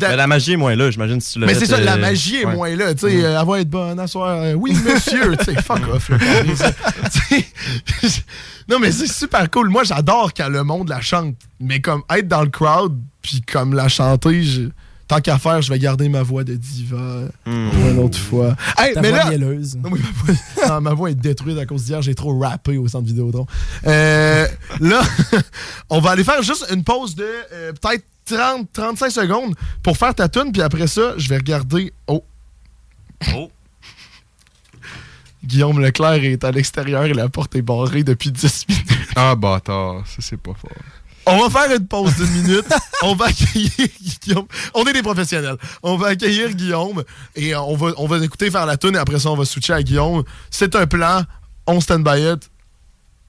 Mais 0.00 0.16
la 0.16 0.26
magie 0.26 0.52
est 0.52 0.56
moins 0.56 0.74
là, 0.76 0.90
j'imagine. 0.90 1.20
Si 1.20 1.34
tu 1.34 1.38
mais 1.40 1.54
c'est 1.54 1.66
ça, 1.66 1.80
la 1.80 1.94
euh, 1.94 1.98
magie 1.98 2.36
est 2.36 2.44
ouais. 2.46 2.54
moins 2.54 2.74
là, 2.76 2.94
tu 2.94 3.08
sais, 3.08 3.24
euh, 3.24 3.40
elle 3.40 3.46
va 3.46 3.60
être 3.60 3.70
bonne 3.70 3.98
à 4.00 4.06
soir. 4.06 4.28
euh, 4.42 4.54
oui, 4.54 4.72
monsieur, 4.72 5.36
tu 5.38 5.44
sais, 5.44 5.62
fuck 5.62 5.80
off. 5.92 6.08
là, 6.10 6.18
non, 8.68 8.78
mais 8.78 8.92
c'est 8.92 9.06
super 9.10 9.50
cool. 9.50 9.68
Moi, 9.68 9.84
j'adore 9.84 10.32
quand 10.34 10.48
le 10.48 10.62
monde 10.64 10.88
la 10.88 11.00
chante, 11.00 11.34
mais 11.60 11.80
comme 11.80 12.02
être 12.14 12.28
dans 12.28 12.42
le 12.42 12.50
crowd, 12.50 12.98
puis 13.22 13.42
comme 13.42 13.74
la 13.74 13.88
chanter, 13.88 14.42
je- 14.42 14.68
tant 15.08 15.20
qu'à 15.20 15.38
faire, 15.38 15.60
je 15.60 15.70
vais 15.72 15.78
garder 15.80 16.08
ma 16.08 16.22
voix 16.22 16.44
de 16.44 16.54
diva 16.54 17.24
Hmm. 17.46 17.70
pour 17.70 17.88
une 17.90 17.98
autre 17.98 18.18
fois. 18.18 18.54
Hey, 18.78 18.94
Ta 18.94 19.00
mais 19.02 19.08
voix 19.10 19.18
là, 19.18 19.28
mielleuse. 19.30 19.76
non, 19.76 19.90
oui, 19.90 20.00
ma, 20.00 20.66
voix, 20.68 20.80
ma 20.80 20.94
voix 20.94 21.10
est 21.10 21.14
détruite 21.16 21.58
à 21.58 21.66
cause 21.66 21.84
d'hier. 21.84 22.00
J'ai 22.02 22.14
trop 22.14 22.38
rappé 22.38 22.76
au 22.78 22.86
centre 22.86 23.06
Vidéotron. 23.06 23.46
Euh, 23.86 24.46
là, 24.80 25.00
on 25.90 26.00
va 26.00 26.10
aller 26.12 26.24
faire 26.24 26.42
juste 26.42 26.66
une 26.72 26.84
pause 26.84 27.16
de 27.16 27.26
euh, 27.52 27.72
peut-être 27.72 28.04
30-35 28.30 29.10
secondes 29.10 29.54
pour 29.82 29.96
faire 29.96 30.14
ta 30.14 30.28
tune. 30.28 30.52
Puis 30.52 30.62
après 30.62 30.86
ça, 30.86 31.14
je 31.16 31.28
vais 31.28 31.36
regarder. 31.36 31.92
Oh. 32.06 32.24
Oh. 33.34 33.50
Guillaume 35.44 35.80
Leclerc 35.80 36.24
est 36.24 36.44
à 36.44 36.50
l'extérieur 36.50 37.04
et 37.04 37.14
la 37.14 37.28
porte 37.28 37.54
est 37.56 37.62
barrée 37.62 38.04
depuis 38.04 38.30
10 38.30 38.66
minutes. 38.68 39.08
Ah, 39.16 39.34
bâtard, 39.34 40.06
ça, 40.06 40.16
c'est 40.20 40.40
pas 40.40 40.54
fort. 40.54 40.70
On 41.26 41.46
va 41.46 41.60
faire 41.60 41.76
une 41.76 41.86
pause 41.86 42.14
d'une 42.16 42.42
minute. 42.42 42.66
On 43.02 43.14
va 43.14 43.26
accueillir 43.26 43.70
Guillaume. 44.22 44.46
On 44.74 44.84
est 44.84 44.92
des 44.92 45.02
professionnels. 45.02 45.56
On 45.82 45.96
va 45.96 46.08
accueillir 46.08 46.50
Guillaume 46.50 47.04
et 47.36 47.54
euh, 47.54 47.60
on 47.60 47.76
va, 47.76 47.92
on 47.96 48.06
va 48.06 48.18
écouter 48.18 48.50
faire 48.50 48.66
la 48.66 48.76
tune 48.76 48.94
et 48.94 48.98
après 48.98 49.18
ça, 49.18 49.30
on 49.30 49.36
va 49.36 49.44
switcher 49.44 49.72
à 49.72 49.82
Guillaume. 49.82 50.24
C'est 50.50 50.74
un 50.74 50.86
plan. 50.86 51.22
On 51.66 51.80
stand 51.80 52.04
by 52.04 52.32
it. 52.32 52.50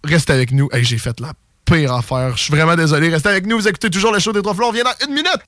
Reste 0.04 0.30
avec 0.30 0.52
nous. 0.52 0.68
Hey, 0.72 0.84
J'ai 0.84 0.98
fait 0.98 1.20
la 1.20 1.34
affaire. 1.72 2.36
Je 2.36 2.44
suis 2.44 2.54
vraiment 2.54 2.76
désolé. 2.76 3.10
Restez 3.10 3.30
avec 3.30 3.46
nous. 3.46 3.58
Vous 3.58 3.68
écoutez 3.68 3.90
toujours 3.90 4.12
le 4.12 4.20
show 4.20 4.34
des 4.34 4.42
trois 4.42 4.54
flots. 4.54 4.68
On 4.68 4.72
vient 4.72 4.84
dans 4.84 5.08
une 5.08 5.14
minute. 5.14 5.40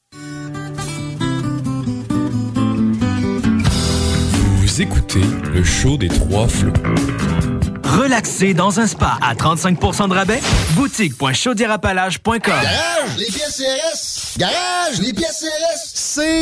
Vous 4.58 4.82
écoutez 4.82 5.22
le 5.54 5.64
show 5.64 5.98
des 5.98 6.08
trois 6.08 6.48
flots. 6.48 6.74
Relaxer 7.84 8.54
dans 8.54 8.80
un 8.80 8.88
spa 8.88 9.18
à 9.22 9.36
35% 9.36 10.10
de 10.10 10.14
rabais? 10.14 10.42
Boutique.chaudierapalage.com 10.72 12.40
Garage, 12.44 13.18
les 13.18 13.26
pièces 13.26 13.58
CRS. 13.62 14.38
Garage, 14.38 15.00
les 15.00 15.14
pièces 15.14 15.46
CRS. 15.46 15.94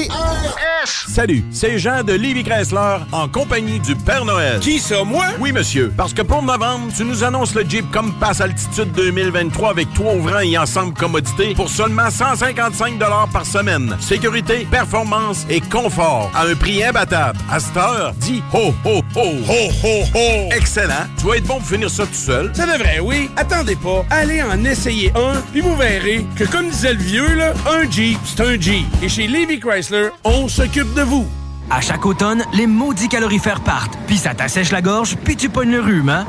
CRS. 0.07 1.11
Salut, 1.13 1.43
c'est 1.51 1.77
Jean 1.79 2.03
de 2.03 2.13
Livy 2.13 2.43
Chrysler 2.43 2.97
en 3.11 3.27
compagnie 3.27 3.79
du 3.79 3.95
Père 3.95 4.23
Noël. 4.25 4.59
Qui 4.59 4.79
ça, 4.79 5.03
moi? 5.03 5.25
Oui, 5.39 5.51
monsieur. 5.51 5.91
Parce 5.97 6.13
que 6.13 6.21
pour 6.21 6.41
novembre, 6.43 6.91
tu 6.95 7.03
nous 7.03 7.23
annonces 7.23 7.53
le 7.55 7.67
Jeep 7.67 7.91
Compass 7.91 8.39
Altitude 8.41 8.91
2023 8.93 9.71
avec 9.71 9.93
trois 9.93 10.13
ouvrants 10.13 10.39
et 10.39 10.57
ensemble 10.57 10.93
commodité 10.93 11.53
pour 11.55 11.69
seulement 11.69 12.09
155 12.09 12.99
par 13.31 13.45
semaine. 13.45 13.95
Sécurité, 13.99 14.67
performance 14.69 15.45
et 15.49 15.59
confort 15.61 16.29
à 16.35 16.45
un 16.45 16.55
prix 16.55 16.83
imbattable. 16.83 17.39
À 17.49 17.59
cette 17.59 17.77
heure, 17.77 18.13
dis 18.17 18.41
ho, 18.53 18.73
ho, 18.85 19.01
ho. 19.15 19.21
Ho, 19.49 19.69
ho, 19.83 20.03
ho. 20.15 20.49
Excellent. 20.51 21.07
Tu 21.17 21.30
vas 21.31 21.37
être 21.37 21.47
bon 21.47 21.59
pour 21.59 21.67
finir 21.67 21.89
ça 21.89 22.05
tout 22.05 22.13
seul. 22.13 22.51
Ça 22.53 22.65
devrait, 22.65 22.99
oui. 22.99 23.29
Attendez 23.37 23.77
pas. 23.77 24.05
Allez 24.09 24.43
en 24.43 24.63
essayer 24.65 25.13
un, 25.15 25.39
puis 25.51 25.61
vous 25.61 25.75
verrez 25.77 26.25
que, 26.35 26.43
comme 26.43 26.69
disait 26.69 26.93
le 26.93 26.99
vieux, 26.99 27.35
là, 27.35 27.53
un 27.71 27.89
Jeep, 27.89 28.19
c'est 28.25 28.41
un 28.41 28.59
Jeep. 28.59 28.85
Et 29.01 29.07
chez 29.07 29.27
Levy 29.27 29.59
Chrysler, 29.59 30.09
on 30.25 30.49
s'occupe 30.49 30.93
de 30.93 31.03
vous. 31.03 31.25
À 31.69 31.79
chaque 31.79 32.05
automne, 32.05 32.43
les 32.53 32.67
maudits 32.67 33.07
calorifères 33.07 33.61
partent, 33.61 33.97
puis 34.07 34.17
ça 34.17 34.33
t'assèche 34.33 34.71
la 34.71 34.81
gorge, 34.81 35.15
puis 35.23 35.37
tu 35.37 35.47
pognes 35.47 35.71
le 35.71 35.79
rhume, 35.79 36.09
hein? 36.09 36.27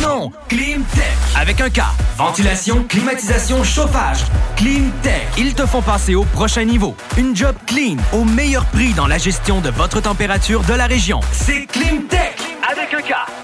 Non! 0.00 0.30
Climtech! 0.48 1.02
Avec 1.36 1.60
un 1.60 1.68
K. 1.68 1.80
Ventilation, 2.16 2.84
climatisation, 2.88 3.64
chauffage. 3.64 4.18
Climtech. 4.54 5.26
Ils 5.36 5.54
te 5.54 5.66
font 5.66 5.82
passer 5.82 6.14
au 6.14 6.22
prochain 6.22 6.64
niveau. 6.64 6.94
Une 7.16 7.34
job 7.34 7.56
clean, 7.66 7.96
au 8.12 8.22
meilleur 8.22 8.66
prix 8.66 8.92
dans 8.92 9.08
la 9.08 9.18
gestion 9.18 9.60
de 9.60 9.70
votre 9.70 10.00
température 10.00 10.62
de 10.62 10.74
la 10.74 10.86
région. 10.86 11.18
C'est 11.32 11.66
Climtech! 11.66 12.36
Avec 12.70 12.94
un 12.94 13.02
K. 13.02 13.43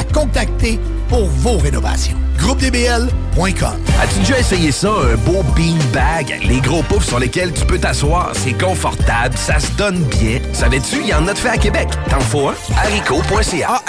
à 0.00 0.04
contacter 0.12 0.78
pour 1.08 1.26
vos 1.26 1.58
rénovations. 1.58 2.16
GroupeDBL.com 2.38 3.78
As-tu 4.02 4.18
déjà 4.20 4.38
essayé 4.38 4.72
ça, 4.72 4.88
un 4.90 5.16
beau 5.16 5.42
bean 5.54 5.76
bag? 5.92 6.40
Les 6.42 6.60
gros 6.60 6.82
poufs 6.82 7.04
sur 7.04 7.18
lesquels 7.18 7.52
tu 7.52 7.64
peux 7.66 7.78
t'asseoir, 7.78 8.30
c'est 8.34 8.58
confortable, 8.58 9.36
ça 9.36 9.60
se 9.60 9.70
donne 9.72 9.98
bien. 10.04 10.40
Savais-tu, 10.52 11.00
il 11.02 11.08
y 11.08 11.14
en 11.14 11.26
a 11.28 11.32
de 11.32 11.38
fait 11.38 11.50
à 11.50 11.58
Québec. 11.58 11.88
T'en 12.08 12.20
faut 12.20 12.48
un? 12.48 12.54
haricot.ca. 12.76 13.82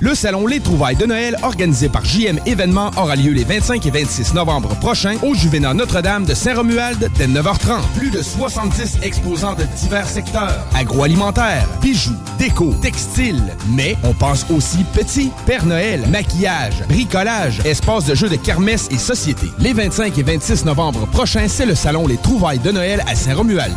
Le 0.00 0.14
salon 0.16 0.46
Les 0.48 0.58
Trouvailles 0.58 0.96
de 0.96 1.06
Noël, 1.06 1.36
organisé 1.44 1.88
par 1.88 2.04
JM 2.04 2.40
Événements, 2.46 2.90
aura 2.96 3.14
lieu 3.14 3.30
les 3.30 3.44
25 3.44 3.86
et 3.86 3.90
26 3.90 4.34
novembre 4.34 4.74
prochains 4.80 5.16
au 5.22 5.34
Juvénat 5.34 5.72
Notre-Dame 5.72 6.24
de 6.24 6.34
Saint-Romuald 6.34 7.08
dès 7.16 7.28
9h30. 7.28 7.80
Plus 7.96 8.10
de 8.10 8.22
70 8.22 8.98
exposants 9.04 9.54
de 9.54 9.62
divers 9.80 10.08
secteurs. 10.08 10.66
Agroalimentaire, 10.74 11.68
bijoux, 11.80 12.16
déco, 12.40 12.74
textile. 12.82 13.40
Mais 13.70 13.96
on 14.02 14.14
pense 14.14 14.46
aussi 14.50 14.84
petit, 14.92 15.30
Père 15.46 15.64
Noël, 15.64 16.04
maquillage, 16.08 16.82
bricolage, 16.88 17.60
espace 17.64 18.04
de 18.04 18.16
jeux 18.16 18.28
de 18.28 18.36
kermesse 18.36 18.88
et 18.90 18.98
société. 18.98 19.46
Les 19.60 19.72
25 19.72 20.18
et 20.18 20.22
26 20.24 20.64
novembre 20.64 21.06
prochains, 21.06 21.46
c'est 21.46 21.66
le 21.66 21.76
salon 21.76 22.08
Les 22.08 22.16
Trouvailles 22.16 22.58
de 22.58 22.72
Noël 22.72 23.04
à 23.06 23.14
Saint-Romuald. 23.14 23.76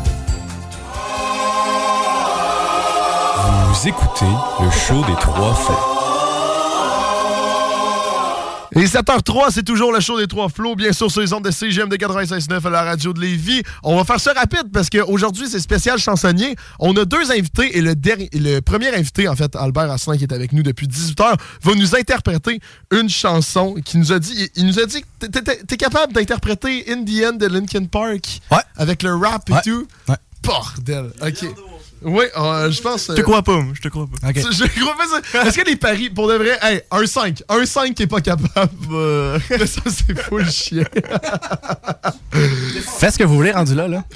Vous 3.71 3.87
écoutez 3.87 4.25
le 4.61 4.71
show 4.71 5.05
des 5.05 5.13
trois 5.21 5.53
flots. 5.53 5.75
Et 8.75 8.85
7h03, 8.85 9.51
c'est 9.51 9.63
toujours 9.63 9.91
le 9.91 9.99
show 9.99 10.17
des 10.19 10.27
trois 10.27 10.49
flots, 10.49 10.75
bien 10.75 10.91
sûr, 10.91 11.11
sur 11.11 11.21
les 11.21 11.33
ondes 11.33 11.43
de 11.43 11.51
CGM 11.51 11.87
de 11.89 11.95
96.9 11.95 12.65
à 12.65 12.69
la 12.69 12.83
radio 12.83 13.13
de 13.13 13.19
Lévis. 13.19 13.61
On 13.83 13.95
va 13.97 14.03
faire 14.05 14.19
ça 14.19 14.33
rapide 14.33 14.71
parce 14.73 14.89
qu'aujourd'hui, 14.89 15.47
c'est 15.49 15.59
spécial 15.59 15.97
chansonnier. 15.99 16.55
On 16.79 16.95
a 16.95 17.05
deux 17.05 17.31
invités 17.31 17.77
et 17.77 17.81
le, 17.81 17.95
dernier, 17.95 18.29
le 18.33 18.59
premier 18.61 18.93
invité, 18.95 19.27
en 19.27 19.35
fait, 19.35 19.55
Albert 19.55 19.91
Asselin, 19.91 20.17
qui 20.17 20.23
est 20.23 20.33
avec 20.33 20.51
nous 20.51 20.63
depuis 20.63 20.87
18h, 20.87 21.35
va 21.63 21.75
nous 21.75 21.95
interpréter 21.95 22.59
une 22.91 23.09
chanson 23.09 23.75
qui 23.85 23.97
nous 23.97 24.11
a 24.11 24.19
dit, 24.19 24.49
il, 24.55 24.65
nous 24.65 24.79
a 24.79 24.85
dit, 24.85 25.03
t'es- 25.19 25.77
capable 25.77 26.13
d'interpréter 26.13 26.85
In 26.91 27.03
the 27.03 27.23
End 27.33 27.37
de 27.37 27.47
Linkin 27.47 27.85
Park? 27.85 28.39
Ouais. 28.51 28.57
Avec 28.77 29.03
le 29.03 29.15
rap 29.15 29.47
et 29.49 29.69
tout? 29.69 29.85
Ouais. 30.07 30.15
Bordel, 30.43 31.11
ok. 31.21 31.45
Oui, 32.01 32.25
euh, 32.37 32.71
je 32.71 32.81
pense. 32.81 33.07
Je 33.09 33.13
te 33.13 33.21
crois 33.21 33.41
pas, 33.43 33.57
moi, 33.57 33.73
je 33.73 33.81
te 33.81 33.87
crois 33.89 34.07
pas. 34.07 34.31
Je 34.33 34.79
crois 34.81 34.95
pas 34.95 35.05
ça. 35.31 35.45
Est-ce 35.47 35.57
que 35.59 35.65
les 35.69 35.75
paris, 35.75 36.09
pour 36.09 36.27
de 36.27 36.35
vrai, 36.35 36.57
hey, 36.61 36.81
un 36.91 37.05
5, 37.05 37.43
un 37.49 37.65
5 37.65 37.93
qui 37.93 38.03
est 38.03 38.07
pas 38.07 38.21
capable, 38.21 38.71
euh, 38.93 39.37
ça 39.49 39.81
c'est 39.87 40.17
full 40.21 40.49
chien. 40.49 40.85
Faites 42.99 43.13
ce 43.13 43.17
que 43.17 43.23
vous 43.23 43.35
voulez, 43.35 43.51
rendu 43.51 43.75
là. 43.75 43.87
là. 43.87 44.03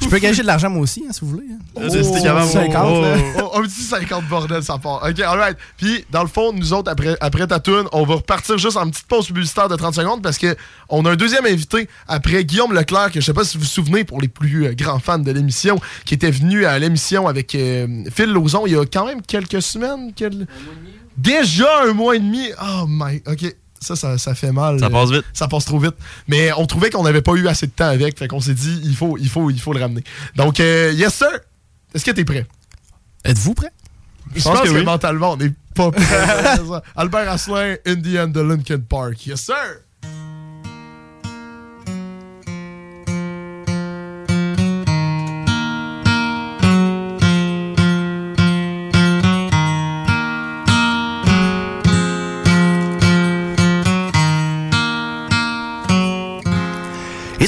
Je 0.00 0.08
peux 0.08 0.18
gager 0.18 0.42
de 0.42 0.46
l'argent 0.46 0.70
moi 0.70 0.82
aussi, 0.82 1.04
hein, 1.08 1.12
si 1.12 1.20
vous 1.22 1.28
voulez. 1.28 1.46
hein. 1.50 1.58
Oh, 1.76 1.82
c'est 1.88 2.22
capable. 2.22 2.48
50, 2.50 3.02
là. 3.02 3.16
Oh, 3.42 3.58
un 3.58 3.62
petit 3.62 3.82
50 3.82 4.24
bordel, 4.28 4.62
ça 4.62 4.78
part. 4.78 5.02
Ok, 5.08 5.20
alright. 5.20 5.56
Puis, 5.76 6.04
dans 6.10 6.22
le 6.22 6.28
fond, 6.28 6.52
nous 6.52 6.72
autres, 6.72 6.90
après, 6.90 7.16
après 7.20 7.46
ta 7.46 7.60
tune, 7.60 7.84
on 7.92 8.04
va 8.04 8.14
repartir 8.16 8.58
juste 8.58 8.76
en 8.76 8.88
petite 8.90 9.06
pause 9.06 9.26
publicitaire 9.26 9.68
de 9.68 9.76
30 9.76 9.94
secondes 9.94 10.22
parce 10.22 10.38
que 10.38 10.56
on 10.88 11.04
a 11.04 11.10
un 11.12 11.16
deuxième 11.16 11.46
invité 11.46 11.88
après 12.08 12.44
Guillaume 12.44 12.72
Leclerc, 12.72 13.12
que 13.12 13.20
je 13.20 13.26
sais 13.26 13.32
pas 13.34 13.44
si 13.44 13.56
vous 13.56 13.62
vous 13.64 13.68
souvenez 13.68 14.04
pour 14.04 14.20
les 14.20 14.28
plus 14.28 14.66
euh, 14.66 14.72
grands 14.74 14.98
fans 14.98 15.18
de 15.18 15.30
l'émission, 15.30 15.78
qui 16.04 16.14
était 16.14 16.30
venu 16.30 16.64
à 16.64 16.78
l'émission 16.78 17.19
avec 17.28 17.54
euh, 17.54 18.04
Phil 18.12 18.30
Lauzon 18.30 18.66
il 18.66 18.72
y 18.72 18.76
a 18.76 18.84
quand 18.86 19.06
même 19.06 19.22
quelques 19.22 19.62
semaines. 19.62 20.12
quel- 20.14 20.46
Déjà 21.16 21.82
un 21.84 21.92
mois 21.92 22.16
et 22.16 22.18
demi. 22.20 22.48
Oh 22.62 22.84
my. 22.88 23.22
Ok. 23.26 23.54
Ça, 23.82 23.96
ça, 23.96 24.18
ça 24.18 24.34
fait 24.34 24.52
mal. 24.52 24.78
Ça 24.78 24.90
passe 24.90 25.10
vite. 25.10 25.24
Ça 25.32 25.48
passe 25.48 25.64
trop 25.64 25.78
vite. 25.78 25.94
Mais 26.28 26.50
on 26.56 26.66
trouvait 26.66 26.90
qu'on 26.90 27.02
n'avait 27.02 27.22
pas 27.22 27.32
eu 27.32 27.48
assez 27.48 27.66
de 27.66 27.72
temps 27.72 27.86
avec. 27.88 28.18
Fait 28.18 28.28
qu'on 28.28 28.40
s'est 28.40 28.54
dit, 28.54 28.80
il 28.84 28.94
faut, 28.94 29.16
il, 29.18 29.28
faut, 29.28 29.50
il 29.50 29.58
faut 29.60 29.72
le 29.72 29.80
ramener. 29.80 30.04
Donc, 30.36 30.60
euh, 30.60 30.92
yes, 30.94 31.14
sir. 31.14 31.28
Est-ce 31.94 32.04
que 32.04 32.10
t'es 32.10 32.24
prêt? 32.24 32.46
Êtes-vous 33.24 33.54
prêt? 33.54 33.72
Je 34.34 34.42
pense, 34.42 34.60
que, 34.60 34.82
mentalement, 34.82 35.32
on 35.32 35.36
n'est 35.38 35.52
pas 35.74 35.90
prêt. 35.90 36.04
Albert 36.96 37.30
Asselin, 37.30 37.76
Indian 37.86 38.28
de 38.28 38.40
Linkin 38.40 38.78
Park. 38.80 39.26
Yes, 39.26 39.40
sir. 39.40 39.54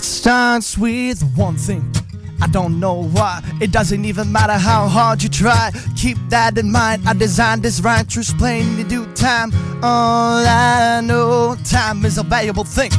It 0.03 0.07
starts 0.07 0.77
with 0.77 1.23
one 1.37 1.57
thing. 1.57 1.95
I 2.41 2.49
don't 2.49 2.81
know 2.81 3.05
why. 3.05 3.41
It 3.61 3.71
doesn't 3.71 4.05
even 4.05 4.33
matter 4.33 4.55
how 4.55 4.89
hard 4.89 5.23
you 5.23 5.29
try. 5.29 5.71
Keep 5.95 6.19
that 6.29 6.59
in 6.59 6.73
mind. 6.73 7.05
I 7.07 7.13
designed 7.13 7.63
this 7.63 7.81
rhyme 7.81 8.07
to 8.07 8.19
explain 8.19 8.81
in 8.81 8.89
due 8.89 9.07
time. 9.15 9.53
All 9.81 10.45
I 10.45 11.03
know, 11.05 11.55
time 11.63 12.05
is 12.05 12.19
a 12.19 12.25
valuable 12.25 12.65
thing. 12.65 12.91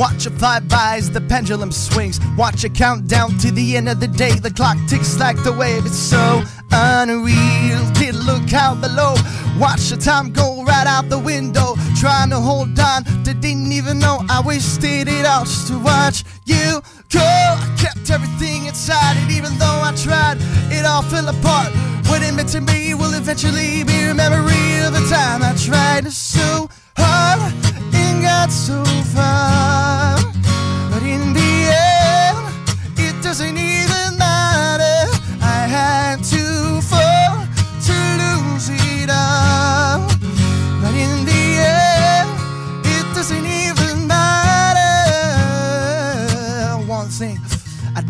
Watch 0.00 0.24
it 0.24 0.30
fly 0.30 0.60
by 0.60 0.96
as 0.96 1.10
the 1.10 1.20
pendulum 1.20 1.70
swings. 1.70 2.20
Watch 2.34 2.64
it 2.64 2.74
count 2.74 3.06
down 3.06 3.36
to 3.36 3.50
the 3.50 3.76
end 3.76 3.86
of 3.86 4.00
the 4.00 4.08
day. 4.08 4.32
The 4.32 4.50
clock 4.50 4.78
ticks 4.88 5.18
like 5.18 5.36
the 5.44 5.52
wave. 5.52 5.84
It's 5.84 5.94
so 5.94 6.42
unreal. 6.72 7.82
Did 7.92 8.14
look 8.14 8.50
out 8.54 8.80
below. 8.80 9.12
Watch 9.58 9.90
the 9.90 9.98
time 9.98 10.32
go 10.32 10.64
right 10.64 10.86
out 10.86 11.10
the 11.10 11.18
window. 11.18 11.74
Trying 12.00 12.30
to 12.30 12.40
hold 12.40 12.80
on 12.80 13.04
to 13.24 13.34
didn't 13.34 13.72
even 13.72 13.98
know 13.98 14.24
I 14.30 14.40
wasted 14.40 15.06
it 15.06 15.26
all 15.26 15.44
just 15.44 15.68
to 15.68 15.78
watch 15.78 16.24
you 16.46 16.80
go. 17.10 17.20
I 17.20 17.76
kept 17.78 18.10
everything 18.10 18.68
inside, 18.68 19.18
and 19.18 19.30
even 19.30 19.52
though 19.58 19.82
I 19.84 19.92
tried, 19.94 20.38
it 20.72 20.86
all 20.86 21.02
fell 21.02 21.28
apart. 21.28 21.74
What 22.08 22.22
it 22.22 22.32
meant 22.32 22.48
to 22.56 22.62
me 22.62 22.94
will 22.94 23.12
eventually 23.12 23.84
be 23.84 24.00
a 24.04 24.14
memory 24.14 24.80
of 24.80 24.94
the 24.94 25.06
time 25.10 25.42
I 25.42 25.52
tried 25.58 26.10
so 26.10 26.70
hard 26.96 27.52
and 27.92 28.22
got 28.22 28.50
so 28.50 28.82
far. 29.14 29.89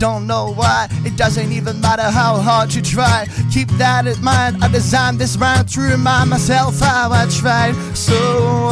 Don't 0.00 0.26
know 0.26 0.52
why. 0.54 0.88
It 1.04 1.16
doesn't 1.16 1.52
even 1.52 1.78
matter 1.80 2.10
how 2.10 2.38
hard 2.38 2.72
you 2.74 2.80
try. 2.80 3.26
Keep 3.52 3.68
that 3.82 4.06
in 4.06 4.20
mind. 4.24 4.64
I 4.64 4.68
designed 4.68 5.18
this 5.18 5.36
rhyme 5.36 5.66
to 5.66 5.80
remind 5.82 6.30
myself 6.30 6.80
how 6.80 7.12
I 7.12 7.26
tried. 7.26 7.74
So 7.94 8.16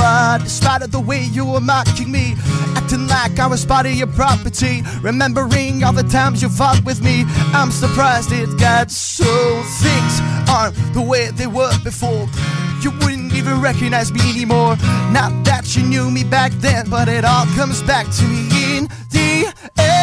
hard, 0.01 0.43
despite 0.43 0.83
of 0.83 0.91
the 0.91 1.01
way 1.01 1.23
you 1.25 1.45
were 1.45 1.61
mocking 1.61 2.11
me, 2.11 2.35
acting 2.75 3.07
like 3.07 3.39
I 3.39 3.47
was 3.47 3.65
part 3.67 3.85
of 3.85 3.93
your 3.93 4.07
property. 4.07 4.83
Remembering 5.03 5.85
all 5.85 5.93
the 5.93 6.09
times 6.09 6.41
you 6.41 6.49
fought 6.49 6.83
with 6.85 7.03
me, 7.03 7.25
I'm 7.53 7.71
surprised 7.71 8.33
it 8.33 8.49
got 8.59 8.91
so. 8.91 9.63
Things 9.83 10.21
aren't 10.49 10.75
the 10.95 11.03
way 11.03 11.31
they 11.31 11.47
were 11.47 11.77
before. 11.85 12.27
You 12.81 12.91
wouldn't 13.01 13.35
even 13.35 13.61
recognize 13.61 14.11
me 14.13 14.21
anymore. 14.31 14.77
Not 15.13 15.45
that 15.45 15.77
you 15.77 15.83
knew 15.83 16.11
me 16.11 16.25
back 16.25 16.53
then, 16.53 16.89
but 16.89 17.07
it 17.09 17.27
all 17.27 17.45
comes 17.55 17.83
back 17.83 18.07
to 18.17 18.25
me 18.25 18.79
in 18.79 18.89
the 19.11 19.53
end. 19.77 19.98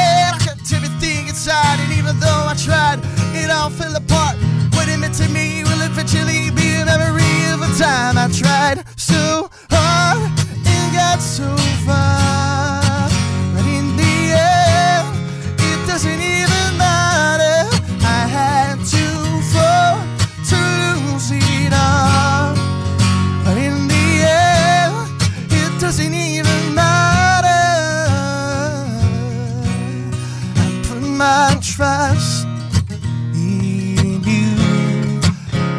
Inside, 1.46 1.80
and 1.80 1.94
even 1.94 2.20
though 2.20 2.48
I 2.48 2.56
tried, 2.58 3.00
it 3.36 3.52
all 3.52 3.70
fell 3.70 3.96
apart. 3.96 4.36
What 4.74 4.90
it 4.90 4.98
meant 4.98 5.14
to 5.22 5.30
me 5.30 5.64
will 5.64 5.80
eventually 5.84 6.50
be 6.50 6.74
a 6.74 6.86
memory 6.86 7.54
of 7.54 7.62
a 7.62 7.70
time 7.78 8.18
I 8.18 8.28
tried 8.34 8.84
so 8.98 9.52
hard 9.70 10.24
and 10.66 10.94
got 10.96 11.22
so 11.22 11.56
far. 11.86 12.35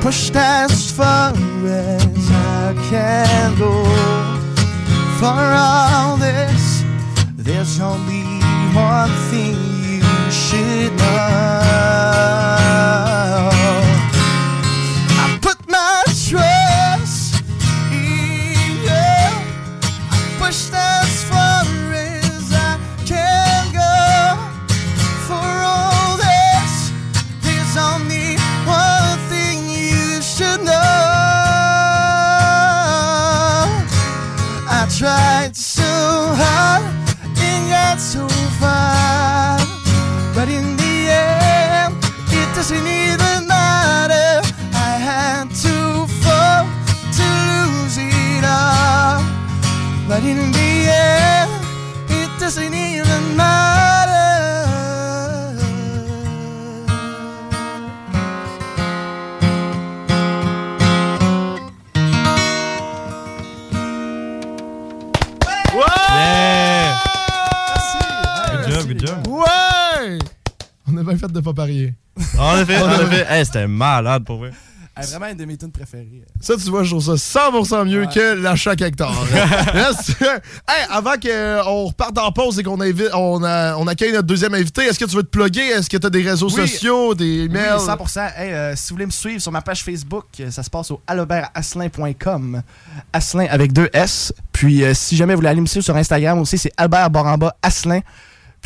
Pushed 0.07 0.37
as 0.37 0.93
far 0.93 1.33
as 1.33 2.31
I 2.31 2.75
can 2.89 3.59
go. 3.59 3.83
For 5.19 5.27
all 5.27 6.17
this, 6.17 6.85
there's 7.35 7.81
only 7.81 8.23
one 8.73 9.11
thing 9.31 9.57
you 9.83 10.03
should 10.31 10.97
know. 10.97 12.46
En 72.47 72.59
effet, 72.61 72.79
en 72.83 72.93
effet. 72.93 73.27
Hey, 73.29 73.45
c'était 73.45 73.67
malade 73.67 74.25
pour 74.25 74.39
vrai. 74.39 74.51
Elle 74.99 75.05
est 75.05 75.09
vraiment 75.09 75.27
une 75.27 75.37
de 75.37 75.45
mes 75.45 75.59
tunes 75.59 75.71
préférées. 75.71 76.23
Ça, 76.41 76.55
tu 76.57 76.71
vois, 76.71 76.83
je 76.83 76.97
trouve 76.97 77.19
ça 77.19 77.51
100% 77.51 77.85
mieux 77.85 78.07
que 78.07 78.33
l'achat 78.41 78.73
hectare. 78.73 79.13
Yes. 79.75 80.09
hey, 80.67 80.87
avant 80.91 81.17
qu'on 81.23 81.85
reparte 81.89 82.17
en 82.17 82.33
pause 82.33 82.59
et 82.59 82.63
qu'on 82.63 82.81
invite- 82.81 83.11
on, 83.13 83.45
a- 83.45 83.77
on 83.77 83.87
accueille 83.89 84.13
notre 84.13 84.27
deuxième 84.27 84.55
invité, 84.55 84.85
est-ce 84.85 84.99
que 84.99 85.05
tu 85.05 85.15
veux 85.15 85.23
te 85.23 85.29
plugger? 85.29 85.67
Est-ce 85.69 85.91
que 85.91 85.99
tu 85.99 86.07
as 86.07 86.09
des 86.09 86.23
réseaux 86.23 86.49
Oui. 86.49 86.67
sociaux, 86.67 87.15
des 87.15 87.45
emails? 87.45 87.75
Oui, 87.79 87.85
100%. 87.85 88.21
Hey, 88.39 88.53
euh, 88.55 88.75
si 88.75 88.89
vous 88.89 88.95
voulez 88.95 89.05
me 89.07 89.11
suivre 89.11 89.43
sur 89.43 89.53
ma 89.53 89.61
page 89.61 89.85
Facebook, 89.85 90.25
euh, 90.41 90.51
ça 90.51 90.63
se 90.63 90.71
passe 90.71 90.91
au 90.91 91.03
albertasselin.com. 91.07 92.63
Asselin 93.13 93.47
avec 93.51 93.75
deux 93.75 93.91
S. 93.93 94.33
Puis 94.53 94.83
euh, 94.83 94.95
si 94.95 95.15
jamais 95.15 95.35
vous 95.35 95.41
voulez 95.41 95.51
aller 95.51 95.61
me 95.61 95.67
suivre 95.67 95.85
sur 95.85 95.95
Instagram 95.97 96.39
aussi, 96.39 96.57
c'est 96.57 96.73
Albert 96.79 97.11
Baramba 97.11 97.55
Asselin. 97.63 98.01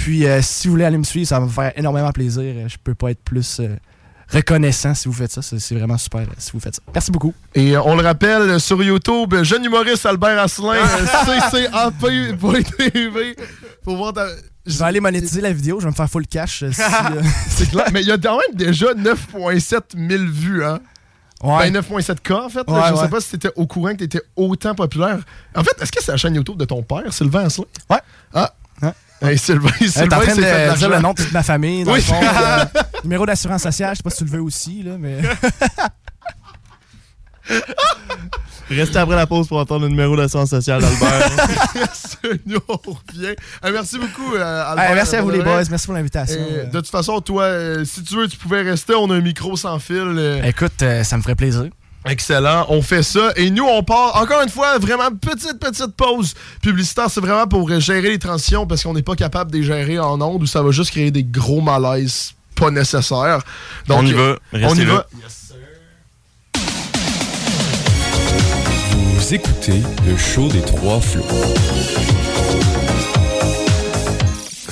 Puis 0.00 0.24
euh, 0.26 0.40
si 0.40 0.66
vous 0.66 0.72
voulez 0.72 0.86
aller 0.86 0.96
me 0.96 1.04
suivre, 1.04 1.28
ça 1.28 1.38
va 1.38 1.44
me 1.44 1.50
faire 1.50 1.72
énormément 1.76 2.10
plaisir. 2.10 2.66
Je 2.66 2.76
peux 2.82 2.94
pas 2.94 3.10
être 3.10 3.22
plus 3.22 3.60
euh, 3.60 3.76
reconnaissant 4.30 4.94
si 4.94 5.08
vous 5.08 5.12
faites 5.12 5.30
ça. 5.30 5.42
C'est 5.42 5.74
vraiment 5.74 5.98
super 5.98 6.22
euh, 6.22 6.34
si 6.38 6.52
vous 6.52 6.60
faites 6.60 6.76
ça. 6.76 6.82
Merci 6.94 7.10
beaucoup. 7.10 7.34
Et 7.54 7.76
on 7.76 7.94
le 7.94 8.02
rappelle 8.02 8.58
sur 8.60 8.82
YouTube, 8.82 9.34
jeune 9.42 9.62
humoriste 9.62 10.06
Albert 10.06 10.38
Asselin, 10.38 10.76
ccap.tv. 11.50 13.36
Faut 13.84 13.94
voir 13.94 14.14
ta... 14.14 14.26
Je 14.64 14.78
vais 14.78 14.84
aller 14.86 15.00
monétiser 15.00 15.42
la 15.42 15.52
vidéo, 15.52 15.80
je 15.80 15.84
vais 15.84 15.90
me 15.90 15.94
faire 15.94 16.08
full 16.08 16.26
cash. 16.26 16.64
si, 16.70 16.80
euh, 16.82 17.22
C'est 17.48 17.68
clair. 17.68 17.88
Mais 17.92 18.00
il 18.00 18.08
y 18.08 18.12
a 18.12 18.16
quand 18.16 18.38
même 18.38 18.56
déjà 18.56 18.94
9,7 18.94 20.08
000 20.08 20.24
vues, 20.30 20.64
hein? 20.64 20.80
Ouais. 21.42 21.70
Ben 21.70 21.82
9,7K, 21.82 22.32
en 22.32 22.48
fait. 22.48 22.66
là. 22.70 22.88
Je 22.90 22.94
sais 22.94 23.02
ouais. 23.02 23.08
pas 23.08 23.20
si 23.20 23.32
t'étais 23.32 23.52
au 23.54 23.66
courant 23.66 23.90
que 23.90 23.96
t'étais 23.96 24.22
autant 24.34 24.74
populaire. 24.74 25.18
En 25.54 25.62
fait, 25.62 25.76
est-ce 25.82 25.92
que 25.92 26.02
c'est 26.02 26.12
la 26.12 26.16
chaîne 26.16 26.34
YouTube 26.34 26.56
de 26.56 26.64
ton 26.64 26.82
père, 26.82 27.12
Sylvain 27.12 27.44
Asselin? 27.44 27.66
Ouais. 27.90 28.00
Ah. 28.32 28.54
Hey, 29.28 29.36
Sylvain, 29.38 29.68
Hey, 29.80 29.88
Sylvain, 29.88 30.08
T'es 30.08 30.14
en 30.14 30.20
train 30.20 30.34
s'est 30.34 30.42
fait 30.42 30.72
de 30.72 30.76
dire 30.78 30.88
le 30.88 30.98
nom 31.00 31.12
de 31.12 31.22
toute 31.22 31.32
ma 31.32 31.42
famille, 31.42 31.84
dans 31.84 31.92
Oui. 31.92 31.98
le 31.98 32.04
fond. 32.04 32.20
euh, 32.22 32.64
numéro 33.04 33.26
d'assurance 33.26 33.62
sociale, 33.62 33.92
je 33.92 33.96
sais 33.98 34.02
pas 34.02 34.10
si 34.10 34.18
tu 34.18 34.24
le 34.24 34.30
veux 34.30 34.42
aussi, 34.42 34.82
là, 34.82 34.92
mais... 34.98 35.18
Restez 38.70 38.98
après 38.98 39.16
la 39.16 39.26
pause 39.26 39.48
pour 39.48 39.58
entendre 39.58 39.82
le 39.82 39.88
numéro 39.88 40.16
d'assurance 40.16 40.50
sociale 40.50 40.80
d'Albert. 40.80 41.30
Nous, 42.46 42.58
on 42.68 42.74
revient. 42.76 43.34
Merci 43.64 43.98
beaucoup, 43.98 44.36
euh, 44.36 44.64
Albert. 44.70 44.84
Hey, 44.90 44.94
merci 44.94 45.16
à 45.16 45.22
vous, 45.22 45.30
les 45.30 45.42
boys. 45.42 45.62
Merci 45.68 45.86
pour 45.86 45.94
l'invitation. 45.94 46.38
Euh, 46.40 46.66
de 46.66 46.78
toute 46.78 46.88
façon, 46.88 47.20
toi, 47.20 47.42
euh, 47.44 47.84
si 47.84 48.04
tu 48.04 48.14
veux, 48.14 48.28
tu 48.28 48.36
pouvais 48.36 48.62
rester. 48.62 48.94
On 48.94 49.10
a 49.10 49.16
un 49.16 49.20
micro 49.20 49.56
sans 49.56 49.80
fil. 49.80 49.96
euh, 49.96 50.40
Écoute, 50.44 50.80
euh, 50.82 51.02
ça 51.02 51.16
me 51.16 51.22
ferait 51.22 51.34
plaisir. 51.34 51.64
Excellent, 52.06 52.64
on 52.70 52.80
fait 52.80 53.02
ça. 53.02 53.30
Et 53.36 53.50
nous, 53.50 53.64
on 53.64 53.82
part, 53.82 54.16
encore 54.16 54.42
une 54.42 54.48
fois, 54.48 54.78
vraiment 54.78 55.10
petite, 55.10 55.58
petite 55.60 55.94
pause 55.96 56.34
publicitaire. 56.62 57.10
C'est 57.10 57.20
vraiment 57.20 57.46
pour 57.46 57.68
gérer 57.78 58.08
les 58.08 58.18
transitions 58.18 58.66
parce 58.66 58.82
qu'on 58.82 58.94
n'est 58.94 59.02
pas 59.02 59.16
capable 59.16 59.50
de 59.52 59.58
les 59.58 59.64
gérer 59.64 59.98
en 59.98 60.20
ondes 60.20 60.42
ou 60.42 60.46
ça 60.46 60.62
va 60.62 60.70
juste 60.70 60.90
créer 60.92 61.10
des 61.10 61.24
gros 61.24 61.60
malaises 61.60 62.32
pas 62.54 62.70
nécessaires. 62.70 63.42
Donc, 63.86 64.00
On 64.00 64.06
y 64.06 64.12
va, 64.12 64.36
On 64.54 64.74
y 64.74 64.84
là. 64.84 64.94
va. 64.94 65.06
Vous 68.92 69.34
écoutez 69.34 69.82
le 70.06 70.16
show 70.16 70.48
des 70.48 70.62
trois 70.62 71.00
flots. 71.00 71.24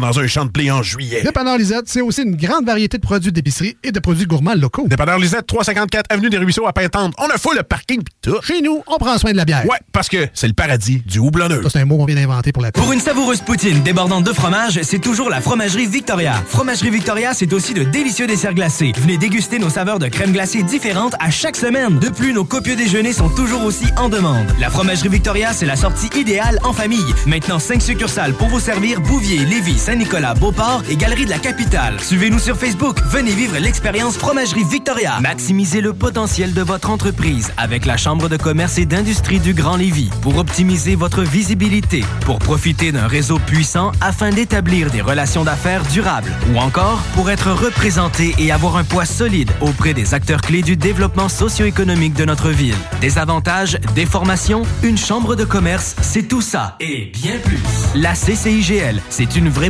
dans 0.00 0.18
un 0.18 0.26
champ 0.26 0.44
de 0.44 0.50
blé 0.50 0.70
en 0.70 0.82
juillet. 0.82 1.22
Dépanneur 1.22 1.58
Lisette, 1.58 1.84
c'est 1.86 2.00
aussi 2.00 2.22
une 2.22 2.36
grande 2.36 2.66
variété 2.66 2.98
de 2.98 3.02
produits 3.02 3.32
d'épicerie 3.32 3.76
et 3.82 3.92
de 3.92 4.00
produits 4.00 4.26
gourmands 4.26 4.54
locaux. 4.54 4.86
Dépanneur 4.88 5.18
Lisette, 5.18 5.46
354 5.46 6.06
Avenue 6.10 6.30
des 6.30 6.38
Ruisseaux 6.38 6.66
à 6.66 6.72
Pintante. 6.72 7.14
On 7.18 7.26
a 7.26 7.38
full 7.38 7.56
le 7.56 7.62
parking 7.62 8.02
pis 8.02 8.12
tout. 8.22 8.40
Chez 8.42 8.62
nous, 8.62 8.82
on 8.86 8.96
prend 8.98 9.18
soin 9.18 9.32
de 9.32 9.36
la 9.36 9.44
bière. 9.44 9.64
Ouais, 9.66 9.78
parce 9.92 10.08
que 10.08 10.28
c'est 10.34 10.46
le 10.48 10.54
paradis 10.54 11.02
du 11.06 11.18
houblonneux. 11.18 11.62
Ça, 11.62 11.70
c'est 11.70 11.80
un 11.80 11.84
mot 11.84 11.96
qu'on 11.96 12.06
vient 12.06 12.16
d'inventer 12.16 12.52
pour 12.52 12.62
la. 12.62 12.72
Pour 12.72 12.92
une 12.92 13.00
savoureuse 13.00 13.40
poutine 13.40 13.82
débordante 13.82 14.24
de 14.24 14.32
fromage, 14.32 14.80
c'est 14.82 15.00
toujours 15.00 15.30
la 15.30 15.40
Fromagerie 15.40 15.86
Victoria. 15.86 16.42
Fromagerie 16.48 16.90
Victoria, 16.90 17.34
c'est 17.34 17.52
aussi 17.52 17.74
de 17.74 17.82
délicieux 17.84 18.26
desserts 18.26 18.54
glacés. 18.54 18.92
Venez 18.96 19.18
déguster 19.18 19.58
nos 19.58 19.70
saveurs 19.70 19.98
de 19.98 20.08
crème 20.08 20.32
glacée 20.32 20.62
différentes 20.62 21.14
à 21.20 21.30
chaque 21.30 21.56
semaine. 21.56 21.98
De 21.98 22.08
plus, 22.08 22.32
nos 22.32 22.44
copieux 22.44 22.76
déjeuners 22.76 23.12
sont 23.12 23.28
toujours 23.28 23.64
aussi 23.64 23.86
en 23.96 24.08
demande. 24.08 24.46
La 24.58 24.70
Fromagerie 24.70 25.08
Victoria, 25.08 25.52
c'est 25.52 25.66
la 25.66 25.76
sortie 25.76 26.08
idéale 26.18 26.58
en 26.64 26.72
famille. 26.72 27.14
Maintenant, 27.26 27.58
5 27.58 27.82
succursales 27.82 28.34
pour 28.34 28.48
vous 28.48 28.60
servir 28.60 29.00
Bouvier, 29.00 29.44
Lévis, 29.44 29.78
Saint-Nicolas, 29.90 30.34
Beauport 30.34 30.84
et 30.88 30.94
Galerie 30.94 31.24
de 31.24 31.30
la 31.30 31.40
Capitale. 31.40 31.98
Suivez-nous 31.98 32.38
sur 32.38 32.56
Facebook. 32.56 33.00
Venez 33.06 33.32
vivre 33.32 33.58
l'expérience 33.58 34.16
Fromagerie 34.16 34.62
Victoria. 34.62 35.18
Maximisez 35.18 35.80
le 35.80 35.92
potentiel 35.92 36.54
de 36.54 36.62
votre 36.62 36.90
entreprise 36.90 37.52
avec 37.56 37.86
la 37.86 37.96
Chambre 37.96 38.28
de 38.28 38.36
commerce 38.36 38.78
et 38.78 38.86
d'industrie 38.86 39.40
du 39.40 39.52
Grand 39.52 39.74
Lévis 39.74 40.10
pour 40.22 40.38
optimiser 40.38 40.94
votre 40.94 41.22
visibilité, 41.22 42.04
pour 42.20 42.38
profiter 42.38 42.92
d'un 42.92 43.08
réseau 43.08 43.40
puissant 43.40 43.90
afin 44.00 44.30
d'établir 44.30 44.92
des 44.92 45.00
relations 45.00 45.42
d'affaires 45.42 45.82
durables 45.82 46.30
ou 46.54 46.58
encore 46.58 47.02
pour 47.16 47.28
être 47.28 47.50
représenté 47.50 48.32
et 48.38 48.52
avoir 48.52 48.76
un 48.76 48.84
poids 48.84 49.06
solide 49.06 49.50
auprès 49.60 49.92
des 49.92 50.14
acteurs 50.14 50.40
clés 50.40 50.62
du 50.62 50.76
développement 50.76 51.28
socio-économique 51.28 52.14
de 52.14 52.26
notre 52.26 52.50
ville. 52.50 52.76
Des 53.00 53.18
avantages, 53.18 53.76
des 53.96 54.06
formations, 54.06 54.62
une 54.84 54.98
chambre 54.98 55.34
de 55.34 55.44
commerce, 55.44 55.96
c'est 56.00 56.28
tout 56.28 56.42
ça 56.42 56.76
et 56.78 57.10
bien 57.12 57.38
plus. 57.44 57.58
La 57.96 58.12
CCIGL, 58.12 59.02
c'est 59.08 59.34
une 59.34 59.48
vraie 59.48 59.69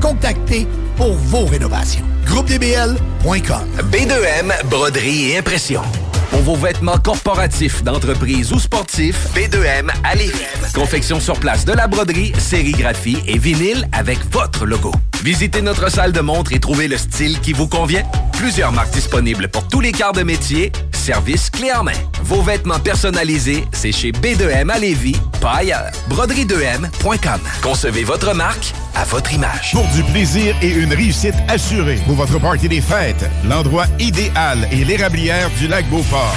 contacter 0.00 0.66
pour 0.96 1.12
vos 1.12 1.46
rénovations. 1.46 2.04
GroupeDBL.com. 2.26 3.68
B2M, 3.90 4.66
broderie 4.68 5.30
et 5.30 5.38
impression. 5.38 5.82
Pour 6.30 6.40
vos 6.40 6.56
vêtements 6.56 6.98
corporatifs, 6.98 7.82
d'entreprise 7.82 8.52
ou 8.52 8.58
sportifs, 8.58 9.28
B2M 9.34 9.90
à 10.04 10.14
Lévis. 10.14 10.32
Confection 10.74 11.20
sur 11.20 11.38
place 11.40 11.64
de 11.64 11.72
la 11.72 11.86
broderie, 11.86 12.32
sérigraphie 12.38 13.18
et 13.26 13.38
vinyle 13.38 13.88
avec 13.92 14.18
votre 14.30 14.66
logo. 14.66 14.92
Visitez 15.22 15.62
notre 15.62 15.90
salle 15.90 16.12
de 16.12 16.20
montre 16.20 16.52
et 16.52 16.60
trouvez 16.60 16.86
le 16.86 16.96
style 16.96 17.40
qui 17.40 17.52
vous 17.52 17.66
convient. 17.66 18.04
Plusieurs 18.32 18.70
marques 18.70 18.92
disponibles 18.92 19.48
pour 19.48 19.66
tous 19.66 19.80
les 19.80 19.90
quarts 19.90 20.12
de 20.12 20.22
métier. 20.22 20.70
Service 20.92 21.50
clé 21.50 21.72
en 21.72 21.82
main. 21.82 21.92
Vos 22.22 22.42
vêtements 22.42 22.78
personnalisés, 22.78 23.64
c'est 23.72 23.92
chez 23.92 24.12
B2M 24.12 24.70
à 24.70 24.78
Lévis, 24.78 25.16
pas 25.40 25.56
ailleurs. 25.56 25.90
Broderie2M.com. 26.10 27.40
Concevez 27.62 28.04
votre 28.04 28.34
marque 28.34 28.74
à 28.94 29.04
votre 29.04 29.32
image. 29.32 29.72
Pour 29.72 29.86
du 29.88 30.02
plaisir 30.04 30.54
et 30.62 30.68
une 30.68 30.92
réussite 30.92 31.34
assurée 31.48 31.98
pour 32.06 32.14
votre 32.14 32.38
party 32.38 32.68
des 32.68 32.80
fêtes, 32.80 33.28
l'endroit 33.48 33.86
idéal 33.98 34.68
est 34.70 34.84
l'érablière 34.84 35.50
du 35.58 35.66
lac 35.66 35.88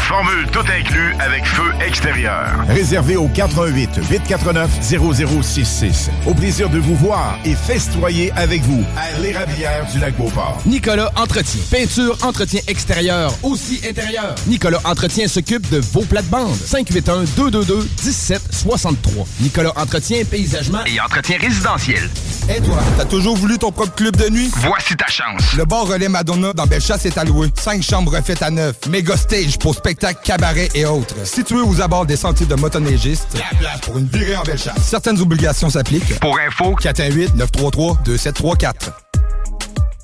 Formule 0.02 0.48
tout 0.52 0.60
inclus 0.60 1.16
avec 1.20 1.46
feu 1.46 1.72
extérieur. 1.86 2.46
Réservé 2.68 3.16
au 3.16 3.28
88 3.28 3.90
849 4.10 4.70
0066. 4.82 6.10
Au 6.28 6.34
plaisir 6.34 6.70
de 6.70 6.78
vous 6.78 6.96
voir 6.96 7.38
et 7.46 7.56
festoyer 7.56 8.32
avec 8.36 8.62
vous 8.64 8.84
à 8.96 9.20
l'érablière 9.20 9.86
du 9.92 10.00
lac 10.00 10.16
Beauport. 10.18 10.60
Nicolas 10.66 11.12
Entretien. 11.16 11.62
Peinture, 11.72 12.18
entretien 12.22 12.62
extérieur, 12.68 13.34
aussi 13.44 13.82
intérieur. 13.88 14.36
Nicolas 14.48 14.80
Entretien 14.84 15.28
s'occupe 15.28 15.70
de 15.72 15.80
vos 15.80 16.04
plates-bandes. 16.04 16.56
581-222-1763. 16.58 19.26
Nicolas 19.42 19.74
Entretien, 19.76 20.24
paysagement 20.26 20.84
Et 20.86 21.00
entretien 21.00 21.38
résidentiel. 21.40 22.10
Et 22.56 22.60
toi, 22.62 22.80
t'as 22.98 23.06
toujours 23.06 23.38
voulu 23.38 23.58
ton 23.58 23.72
propre 23.72 23.96
club 23.96 24.16
de 24.18 24.30
nuit? 24.30 24.50
Voici 24.58 24.96
ta 24.96 25.08
chance. 25.08 25.42
Le 25.58 25.66
bar 25.66 25.86
Relais 25.88 26.10
Madonna 26.10 26.54
dans 26.54 26.66
Bellechasse 26.66 27.06
est 27.06 27.18
alloué. 27.18 27.48
Cinq 27.60 27.82
chambres 27.82 28.16
refaites 28.16 28.42
à 28.42 28.50
neuf. 28.50 28.76
Méga 28.90 29.16
stage 29.16 29.58
pour 29.60 29.71
spectacles, 29.74 30.20
cabarets 30.24 30.70
et 30.76 30.86
autres. 30.86 31.16
Situé 31.26 31.62
aux 31.62 31.82
abords 31.82 32.06
des 32.06 32.16
sentiers 32.16 32.46
de 32.46 32.56
motoneigistes. 32.56 33.28
La 33.34 33.58
place 33.58 33.82
pour 33.82 33.98
une 33.98 34.08
virée 34.08 34.36
en 34.36 34.44
Bellechasse. 34.44 34.82
Certaines 34.82 35.20
obligations 35.22 35.70
s'appliquent. 35.70 36.20
Pour 36.20 36.38
info, 36.40 36.76
418-933-2734. 36.82 39.11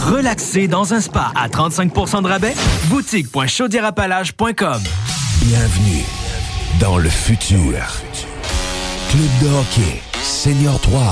Relaxer 0.00 0.66
dans 0.68 0.94
un 0.94 1.00
spa 1.00 1.32
à 1.34 1.48
35% 1.48 2.22
de 2.22 2.28
rabais? 2.28 2.54
Boutique.chaudierapalage.com 2.84 4.82
Bienvenue 5.42 6.04
dans 6.80 6.96
le 6.98 7.08
futur. 7.08 7.74
Club 9.10 9.28
de 9.42 9.48
hockey, 9.48 10.02
Senior 10.22 10.80
3, 10.80 11.02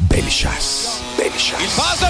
Belle 0.00 0.28
Chasse. 0.30 1.00
Belle 1.16 1.30
Chasse. 1.38 1.76
passe 1.76 2.00
de 2.00 2.06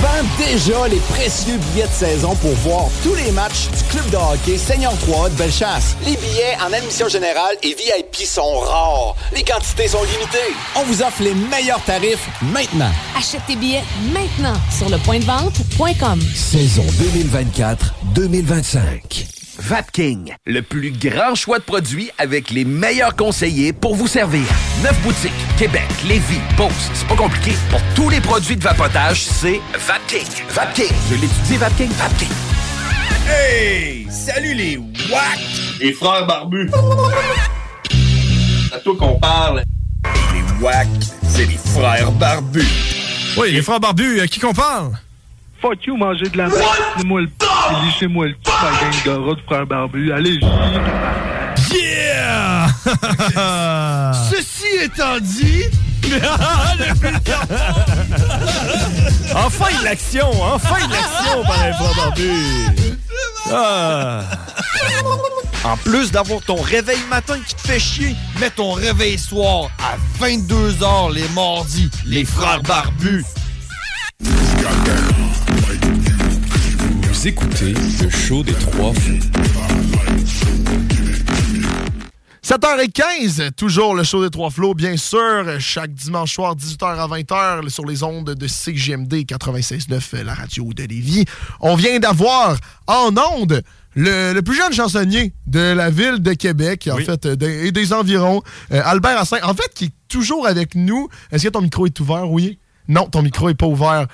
vend 0.00 0.24
déjà 0.38 0.88
les 0.88 1.00
précieux 1.00 1.58
billets 1.72 1.86
de 1.86 1.92
saison 1.92 2.34
pour 2.36 2.52
voir 2.64 2.86
tous 3.02 3.14
les 3.14 3.30
matchs 3.32 3.68
du 3.76 3.84
club 3.84 4.08
de 4.10 4.16
hockey 4.16 4.56
Seigneur 4.58 4.96
3 4.98 5.28
de 5.30 5.34
Bellechasse. 5.34 5.96
Les 6.04 6.16
billets 6.16 6.56
en 6.66 6.72
admission 6.72 7.08
générale 7.08 7.56
et 7.62 7.74
VIP 7.74 8.16
sont 8.26 8.60
rares. 8.60 9.14
Les 9.34 9.42
quantités 9.42 9.88
sont 9.88 10.02
limitées. 10.02 10.54
On 10.76 10.84
vous 10.84 11.02
offre 11.02 11.22
les 11.22 11.34
meilleurs 11.34 11.82
tarifs 11.84 12.28
maintenant. 12.42 12.90
Achète 13.16 13.42
tes 13.46 13.56
billets 13.56 13.84
maintenant 14.12 14.54
sur 14.76 14.88
le 14.88 14.98
point 14.98 15.18
de 15.18 15.24
vente.com. 15.24 16.20
Saison 16.34 16.84
2024-2025. 18.14 19.39
Vapking, 19.60 20.34
le 20.46 20.62
plus 20.62 20.90
grand 20.90 21.34
choix 21.34 21.58
de 21.58 21.64
produits 21.64 22.10
avec 22.16 22.48
les 22.48 22.64
meilleurs 22.64 23.14
conseillers 23.14 23.74
pour 23.74 23.94
vous 23.94 24.06
servir. 24.06 24.42
Neuf 24.82 24.98
boutiques, 25.02 25.32
Québec, 25.58 25.86
Lévis, 26.08 26.40
Beauce. 26.56 26.90
C'est 26.94 27.06
pas 27.06 27.14
compliqué. 27.14 27.52
Pour 27.68 27.80
tous 27.94 28.08
les 28.08 28.22
produits 28.22 28.56
de 28.56 28.62
vapotage, 28.62 29.20
c'est 29.20 29.60
Vapking. 29.86 30.26
Vapking. 30.48 30.90
Je 31.10 31.14
l'étudie, 31.14 31.56
Vapking. 31.58 31.90
Vapking. 31.90 32.28
Hey! 33.28 34.06
Salut 34.10 34.54
les 34.54 34.78
WAC! 34.78 35.38
Les 35.78 35.92
frères 35.92 36.26
barbus! 36.26 36.70
C'est 37.90 38.74
à 38.74 38.78
toi 38.78 38.96
qu'on 38.98 39.20
parle. 39.20 39.62
Les 40.32 40.64
WAC, 40.64 40.88
c'est 41.28 41.44
les 41.44 41.58
frères 41.58 42.12
barbus. 42.12 42.66
Oui, 43.36 43.52
les 43.52 43.60
frères 43.60 43.78
barbus, 43.78 44.20
à 44.20 44.26
qui 44.26 44.40
qu'on 44.40 44.54
parle? 44.54 44.92
Fuck 45.60 45.84
you, 45.84 45.96
manger 45.98 46.30
de 46.30 46.38
la 46.38 46.48
merde. 46.48 46.62
Laissez-moi 46.96 47.20
le 47.20 47.28
p. 47.70 47.86
Lissez-moi 47.86 48.26
le 48.26 48.34
p, 48.34 48.50
ma 48.62 48.70
gang 48.80 49.04
de 49.04 49.10
rats 49.10 49.34
de 49.34 49.40
frères 49.46 49.66
barbus. 49.66 50.12
Allez, 50.12 50.40
Yeah! 51.72 52.66
Ceci 54.30 54.66
étant 54.82 55.20
dit... 55.20 55.64
Enfin 59.34 59.66
de 59.78 59.84
l'action! 59.84 60.30
Enfin 60.42 60.86
de 60.86 60.92
l'action 60.92 61.44
par 61.44 61.64
les 61.64 61.72
frères 61.72 61.94
barbus! 61.96 62.66
Ah. 63.52 64.22
En 65.64 65.76
plus 65.76 66.10
d'avoir 66.10 66.40
ton 66.40 66.60
réveil 66.60 66.98
matin 67.10 67.38
qui 67.46 67.54
te 67.54 67.60
fait 67.60 67.78
chier, 67.78 68.16
mets 68.40 68.50
ton 68.50 68.72
réveil 68.72 69.18
soir 69.18 69.70
à 69.78 69.96
22h 70.24 71.12
les 71.12 71.28
mardis, 71.34 71.90
les 72.06 72.24
frères 72.24 72.62
barbus. 72.62 73.24
Vous 77.20 77.28
écoutez 77.28 77.74
le 78.02 78.08
show 78.08 78.42
des 78.42 78.54
trois 78.54 78.94
flots. 78.94 79.18
7h15, 82.42 83.52
toujours 83.52 83.94
le 83.94 84.04
show 84.04 84.24
des 84.24 84.30
Trois 84.30 84.48
Flots, 84.48 84.72
bien 84.72 84.96
sûr, 84.96 85.44
chaque 85.58 85.92
dimanche 85.92 86.32
soir, 86.32 86.56
18h 86.56 86.82
à 86.82 87.06
20h, 87.06 87.68
sur 87.68 87.84
les 87.84 88.02
ondes 88.02 88.30
de 88.30 88.46
CGMD 88.46 89.12
96.9, 89.26 90.22
la 90.22 90.32
radio 90.32 90.72
de 90.72 90.84
Lévis. 90.84 91.26
On 91.60 91.74
vient 91.74 91.98
d'avoir 91.98 92.56
en 92.86 93.14
ondes 93.14 93.62
le, 93.94 94.32
le 94.32 94.40
plus 94.40 94.56
jeune 94.56 94.72
chansonnier 94.72 95.34
de 95.46 95.74
la 95.74 95.90
ville 95.90 96.20
de 96.20 96.32
Québec, 96.32 96.88
en 96.90 96.96
fait, 96.96 97.26
euh, 97.26 97.64
et 97.66 97.70
des 97.70 97.92
environs, 97.92 98.40
euh, 98.72 98.80
Albert 98.82 99.18
Assin, 99.18 99.40
en 99.42 99.52
fait, 99.52 99.70
qui 99.74 99.84
est 99.84 99.94
toujours 100.08 100.46
avec 100.46 100.74
nous. 100.74 101.10
Est-ce 101.32 101.44
que 101.44 101.50
ton 101.50 101.60
micro 101.60 101.84
est 101.84 102.00
ouvert, 102.00 102.30
oui? 102.30 102.58
Non, 102.88 103.06
ton 103.06 103.22
micro 103.22 103.48
est 103.48 103.54
pas 103.54 103.66
ouvert. 103.66 104.06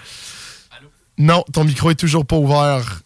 Non, 1.18 1.44
ton 1.52 1.64
micro 1.64 1.90
est 1.90 1.94
toujours 1.94 2.26
pas 2.26 2.36
ouvert. 2.36 3.00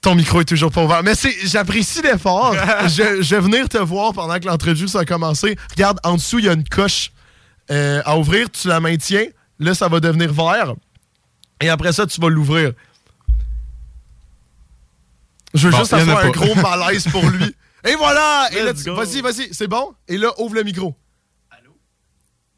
Ton 0.00 0.14
micro 0.14 0.40
est 0.40 0.44
toujours 0.44 0.70
pas 0.70 0.84
ouvert. 0.84 1.02
Mais 1.02 1.14
c'est, 1.16 1.34
j'apprécie 1.46 2.02
l'effort. 2.02 2.54
je, 2.84 3.20
je 3.20 3.34
vais 3.34 3.40
venir 3.40 3.68
te 3.68 3.78
voir 3.78 4.12
pendant 4.12 4.38
que 4.38 4.46
l'entrevue 4.46 4.86
ça 4.88 5.00
a 5.00 5.04
commencé. 5.04 5.56
Regarde, 5.72 5.98
en 6.04 6.14
dessous, 6.14 6.38
il 6.38 6.44
y 6.44 6.48
a 6.48 6.52
une 6.52 6.68
coche 6.68 7.10
euh, 7.70 8.00
à 8.04 8.16
ouvrir. 8.16 8.48
Tu 8.50 8.68
la 8.68 8.78
maintiens. 8.80 9.26
Là, 9.58 9.74
ça 9.74 9.88
va 9.88 9.98
devenir 9.98 10.32
vert. 10.32 10.74
Et 11.60 11.68
après 11.68 11.92
ça, 11.92 12.06
tu 12.06 12.20
vas 12.20 12.28
l'ouvrir. 12.28 12.72
Je 15.54 15.66
veux 15.66 15.72
Bon, 15.72 15.78
juste 15.78 15.92
avoir 15.92 16.18
un 16.24 16.30
gros 16.30 16.54
malaise 16.54 17.08
pour 17.10 17.24
lui. 17.28 17.54
Et 17.84 17.94
voilà! 17.94 18.48
Et 18.52 18.62
là, 18.62 18.74
tu- 18.74 18.90
vas-y, 18.90 19.20
vas-y, 19.20 19.48
c'est 19.52 19.68
bon? 19.68 19.94
Et 20.08 20.18
là, 20.18 20.30
ouvre 20.38 20.54
le 20.54 20.62
micro. 20.62 20.94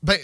Ben, 0.03 0.19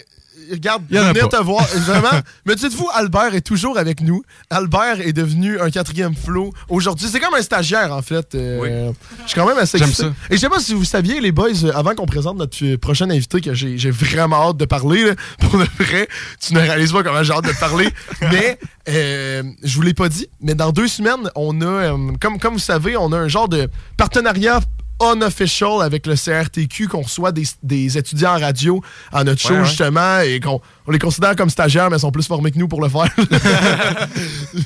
regarde, 0.51 0.83
venir 0.89 1.29
te 1.29 1.41
voir, 1.43 1.65
vraiment. 1.75 2.21
Mais 2.45 2.55
dites-vous, 2.55 2.87
Albert 2.93 3.35
est 3.35 3.41
toujours 3.41 3.77
avec 3.77 4.01
nous. 4.01 4.23
Albert 4.49 5.01
est 5.01 5.13
devenu 5.13 5.59
un 5.59 5.69
quatrième 5.69 6.15
flow 6.15 6.53
aujourd'hui. 6.69 7.07
C'est 7.11 7.19
comme 7.19 7.33
un 7.33 7.41
stagiaire, 7.41 7.93
en 7.93 8.01
fait. 8.01 8.35
Euh, 8.35 8.91
Je 9.23 9.29
suis 9.29 9.39
quand 9.39 9.47
même 9.47 9.57
assez 9.57 9.77
J'aime 9.77 9.93
ça. 9.93 10.13
Et 10.29 10.35
je 10.35 10.41
sais 10.41 10.49
pas 10.49 10.59
si 10.59 10.73
vous 10.73 10.85
saviez, 10.85 11.19
les 11.21 11.31
boys, 11.31 11.49
euh, 11.63 11.71
avant 11.73 11.95
qu'on 11.95 12.05
présente 12.05 12.37
notre 12.37 12.63
euh, 12.63 12.77
prochain 12.77 13.09
invité, 13.09 13.41
que 13.41 13.53
j'ai 13.53 13.77
j'ai 13.77 13.91
vraiment 13.91 14.49
hâte 14.49 14.57
de 14.57 14.65
parler, 14.65 15.05
là, 15.05 15.13
pour 15.39 15.59
de 15.59 15.65
vrai, 15.79 16.07
tu 16.39 16.53
ne 16.53 16.59
réalises 16.59 16.91
pas 16.91 17.03
comment 17.03 17.23
j'ai 17.23 17.33
hâte 17.33 17.45
de 17.45 17.59
parler. 17.59 17.89
mais 18.21 18.57
euh, 18.89 19.43
je 19.63 19.75
vous 19.75 19.81
l'ai 19.81 19.93
pas 19.93 20.09
dit, 20.09 20.27
mais 20.41 20.55
dans 20.55 20.71
deux 20.71 20.87
semaines, 20.87 21.29
on 21.35 21.61
a, 21.61 21.65
euh, 21.65 21.97
comme, 22.19 22.39
comme 22.39 22.53
vous 22.53 22.59
savez, 22.59 22.97
on 22.97 23.11
a 23.11 23.17
un 23.17 23.27
genre 23.27 23.49
de 23.49 23.69
partenariat 23.97 24.59
unofficial 25.01 25.81
avec 25.81 26.05
le 26.07 26.15
CRTQ 26.15 26.87
qu'on 26.87 27.01
reçoit 27.01 27.31
des, 27.31 27.43
des 27.63 27.97
étudiants 27.97 28.35
en 28.35 28.39
radio 28.39 28.81
à 29.11 29.23
notre 29.23 29.41
show 29.41 29.53
Ouais, 29.53 29.59
ouais. 29.59 29.65
justement 29.65 30.19
et 30.21 30.39
qu'on 30.39 30.61
on 30.87 30.91
les 30.91 30.99
considère 30.99 31.35
comme 31.35 31.49
stagiaires 31.49 31.89
mais 31.89 31.97
ils 31.97 32.01
sont 32.01 32.11
plus 32.11 32.27
formés 32.27 32.51
que 32.51 32.59
nous 32.59 32.67
pour 32.67 32.81
le 32.81 32.89
faire. 32.89 33.13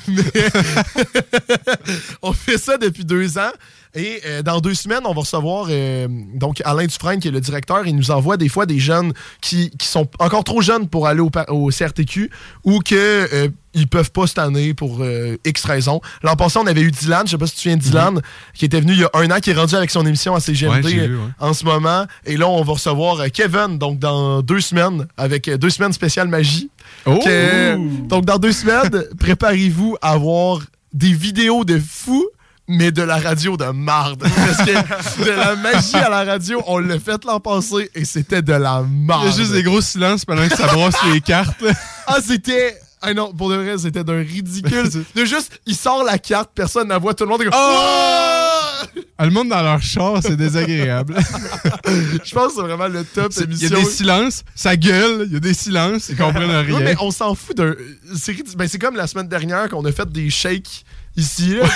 Mais- 0.08 0.22
on 2.22 2.32
fait 2.32 2.58
ça 2.58 2.76
depuis 2.78 3.04
deux 3.04 3.38
ans 3.38 3.52
et 3.94 4.20
euh, 4.26 4.42
dans 4.42 4.60
deux 4.60 4.74
semaines 4.74 5.02
on 5.04 5.12
va 5.12 5.20
recevoir 5.20 5.66
euh, 5.70 6.08
donc 6.34 6.62
Alain 6.64 6.86
Dufresne 6.86 7.20
qui 7.20 7.28
est 7.28 7.32
le 7.32 7.40
directeur 7.40 7.86
il 7.86 7.94
nous 7.94 8.10
envoie 8.10 8.36
des 8.38 8.48
fois 8.48 8.64
des 8.64 8.78
jeunes 8.78 9.12
qui, 9.40 9.70
qui 9.78 9.86
sont 9.86 10.08
encore 10.18 10.44
trop 10.44 10.62
jeunes 10.62 10.88
pour 10.88 11.06
aller 11.06 11.20
au, 11.20 11.30
au 11.48 11.68
CRTQ 11.70 12.30
ou 12.64 12.78
que 12.80 12.94
euh, 12.94 13.48
ils 13.74 13.88
peuvent 13.88 14.10
pas 14.12 14.26
cette 14.26 14.38
année 14.38 14.74
pour 14.74 14.98
euh, 15.00 15.38
X 15.46 15.64
raisons. 15.64 16.02
L'an 16.22 16.36
passé, 16.36 16.58
on 16.58 16.66
avait 16.66 16.82
eu 16.82 16.90
Dylan, 16.90 17.22
je 17.26 17.30
sais 17.30 17.38
pas 17.38 17.46
si 17.46 17.56
tu 17.56 17.68
viens 17.68 17.78
de 17.78 17.82
Dylan, 17.82 18.20
qui 18.52 18.66
était 18.66 18.78
venu 18.82 18.92
il 18.92 18.98
y 19.00 19.04
a 19.04 19.10
un 19.14 19.30
an, 19.30 19.40
qui 19.40 19.48
est 19.48 19.54
rendu 19.54 19.74
avec 19.74 19.90
son 19.90 20.04
émission 20.04 20.34
à 20.34 20.40
CGMD 20.40 20.84
Ouais, 20.84 20.90
j'ai 20.90 21.06
vu, 21.08 21.16
ouais. 21.16 21.22
en 21.40 21.54
ce 21.54 21.64
moment. 21.64 22.04
Et 22.26 22.36
là, 22.36 22.48
on 22.50 22.62
va 22.64 22.74
recevoir 22.74 23.20
euh, 23.20 23.28
Kevin, 23.32 23.78
donc 23.78 23.98
dans 23.98 24.42
deux 24.42 24.60
semaines, 24.60 25.06
avec 25.16 25.48
euh, 25.48 25.56
deux 25.56 25.70
semaines 25.70 25.94
spéciales 25.94 26.28
magie. 26.28 26.68
Oh! 27.06 27.18
Que- 27.24 27.76
donc 28.08 28.26
dans 28.26 28.36
deux 28.36 28.52
semaines, 28.52 28.90
préparez-vous 29.18 29.96
à 30.02 30.18
voir 30.18 30.60
des 30.92 31.14
vidéos 31.14 31.64
de 31.64 31.78
fous 31.78 32.26
mais 32.68 32.92
de 32.92 33.02
la 33.02 33.16
radio 33.18 33.56
de 33.56 33.66
marde. 33.66 34.20
Parce 34.22 34.56
que 34.66 35.24
de 35.24 35.30
la 35.30 35.56
magie 35.56 35.96
à 35.96 36.08
la 36.08 36.24
radio, 36.24 36.62
on 36.66 36.78
l'a 36.78 36.98
fait 36.98 37.24
l'an 37.24 37.40
passé 37.40 37.90
et 37.94 38.04
c'était 38.04 38.42
de 38.42 38.52
la 38.52 38.82
marde. 38.82 39.24
Il 39.26 39.30
y 39.30 39.34
a 39.34 39.36
juste 39.36 39.52
des 39.52 39.62
gros 39.62 39.80
silences 39.80 40.24
pendant 40.24 40.46
que 40.48 40.56
ça 40.56 40.66
brosse 40.68 40.94
les 41.12 41.20
cartes. 41.20 41.62
Ah, 42.06 42.18
c'était. 42.24 42.78
Ah 43.04 43.12
non, 43.14 43.32
pour 43.32 43.50
de 43.50 43.56
vrai, 43.56 43.76
c'était 43.78 44.04
d'un 44.04 44.18
ridicule. 44.22 44.88
de 45.14 45.24
juste, 45.24 45.60
il 45.66 45.74
sort 45.74 46.04
la 46.04 46.18
carte, 46.18 46.50
personne 46.54 46.84
ne 46.84 46.90
la 46.90 46.98
voit, 46.98 47.14
tout 47.14 47.24
le 47.24 47.30
monde 47.30 47.42
est 47.42 47.46
comme. 47.46 47.54
Ah, 47.54 49.24
le 49.24 49.30
monde 49.30 49.48
dans 49.48 49.62
leur 49.62 49.82
char, 49.82 50.18
c'est 50.22 50.36
désagréable. 50.36 51.16
Je 52.24 52.32
pense 52.34 52.48
que 52.48 52.54
c'est 52.56 52.60
vraiment 52.62 52.86
le 52.88 53.04
top 53.04 53.32
Il 53.36 53.40
y 53.40 53.42
a 53.42 53.44
émission. 53.44 53.78
des 53.78 53.84
silences, 53.84 54.44
ça 54.54 54.76
gueule, 54.76 55.24
il 55.26 55.32
y 55.32 55.36
a 55.36 55.40
des 55.40 55.54
silences, 55.54 56.08
ils 56.10 56.16
comprennent 56.16 56.50
rien. 56.50 56.76
Ouais, 56.76 56.84
mais 56.84 56.96
on 57.00 57.10
s'en 57.10 57.34
fout 57.34 57.56
d'un. 57.56 57.74
C'est. 58.16 58.36
Ben, 58.56 58.68
c'est 58.68 58.78
comme 58.78 58.96
la 58.96 59.06
semaine 59.08 59.28
dernière 59.28 59.68
qu'on 59.68 59.84
a 59.84 59.92
fait 59.92 60.08
des 60.10 60.30
shakes 60.30 60.84
ici. 61.16 61.56
là. 61.56 61.68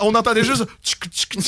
On 0.00 0.14
entendait 0.14 0.44
juste. 0.44 0.64
tchic. 0.82 1.38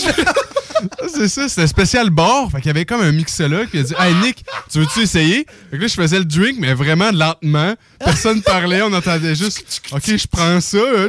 C'est 1.09 1.29
ça, 1.29 1.49
c'était 1.49 1.67
spécial 1.67 2.11
bar. 2.11 2.51
Fait 2.51 2.59
qu'il 2.59 2.67
y 2.67 2.71
avait 2.71 2.85
comme 2.85 3.01
un 3.01 3.13
mixologue 3.13 3.69
qui 3.71 3.79
a 3.79 3.83
dit 3.83 3.95
Hey 3.99 4.15
Nick, 4.17 4.45
tu 4.71 4.79
veux-tu 4.81 5.01
essayer? 5.01 5.47
Fait 5.71 5.77
que 5.79 5.83
là, 5.83 5.87
je 5.89 5.95
faisais 5.95 6.19
le 6.19 6.25
drink, 6.25 6.57
mais 6.59 6.75
vraiment 6.75 7.11
lentement. 7.13 7.75
Personne 7.99 8.43
parlait, 8.43 8.83
on 8.83 8.93
entendait 8.93 9.35
juste 9.35 9.83
Ok, 9.93 10.05
je 10.17 10.27
prends 10.27 10.61
ça. 10.61 10.77
euh, 10.77 11.09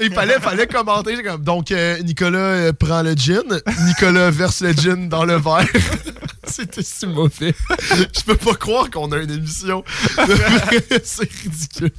Il 0.00 0.12
fallait, 0.12 0.40
fallait 0.40 0.66
commenter. 0.66 1.22
Comme, 1.22 1.42
Donc, 1.44 1.70
euh, 1.70 1.98
Nicolas 2.02 2.38
euh, 2.38 2.72
prend 2.72 3.02
le 3.02 3.14
gin. 3.14 3.42
Nicolas 3.86 4.30
verse 4.30 4.60
le 4.60 4.72
gin 4.72 5.08
dans 5.08 5.24
le 5.24 5.36
verre. 5.36 5.66
C'était 6.44 6.82
si 6.82 7.06
mauvais. 7.06 7.54
Je 8.16 8.22
peux 8.24 8.36
pas 8.36 8.54
croire 8.54 8.90
qu'on 8.90 9.12
a 9.12 9.18
une 9.18 9.30
émission. 9.30 9.84
C'est 11.04 11.30
ridicule. 11.30 11.92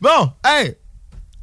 Bon, 0.00 0.32
hey! 0.44 0.74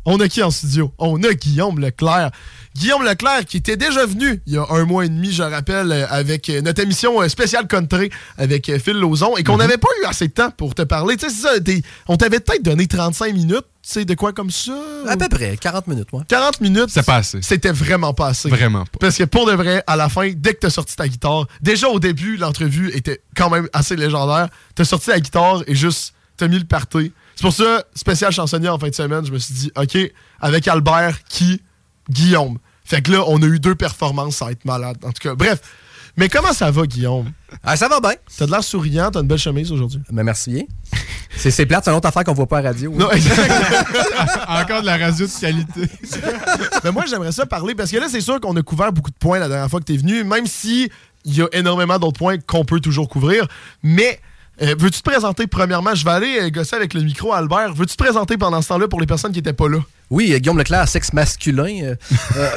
On 0.04 0.20
a 0.20 0.28
qui 0.28 0.42
en 0.42 0.50
studio? 0.50 0.92
On 0.98 1.22
a 1.24 1.34
Guillaume 1.34 1.80
Leclerc. 1.80 2.32
Guillaume 2.76 3.04
Leclerc 3.04 3.46
qui 3.46 3.58
était 3.58 3.78
déjà 3.78 4.06
venu 4.06 4.42
il 4.48 4.54
y 4.54 4.58
a 4.58 4.66
un 4.72 4.86
mois 4.86 5.06
et 5.06 5.10
demi, 5.10 5.32
je 5.32 5.44
rappelle, 5.44 5.92
euh, 5.92 6.08
avec 6.10 6.50
euh, 6.50 6.62
notre 6.62 6.82
émission 6.82 7.22
euh, 7.22 7.28
spéciale 7.28 7.68
country 7.68 8.10
avec 8.38 8.72
Phil 8.80 8.98
Lauzon 8.98 9.38
et 9.38 9.44
qu'on 9.44 9.58
n'avait 9.58 9.78
pas 9.78 9.90
eu 10.02 10.06
assez 10.06 10.28
de 10.28 10.34
temps 10.34 10.50
pour 10.50 10.74
te 10.74 10.82
parler. 10.82 11.18
Tu 11.18 11.30
sais, 11.30 11.36
c'est 11.36 11.82
ça, 11.82 11.82
on 12.08 12.18
t'avait 12.18 12.40
peut-être 12.40 12.64
donné 12.64 12.88
35 12.88 13.34
minutes, 13.34 13.66
tu 13.84 13.90
sais, 13.92 14.06
de 14.06 14.16
quoi 14.16 14.34
comme 14.34 14.50
ça? 14.50 14.74
À 15.08 15.18
peu 15.18 15.30
près, 15.30 15.56
40 15.58 15.86
minutes, 15.88 16.12
moi. 16.12 16.24
40 16.28 16.62
minutes. 16.62 16.90
C'est 16.90 17.06
pas 17.06 17.18
assez. 17.18 17.40
C'était 17.44 17.72
vraiment 17.72 18.14
pas 18.16 18.30
assez. 18.30 18.50
Vraiment 18.50 18.86
pas. 18.86 18.98
Parce 19.00 19.18
que 19.18 19.26
pour 19.26 19.46
de 19.46 19.52
vrai, 19.52 19.84
à 19.86 19.96
la 19.96 20.10
fin, 20.10 20.32
dès 20.36 20.56
que 20.56 20.60
t'as 20.62 20.72
sorti 20.72 20.96
ta 20.96 21.08
guitare, 21.08 21.46
déjà 21.62 21.90
au 21.90 22.00
début, 22.00 22.38
l'entrevue 22.38 22.90
était 22.96 23.22
quand 23.36 23.52
même 23.52 23.68
assez 23.74 23.96
légendaire. 23.96 24.48
T'as 24.74 24.86
sorti 24.86 25.12
la 25.12 25.20
guitare 25.20 25.62
et 25.68 25.76
juste, 25.76 26.16
t'as 26.38 26.48
mis 26.48 26.58
le 26.58 26.66
party. 26.66 27.12
C'est 27.36 27.42
pour 27.42 27.54
ça, 27.54 27.84
spécial 27.96 28.32
chansonnier 28.32 28.70
en 28.70 28.78
fin 28.78 28.90
de 28.90 28.96
semaine, 28.96 29.26
je 29.26 29.32
me 29.32 29.40
suis 29.40 29.54
dit, 29.54 29.72
OK, 29.76 29.98
avec 30.40 30.68
Albert, 30.68 31.24
qui? 31.26 31.62
Guillaume. 32.10 32.58
Fait 32.84 33.02
que 33.02 33.12
là, 33.12 33.24
on 33.28 33.42
a 33.42 33.46
eu 33.46 33.60
deux 33.60 33.76
performances, 33.76 34.38
ça 34.38 34.46
va 34.46 34.52
être 34.52 34.66
malade. 34.66 34.98
En 35.04 35.12
tout 35.12 35.22
cas, 35.22 35.36
bref. 35.36 35.60
Mais 36.18 36.28
comment 36.28 36.52
ça 36.52 36.72
va, 36.72 36.86
Guillaume? 36.86 37.32
Ah, 37.64 37.78
ça 37.78 37.88
va 37.88 38.02
bien. 38.02 38.12
T'as 38.38 38.46
de 38.46 38.52
l'air 38.52 38.64
souriant, 38.64 39.12
t'as 39.12 39.22
une 39.22 39.28
belle 39.28 39.38
chemise 39.38 39.72
aujourd'hui. 39.72 40.02
Mais 40.12 40.24
merci 40.24 40.52
bien. 40.52 40.64
C'est 41.38 41.52
c'est 41.52 41.66
plate, 41.66 41.86
c'est 41.86 41.92
une 41.92 41.98
autre 41.98 42.08
affaire 42.08 42.26
qu'on 42.26 42.34
voit 42.34 42.48
pas 42.48 42.58
à 42.58 42.62
la 42.62 42.70
radio. 42.72 42.92
Non, 42.92 43.08
Encore 44.48 44.82
de 44.82 44.86
la 44.86 44.98
radio 44.98 45.26
de 45.26 45.40
qualité. 45.40 45.90
Mais 46.84 46.92
moi, 46.92 47.06
j'aimerais 47.10 47.32
ça 47.32 47.46
parler 47.46 47.76
parce 47.76 47.90
que 47.92 47.98
là, 47.98 48.08
c'est 48.10 48.22
sûr 48.22 48.42
qu'on 48.42 48.56
a 48.58 48.62
couvert 48.62 48.92
beaucoup 48.92 49.10
de 49.10 49.16
points 49.16 49.40
la 49.40 49.48
dernière 49.48 49.70
fois 49.70 49.80
que 49.80 49.86
tu 49.86 49.94
es 49.94 49.98
venu, 49.98 50.26
même 50.26 50.46
si 50.46 50.92
il 51.24 51.36
y 51.36 51.42
a 51.42 51.48
énormément 51.54 51.98
d'autres 51.98 52.20
points 52.20 52.38
qu'on 52.40 52.66
peut 52.66 52.82
toujours 52.82 53.08
couvrir. 53.08 53.48
Mais 53.84 54.20
euh, 54.62 54.76
veux-tu 54.78 55.02
te 55.02 55.10
présenter? 55.10 55.48
Premièrement? 55.48 55.96
Je 55.96 56.04
vais 56.06 56.12
aller 56.12 56.40
euh, 56.42 56.50
gosser 56.50 56.76
avec 56.76 56.94
le 56.94 57.02
micro, 57.02 57.34
Albert. 57.34 57.74
Veux-tu 57.74 57.96
te 57.96 58.04
présenter 58.04 58.38
pendant 58.38 58.62
ce 58.62 58.68
temps-là 58.70 58.88
pour 58.88 59.00
les 59.02 59.08
personnes 59.08 59.32
qui 59.32 59.40
n'étaient 59.40 59.54
pas 59.54 59.68
là? 59.70 59.80
Oui, 60.10 60.32
euh, 60.34 60.40
Guillaume 60.40 60.58
Leclerc, 60.58 60.88
sexe 60.88 61.14
masculin, 61.14 61.96
euh, 62.36 62.50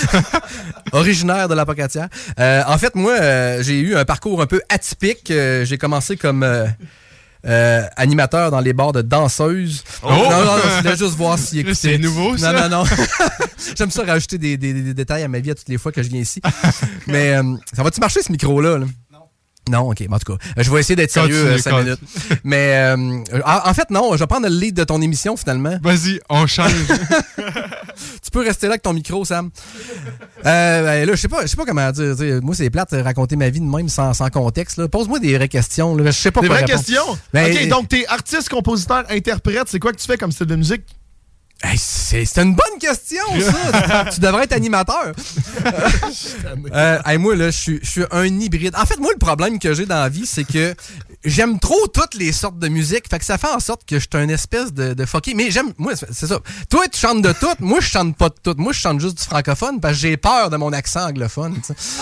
originaire 0.92 1.48
de 1.48 1.54
la 1.54 1.66
Pocatière. 1.66 2.08
Euh, 2.38 2.62
en 2.66 2.78
fait, 2.78 2.94
moi, 2.94 3.62
j'ai 3.62 3.78
eu 3.80 3.96
un 3.96 4.04
parcours 4.04 4.40
un 4.42 4.46
peu 4.46 4.60
atypique. 4.68 5.26
J'ai 5.28 5.78
commencé 5.78 6.16
comme 6.16 6.42
euh, 6.42 7.82
animateur 7.96 8.50
dans 8.50 8.60
les 8.60 8.72
bars 8.72 8.92
de 8.92 9.02
danseuses. 9.02 9.84
Oh! 10.02 10.08
Non, 10.10 10.30
non, 10.30 10.44
non, 10.44 10.52
je 10.64 10.82
voulais 10.82 10.96
juste 10.96 11.14
voir 11.16 11.38
s'il 11.38 11.58
écoutait. 11.60 11.74
C'est 11.76 11.98
nouveau, 11.98 12.36
ça? 12.36 12.52
Non, 12.52 12.62
non, 12.68 12.82
non. 12.82 12.84
J'aime 13.76 13.90
ça 13.90 14.02
rajouter 14.04 14.38
des, 14.38 14.56
des- 14.56 14.72
des 14.72 14.94
détails 14.94 15.22
à 15.22 15.28
ma 15.28 15.38
vie 15.38 15.50
à 15.50 15.54
toutes 15.54 15.68
les 15.68 15.78
fois 15.78 15.92
que 15.92 16.02
je 16.02 16.08
viens 16.08 16.20
ici. 16.20 16.40
Mais 17.06 17.36
euh, 17.36 17.42
ça 17.72 17.82
va-tu 17.82 18.00
marcher, 18.00 18.22
ce 18.22 18.32
micro-là? 18.32 18.78
là? 18.78 18.86
Non, 19.68 19.90
ok, 19.90 20.00
mais 20.00 20.14
en 20.14 20.18
tout 20.18 20.36
cas, 20.36 20.44
euh, 20.58 20.62
je 20.62 20.70
vais 20.70 20.78
essayer 20.78 20.94
d'être 20.94 21.10
sérieux 21.10 21.58
5 21.58 21.70
continue. 21.70 21.84
minutes. 21.96 22.40
Mais 22.44 22.74
euh, 22.76 23.40
en, 23.44 23.74
fait, 23.74 23.90
non, 23.90 24.12
je 24.12 24.18
vais 24.20 24.26
prendre 24.28 24.48
le 24.48 24.54
lead 24.54 24.76
de 24.76 24.84
ton 24.84 25.02
émission 25.02 25.36
finalement. 25.36 25.76
Vas-y, 25.82 26.20
on 26.28 26.46
change. 26.46 26.70
tu 28.22 28.30
peux 28.30 28.44
rester 28.44 28.66
là 28.66 28.74
avec 28.74 28.82
ton 28.82 28.92
micro, 28.92 29.24
Sam. 29.24 29.50
Euh, 30.44 30.82
ben, 30.84 31.06
là, 31.08 31.14
je 31.14 31.20
sais 31.20 31.26
pas, 31.28 31.42
je 31.42 31.48
sais 31.48 31.56
pas 31.56 31.64
comment 31.64 31.90
dire. 31.90 32.14
Moi, 32.42 32.54
c'est 32.54 32.70
plate 32.70 32.94
de 32.94 33.00
raconter 33.00 33.34
ma 33.34 33.48
vie 33.48 33.60
de 33.60 33.64
même 33.66 33.88
sans, 33.88 34.14
sans 34.14 34.30
contexte. 34.30 34.86
Pose-moi 34.86 35.18
des 35.18 35.34
vraies 35.36 35.48
questions. 35.48 35.96
Là. 35.96 36.04
Je 36.06 36.10
sais 36.12 36.30
pas 36.30 36.42
Des 36.42 36.48
vraies 36.48 36.60
répondre. 36.60 36.78
questions? 36.84 37.18
Ben, 37.32 37.52
ok, 37.52 37.68
donc 37.68 37.88
t'es 37.88 38.06
artiste, 38.06 38.48
compositeur, 38.48 39.04
interprète. 39.10 39.64
C'est 39.66 39.80
quoi 39.80 39.92
que 39.92 39.98
tu 39.98 40.06
fais 40.06 40.16
comme 40.16 40.30
style 40.30 40.46
de 40.46 40.56
musique? 40.56 40.82
Hey, 41.68 41.78
c'est 41.78 42.38
une 42.38 42.54
bonne 42.54 42.78
question, 42.78 43.22
ça. 43.40 44.04
tu 44.12 44.20
devrais 44.20 44.44
être 44.44 44.52
animateur. 44.52 45.12
Euh, 46.72 46.98
hey, 47.06 47.18
moi, 47.18 47.34
là, 47.36 47.50
je 47.50 47.78
suis- 47.82 48.04
un 48.10 48.24
hybride. 48.26 48.74
En 48.76 48.84
fait, 48.86 48.98
moi, 48.98 49.10
le 49.12 49.18
problème 49.18 49.58
que 49.58 49.72
j'ai 49.74 49.86
dans 49.86 49.96
la 50.00 50.08
vie, 50.08 50.26
c'est 50.26 50.44
que 50.44 50.74
j'aime 51.24 51.58
trop 51.58 51.86
toutes 51.88 52.14
les 52.14 52.32
sortes 52.32 52.58
de 52.58 52.68
musique. 52.68 53.04
Fait 53.10 53.18
que 53.18 53.24
ça 53.24 53.38
fait 53.38 53.48
en 53.48 53.60
sorte 53.60 53.82
que 53.86 53.98
je 53.98 54.06
suis 54.10 54.22
un 54.22 54.28
espèce 54.28 54.72
de, 54.72 54.94
de 54.94 55.04
fucké. 55.06 55.34
Mais 55.34 55.50
j'aime. 55.50 55.72
Moi, 55.78 55.92
c'est 55.96 56.26
ça. 56.26 56.38
Toi, 56.70 56.86
tu 56.88 56.98
chantes 56.98 57.22
de 57.22 57.32
tout. 57.32 57.46
Moi, 57.60 57.80
je 57.80 57.88
chante 57.88 58.16
pas 58.16 58.28
de 58.28 58.34
tout. 58.42 58.54
Moi, 58.58 58.72
je 58.72 58.80
chante 58.80 59.00
juste 59.00 59.18
du 59.18 59.24
francophone 59.24 59.80
parce 59.80 59.94
que 59.94 60.00
j'ai 60.00 60.16
peur 60.16 60.50
de 60.50 60.56
mon 60.56 60.72
accent 60.72 61.06
anglophone. 61.08 61.56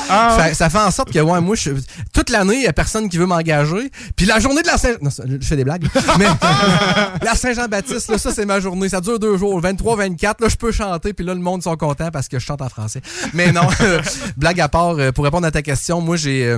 Ah, 0.09 0.37
Fait- 0.41 0.55
ça 0.55 0.71
fait 0.71 0.79
en 0.79 0.91
sorte 0.91 1.13
que, 1.13 1.19
ouais, 1.19 1.41
moi, 1.41 1.57
je, 1.57 1.71
toute 2.13 2.31
l'année, 2.31 2.57
il 2.57 2.63
y 2.63 2.69
a 2.69 2.73
personne 2.73 3.09
qui 3.09 3.19
veut 3.19 3.27
m'engager. 3.27 3.91
Puis 4.17 4.27
la 4.27 4.41
journée 4.41 4.63
de 4.63 4.67
la 4.69 4.79
Saint... 4.79 4.95
Non, 5.01 5.11
je 5.11 5.47
fais 5.47 5.57
des 5.57 5.65
blagues. 5.65 5.87
Mais 6.19 6.27
la 7.23 7.35
Saint-Jean-Baptiste, 7.35 8.09
là, 8.11 8.19
ça, 8.19 8.33
c'est 8.33 8.47
ma 8.47 8.61
journée. 8.61 8.89
Ça 8.89 9.01
dure 9.01 9.19
deux 9.19 9.37
jours. 9.37 9.54
23-24, 9.61 10.43
là, 10.43 10.49
je 10.49 10.57
peux 10.57 10.73
chanter. 10.73 11.13
Puis 11.13 11.25
là, 11.25 11.35
le 11.35 11.41
monde 11.41 11.63
sont 11.63 11.77
contents 11.77 12.11
parce 12.11 12.29
que 12.29 12.39
je 12.39 12.45
chante 12.45 12.63
en 12.63 12.69
français. 12.69 13.01
Mais 13.33 13.53
non, 13.53 13.63
blague 14.37 14.61
à 14.61 14.69
part, 14.69 14.99
euh, 14.99 15.13
pour 15.13 15.25
répondre 15.25 15.47
à 15.47 15.51
ta 15.51 15.63
question, 15.63 16.01
moi, 16.01 16.17
j'ai... 16.17 16.57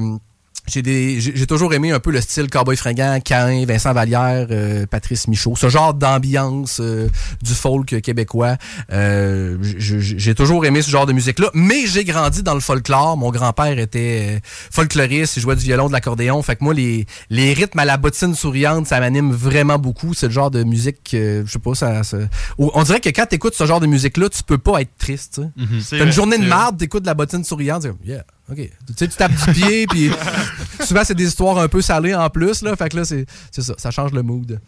j'ai 0.66 0.82
des 0.82 1.20
j'ai 1.20 1.46
toujours 1.46 1.72
aimé 1.74 1.92
un 1.92 2.00
peu 2.00 2.10
le 2.10 2.20
style 2.20 2.48
cowboy 2.50 2.76
fringant, 2.76 3.18
Cain, 3.24 3.64
Vincent 3.66 3.92
Vallière, 3.92 4.46
euh, 4.50 4.86
Patrice 4.86 5.28
Michaud, 5.28 5.54
ce 5.56 5.68
genre 5.68 5.94
d'ambiance 5.94 6.78
euh, 6.80 7.08
du 7.42 7.52
folk 7.54 8.00
québécois. 8.00 8.56
Euh, 8.92 9.56
j'ai 9.60 10.34
toujours 10.34 10.64
aimé 10.66 10.82
ce 10.82 10.90
genre 10.90 11.06
de 11.06 11.12
musique 11.12 11.38
là, 11.38 11.50
mais 11.54 11.86
j'ai 11.86 12.04
grandi 12.04 12.42
dans 12.42 12.54
le 12.54 12.60
folklore. 12.60 13.16
Mon 13.16 13.30
grand-père 13.30 13.78
était 13.78 14.36
euh, 14.36 14.38
folkloriste, 14.70 15.36
il 15.36 15.40
jouait 15.40 15.56
du 15.56 15.64
violon, 15.64 15.88
de 15.88 15.92
l'accordéon. 15.92 16.42
Fait 16.42 16.56
que 16.56 16.64
moi 16.64 16.74
les 16.74 17.06
les 17.30 17.52
rythmes 17.52 17.78
à 17.78 17.84
la 17.84 17.96
bottine 17.96 18.34
souriante, 18.34 18.86
ça 18.86 19.00
m'anime 19.00 19.32
vraiment 19.32 19.78
beaucoup. 19.78 20.14
C'est 20.14 20.26
le 20.26 20.32
genre 20.32 20.50
de 20.50 20.64
musique 20.64 21.12
euh, 21.14 21.42
je 21.46 21.52
sais 21.52 21.58
pas 21.58 21.74
ça, 21.74 22.02
ça- 22.02 22.16
on 22.58 22.82
dirait 22.82 23.00
que 23.00 23.08
quand 23.10 23.26
t'écoutes 23.26 23.54
ce 23.54 23.66
genre 23.66 23.80
de 23.80 23.86
musique 23.86 24.16
là, 24.16 24.28
tu 24.28 24.42
peux 24.42 24.58
pas 24.58 24.80
être 24.80 24.96
triste, 24.98 25.40
tu. 25.56 25.62
Mhm. 25.62 25.80
T'as 25.90 26.04
une 26.04 26.12
journée 26.12 26.38
de 26.38 26.46
marde, 26.46 26.78
t'écoutes 26.78 27.02
de 27.02 27.06
la 27.06 27.14
bottine 27.14 27.44
souriante, 27.44 27.86
yeah, 28.04 28.24
ok. 28.50 28.56
Tu 28.56 28.70
sais, 28.96 29.08
tu 29.08 29.16
tapes 29.16 29.32
du 29.32 29.52
pied, 29.52 29.86
puis 29.86 30.10
souvent 30.84 31.02
c'est 31.04 31.14
des 31.14 31.26
histoires 31.28 31.58
un 31.58 31.68
peu 31.68 31.80
salées 31.82 32.14
en 32.14 32.28
plus, 32.30 32.62
là. 32.62 32.74
Fait 32.76 32.88
que 32.88 32.96
là, 32.96 33.04
c'est 33.04 33.26
c'est 33.50 33.62
ça, 33.62 33.74
ça 33.78 33.90
change 33.90 34.12
le 34.12 34.22
mood. 34.22 34.60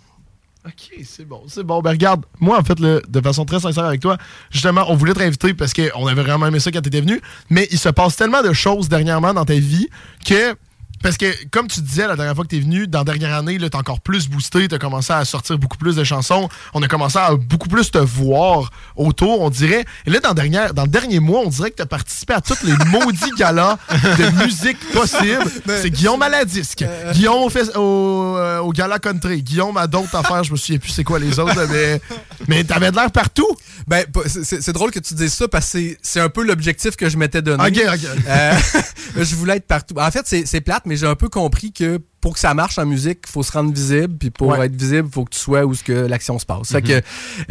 Ok, 0.66 0.98
c'est 1.04 1.24
bon, 1.24 1.42
c'est 1.48 1.62
bon. 1.62 1.80
Ben 1.80 1.90
regarde, 1.90 2.26
moi 2.40 2.58
en 2.58 2.64
fait, 2.64 2.78
le- 2.80 3.00
de 3.08 3.20
façon 3.20 3.44
très 3.44 3.60
sincère 3.60 3.84
avec 3.84 4.00
toi, 4.00 4.18
justement, 4.50 4.84
on 4.88 4.96
voulait 4.96 5.14
te 5.14 5.20
réinviter 5.20 5.54
parce 5.54 5.72
qu'on 5.72 6.06
avait 6.06 6.22
vraiment 6.22 6.46
aimé 6.46 6.60
ça 6.60 6.70
quand 6.70 6.82
t'étais 6.82 7.00
venu, 7.00 7.20
mais 7.48 7.68
il 7.70 7.78
se 7.78 7.88
passe 7.88 8.16
tellement 8.16 8.42
de 8.42 8.52
choses 8.52 8.88
dernièrement 8.88 9.32
dans 9.32 9.44
ta 9.44 9.54
vie 9.54 9.88
que. 10.26 10.54
Parce 11.02 11.16
que, 11.16 11.26
comme 11.50 11.68
tu 11.68 11.80
disais 11.80 12.06
la 12.06 12.16
dernière 12.16 12.34
fois 12.34 12.44
que 12.44 12.50
t'es 12.50 12.60
venu, 12.60 12.86
dans 12.86 12.98
la 13.00 13.04
dernière 13.04 13.34
année, 13.36 13.58
t'as 13.70 13.78
encore 13.78 14.00
plus 14.00 14.28
boosté, 14.28 14.66
t'as 14.68 14.78
commencé 14.78 15.12
à 15.12 15.24
sortir 15.24 15.58
beaucoup 15.58 15.76
plus 15.78 15.96
de 15.96 16.04
chansons, 16.04 16.48
on 16.74 16.82
a 16.82 16.88
commencé 16.88 17.18
à 17.18 17.34
beaucoup 17.34 17.68
plus 17.68 17.90
te 17.90 17.98
voir 17.98 18.70
autour, 18.96 19.40
on 19.42 19.50
dirait. 19.50 19.84
Et 20.06 20.10
là, 20.10 20.20
dans, 20.20 20.30
le 20.30 20.34
dernier- 20.34 20.72
dans 20.74 20.82
le 20.82 20.88
dernier 20.88 21.20
mois, 21.20 21.40
on 21.44 21.48
dirait 21.48 21.70
que 21.70 21.76
t'as 21.76 21.86
participé 21.86 22.34
à 22.34 22.40
tous 22.40 22.62
les 22.64 22.72
maudits 22.90 23.30
galas 23.36 23.78
de 23.90 24.44
musique 24.44 24.78
possible. 24.92 25.44
C'est 25.66 25.90
Guillaume 25.90 26.22
à 26.22 26.28
la 26.28 26.44
disque, 26.44 26.84
Guillaume 27.12 27.42
au, 27.42 27.50
fes- 27.50 27.76
au, 27.76 28.36
euh, 28.36 28.58
au 28.60 28.72
gala 28.72 28.98
country, 28.98 29.42
Guillaume 29.42 29.76
à 29.76 29.86
d'autres 29.86 30.14
affaires, 30.16 30.44
je 30.44 30.52
me 30.52 30.56
souviens 30.56 30.78
plus 30.78 30.90
c'est 30.90 31.04
quoi 31.04 31.18
les 31.18 31.38
autres, 31.38 31.66
mais, 31.70 32.00
mais 32.48 32.64
t'avais 32.64 32.90
de 32.90 32.96
l'air 32.96 33.10
partout. 33.12 33.48
Ben, 33.86 34.04
c'est- 34.26 34.72
drôle 34.72 34.90
que 34.90 34.98
tu 35.00 35.14
dises 35.14 35.32
ça 35.32 35.48
parce 35.48 35.72
que 35.72 35.96
c'est- 36.02 36.20
un 36.20 36.28
peu 36.28 36.44
l'objectif 36.44 36.96
que 36.96 37.08
je 37.08 37.16
m'étais 37.16 37.40
donné. 37.42 37.64
Ok, 37.64 37.80
ok. 37.94 38.00
Euh, 38.26 38.52
je 39.16 39.34
voulais 39.36 39.56
être 39.56 39.66
partout. 39.66 39.94
En 39.98 40.10
fait, 40.10 40.22
c'est 40.26 40.44
c'est 40.46 40.60
plate, 40.60 40.84
mais 40.88 40.96
j'ai 40.96 41.06
un 41.06 41.14
peu 41.14 41.28
compris 41.28 41.72
que 41.72 41.98
pour 42.20 42.34
que 42.34 42.40
ça 42.40 42.52
marche 42.54 42.78
en 42.78 42.86
musique, 42.86 43.20
il 43.28 43.30
faut 43.32 43.42
se 43.42 43.52
rendre 43.52 43.72
visible. 43.72 44.14
Puis 44.18 44.30
pour 44.30 44.48
Ouais. 44.48 44.66
être 44.66 44.74
visible, 44.74 45.08
il 45.10 45.14
faut 45.14 45.24
que 45.24 45.30
tu 45.34 45.38
sois 45.40 45.64
où 45.64 45.74
ce 45.74 45.82
que 45.84 45.92
l'action 45.92 46.38
se 46.38 46.46
passe. 46.46 46.68
Fait 46.72 46.80
Mhm. 46.82 46.88
que, 46.88 47.02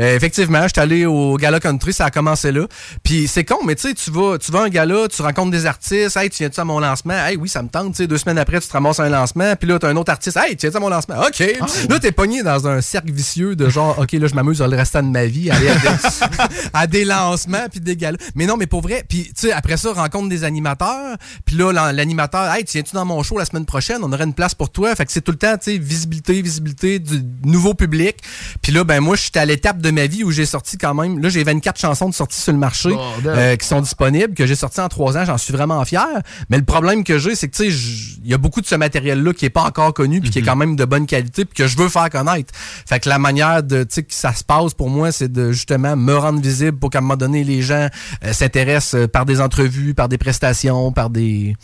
euh, 0.01 0.15
effectivement, 0.15 0.63
je 0.63 0.67
suis 0.69 0.79
allé 0.81 1.05
au 1.05 1.37
Gala 1.37 1.59
Country, 1.59 1.93
ça 1.93 2.05
a 2.05 2.11
commencé 2.11 2.51
là. 2.51 2.67
Puis 3.03 3.27
c'est 3.27 3.43
con, 3.45 3.57
mais 3.65 3.75
tu 3.75 3.87
sais, 3.87 3.93
tu 3.93 4.11
vas, 4.11 4.37
tu 4.37 4.51
vas 4.51 4.59
à 4.61 4.63
un 4.65 4.69
gala, 4.69 5.07
tu 5.07 5.21
rencontres 5.21 5.51
des 5.51 5.65
artistes. 5.65 6.17
Hey, 6.17 6.29
tu 6.29 6.37
viens-tu 6.43 6.59
à 6.59 6.65
mon 6.65 6.79
lancement? 6.79 7.13
Hey, 7.13 7.37
oui, 7.37 7.47
ça 7.49 7.61
me 7.63 7.69
tente. 7.69 7.91
Tu 7.91 7.97
sais, 7.97 8.07
deux 8.07 8.17
semaines 8.17 8.37
après, 8.37 8.59
tu 8.59 8.67
te 8.67 8.73
ramasses 8.73 8.99
à 8.99 9.03
un 9.03 9.09
lancement. 9.09 9.55
Puis 9.55 9.69
là, 9.69 9.79
t'as 9.79 9.89
un 9.89 9.95
autre 9.95 10.11
artiste. 10.11 10.37
Hey, 10.37 10.55
tu 10.55 10.61
viens-tu 10.65 10.77
à 10.77 10.79
mon 10.79 10.89
lancement? 10.89 11.15
OK. 11.25 11.43
Là, 11.89 11.99
t'es 11.99 12.11
pogné 12.11 12.43
dans 12.43 12.67
un 12.67 12.81
cercle 12.81 13.11
vicieux 13.11 13.55
de 13.55 13.69
genre, 13.69 13.97
OK, 13.99 14.11
là, 14.13 14.27
je 14.27 14.35
m'amuse 14.35 14.61
le 14.61 14.75
restant 14.75 15.01
de 15.03 15.09
ma 15.09 15.25
vie 15.25 15.49
à 15.49 15.55
aller 15.55 15.69
à 15.69 15.75
des, 15.75 15.79
à 16.73 16.87
des 16.87 17.05
lancements 17.05 17.67
puis 17.71 17.79
des 17.79 17.95
galas. 17.95 18.17
Mais 18.35 18.45
non, 18.45 18.57
mais 18.57 18.67
pour 18.67 18.81
vrai. 18.81 19.03
Puis, 19.07 19.25
tu 19.25 19.47
sais, 19.47 19.51
après 19.51 19.77
ça, 19.77 19.93
rencontre 19.93 20.29
des 20.29 20.43
animateurs. 20.43 21.15
Puis 21.45 21.55
là, 21.55 21.71
l'an- 21.71 21.91
l'animateur, 21.91 22.53
hey, 22.53 22.63
tu 22.65 22.73
viens-tu 22.73 22.93
dans 22.93 23.05
mon 23.05 23.23
show 23.23 23.37
la 23.37 23.45
semaine 23.45 23.65
prochaine? 23.65 23.99
On 24.03 24.11
aurait 24.11 24.23
une 24.25 24.33
place 24.33 24.55
pour 24.57 24.71
toi. 24.71 24.95
Fait 24.95 25.05
que 25.05 25.11
c'est 25.11 25.21
tout 25.21 25.31
le 25.31 25.37
temps, 25.37 25.57
tu 25.57 25.71
sais, 25.71 25.77
visibilité, 25.77 26.41
visibilité 26.41 26.99
du 26.99 27.21
nouveau 27.43 27.73
public. 27.73 28.17
Puis 28.61 28.71
là, 28.71 28.83
ben 28.83 28.99
moi, 28.99 29.15
je 29.15 29.21
suis 29.21 29.31
à 29.35 29.45
l'étape 29.45 29.79
de 29.79 29.91
ma 29.91 30.07
vie 30.07 30.23
où 30.23 30.31
j'ai 30.31 30.45
sorti 30.45 30.77
quand 30.77 30.93
même. 30.93 31.19
Là, 31.19 31.29
j'ai 31.29 31.43
24 31.43 31.79
chansons 31.79 32.09
de 32.09 32.13
sortie 32.13 32.39
sur 32.39 32.51
le 32.51 32.59
marché 32.59 32.89
Bordel. 32.89 33.33
euh, 33.37 33.55
qui 33.55 33.67
sont 33.67 33.81
disponibles, 33.81 34.33
que 34.33 34.45
j'ai 34.45 34.55
sorti 34.55 34.81
en 34.81 34.89
trois 34.89 35.17
ans. 35.17 35.25
J'en 35.25 35.37
suis 35.37 35.53
vraiment 35.53 35.83
fier. 35.85 36.05
Mais 36.49 36.57
le 36.57 36.65
problème 36.65 37.03
que 37.03 37.17
j'ai, 37.19 37.35
c'est 37.35 37.47
que, 37.47 37.55
tu 37.55 37.71
sais, 37.71 38.17
il 38.23 38.29
y 38.29 38.33
a 38.33 38.37
beaucoup 38.37 38.61
de 38.61 38.65
ce 38.65 38.75
matériel-là 38.75 39.33
qui 39.33 39.45
est 39.45 39.49
pas 39.49 39.63
encore 39.63 39.93
connu 39.93 40.21
puis 40.21 40.29
qui 40.29 40.39
est 40.39 40.43
quand 40.43 40.55
même 40.55 40.75
de 40.75 40.85
bonne 40.85 41.05
qualité 41.05 41.45
puis 41.45 41.55
que 41.55 41.67
je 41.67 41.77
veux 41.77 41.89
faire 41.89 42.09
connaître. 42.09 42.53
Fait 42.85 42.99
que 42.99 43.09
la 43.09 43.19
manière 43.19 43.63
de, 43.63 43.83
tu 43.83 43.95
sais, 43.95 44.03
que 44.03 44.13
ça 44.13 44.33
se 44.33 44.43
passe 44.43 44.73
pour 44.73 44.89
moi, 44.89 45.11
c'est 45.11 45.31
de 45.31 45.51
justement 45.51 45.95
me 45.95 46.15
rendre 46.15 46.41
visible 46.41 46.77
pour 46.77 46.89
qu'à 46.89 46.99
un 46.99 47.01
moment 47.01 47.15
donné, 47.17 47.43
les 47.43 47.61
gens 47.61 47.87
euh, 48.23 48.33
s'intéressent 48.33 48.95
euh, 48.95 49.07
par 49.07 49.25
des 49.25 49.39
entrevues, 49.41 49.93
par 49.93 50.09
des 50.09 50.17
prestations, 50.17 50.91
par 50.91 51.09
des... 51.09 51.55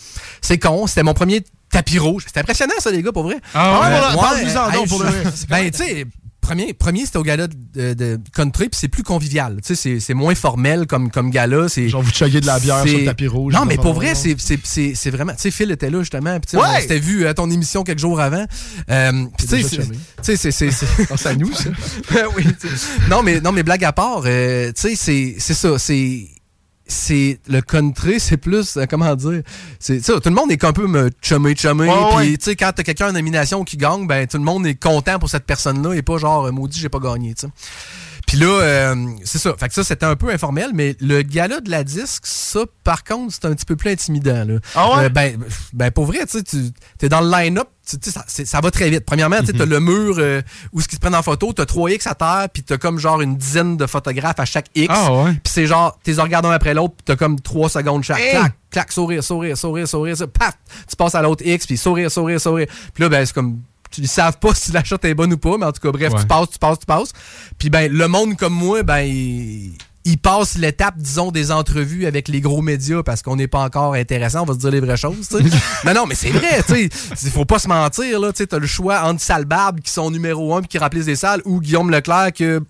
C'est 0.41 0.57
con, 0.59 0.87
c'était 0.87 1.03
mon 1.03 1.13
premier 1.13 1.43
tapis 1.73 1.99
rouge. 1.99 2.23
C'était 2.27 2.39
impressionnant, 2.39 2.73
ça, 2.79 2.89
les 2.91 3.01
gars, 3.03 3.11
pour 3.11 3.23
vrai. 3.23 3.37
Ah 3.53 3.81
ouais? 3.81 3.87
Euh, 3.87 3.99
Parle- 3.99 4.15
parle-nous-en 4.19 4.71
donc, 4.71 4.87
pour 4.87 4.99
je- 5.01 5.05
de 5.05 5.09
vrai. 5.11 5.23
Ben, 5.49 5.69
tu 5.71 5.77
sais... 5.83 6.05
Premier, 6.41 6.73
premier 6.73 7.05
c'était 7.05 7.19
au 7.19 7.23
gala 7.23 7.47
de, 7.47 7.93
de 7.93 8.19
country, 8.35 8.67
puis 8.67 8.77
c'est 8.77 8.89
plus 8.89 9.01
convivial. 9.03 9.61
Tu 9.65 9.67
sais, 9.67 9.75
c'est- 9.81 9.99
c'est 10.01 10.13
moins 10.13 10.35
formel 10.35 10.87
comme, 10.87 11.09
comme 11.09 11.29
gala. 11.29 11.69
c'est 11.69 11.87
Genre, 11.87 12.01
vous 12.01 12.11
chuguez 12.11 12.41
de 12.41 12.45
la 12.45 12.59
bière 12.59 12.85
sur 12.85 12.97
le 12.97 13.05
tapis 13.05 13.27
rouge. 13.29 13.53
Non, 13.53 13.63
mais 13.63 13.77
pour 13.77 13.93
vrai, 13.93 14.13
c'est- 14.13 14.35
c'est 14.37 14.59
c'est- 14.61 14.91
c'est 14.93 15.09
vraiment. 15.09 15.31
Tu 15.31 15.39
sais, 15.43 15.51
Phil 15.51 15.71
était 15.71 15.89
là 15.89 15.99
justement. 15.99 16.33
Puis, 16.41 16.47
tu 16.51 16.57
sais, 16.57 16.61
Ouais! 16.61 16.69
on 16.75 16.81
s'était 16.81 16.99
vu 16.99 17.25
à 17.27 17.33
ton 17.33 17.49
émission 17.49 17.85
quelques 17.85 17.99
jours 17.99 18.19
avant. 18.19 18.43
Euh, 18.89 19.11
puis, 19.37 19.47
tu 19.47 19.55
sais, 19.55 19.63
c'est- 19.63 19.83
chumé. 19.83 19.97
tu 20.21 20.35
sais, 20.35 20.51
c'est- 20.51 21.27
à 21.29 21.35
nous, 21.35 21.53
ça. 21.53 21.69
oui, 22.35 22.43
tu 22.59 22.67
sais. 22.67 22.87
non, 23.09 23.23
mais, 23.23 23.39
non, 23.39 23.53
mais 23.53 23.63
blague 23.63 23.85
à 23.85 23.93
part, 23.93 24.23
euh, 24.25 24.73
tu 24.75 24.81
sais, 24.89 24.95
c'est- 24.97 25.35
c'est 25.39 25.53
ça. 25.53 25.79
C'est 25.79 26.27
c'est 26.93 27.39
le 27.47 27.61
country, 27.61 28.19
c'est 28.19 28.37
plus 28.37 28.77
euh, 28.77 28.85
comment 28.89 29.15
dire, 29.15 29.41
c'est 29.79 30.01
tout 30.01 30.19
le 30.25 30.31
monde 30.31 30.51
est 30.51 30.63
un 30.63 30.73
peu 30.73 30.87
me 30.87 31.09
chumé 31.21 31.55
chumé 31.55 31.91
puis 32.17 32.37
tu 32.37 32.45
sais 32.45 32.55
quand 32.55 32.71
t'as 32.73 32.83
quelqu'un 32.83 33.09
en 33.09 33.13
nomination 33.13 33.63
qui 33.63 33.77
gagne, 33.77 34.07
ben 34.07 34.27
tout 34.27 34.37
le 34.37 34.43
monde 34.43 34.65
est 34.65 34.75
content 34.81 35.19
pour 35.19 35.29
cette 35.29 35.45
personne-là 35.45 35.93
et 35.93 36.01
pas 36.01 36.17
genre 36.17 36.45
euh, 36.45 36.51
maudit 36.51 36.79
j'ai 36.79 36.89
pas 36.89 36.99
gagné, 36.99 37.33
tu 37.33 37.47
sais. 37.47 37.53
Puis 38.27 38.37
là, 38.37 38.47
euh, 38.47 38.95
c'est 39.23 39.37
ça. 39.37 39.53
Fait 39.57 39.67
que 39.67 39.73
ça, 39.73 39.83
c'était 39.83 40.05
un 40.05 40.15
peu 40.15 40.29
informel, 40.29 40.71
mais 40.73 40.95
le 40.99 41.21
gala 41.21 41.59
de 41.59 41.69
la 41.69 41.83
disque, 41.83 42.25
ça, 42.25 42.61
par 42.83 43.03
contre, 43.03 43.33
c'est 43.33 43.45
un 43.45 43.53
petit 43.53 43.65
peu 43.65 43.75
plus 43.75 43.91
intimidant. 43.91 44.45
Là. 44.45 44.59
Ah 44.75 44.89
ouais? 44.89 45.05
Euh, 45.05 45.09
ben, 45.09 45.37
ben, 45.73 45.91
pour 45.91 46.05
vrai, 46.05 46.19
tu 46.25 46.39
es 47.01 47.09
dans 47.09 47.21
le 47.21 47.29
line-up 47.29 47.67
ça, 47.85 48.23
c'est- 48.27 48.45
ça 48.45 48.61
va 48.61 48.71
très 48.71 48.89
vite. 48.89 49.03
Premièrement, 49.05 49.39
tu 49.41 49.47
sais, 49.47 49.53
t'as 49.53 49.65
le 49.65 49.79
mur 49.79 50.15
euh, 50.17 50.41
où 50.71 50.81
ce 50.81 50.87
qui 50.87 50.95
se 50.95 50.99
prennent 51.01 51.15
en 51.15 51.21
photo, 51.23 51.51
t'as 51.53 51.65
3 51.65 51.91
X 51.91 52.07
à 52.07 52.15
terre, 52.15 52.47
puis 52.53 52.63
t'as 52.63 52.77
comme 52.77 52.97
genre 52.97 53.21
une 53.21 53.35
dizaine 53.37 53.75
de 53.77 53.85
photographes 53.85 54.39
à 54.39 54.45
chaque 54.45 54.67
X. 54.75 54.87
Ah 54.95 55.11
ouais? 55.13 55.31
Puis 55.33 55.51
c'est 55.53 55.67
genre, 55.67 55.97
t'es 56.03 56.13
regardant 56.13 56.49
un 56.49 56.53
après 56.55 56.73
l'autre, 56.73 56.93
puis 56.95 57.03
t'as 57.05 57.15
comme 57.15 57.39
3 57.39 57.69
secondes 57.69 58.03
chaque. 58.03 58.19
Hey! 58.19 58.31
Clac, 58.31 58.53
clac, 58.71 58.91
sourire, 58.91 59.23
sourire, 59.23 59.57
sourire, 59.57 59.87
sourire, 59.87 60.17
ça, 60.17 60.27
paf! 60.27 60.53
Tu 60.89 60.95
passes 60.95 61.15
à 61.15 61.21
l'autre 61.21 61.45
X, 61.45 61.65
puis 61.67 61.77
sourire, 61.77 62.09
sourire, 62.09 62.39
sourire. 62.39 62.67
Puis 62.93 63.03
là, 63.03 63.09
ben, 63.09 63.25
c'est 63.25 63.33
comme. 63.33 63.59
Ils 63.97 64.07
savent 64.07 64.39
pas 64.39 64.53
si 64.55 64.71
la 64.71 64.83
shot 64.83 64.97
est 65.03 65.13
bonne 65.13 65.33
ou 65.33 65.37
pas, 65.37 65.55
mais 65.59 65.65
en 65.67 65.71
tout 65.71 65.81
cas, 65.81 65.91
bref, 65.91 66.13
Ouais. 66.13 66.19
tu 66.21 66.25
passes, 66.25 66.49
tu 66.51 66.57
passes, 66.59 66.79
tu 66.79 66.85
passes. 66.87 67.11
Puis 67.59 67.69
ben, 67.69 67.91
le 67.91 68.07
monde 68.07 68.35
comme 68.37 68.53
moi, 68.53 68.81
ben, 68.81 69.01
il, 69.01 69.73
il 70.05 70.17
passe 70.17 70.57
l'étape, 70.57 70.97
disons, 70.97 71.31
des 71.31 71.51
entrevues 71.51 72.05
avec 72.05 72.27
les 72.27 72.41
gros 72.41 72.61
médias 72.61 73.03
parce 73.03 73.21
qu'on 73.21 73.35
n'est 73.35 73.47
pas 73.47 73.59
encore 73.59 73.93
intéressant, 73.93 74.41
on 74.41 74.45
va 74.45 74.53
se 74.53 74.59
dire 74.59 74.71
les 74.71 74.79
vraies 74.81 74.97
choses, 74.97 75.27
tu 75.29 75.37
sais. 75.37 75.57
non, 75.85 75.93
non, 75.93 76.05
mais 76.05 76.15
c'est 76.15 76.31
vrai, 76.31 76.61
tu 76.67 76.89
sais. 76.89 76.89
Il 77.23 77.31
faut 77.31 77.45
pas 77.45 77.59
se 77.59 77.67
mentir, 77.67 78.19
là, 78.19 78.31
tu 78.33 78.39
sais. 78.39 78.47
T'as 78.47 78.59
le 78.59 78.67
choix 78.67 79.03
entre 79.03 79.21
Sale 79.21 79.45
Barbe, 79.45 79.79
qui 79.79 79.91
sont 79.91 80.11
numéro 80.11 80.55
un 80.55 80.59
puis 80.59 80.67
qui 80.67 80.77
remplissent 80.77 81.05
des 81.05 81.15
salles, 81.15 81.41
ou 81.45 81.59
Guillaume 81.61 81.89
Leclerc, 81.89 82.33
que. 82.33 82.61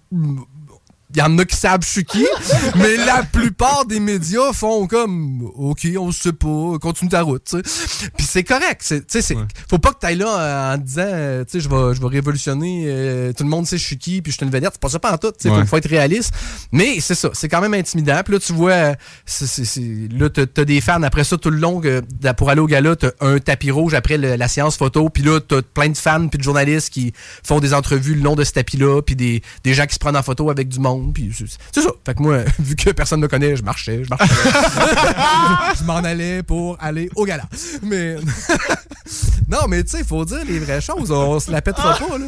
Il 1.15 1.19
y 1.19 1.21
en 1.21 1.37
a 1.37 1.45
qui 1.45 1.55
savent 1.55 1.81
je 1.83 1.89
suis 1.89 2.05
qui, 2.05 2.25
mais 2.75 2.97
la 2.97 3.23
plupart 3.23 3.85
des 3.85 3.99
médias 3.99 4.51
font 4.53 4.87
comme 4.87 5.43
OK, 5.55 5.87
on 5.99 6.11
sait 6.11 6.33
pas, 6.33 6.77
continue 6.81 7.09
ta 7.11 7.21
route, 7.21 7.43
tu 7.49 7.57
sais. 7.57 8.09
Puis 8.17 8.25
c'est 8.27 8.43
correct, 8.43 8.81
c'est 8.83 9.01
tu 9.01 9.05
sais 9.09 9.21
c'est 9.21 9.37
faut 9.69 9.77
pas 9.79 9.91
que 9.91 9.99
tu 9.99 10.05
ailles 10.07 10.17
là 10.17 10.39
euh, 10.39 10.73
en 10.73 10.77
disant 10.77 11.01
euh, 11.05 11.43
tu 11.45 11.51
sais 11.51 11.59
je 11.59 11.69
vais 11.69 11.93
je 11.95 12.01
vais 12.01 12.07
révolutionner 12.07 12.85
euh, 12.87 13.33
tout 13.33 13.43
le 13.43 13.49
monde 13.49 13.67
sait 13.67 13.77
je 13.77 13.83
suis 13.85 13.97
qui 13.97 14.21
puis 14.21 14.31
je 14.31 14.37
suis 14.37 14.45
une 14.45 14.51
vedette, 14.51 14.71
c'est 14.73 14.81
pas 14.81 14.89
ça 14.89 14.99
pas 14.99 15.13
en 15.13 15.17
tout, 15.17 15.31
tu 15.31 15.35
sais, 15.43 15.49
faut, 15.49 15.55
Ouais. 15.55 15.65
faut 15.65 15.77
être 15.77 15.89
réaliste. 15.89 16.33
Mais 16.71 16.99
c'est 16.99 17.15
ça, 17.15 17.29
c'est 17.33 17.47
quand 17.49 17.61
même 17.61 17.73
intimidant. 17.75 18.19
Puis 18.25 18.33
là 18.33 18.39
tu 18.39 18.53
vois 18.53 18.71
euh, 18.71 18.93
c'est 19.25 19.45
c'est- 19.47 19.65
c'est- 19.65 20.07
là 20.11 20.29
t'as 20.29 20.65
des 20.65 20.81
fans 20.81 21.03
après 21.03 21.23
ça 21.23 21.37
tout 21.37 21.49
le 21.51 21.57
long 21.57 21.81
euh, 21.85 22.01
pour 22.37 22.49
aller 22.49 22.61
au 22.61 22.67
gala, 22.67 22.95
t'as 22.95 23.11
un 23.21 23.37
tapis 23.39 23.69
rouge 23.71 23.93
après 23.93 24.17
le- 24.17 24.35
la 24.35 24.47
séance 24.47 24.77
photo, 24.77 25.09
puis 25.09 25.21
là 25.23 25.39
t'as 25.39 25.61
plein 25.61 25.89
de 25.89 25.97
fans 25.97 26.27
puis 26.27 26.37
de 26.39 26.43
journalistes 26.43 26.89
qui 26.89 27.13
font 27.43 27.59
des 27.59 27.73
entrevues 27.73 28.15
le 28.15 28.21
long 28.21 28.35
de 28.35 28.43
ce 28.43 28.51
tapis 28.53 28.77
là, 28.77 29.01
puis 29.01 29.15
des, 29.15 29.41
des 29.63 29.73
gens 29.73 29.85
qui 29.85 29.93
se 29.93 29.99
prennent 29.99 30.17
en 30.17 30.23
photo 30.23 30.49
avec 30.49 30.69
du 30.69 30.79
monde, 30.79 31.02
puis 31.11 31.31
c'est 31.35 31.81
ça. 31.81 31.89
Fait 32.05 32.13
que 32.13 32.21
moi 32.21 32.39
vu 32.59 32.75
que 32.75 32.91
personne 32.91 33.19
me 33.19 33.27
connaît, 33.27 33.55
je 33.55 33.63
marchais, 33.63 34.03
je 34.03 34.09
marchais. 34.09 34.25
je 35.79 35.83
m'en 35.83 35.95
allais 35.97 36.43
pour 36.43 36.77
aller 36.79 37.09
au 37.15 37.25
gala. 37.25 37.43
Mais 37.81 38.15
non, 39.47 39.67
mais 39.67 39.83
tu 39.83 39.91
sais, 39.91 39.99
il 39.99 40.05
faut 40.05 40.23
dire 40.25 40.43
les 40.47 40.59
vraies 40.59 40.81
choses. 40.81 41.11
On 41.11 41.39
se 41.39 41.51
la 41.51 41.61
pètera 41.61 41.95
pas, 41.97 42.17
là. 42.17 42.25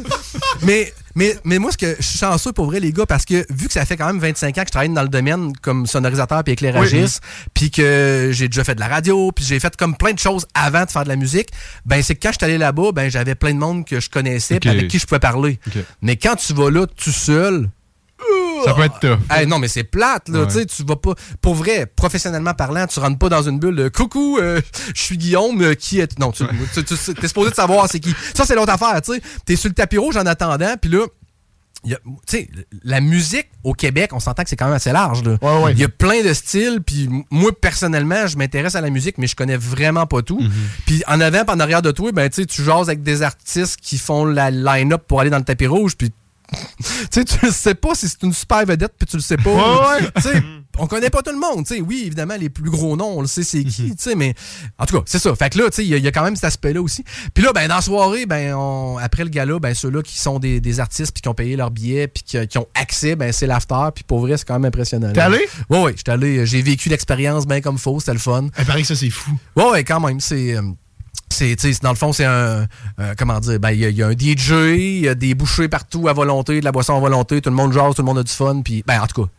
Mais, 0.62 0.92
mais, 1.14 1.36
mais 1.44 1.58
moi, 1.58 1.72
ce 1.72 1.78
que 1.78 1.96
je 1.98 2.02
suis 2.04 2.18
chanceux 2.18 2.52
pour 2.52 2.66
vrai, 2.66 2.80
les 2.80 2.92
gars, 2.92 3.06
parce 3.06 3.24
que 3.24 3.46
vu 3.50 3.66
que 3.66 3.72
ça 3.72 3.84
fait 3.86 3.96
quand 3.96 4.06
même 4.06 4.18
25 4.18 4.58
ans 4.58 4.62
que 4.62 4.66
je 4.68 4.72
travaille 4.72 4.88
dans 4.90 5.02
le 5.02 5.08
domaine 5.08 5.52
comme 5.62 5.86
sonorisateur 5.86 6.42
puis 6.44 6.52
éclairagiste, 6.52 7.22
puis 7.54 7.70
que 7.70 8.30
j'ai 8.32 8.48
déjà 8.48 8.64
fait 8.64 8.74
de 8.74 8.80
la 8.80 8.88
radio, 8.88 9.32
puis 9.32 9.44
j'ai 9.44 9.58
fait 9.60 9.74
comme 9.76 9.96
plein 9.96 10.12
de 10.12 10.18
choses 10.18 10.46
avant 10.54 10.84
de 10.84 10.90
faire 10.90 11.04
de 11.04 11.08
la 11.08 11.16
musique, 11.16 11.48
ben 11.84 12.02
c'est 12.02 12.14
que 12.14 12.20
quand 12.22 12.32
je 12.32 12.38
suis 12.38 12.44
allé 12.44 12.58
là-bas, 12.58 12.92
ben 12.92 13.10
j'avais 13.10 13.34
plein 13.34 13.54
de 13.54 13.58
monde 13.58 13.84
que 13.84 14.00
je 14.00 14.10
connaissais, 14.10 14.60
puis 14.60 14.68
Ok. 14.70 14.76
avec 14.76 14.88
qui 14.88 14.98
je 14.98 15.06
pouvais 15.06 15.18
parler. 15.20 15.58
Mais 16.02 16.16
quand 16.16 16.36
tu 16.36 16.52
vas 16.52 16.70
là 16.70 16.86
tout 16.86 17.12
seul, 17.12 17.68
Ça 18.64 18.74
peut 18.74 18.82
être 18.82 18.98
tough. 19.00 19.18
Hey, 19.30 19.46
non, 19.46 19.58
mais 19.58 19.68
c'est 19.68 19.84
plate, 19.84 20.28
là. 20.28 20.44
Ouais. 20.44 20.66
Tu 20.66 20.84
vas 20.84 20.96
pas. 20.96 21.14
Pour 21.40 21.54
vrai, 21.54 21.86
professionnellement 21.86 22.54
parlant, 22.54 22.86
tu 22.86 22.98
rentres 23.00 23.18
pas 23.18 23.28
dans 23.28 23.42
une 23.42 23.58
bulle 23.58 23.76
de 23.76 23.88
coucou, 23.88 24.38
euh, 24.38 24.60
je 24.94 25.00
suis 25.02 25.16
Guillaume, 25.18 25.60
euh, 25.62 25.74
qui 25.74 26.00
est. 26.00 26.18
Non, 26.18 26.32
tu, 26.32 26.44
tu, 26.74 26.84
tu- 26.84 27.14
t'es 27.14 27.28
supposé 27.28 27.50
de 27.50 27.54
savoir 27.56 27.88
c'est 27.90 28.00
qui. 28.00 28.14
Ça, 28.34 28.44
c'est 28.44 28.54
l'autre 28.54 28.72
affaire, 28.72 29.00
tu 29.02 29.14
sais. 29.14 29.20
T'es 29.44 29.56
sur 29.56 29.68
le 29.68 29.74
tapis 29.74 29.98
rouge 29.98 30.16
en 30.16 30.26
attendant, 30.26 30.74
puis 30.80 30.90
là. 30.90 31.04
y 31.84 31.94
a- 31.94 31.98
la 32.82 33.00
musique 33.00 33.46
au 33.62 33.72
Québec, 33.72 34.10
on 34.12 34.18
s'entend 34.18 34.42
que 34.42 34.48
c'est 34.48 34.56
quand 34.56 34.64
même 34.66 34.74
assez 34.74 34.90
large. 34.92 35.22
Il 35.72 35.78
y 35.78 35.84
a 35.84 35.88
plein 35.88 36.22
de 36.24 36.32
styles, 36.32 36.80
puis 36.84 37.08
moi, 37.30 37.52
personnellement, 37.60 38.26
je 38.26 38.36
m'intéresse 38.36 38.74
à 38.74 38.80
la 38.80 38.90
musique, 38.90 39.18
mais 39.18 39.26
je 39.28 39.36
connais 39.36 39.56
vraiment 39.56 40.06
pas 40.06 40.22
tout. 40.22 40.40
Puis 40.86 41.02
en 41.06 41.20
avant, 41.20 41.44
en 41.46 41.60
arrière 41.60 41.82
de 41.82 41.92
toi, 41.92 42.10
ben, 42.12 42.28
tu 42.28 42.62
jases 42.62 42.88
avec 42.88 43.02
des 43.02 43.22
artistes 43.22 43.78
qui 43.80 43.98
font 43.98 44.24
la 44.24 44.50
line-up 44.50 45.02
pour 45.06 45.20
aller 45.20 45.30
dans 45.30 45.38
le 45.38 45.44
tapis 45.44 45.66
rouge, 45.68 45.96
puis 45.96 46.10
tu 46.78 46.84
sais, 47.10 47.24
tu 47.24 47.46
le 47.46 47.50
sais 47.52 47.74
pas 47.74 47.94
si 47.94 48.08
c'est 48.08 48.22
une 48.22 48.32
super 48.32 48.64
vedette, 48.64 48.92
puis 48.98 49.06
tu 49.06 49.16
le 49.16 49.22
sais 49.22 49.36
pas. 49.36 49.50
Ouais, 49.52 50.02
ouais. 50.02 50.20
Sais, 50.22 50.42
on 50.78 50.86
connaît 50.86 51.10
pas 51.10 51.22
tout 51.22 51.32
le 51.32 51.38
monde. 51.38 51.66
tu 51.66 51.74
sais. 51.76 51.80
oui, 51.80 52.02
évidemment, 52.06 52.36
les 52.38 52.48
plus 52.50 52.70
gros 52.70 52.96
noms, 52.96 53.18
on 53.18 53.20
le 53.22 53.26
sait 53.26 53.42
c'est 53.42 53.64
qui, 53.64 53.90
tu 53.90 54.02
sais, 54.02 54.14
mais 54.14 54.34
en 54.78 54.86
tout 54.86 54.98
cas, 54.98 55.02
c'est 55.06 55.18
ça. 55.18 55.34
Fait 55.34 55.50
que 55.50 55.58
là, 55.58 55.70
tu 55.70 55.76
sais, 55.76 55.84
il 55.84 55.88
y, 55.88 55.94
a- 55.94 55.96
il 55.96 56.04
y 56.04 56.08
a 56.08 56.12
quand 56.12 56.22
même 56.22 56.36
cet 56.36 56.44
aspect-là 56.44 56.80
aussi. 56.82 57.02
Puis 57.34 57.42
là, 57.44 57.52
ben, 57.52 57.66
dans 57.68 57.76
la 57.76 57.80
soirée, 57.82 58.26
ben, 58.26 58.54
on- 58.54 58.98
après 58.98 59.24
le 59.24 59.30
gala, 59.30 59.58
ben, 59.58 59.74
ceux-là 59.74 60.02
qui 60.02 60.18
sont 60.18 60.38
des, 60.38 60.60
des 60.60 60.80
artistes, 60.80 61.12
puis 61.12 61.22
qui 61.22 61.28
ont 61.28 61.34
payé 61.34 61.56
leur 61.56 61.70
billet, 61.70 62.08
puis 62.08 62.22
qui, 62.22 62.46
qui 62.46 62.58
ont 62.58 62.68
accès, 62.74 63.16
ben, 63.16 63.32
c'est 63.32 63.46
l'after, 63.46 63.88
puis 63.94 64.04
pour 64.04 64.20
vrai, 64.20 64.36
c'est 64.36 64.46
quand 64.46 64.54
même 64.54 64.66
impressionnant. 64.66 65.12
T'es 65.12 65.20
allé? 65.20 65.40
Oui, 65.70 65.78
oui, 65.84 65.92
j'étais 65.96 66.12
allé. 66.12 66.46
J'ai 66.46 66.62
vécu 66.62 66.88
l'expérience 66.88 67.46
bien 67.46 67.60
comme 67.60 67.78
faux, 67.78 67.98
c'était 68.00 68.12
le 68.12 68.18
fun. 68.18 68.48
Il 68.58 68.64
paraît 68.66 68.82
que 68.82 68.88
ça, 68.88 68.96
c'est 68.96 69.10
fou. 69.10 69.30
Ouais, 69.56 69.70
ouais, 69.70 69.84
quand 69.84 70.00
même. 70.00 70.20
C'est. 70.20 70.56
euh, 70.56 70.62
c'est, 71.30 71.54
tu 71.56 71.72
sais, 71.72 71.78
dans 71.82 71.90
le 71.90 71.96
fond, 71.96 72.12
c'est 72.12 72.24
un. 72.24 72.66
euh, 73.00 73.14
comment 73.18 73.38
dire? 73.40 73.58
Ben, 73.60 73.70
il 73.72 73.80
y, 73.80 73.84
a- 73.84 73.88
il 73.90 73.96
y 73.96 74.02
a 74.02 74.06
un 74.08 74.12
DJ, 74.12 74.50
il 74.78 75.00
y 75.00 75.08
a 75.08 75.14
des 75.14 75.34
bouchées 75.34 75.68
partout 75.68 76.08
à 76.08 76.12
volonté, 76.12 76.60
de 76.60 76.64
la 76.64 76.72
boisson 76.72 76.96
à 76.96 77.00
volonté, 77.00 77.40
tout 77.42 77.50
le 77.50 77.56
monde 77.56 77.72
jase, 77.72 77.94
tout 77.94 78.02
le 78.02 78.06
monde 78.06 78.18
a 78.18 78.22
du 78.22 78.32
fun, 78.32 78.62
puis. 78.62 78.82
Ben, 78.86 79.00
en 79.00 79.06
tout 79.06 79.24
cas. 79.24 79.30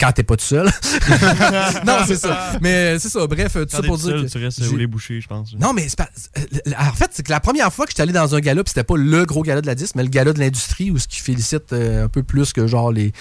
Quand 0.00 0.10
t'es 0.10 0.24
pas 0.24 0.36
tout 0.36 0.44
seul. 0.44 0.66
non, 1.86 1.98
c'est 2.08 2.16
ça. 2.16 2.54
Mais 2.60 2.98
c'est 2.98 3.08
ça. 3.08 3.24
Bref, 3.28 3.52
tout 3.52 3.60
Quand 3.70 3.76
ça 3.76 3.82
pour 3.84 3.96
dire. 3.98 4.06
seul, 4.06 4.24
que 4.26 4.30
tu 4.32 4.38
restes 4.38 4.64
j'ai- 4.64 4.68
au 4.68 4.76
lait 4.76 4.88
bouché, 4.88 5.20
je 5.20 5.28
pense. 5.28 5.54
non, 5.60 5.72
mais 5.72 5.86
c'est 5.88 5.96
pas. 5.98 6.08
euh, 6.38 6.72
En 6.76 6.92
fait, 6.92 7.10
c'est 7.12 7.22
que 7.22 7.30
la 7.30 7.38
première 7.38 7.72
fois 7.72 7.84
que 7.84 7.92
j'étais 7.92 8.02
allé 8.02 8.12
dans 8.12 8.34
un 8.34 8.40
gala, 8.40 8.64
puis 8.64 8.70
c'était 8.70 8.82
pas 8.82 8.96
le 8.96 9.24
gros 9.26 9.42
gala 9.42 9.60
de 9.60 9.66
la 9.66 9.76
disque, 9.76 9.94
mais 9.94 10.02
le 10.02 10.08
gala 10.08 10.32
de 10.32 10.40
l'industrie 10.40 10.90
où 10.90 10.98
ce 10.98 11.06
qui 11.06 11.20
félicite 11.20 11.72
euh, 11.72 12.06
un 12.06 12.08
peu 12.08 12.24
plus 12.24 12.52
que 12.52 12.66
genre 12.66 12.90
les 12.90 13.12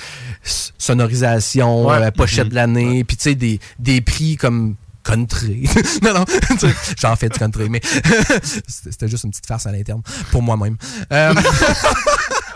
sonorisations, 0.79 1.85
Ouais. 1.87 1.97
euh, 2.03 2.11
pochettes 2.11 2.45
Mhm. 2.45 2.49
de 2.49 2.55
l'année, 2.55 3.03
puis 3.03 3.17
tu 3.17 3.23
sais, 3.23 3.35
des, 3.35 3.59
des 3.77 4.01
prix 4.01 4.35
comme 4.37 4.75
country. 5.03 5.69
non, 6.01 6.13
non, 6.13 6.25
j'en 6.97 7.15
fais 7.15 7.29
du 7.29 7.39
country, 7.39 7.69
mais 7.69 7.81
c'était 8.67 8.91
c'était 8.91 9.07
juste 9.07 9.23
une 9.23 9.31
petite 9.31 9.45
farce 9.45 9.65
à 9.65 9.71
l'interne 9.71 10.01
pour 10.31 10.41
moi-même. 10.41 10.77
Euh, 11.11 11.33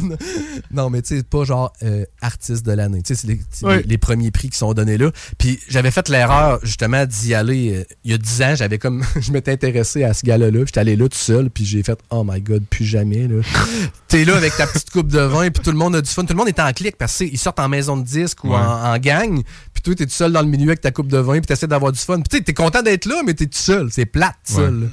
non, 0.72 0.90
mais 0.90 1.02
tu 1.02 1.16
sais, 1.18 1.22
pas 1.22 1.44
genre 1.44 1.72
euh, 1.82 2.04
artiste 2.20 2.64
de 2.64 2.72
l'année. 2.72 3.02
Tu 3.02 3.14
sais, 3.14 3.20
c'est 3.22 3.26
les, 3.28 3.40
c'est 3.50 3.66
Oui. 3.66 3.76
les- 3.78 3.82
les 3.82 3.98
premiers 3.98 4.30
prix 4.30 4.50
qui 4.50 4.58
sont 4.58 4.72
donnés 4.74 4.98
là. 4.98 5.10
Puis 5.38 5.58
j'avais 5.68 5.90
fait 5.90 6.08
l'erreur, 6.08 6.58
justement, 6.62 7.04
d'y 7.06 7.34
aller 7.34 7.74
euh, 7.76 7.84
il 8.04 8.10
y 8.12 8.14
a 8.14 8.18
10 8.18 8.42
ans. 8.42 8.54
J'avais 8.56 8.78
comme. 8.78 9.04
je 9.20 9.32
m'étais 9.32 9.52
intéressé 9.52 10.04
à 10.04 10.14
ce 10.14 10.24
gars-là. 10.24 10.50
J'étais 10.64 10.80
allé 10.80 10.96
là 10.96 11.08
tout 11.08 11.18
seul, 11.18 11.50
puis 11.50 11.64
j'ai 11.64 11.82
fait 11.82 11.98
Oh 12.10 12.24
my 12.26 12.40
god, 12.40 12.64
plus 12.66 12.84
jamais. 12.84 13.26
là. 13.28 13.42
T'es 14.08 14.24
là 14.24 14.36
avec 14.36 14.56
ta 14.56 14.66
petite 14.66 14.90
coupe 14.90 15.08
de 15.08 15.20
vin, 15.20 15.50
puis 15.50 15.62
tout 15.62 15.70
le 15.70 15.76
monde 15.76 15.94
a 15.96 16.00
du 16.00 16.08
fun. 16.10 16.22
Tout 16.24 16.32
le 16.32 16.38
monde 16.38 16.48
est 16.48 16.60
en 16.60 16.72
clic 16.72 16.96
parce 16.96 17.16
qu'ils 17.16 17.38
sortent 17.38 17.60
en 17.60 17.68
maison 17.68 17.96
de 17.96 18.04
disque 18.04 18.44
ou 18.44 18.48
Ouais. 18.50 18.56
en, 18.56 18.94
en 18.94 18.98
gang. 18.98 19.42
Puis 19.74 19.82
toi, 19.82 19.94
t'es 19.94 20.06
tout 20.06 20.12
seul 20.12 20.32
dans 20.32 20.42
le 20.42 20.48
milieu 20.48 20.68
avec 20.68 20.80
ta 20.80 20.90
coupe 20.90 21.08
de 21.08 21.18
vin, 21.18 21.34
puis 21.34 21.42
t'essaies 21.42 21.66
d'avoir 21.66 21.92
du 21.92 21.98
fun. 21.98 22.16
Puis 22.20 22.24
tu 22.30 22.36
sais, 22.38 22.42
t'es 22.42 22.54
content 22.54 22.82
d'être 22.82 23.06
là, 23.06 23.22
mais 23.26 23.34
t'es 23.34 23.46
tout 23.46 23.58
seul. 23.58 23.88
C'est 23.92 24.06
plate, 24.06 24.34
seul. 24.44 24.78
Ouais. 24.84 24.88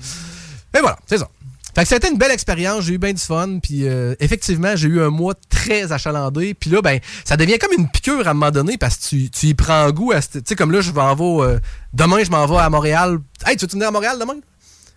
Mais 0.73 0.81
voilà, 0.81 0.97
c'est 1.07 1.17
ça. 1.17 1.29
Fait 1.75 1.81
que 1.83 1.87
ça 1.89 1.95
a 1.95 1.97
été 1.97 2.09
une 2.09 2.17
belle 2.17 2.31
expérience, 2.31 2.85
j'ai 2.85 2.93
eu 2.93 2.97
bien 2.97 3.11
du 3.13 3.21
fun, 3.21 3.59
puis 3.61 3.85
euh, 3.87 4.15
effectivement, 4.21 4.75
j'ai 4.75 4.87
eu 4.87 5.01
un 5.01 5.09
mois 5.09 5.33
très 5.49 5.91
achalandé, 5.91 6.53
puis 6.53 6.69
là, 6.69 6.81
ben, 6.81 6.99
ça 7.25 7.35
devient 7.35 7.57
comme 7.59 7.73
une 7.77 7.89
piqûre 7.89 8.25
à 8.27 8.31
un 8.31 8.33
moment 8.33 8.51
donné, 8.51 8.77
parce 8.77 8.95
que 8.95 9.03
tu, 9.09 9.29
tu 9.29 9.47
y 9.47 9.53
prends 9.53 9.89
goût 9.91 10.13
à... 10.13 10.21
Tu 10.21 10.39
sais, 10.45 10.55
comme 10.55 10.71
là, 10.71 10.79
je 10.81 10.91
m'en 10.91 11.13
vais... 11.15 11.43
euh, 11.53 11.59
demain, 11.93 12.23
je 12.23 12.31
m'en 12.31 12.45
vais 12.47 12.57
à 12.57 12.69
Montréal. 12.69 13.17
Hey, 13.45 13.57
tu 13.57 13.65
veux 13.65 13.71
venir 13.71 13.89
à 13.89 13.91
Montréal 13.91 14.17
demain? 14.19 14.35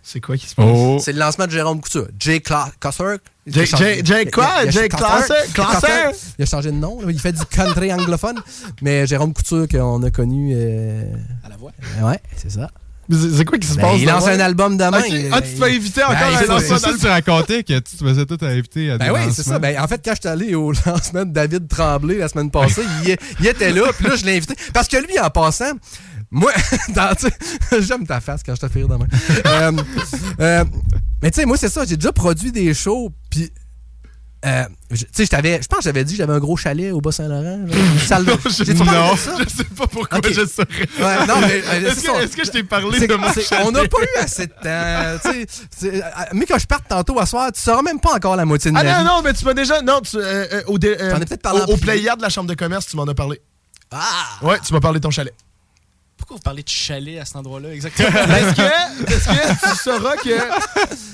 C'est 0.01 0.21
quoi 0.21 0.37
qui 0.37 0.47
se 0.47 0.55
passe? 0.55 0.65
Oh. 0.67 0.97
C'est 1.03 1.11
le 1.11 1.19
lancement 1.19 1.45
de 1.45 1.51
Jérôme 1.51 1.81
Couture. 1.81 2.07
Jay 2.17 2.37
Cla- 2.39 2.71
Cosser? 2.79 3.17
Jay- 3.45 3.65
Jay- 3.65 4.01
Jay 4.03 4.25
quoi? 4.31 4.65
Jay 4.69 4.87
Classer? 4.87 5.33
Classer? 5.53 6.17
Il 6.39 6.43
a 6.43 6.45
changé 6.45 6.71
de 6.71 6.77
nom. 6.77 7.01
là. 7.01 7.11
Il 7.11 7.19
fait 7.19 7.33
du 7.33 7.45
country 7.45 7.93
anglophone. 7.93 8.41
Mais 8.81 9.05
Jérôme 9.05 9.33
Couture, 9.33 9.67
qu'on 9.67 10.01
a 10.01 10.09
connu... 10.09 10.55
à 11.43 11.49
la 11.49 11.57
voix. 11.57 11.71
Ouais, 12.01 12.19
c'est 12.37 12.49
ça. 12.49 12.71
C'est 13.11 13.43
quoi 13.45 13.57
qui 13.57 13.67
se 13.67 13.75
Ben, 13.75 13.81
passe? 13.81 13.99
il 13.99 14.05
lance 14.05 14.27
un 14.27 14.39
album 14.39 14.77
demain. 14.77 15.01
Il- 15.07 15.29
Ah, 15.31 15.41
tu 15.41 15.53
te 15.55 15.63
fais 15.65 15.75
inviter 15.75 16.03
encore 16.03 16.15
Ben, 16.17 16.25
à 16.25 16.27
un 16.55 16.59
c'est 16.59 16.67
ça, 16.67 16.79
d'album? 16.79 16.99
Tu 16.99 17.07
racontais 17.07 17.63
que 17.63 17.79
tu 17.79 17.97
te 17.97 18.03
faisais 18.07 18.25
tout 18.25 18.37
inviter 18.41 18.91
à 18.91 18.97
Ben 18.99 19.11
oui, 19.11 19.21
c'est 19.31 19.43
ça. 19.43 19.57
Ben, 19.57 19.79
en 19.81 19.87
fait, 19.87 19.99
quand 20.05 20.13
je 20.15 20.19
suis 20.21 20.29
allé 20.29 20.53
au 20.55 20.71
lancement 20.85 21.25
de 21.25 21.31
David 21.31 21.67
Tremblay 21.67 22.17
la 22.19 22.27
semaine 22.27 22.51
passée, 22.51 22.83
il, 23.05 23.15
il 23.39 23.47
était 23.47 23.71
là, 23.71 23.91
puis 23.97 24.07
là, 24.07 24.15
je 24.15 24.25
l'ai 24.25 24.37
invité. 24.37 24.53
Parce 24.73 24.87
que 24.87 24.97
lui, 24.97 25.19
en 25.19 25.29
passant, 25.31 25.71
moi, 26.29 26.51
j'aime 27.79 28.05
ta 28.05 28.19
face 28.21 28.41
quand 28.45 28.53
je 28.55 28.61
te 28.61 28.67
fais 28.67 28.79
rire 28.79 28.87
demain. 28.89 29.07
Euh, 29.47 29.71
euh, 30.39 30.63
mais 31.23 31.31
tu 31.31 31.39
sais, 31.41 31.45
moi, 31.45 31.57
c'est 31.57 31.69
ça, 31.69 31.85
j'ai 31.87 31.95
déjà 31.97 32.11
produit 32.11 32.51
des 32.51 32.73
shows, 32.73 33.11
puis. 33.29 33.51
Euh, 34.45 34.63
je- 34.91 35.03
tu 35.03 35.09
sais, 35.13 35.25
je 35.25 35.29
t'avais- 35.29 35.61
je 35.61 35.67
pense 35.67 35.79
que 35.79 35.83
j'avais 35.85 36.03
dit 36.03 36.13
que 36.13 36.17
j'avais 36.19 36.33
un 36.33 36.39
gros 36.39 36.55
chalet 36.55 36.91
au 36.91 37.01
Bas-Saint-Laurent. 37.01 37.65
salle 38.07 38.25
de- 38.25 38.31
Non, 38.31 38.37
je- 38.45 38.73
non, 38.73 39.11
de 39.13 39.17
ça? 39.17 39.31
je 39.43 39.49
sais 39.49 39.63
pas 39.65 39.87
pourquoi 39.87 40.19
je 40.23 40.45
saurais. 40.45 40.67
Ouais, 41.19 41.25
non, 41.27 41.41
mais, 41.41 41.61
euh, 41.65 41.91
Est-ce 41.91 42.01
que, 42.03 42.23
est-ce 42.23 42.35
que 42.37 42.45
je 42.45 42.51
t'ai 42.51 42.63
parlé 42.63 42.99
de 43.05 43.13
mon 43.15 43.33
chalet? 43.33 43.65
On 43.65 43.71
n'a 43.71 43.87
pas 43.87 43.97
eu 44.01 44.19
assez 44.19 44.47
de 44.47 44.51
temps. 44.53 45.19
tu 45.31 45.31
sais, 45.39 45.47
c'est- 45.77 46.03
euh, 46.03 46.09
mais 46.33 46.45
quand 46.45 46.57
je 46.57 46.65
parte 46.67 46.87
tantôt 46.87 47.19
à 47.19 47.25
soir, 47.25 47.51
tu 47.51 47.59
sauras 47.59 47.81
même 47.81 47.99
pas 47.99 48.13
encore 48.15 48.35
la 48.37 48.45
moitié 48.45 48.71
de 48.71 48.77
Ah 48.77 48.83
ma 48.83 48.97
vie. 48.99 49.03
non, 49.03 49.15
non, 49.17 49.21
mais 49.23 49.33
tu 49.33 49.43
m'as 49.45 49.53
déjà. 49.53 49.81
Non, 49.81 49.99
tu, 50.01 50.15
euh, 50.17 50.45
euh, 50.53 50.61
au, 50.67 50.77
dé- 50.79 50.95
euh, 50.99 51.19
parlé 51.41 51.61
au, 51.67 51.73
au. 51.73 51.77
Pléiade 51.77 52.17
de 52.19 52.23
la 52.23 52.29
chambre 52.29 52.47
de 52.49 52.55
commerce, 52.55 52.87
tu 52.87 52.95
m'en 52.95 53.03
as 53.07 53.13
parlé. 53.13 53.41
Ah! 53.91 53.99
Ouais, 54.41 54.57
tu 54.65 54.71
m'as 54.73 54.79
parlé 54.79 54.99
de 54.99 55.03
ton 55.03 55.11
chalet. 55.11 55.33
Pourquoi 56.17 56.35
vous 56.37 56.41
parlez 56.43 56.63
de 56.63 56.69
chalet 56.69 57.17
à 57.19 57.25
cet 57.25 57.37
endroit-là 57.37 57.73
exactement? 57.73 58.09
Est-ce 58.13 58.55
que, 58.55 59.11
est-ce 59.13 59.25
que 59.61 59.69
tu 59.71 59.75
sauras 59.77 60.15
que 60.17 60.29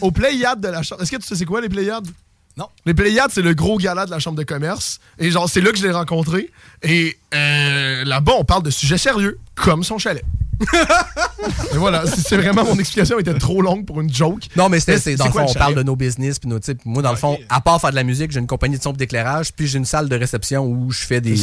au 0.01 0.11
Pléiade 0.11 0.59
de 0.59 0.67
la 0.67 0.81
chambre. 0.83 1.01
Est-ce 1.03 1.11
que 1.11 1.17
tu 1.17 1.27
sais 1.27 1.35
c'est 1.35 1.45
quoi 1.45 1.61
les 1.61 1.69
Pléiades? 1.69 2.07
Non. 2.57 2.67
Les 2.85 2.93
Pléiades, 2.93 3.31
c'est 3.31 3.41
le 3.41 3.53
gros 3.53 3.77
gala 3.77 4.05
de 4.05 4.11
la 4.11 4.19
chambre 4.19 4.37
de 4.37 4.43
commerce. 4.43 4.99
Et 5.19 5.29
genre, 5.29 5.49
c'est 5.49 5.61
là 5.61 5.71
que 5.71 5.77
je 5.77 5.83
l'ai 5.83 5.91
rencontré. 5.91 6.51
Et 6.83 7.17
euh, 7.33 8.05
là-bas, 8.05 8.33
on 8.37 8.45
parle 8.45 8.63
de 8.63 8.69
sujets 8.69 8.97
sérieux, 8.97 9.39
comme 9.55 9.83
son 9.83 9.97
chalet. 9.97 10.23
Et 11.73 11.77
voilà, 11.77 12.05
c'est 12.07 12.37
vraiment 12.37 12.63
mon 12.63 12.79
explication 12.79 13.19
était 13.19 13.33
trop 13.33 13.61
longue 13.61 13.85
pour 13.85 13.99
une 13.99 14.13
joke. 14.13 14.43
Non, 14.55 14.69
mais 14.69 14.79
c'était, 14.79 14.93
Mais 14.93 14.99
c'est- 14.99 15.15
dans 15.17 15.25
le 15.25 15.31
quoi 15.31 15.45
fond, 15.45 15.51
on 15.51 15.59
parle 15.59 15.75
de 15.75 15.83
nos 15.83 15.97
business. 15.97 16.39
Puis 16.39 16.47
nos, 16.49 16.61
sais, 16.61 16.77
moi, 16.85 17.03
dans 17.03 17.11
le 17.11 17.17
fond, 17.17 17.37
à 17.49 17.59
part 17.59 17.81
faire 17.81 17.89
de 17.89 17.95
la 17.95 18.03
musique, 18.03 18.31
j'ai 18.31 18.39
une 18.39 18.47
compagnie 18.47 18.77
de 18.77 18.81
son 18.81 18.93
d'éclairage, 18.93 19.51
puis 19.51 19.67
j'ai 19.67 19.77
une 19.77 19.85
salle 19.85 20.07
de 20.07 20.15
réception 20.15 20.65
où 20.65 20.91
je 20.91 21.03
fais 21.05 21.19
des, 21.19 21.35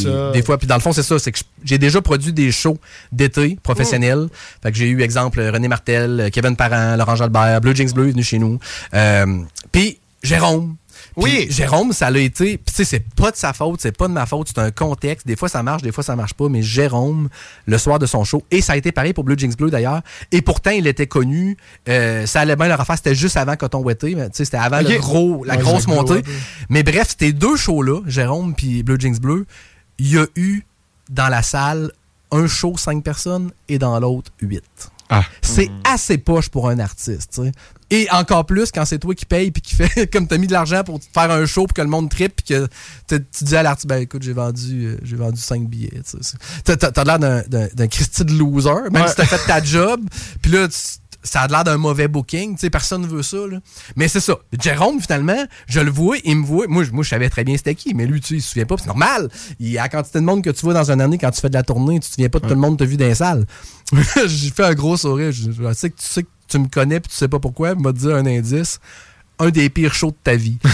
fois. 0.42 0.56
Puis 0.56 0.66
dans 0.66 0.76
le 0.76 0.80
fond, 0.80 0.92
c'est 0.92 1.02
ça, 1.02 1.18
c'est 1.18 1.32
que 1.32 1.40
j'ai 1.62 1.76
déjà 1.76 2.00
produit 2.00 2.32
des 2.32 2.50
shows 2.52 2.78
d'été 3.12 3.58
professionnels. 3.62 4.28
Fait 4.62 4.72
que 4.72 4.78
j'ai 4.78 4.88
eu, 4.88 5.02
exemple, 5.02 5.40
René 5.42 5.68
Martel, 5.68 6.30
Kevin 6.32 6.56
Parent, 6.56 6.96
Laurent 6.96 7.16
Jalbert, 7.16 7.60
Blue 7.60 7.76
Jinx 7.76 7.92
Bleu 7.92 8.08
est 8.08 8.12
venu 8.12 8.22
chez 8.22 8.38
nous. 8.38 8.58
Euh, 8.94 9.42
puis 9.70 9.98
Jérôme. 10.22 10.76
Oui. 11.16 11.46
Jérôme, 11.50 11.92
ça 11.92 12.10
l'a 12.10 12.20
été. 12.20 12.56
Puis 12.58 12.66
tu 12.66 12.72
sais, 12.74 12.84
c'est 12.84 13.04
pas 13.14 13.30
de 13.30 13.36
sa 13.36 13.52
faute, 13.52 13.80
c'est 13.80 13.96
pas 13.96 14.08
de 14.08 14.12
ma 14.12 14.26
faute, 14.26 14.48
c'est 14.48 14.60
un 14.60 14.70
contexte. 14.70 15.26
Des 15.26 15.36
fois 15.36 15.48
ça 15.48 15.62
marche, 15.62 15.82
des 15.82 15.92
fois 15.92 16.02
ça 16.04 16.16
marche 16.16 16.34
pas. 16.34 16.48
Mais 16.48 16.62
Jérôme, 16.62 17.28
le 17.66 17.78
soir 17.78 17.98
de 17.98 18.06
son 18.06 18.24
show, 18.24 18.42
et 18.50 18.60
ça 18.60 18.72
a 18.74 18.76
été 18.76 18.92
pareil 18.92 19.12
pour 19.12 19.24
Blue 19.24 19.36
Jinx 19.38 19.56
Bleu 19.56 19.70
d'ailleurs. 19.70 20.02
Et 20.30 20.42
pourtant, 20.42 20.70
il 20.70 20.86
était 20.86 21.06
connu. 21.06 21.56
Euh, 21.88 22.26
ça 22.26 22.40
allait 22.40 22.56
bien 22.56 22.68
leur 22.68 22.80
affaire. 22.80 22.96
C'était 22.96 23.14
juste 23.14 23.36
avant 23.36 23.56
Coton 23.56 23.84
mais 23.84 23.94
Tu 23.96 24.06
sais, 24.32 24.44
c'était 24.44 24.56
avant 24.56 24.80
le 24.80 24.98
gros, 24.98 25.44
la 25.44 25.56
Ouais, 25.56 25.62
grosse 25.62 25.86
montée. 25.86 26.12
ouais. 26.14 26.22
Mais 26.68 26.82
bref, 26.82 27.14
ces 27.18 27.32
deux 27.32 27.56
shows-là, 27.56 28.00
Jérôme 28.06 28.54
puis 28.54 28.82
Blue 28.82 28.96
Jinx 28.98 29.20
Bleu, 29.20 29.46
il 29.98 30.12
y 30.12 30.18
a 30.18 30.26
eu 30.36 30.62
dans 31.10 31.28
la 31.28 31.42
salle 31.42 31.92
un 32.30 32.46
show 32.46 32.76
5 32.76 33.04
personnes 33.04 33.52
et 33.68 33.78
dans 33.78 33.98
l'autre 34.00 34.30
8. 35.10 35.18
C'est 35.42 35.70
assez 35.84 36.18
poche 36.18 36.48
pour 36.48 36.68
un 36.68 36.78
artiste. 36.78 37.40
Et 37.90 38.08
encore 38.10 38.46
plus 38.46 38.70
quand 38.72 38.86
c'est 38.86 38.98
toi 38.98 39.14
qui 39.14 39.26
paye 39.26 39.50
puis 39.50 39.60
qui 39.60 39.74
fait 39.74 40.06
comme 40.12 40.26
t'as 40.26 40.38
mis 40.38 40.46
de 40.46 40.52
l'argent 40.52 40.82
pour 40.82 40.98
faire 41.12 41.30
un 41.30 41.44
show 41.44 41.66
pour 41.66 41.74
que 41.74 41.82
le 41.82 41.88
monde 41.88 42.08
trippe 42.08 42.36
puis 42.42 42.54
que 42.54 42.68
tu 43.08 43.44
dis 43.44 43.54
à 43.56 43.62
l'artiste 43.62 43.86
ben 43.86 44.00
écoute 44.00 44.22
j'ai 44.22 44.32
vendu 44.32 44.86
euh, 44.86 44.96
j'ai 45.02 45.16
vendu 45.16 45.38
5 45.38 45.68
billets. 45.68 46.00
T'as 46.64 46.76
t'as 46.76 47.04
l'air 47.04 47.18
d'un- 47.18 47.42
d'un 47.42 47.68
d'un 47.74 47.88
Christy 47.88 48.24
de 48.24 48.32
loser 48.32 48.70
même 48.90 49.02
Ouais. 49.02 49.08
si 49.08 49.16
t'as 49.16 49.26
fait 49.26 49.46
ta 49.46 49.62
job 49.62 50.00
puis 50.40 50.52
là 50.52 50.68
tu- 50.68 51.01
ça 51.22 51.42
a 51.42 51.48
l'air 51.48 51.64
d'un 51.64 51.76
mauvais 51.76 52.08
booking, 52.08 52.54
tu 52.54 52.60
sais, 52.60 52.70
personne 52.70 53.02
ne 53.02 53.06
veut 53.06 53.22
ça. 53.22 53.36
Là. 53.48 53.58
Mais 53.96 54.08
c'est 54.08 54.20
ça. 54.20 54.36
Jérôme, 54.60 55.00
finalement, 55.00 55.44
je 55.66 55.80
le 55.80 55.90
vois, 55.90 56.16
il 56.24 56.36
me 56.36 56.44
voit. 56.44 56.66
Moi, 56.68 56.84
je- 56.84 56.90
moi 56.92 57.04
je 57.04 57.10
savais 57.10 57.28
très 57.30 57.44
bien 57.44 57.56
c'était 57.56 57.74
qui, 57.74 57.94
mais 57.94 58.06
lui, 58.06 58.20
tu 58.20 58.28
sais, 58.28 58.34
il 58.36 58.42
se 58.42 58.48
souvient 58.50 58.66
pas. 58.66 58.76
C'est 58.78 58.86
normal. 58.86 59.28
Il 59.60 59.68
y 59.68 59.78
a 59.78 59.82
la 59.82 59.88
quantité 59.88 60.18
de 60.20 60.24
monde 60.24 60.42
que 60.42 60.50
tu 60.50 60.60
vois 60.62 60.74
dans 60.74 60.90
une 60.90 61.00
année 61.00 61.18
quand 61.18 61.30
tu 61.30 61.40
fais 61.40 61.48
de 61.48 61.54
la 61.54 61.62
tournée, 61.62 62.00
tu 62.00 62.08
te 62.08 62.14
souviens 62.14 62.28
pas 62.28 62.38
de 62.40 62.44
tout 62.46 62.54
le 62.54 62.60
monde 62.60 62.78
t'a 62.78 62.84
vu 62.84 62.96
dans 62.96 63.06
les 63.06 63.14
salles. 63.14 63.46
J'ai 64.26 64.50
fait 64.50 64.64
un 64.64 64.74
gros 64.74 64.96
sourire. 64.96 65.32
Je, 65.32 65.50
je 65.52 65.72
sais 65.74 65.90
que 65.90 65.96
tu 65.96 66.06
sais 66.06 66.22
que 66.22 66.28
tu 66.48 66.58
me 66.58 66.68
connais 66.68 67.00
puis 67.00 67.10
tu 67.10 67.16
sais 67.16 67.28
pas 67.28 67.38
pourquoi. 67.38 67.70
Il 67.76 67.80
m'a 67.82 67.92
dit 67.92 68.10
un 68.10 68.26
indice. 68.26 68.78
Un 69.38 69.50
des 69.50 69.70
pires 69.70 69.94
shows 69.94 70.10
de 70.10 70.16
ta 70.22 70.34
vie. 70.36 70.58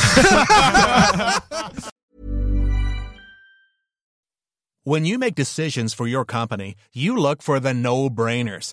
When 4.84 5.04
you 5.04 5.18
make 5.18 5.34
decisions 5.34 5.92
for 5.94 6.06
your 6.06 6.24
company, 6.24 6.74
you 6.94 7.14
look 7.16 7.42
for 7.42 7.60
the 7.60 7.74
no-brainers. 7.74 8.72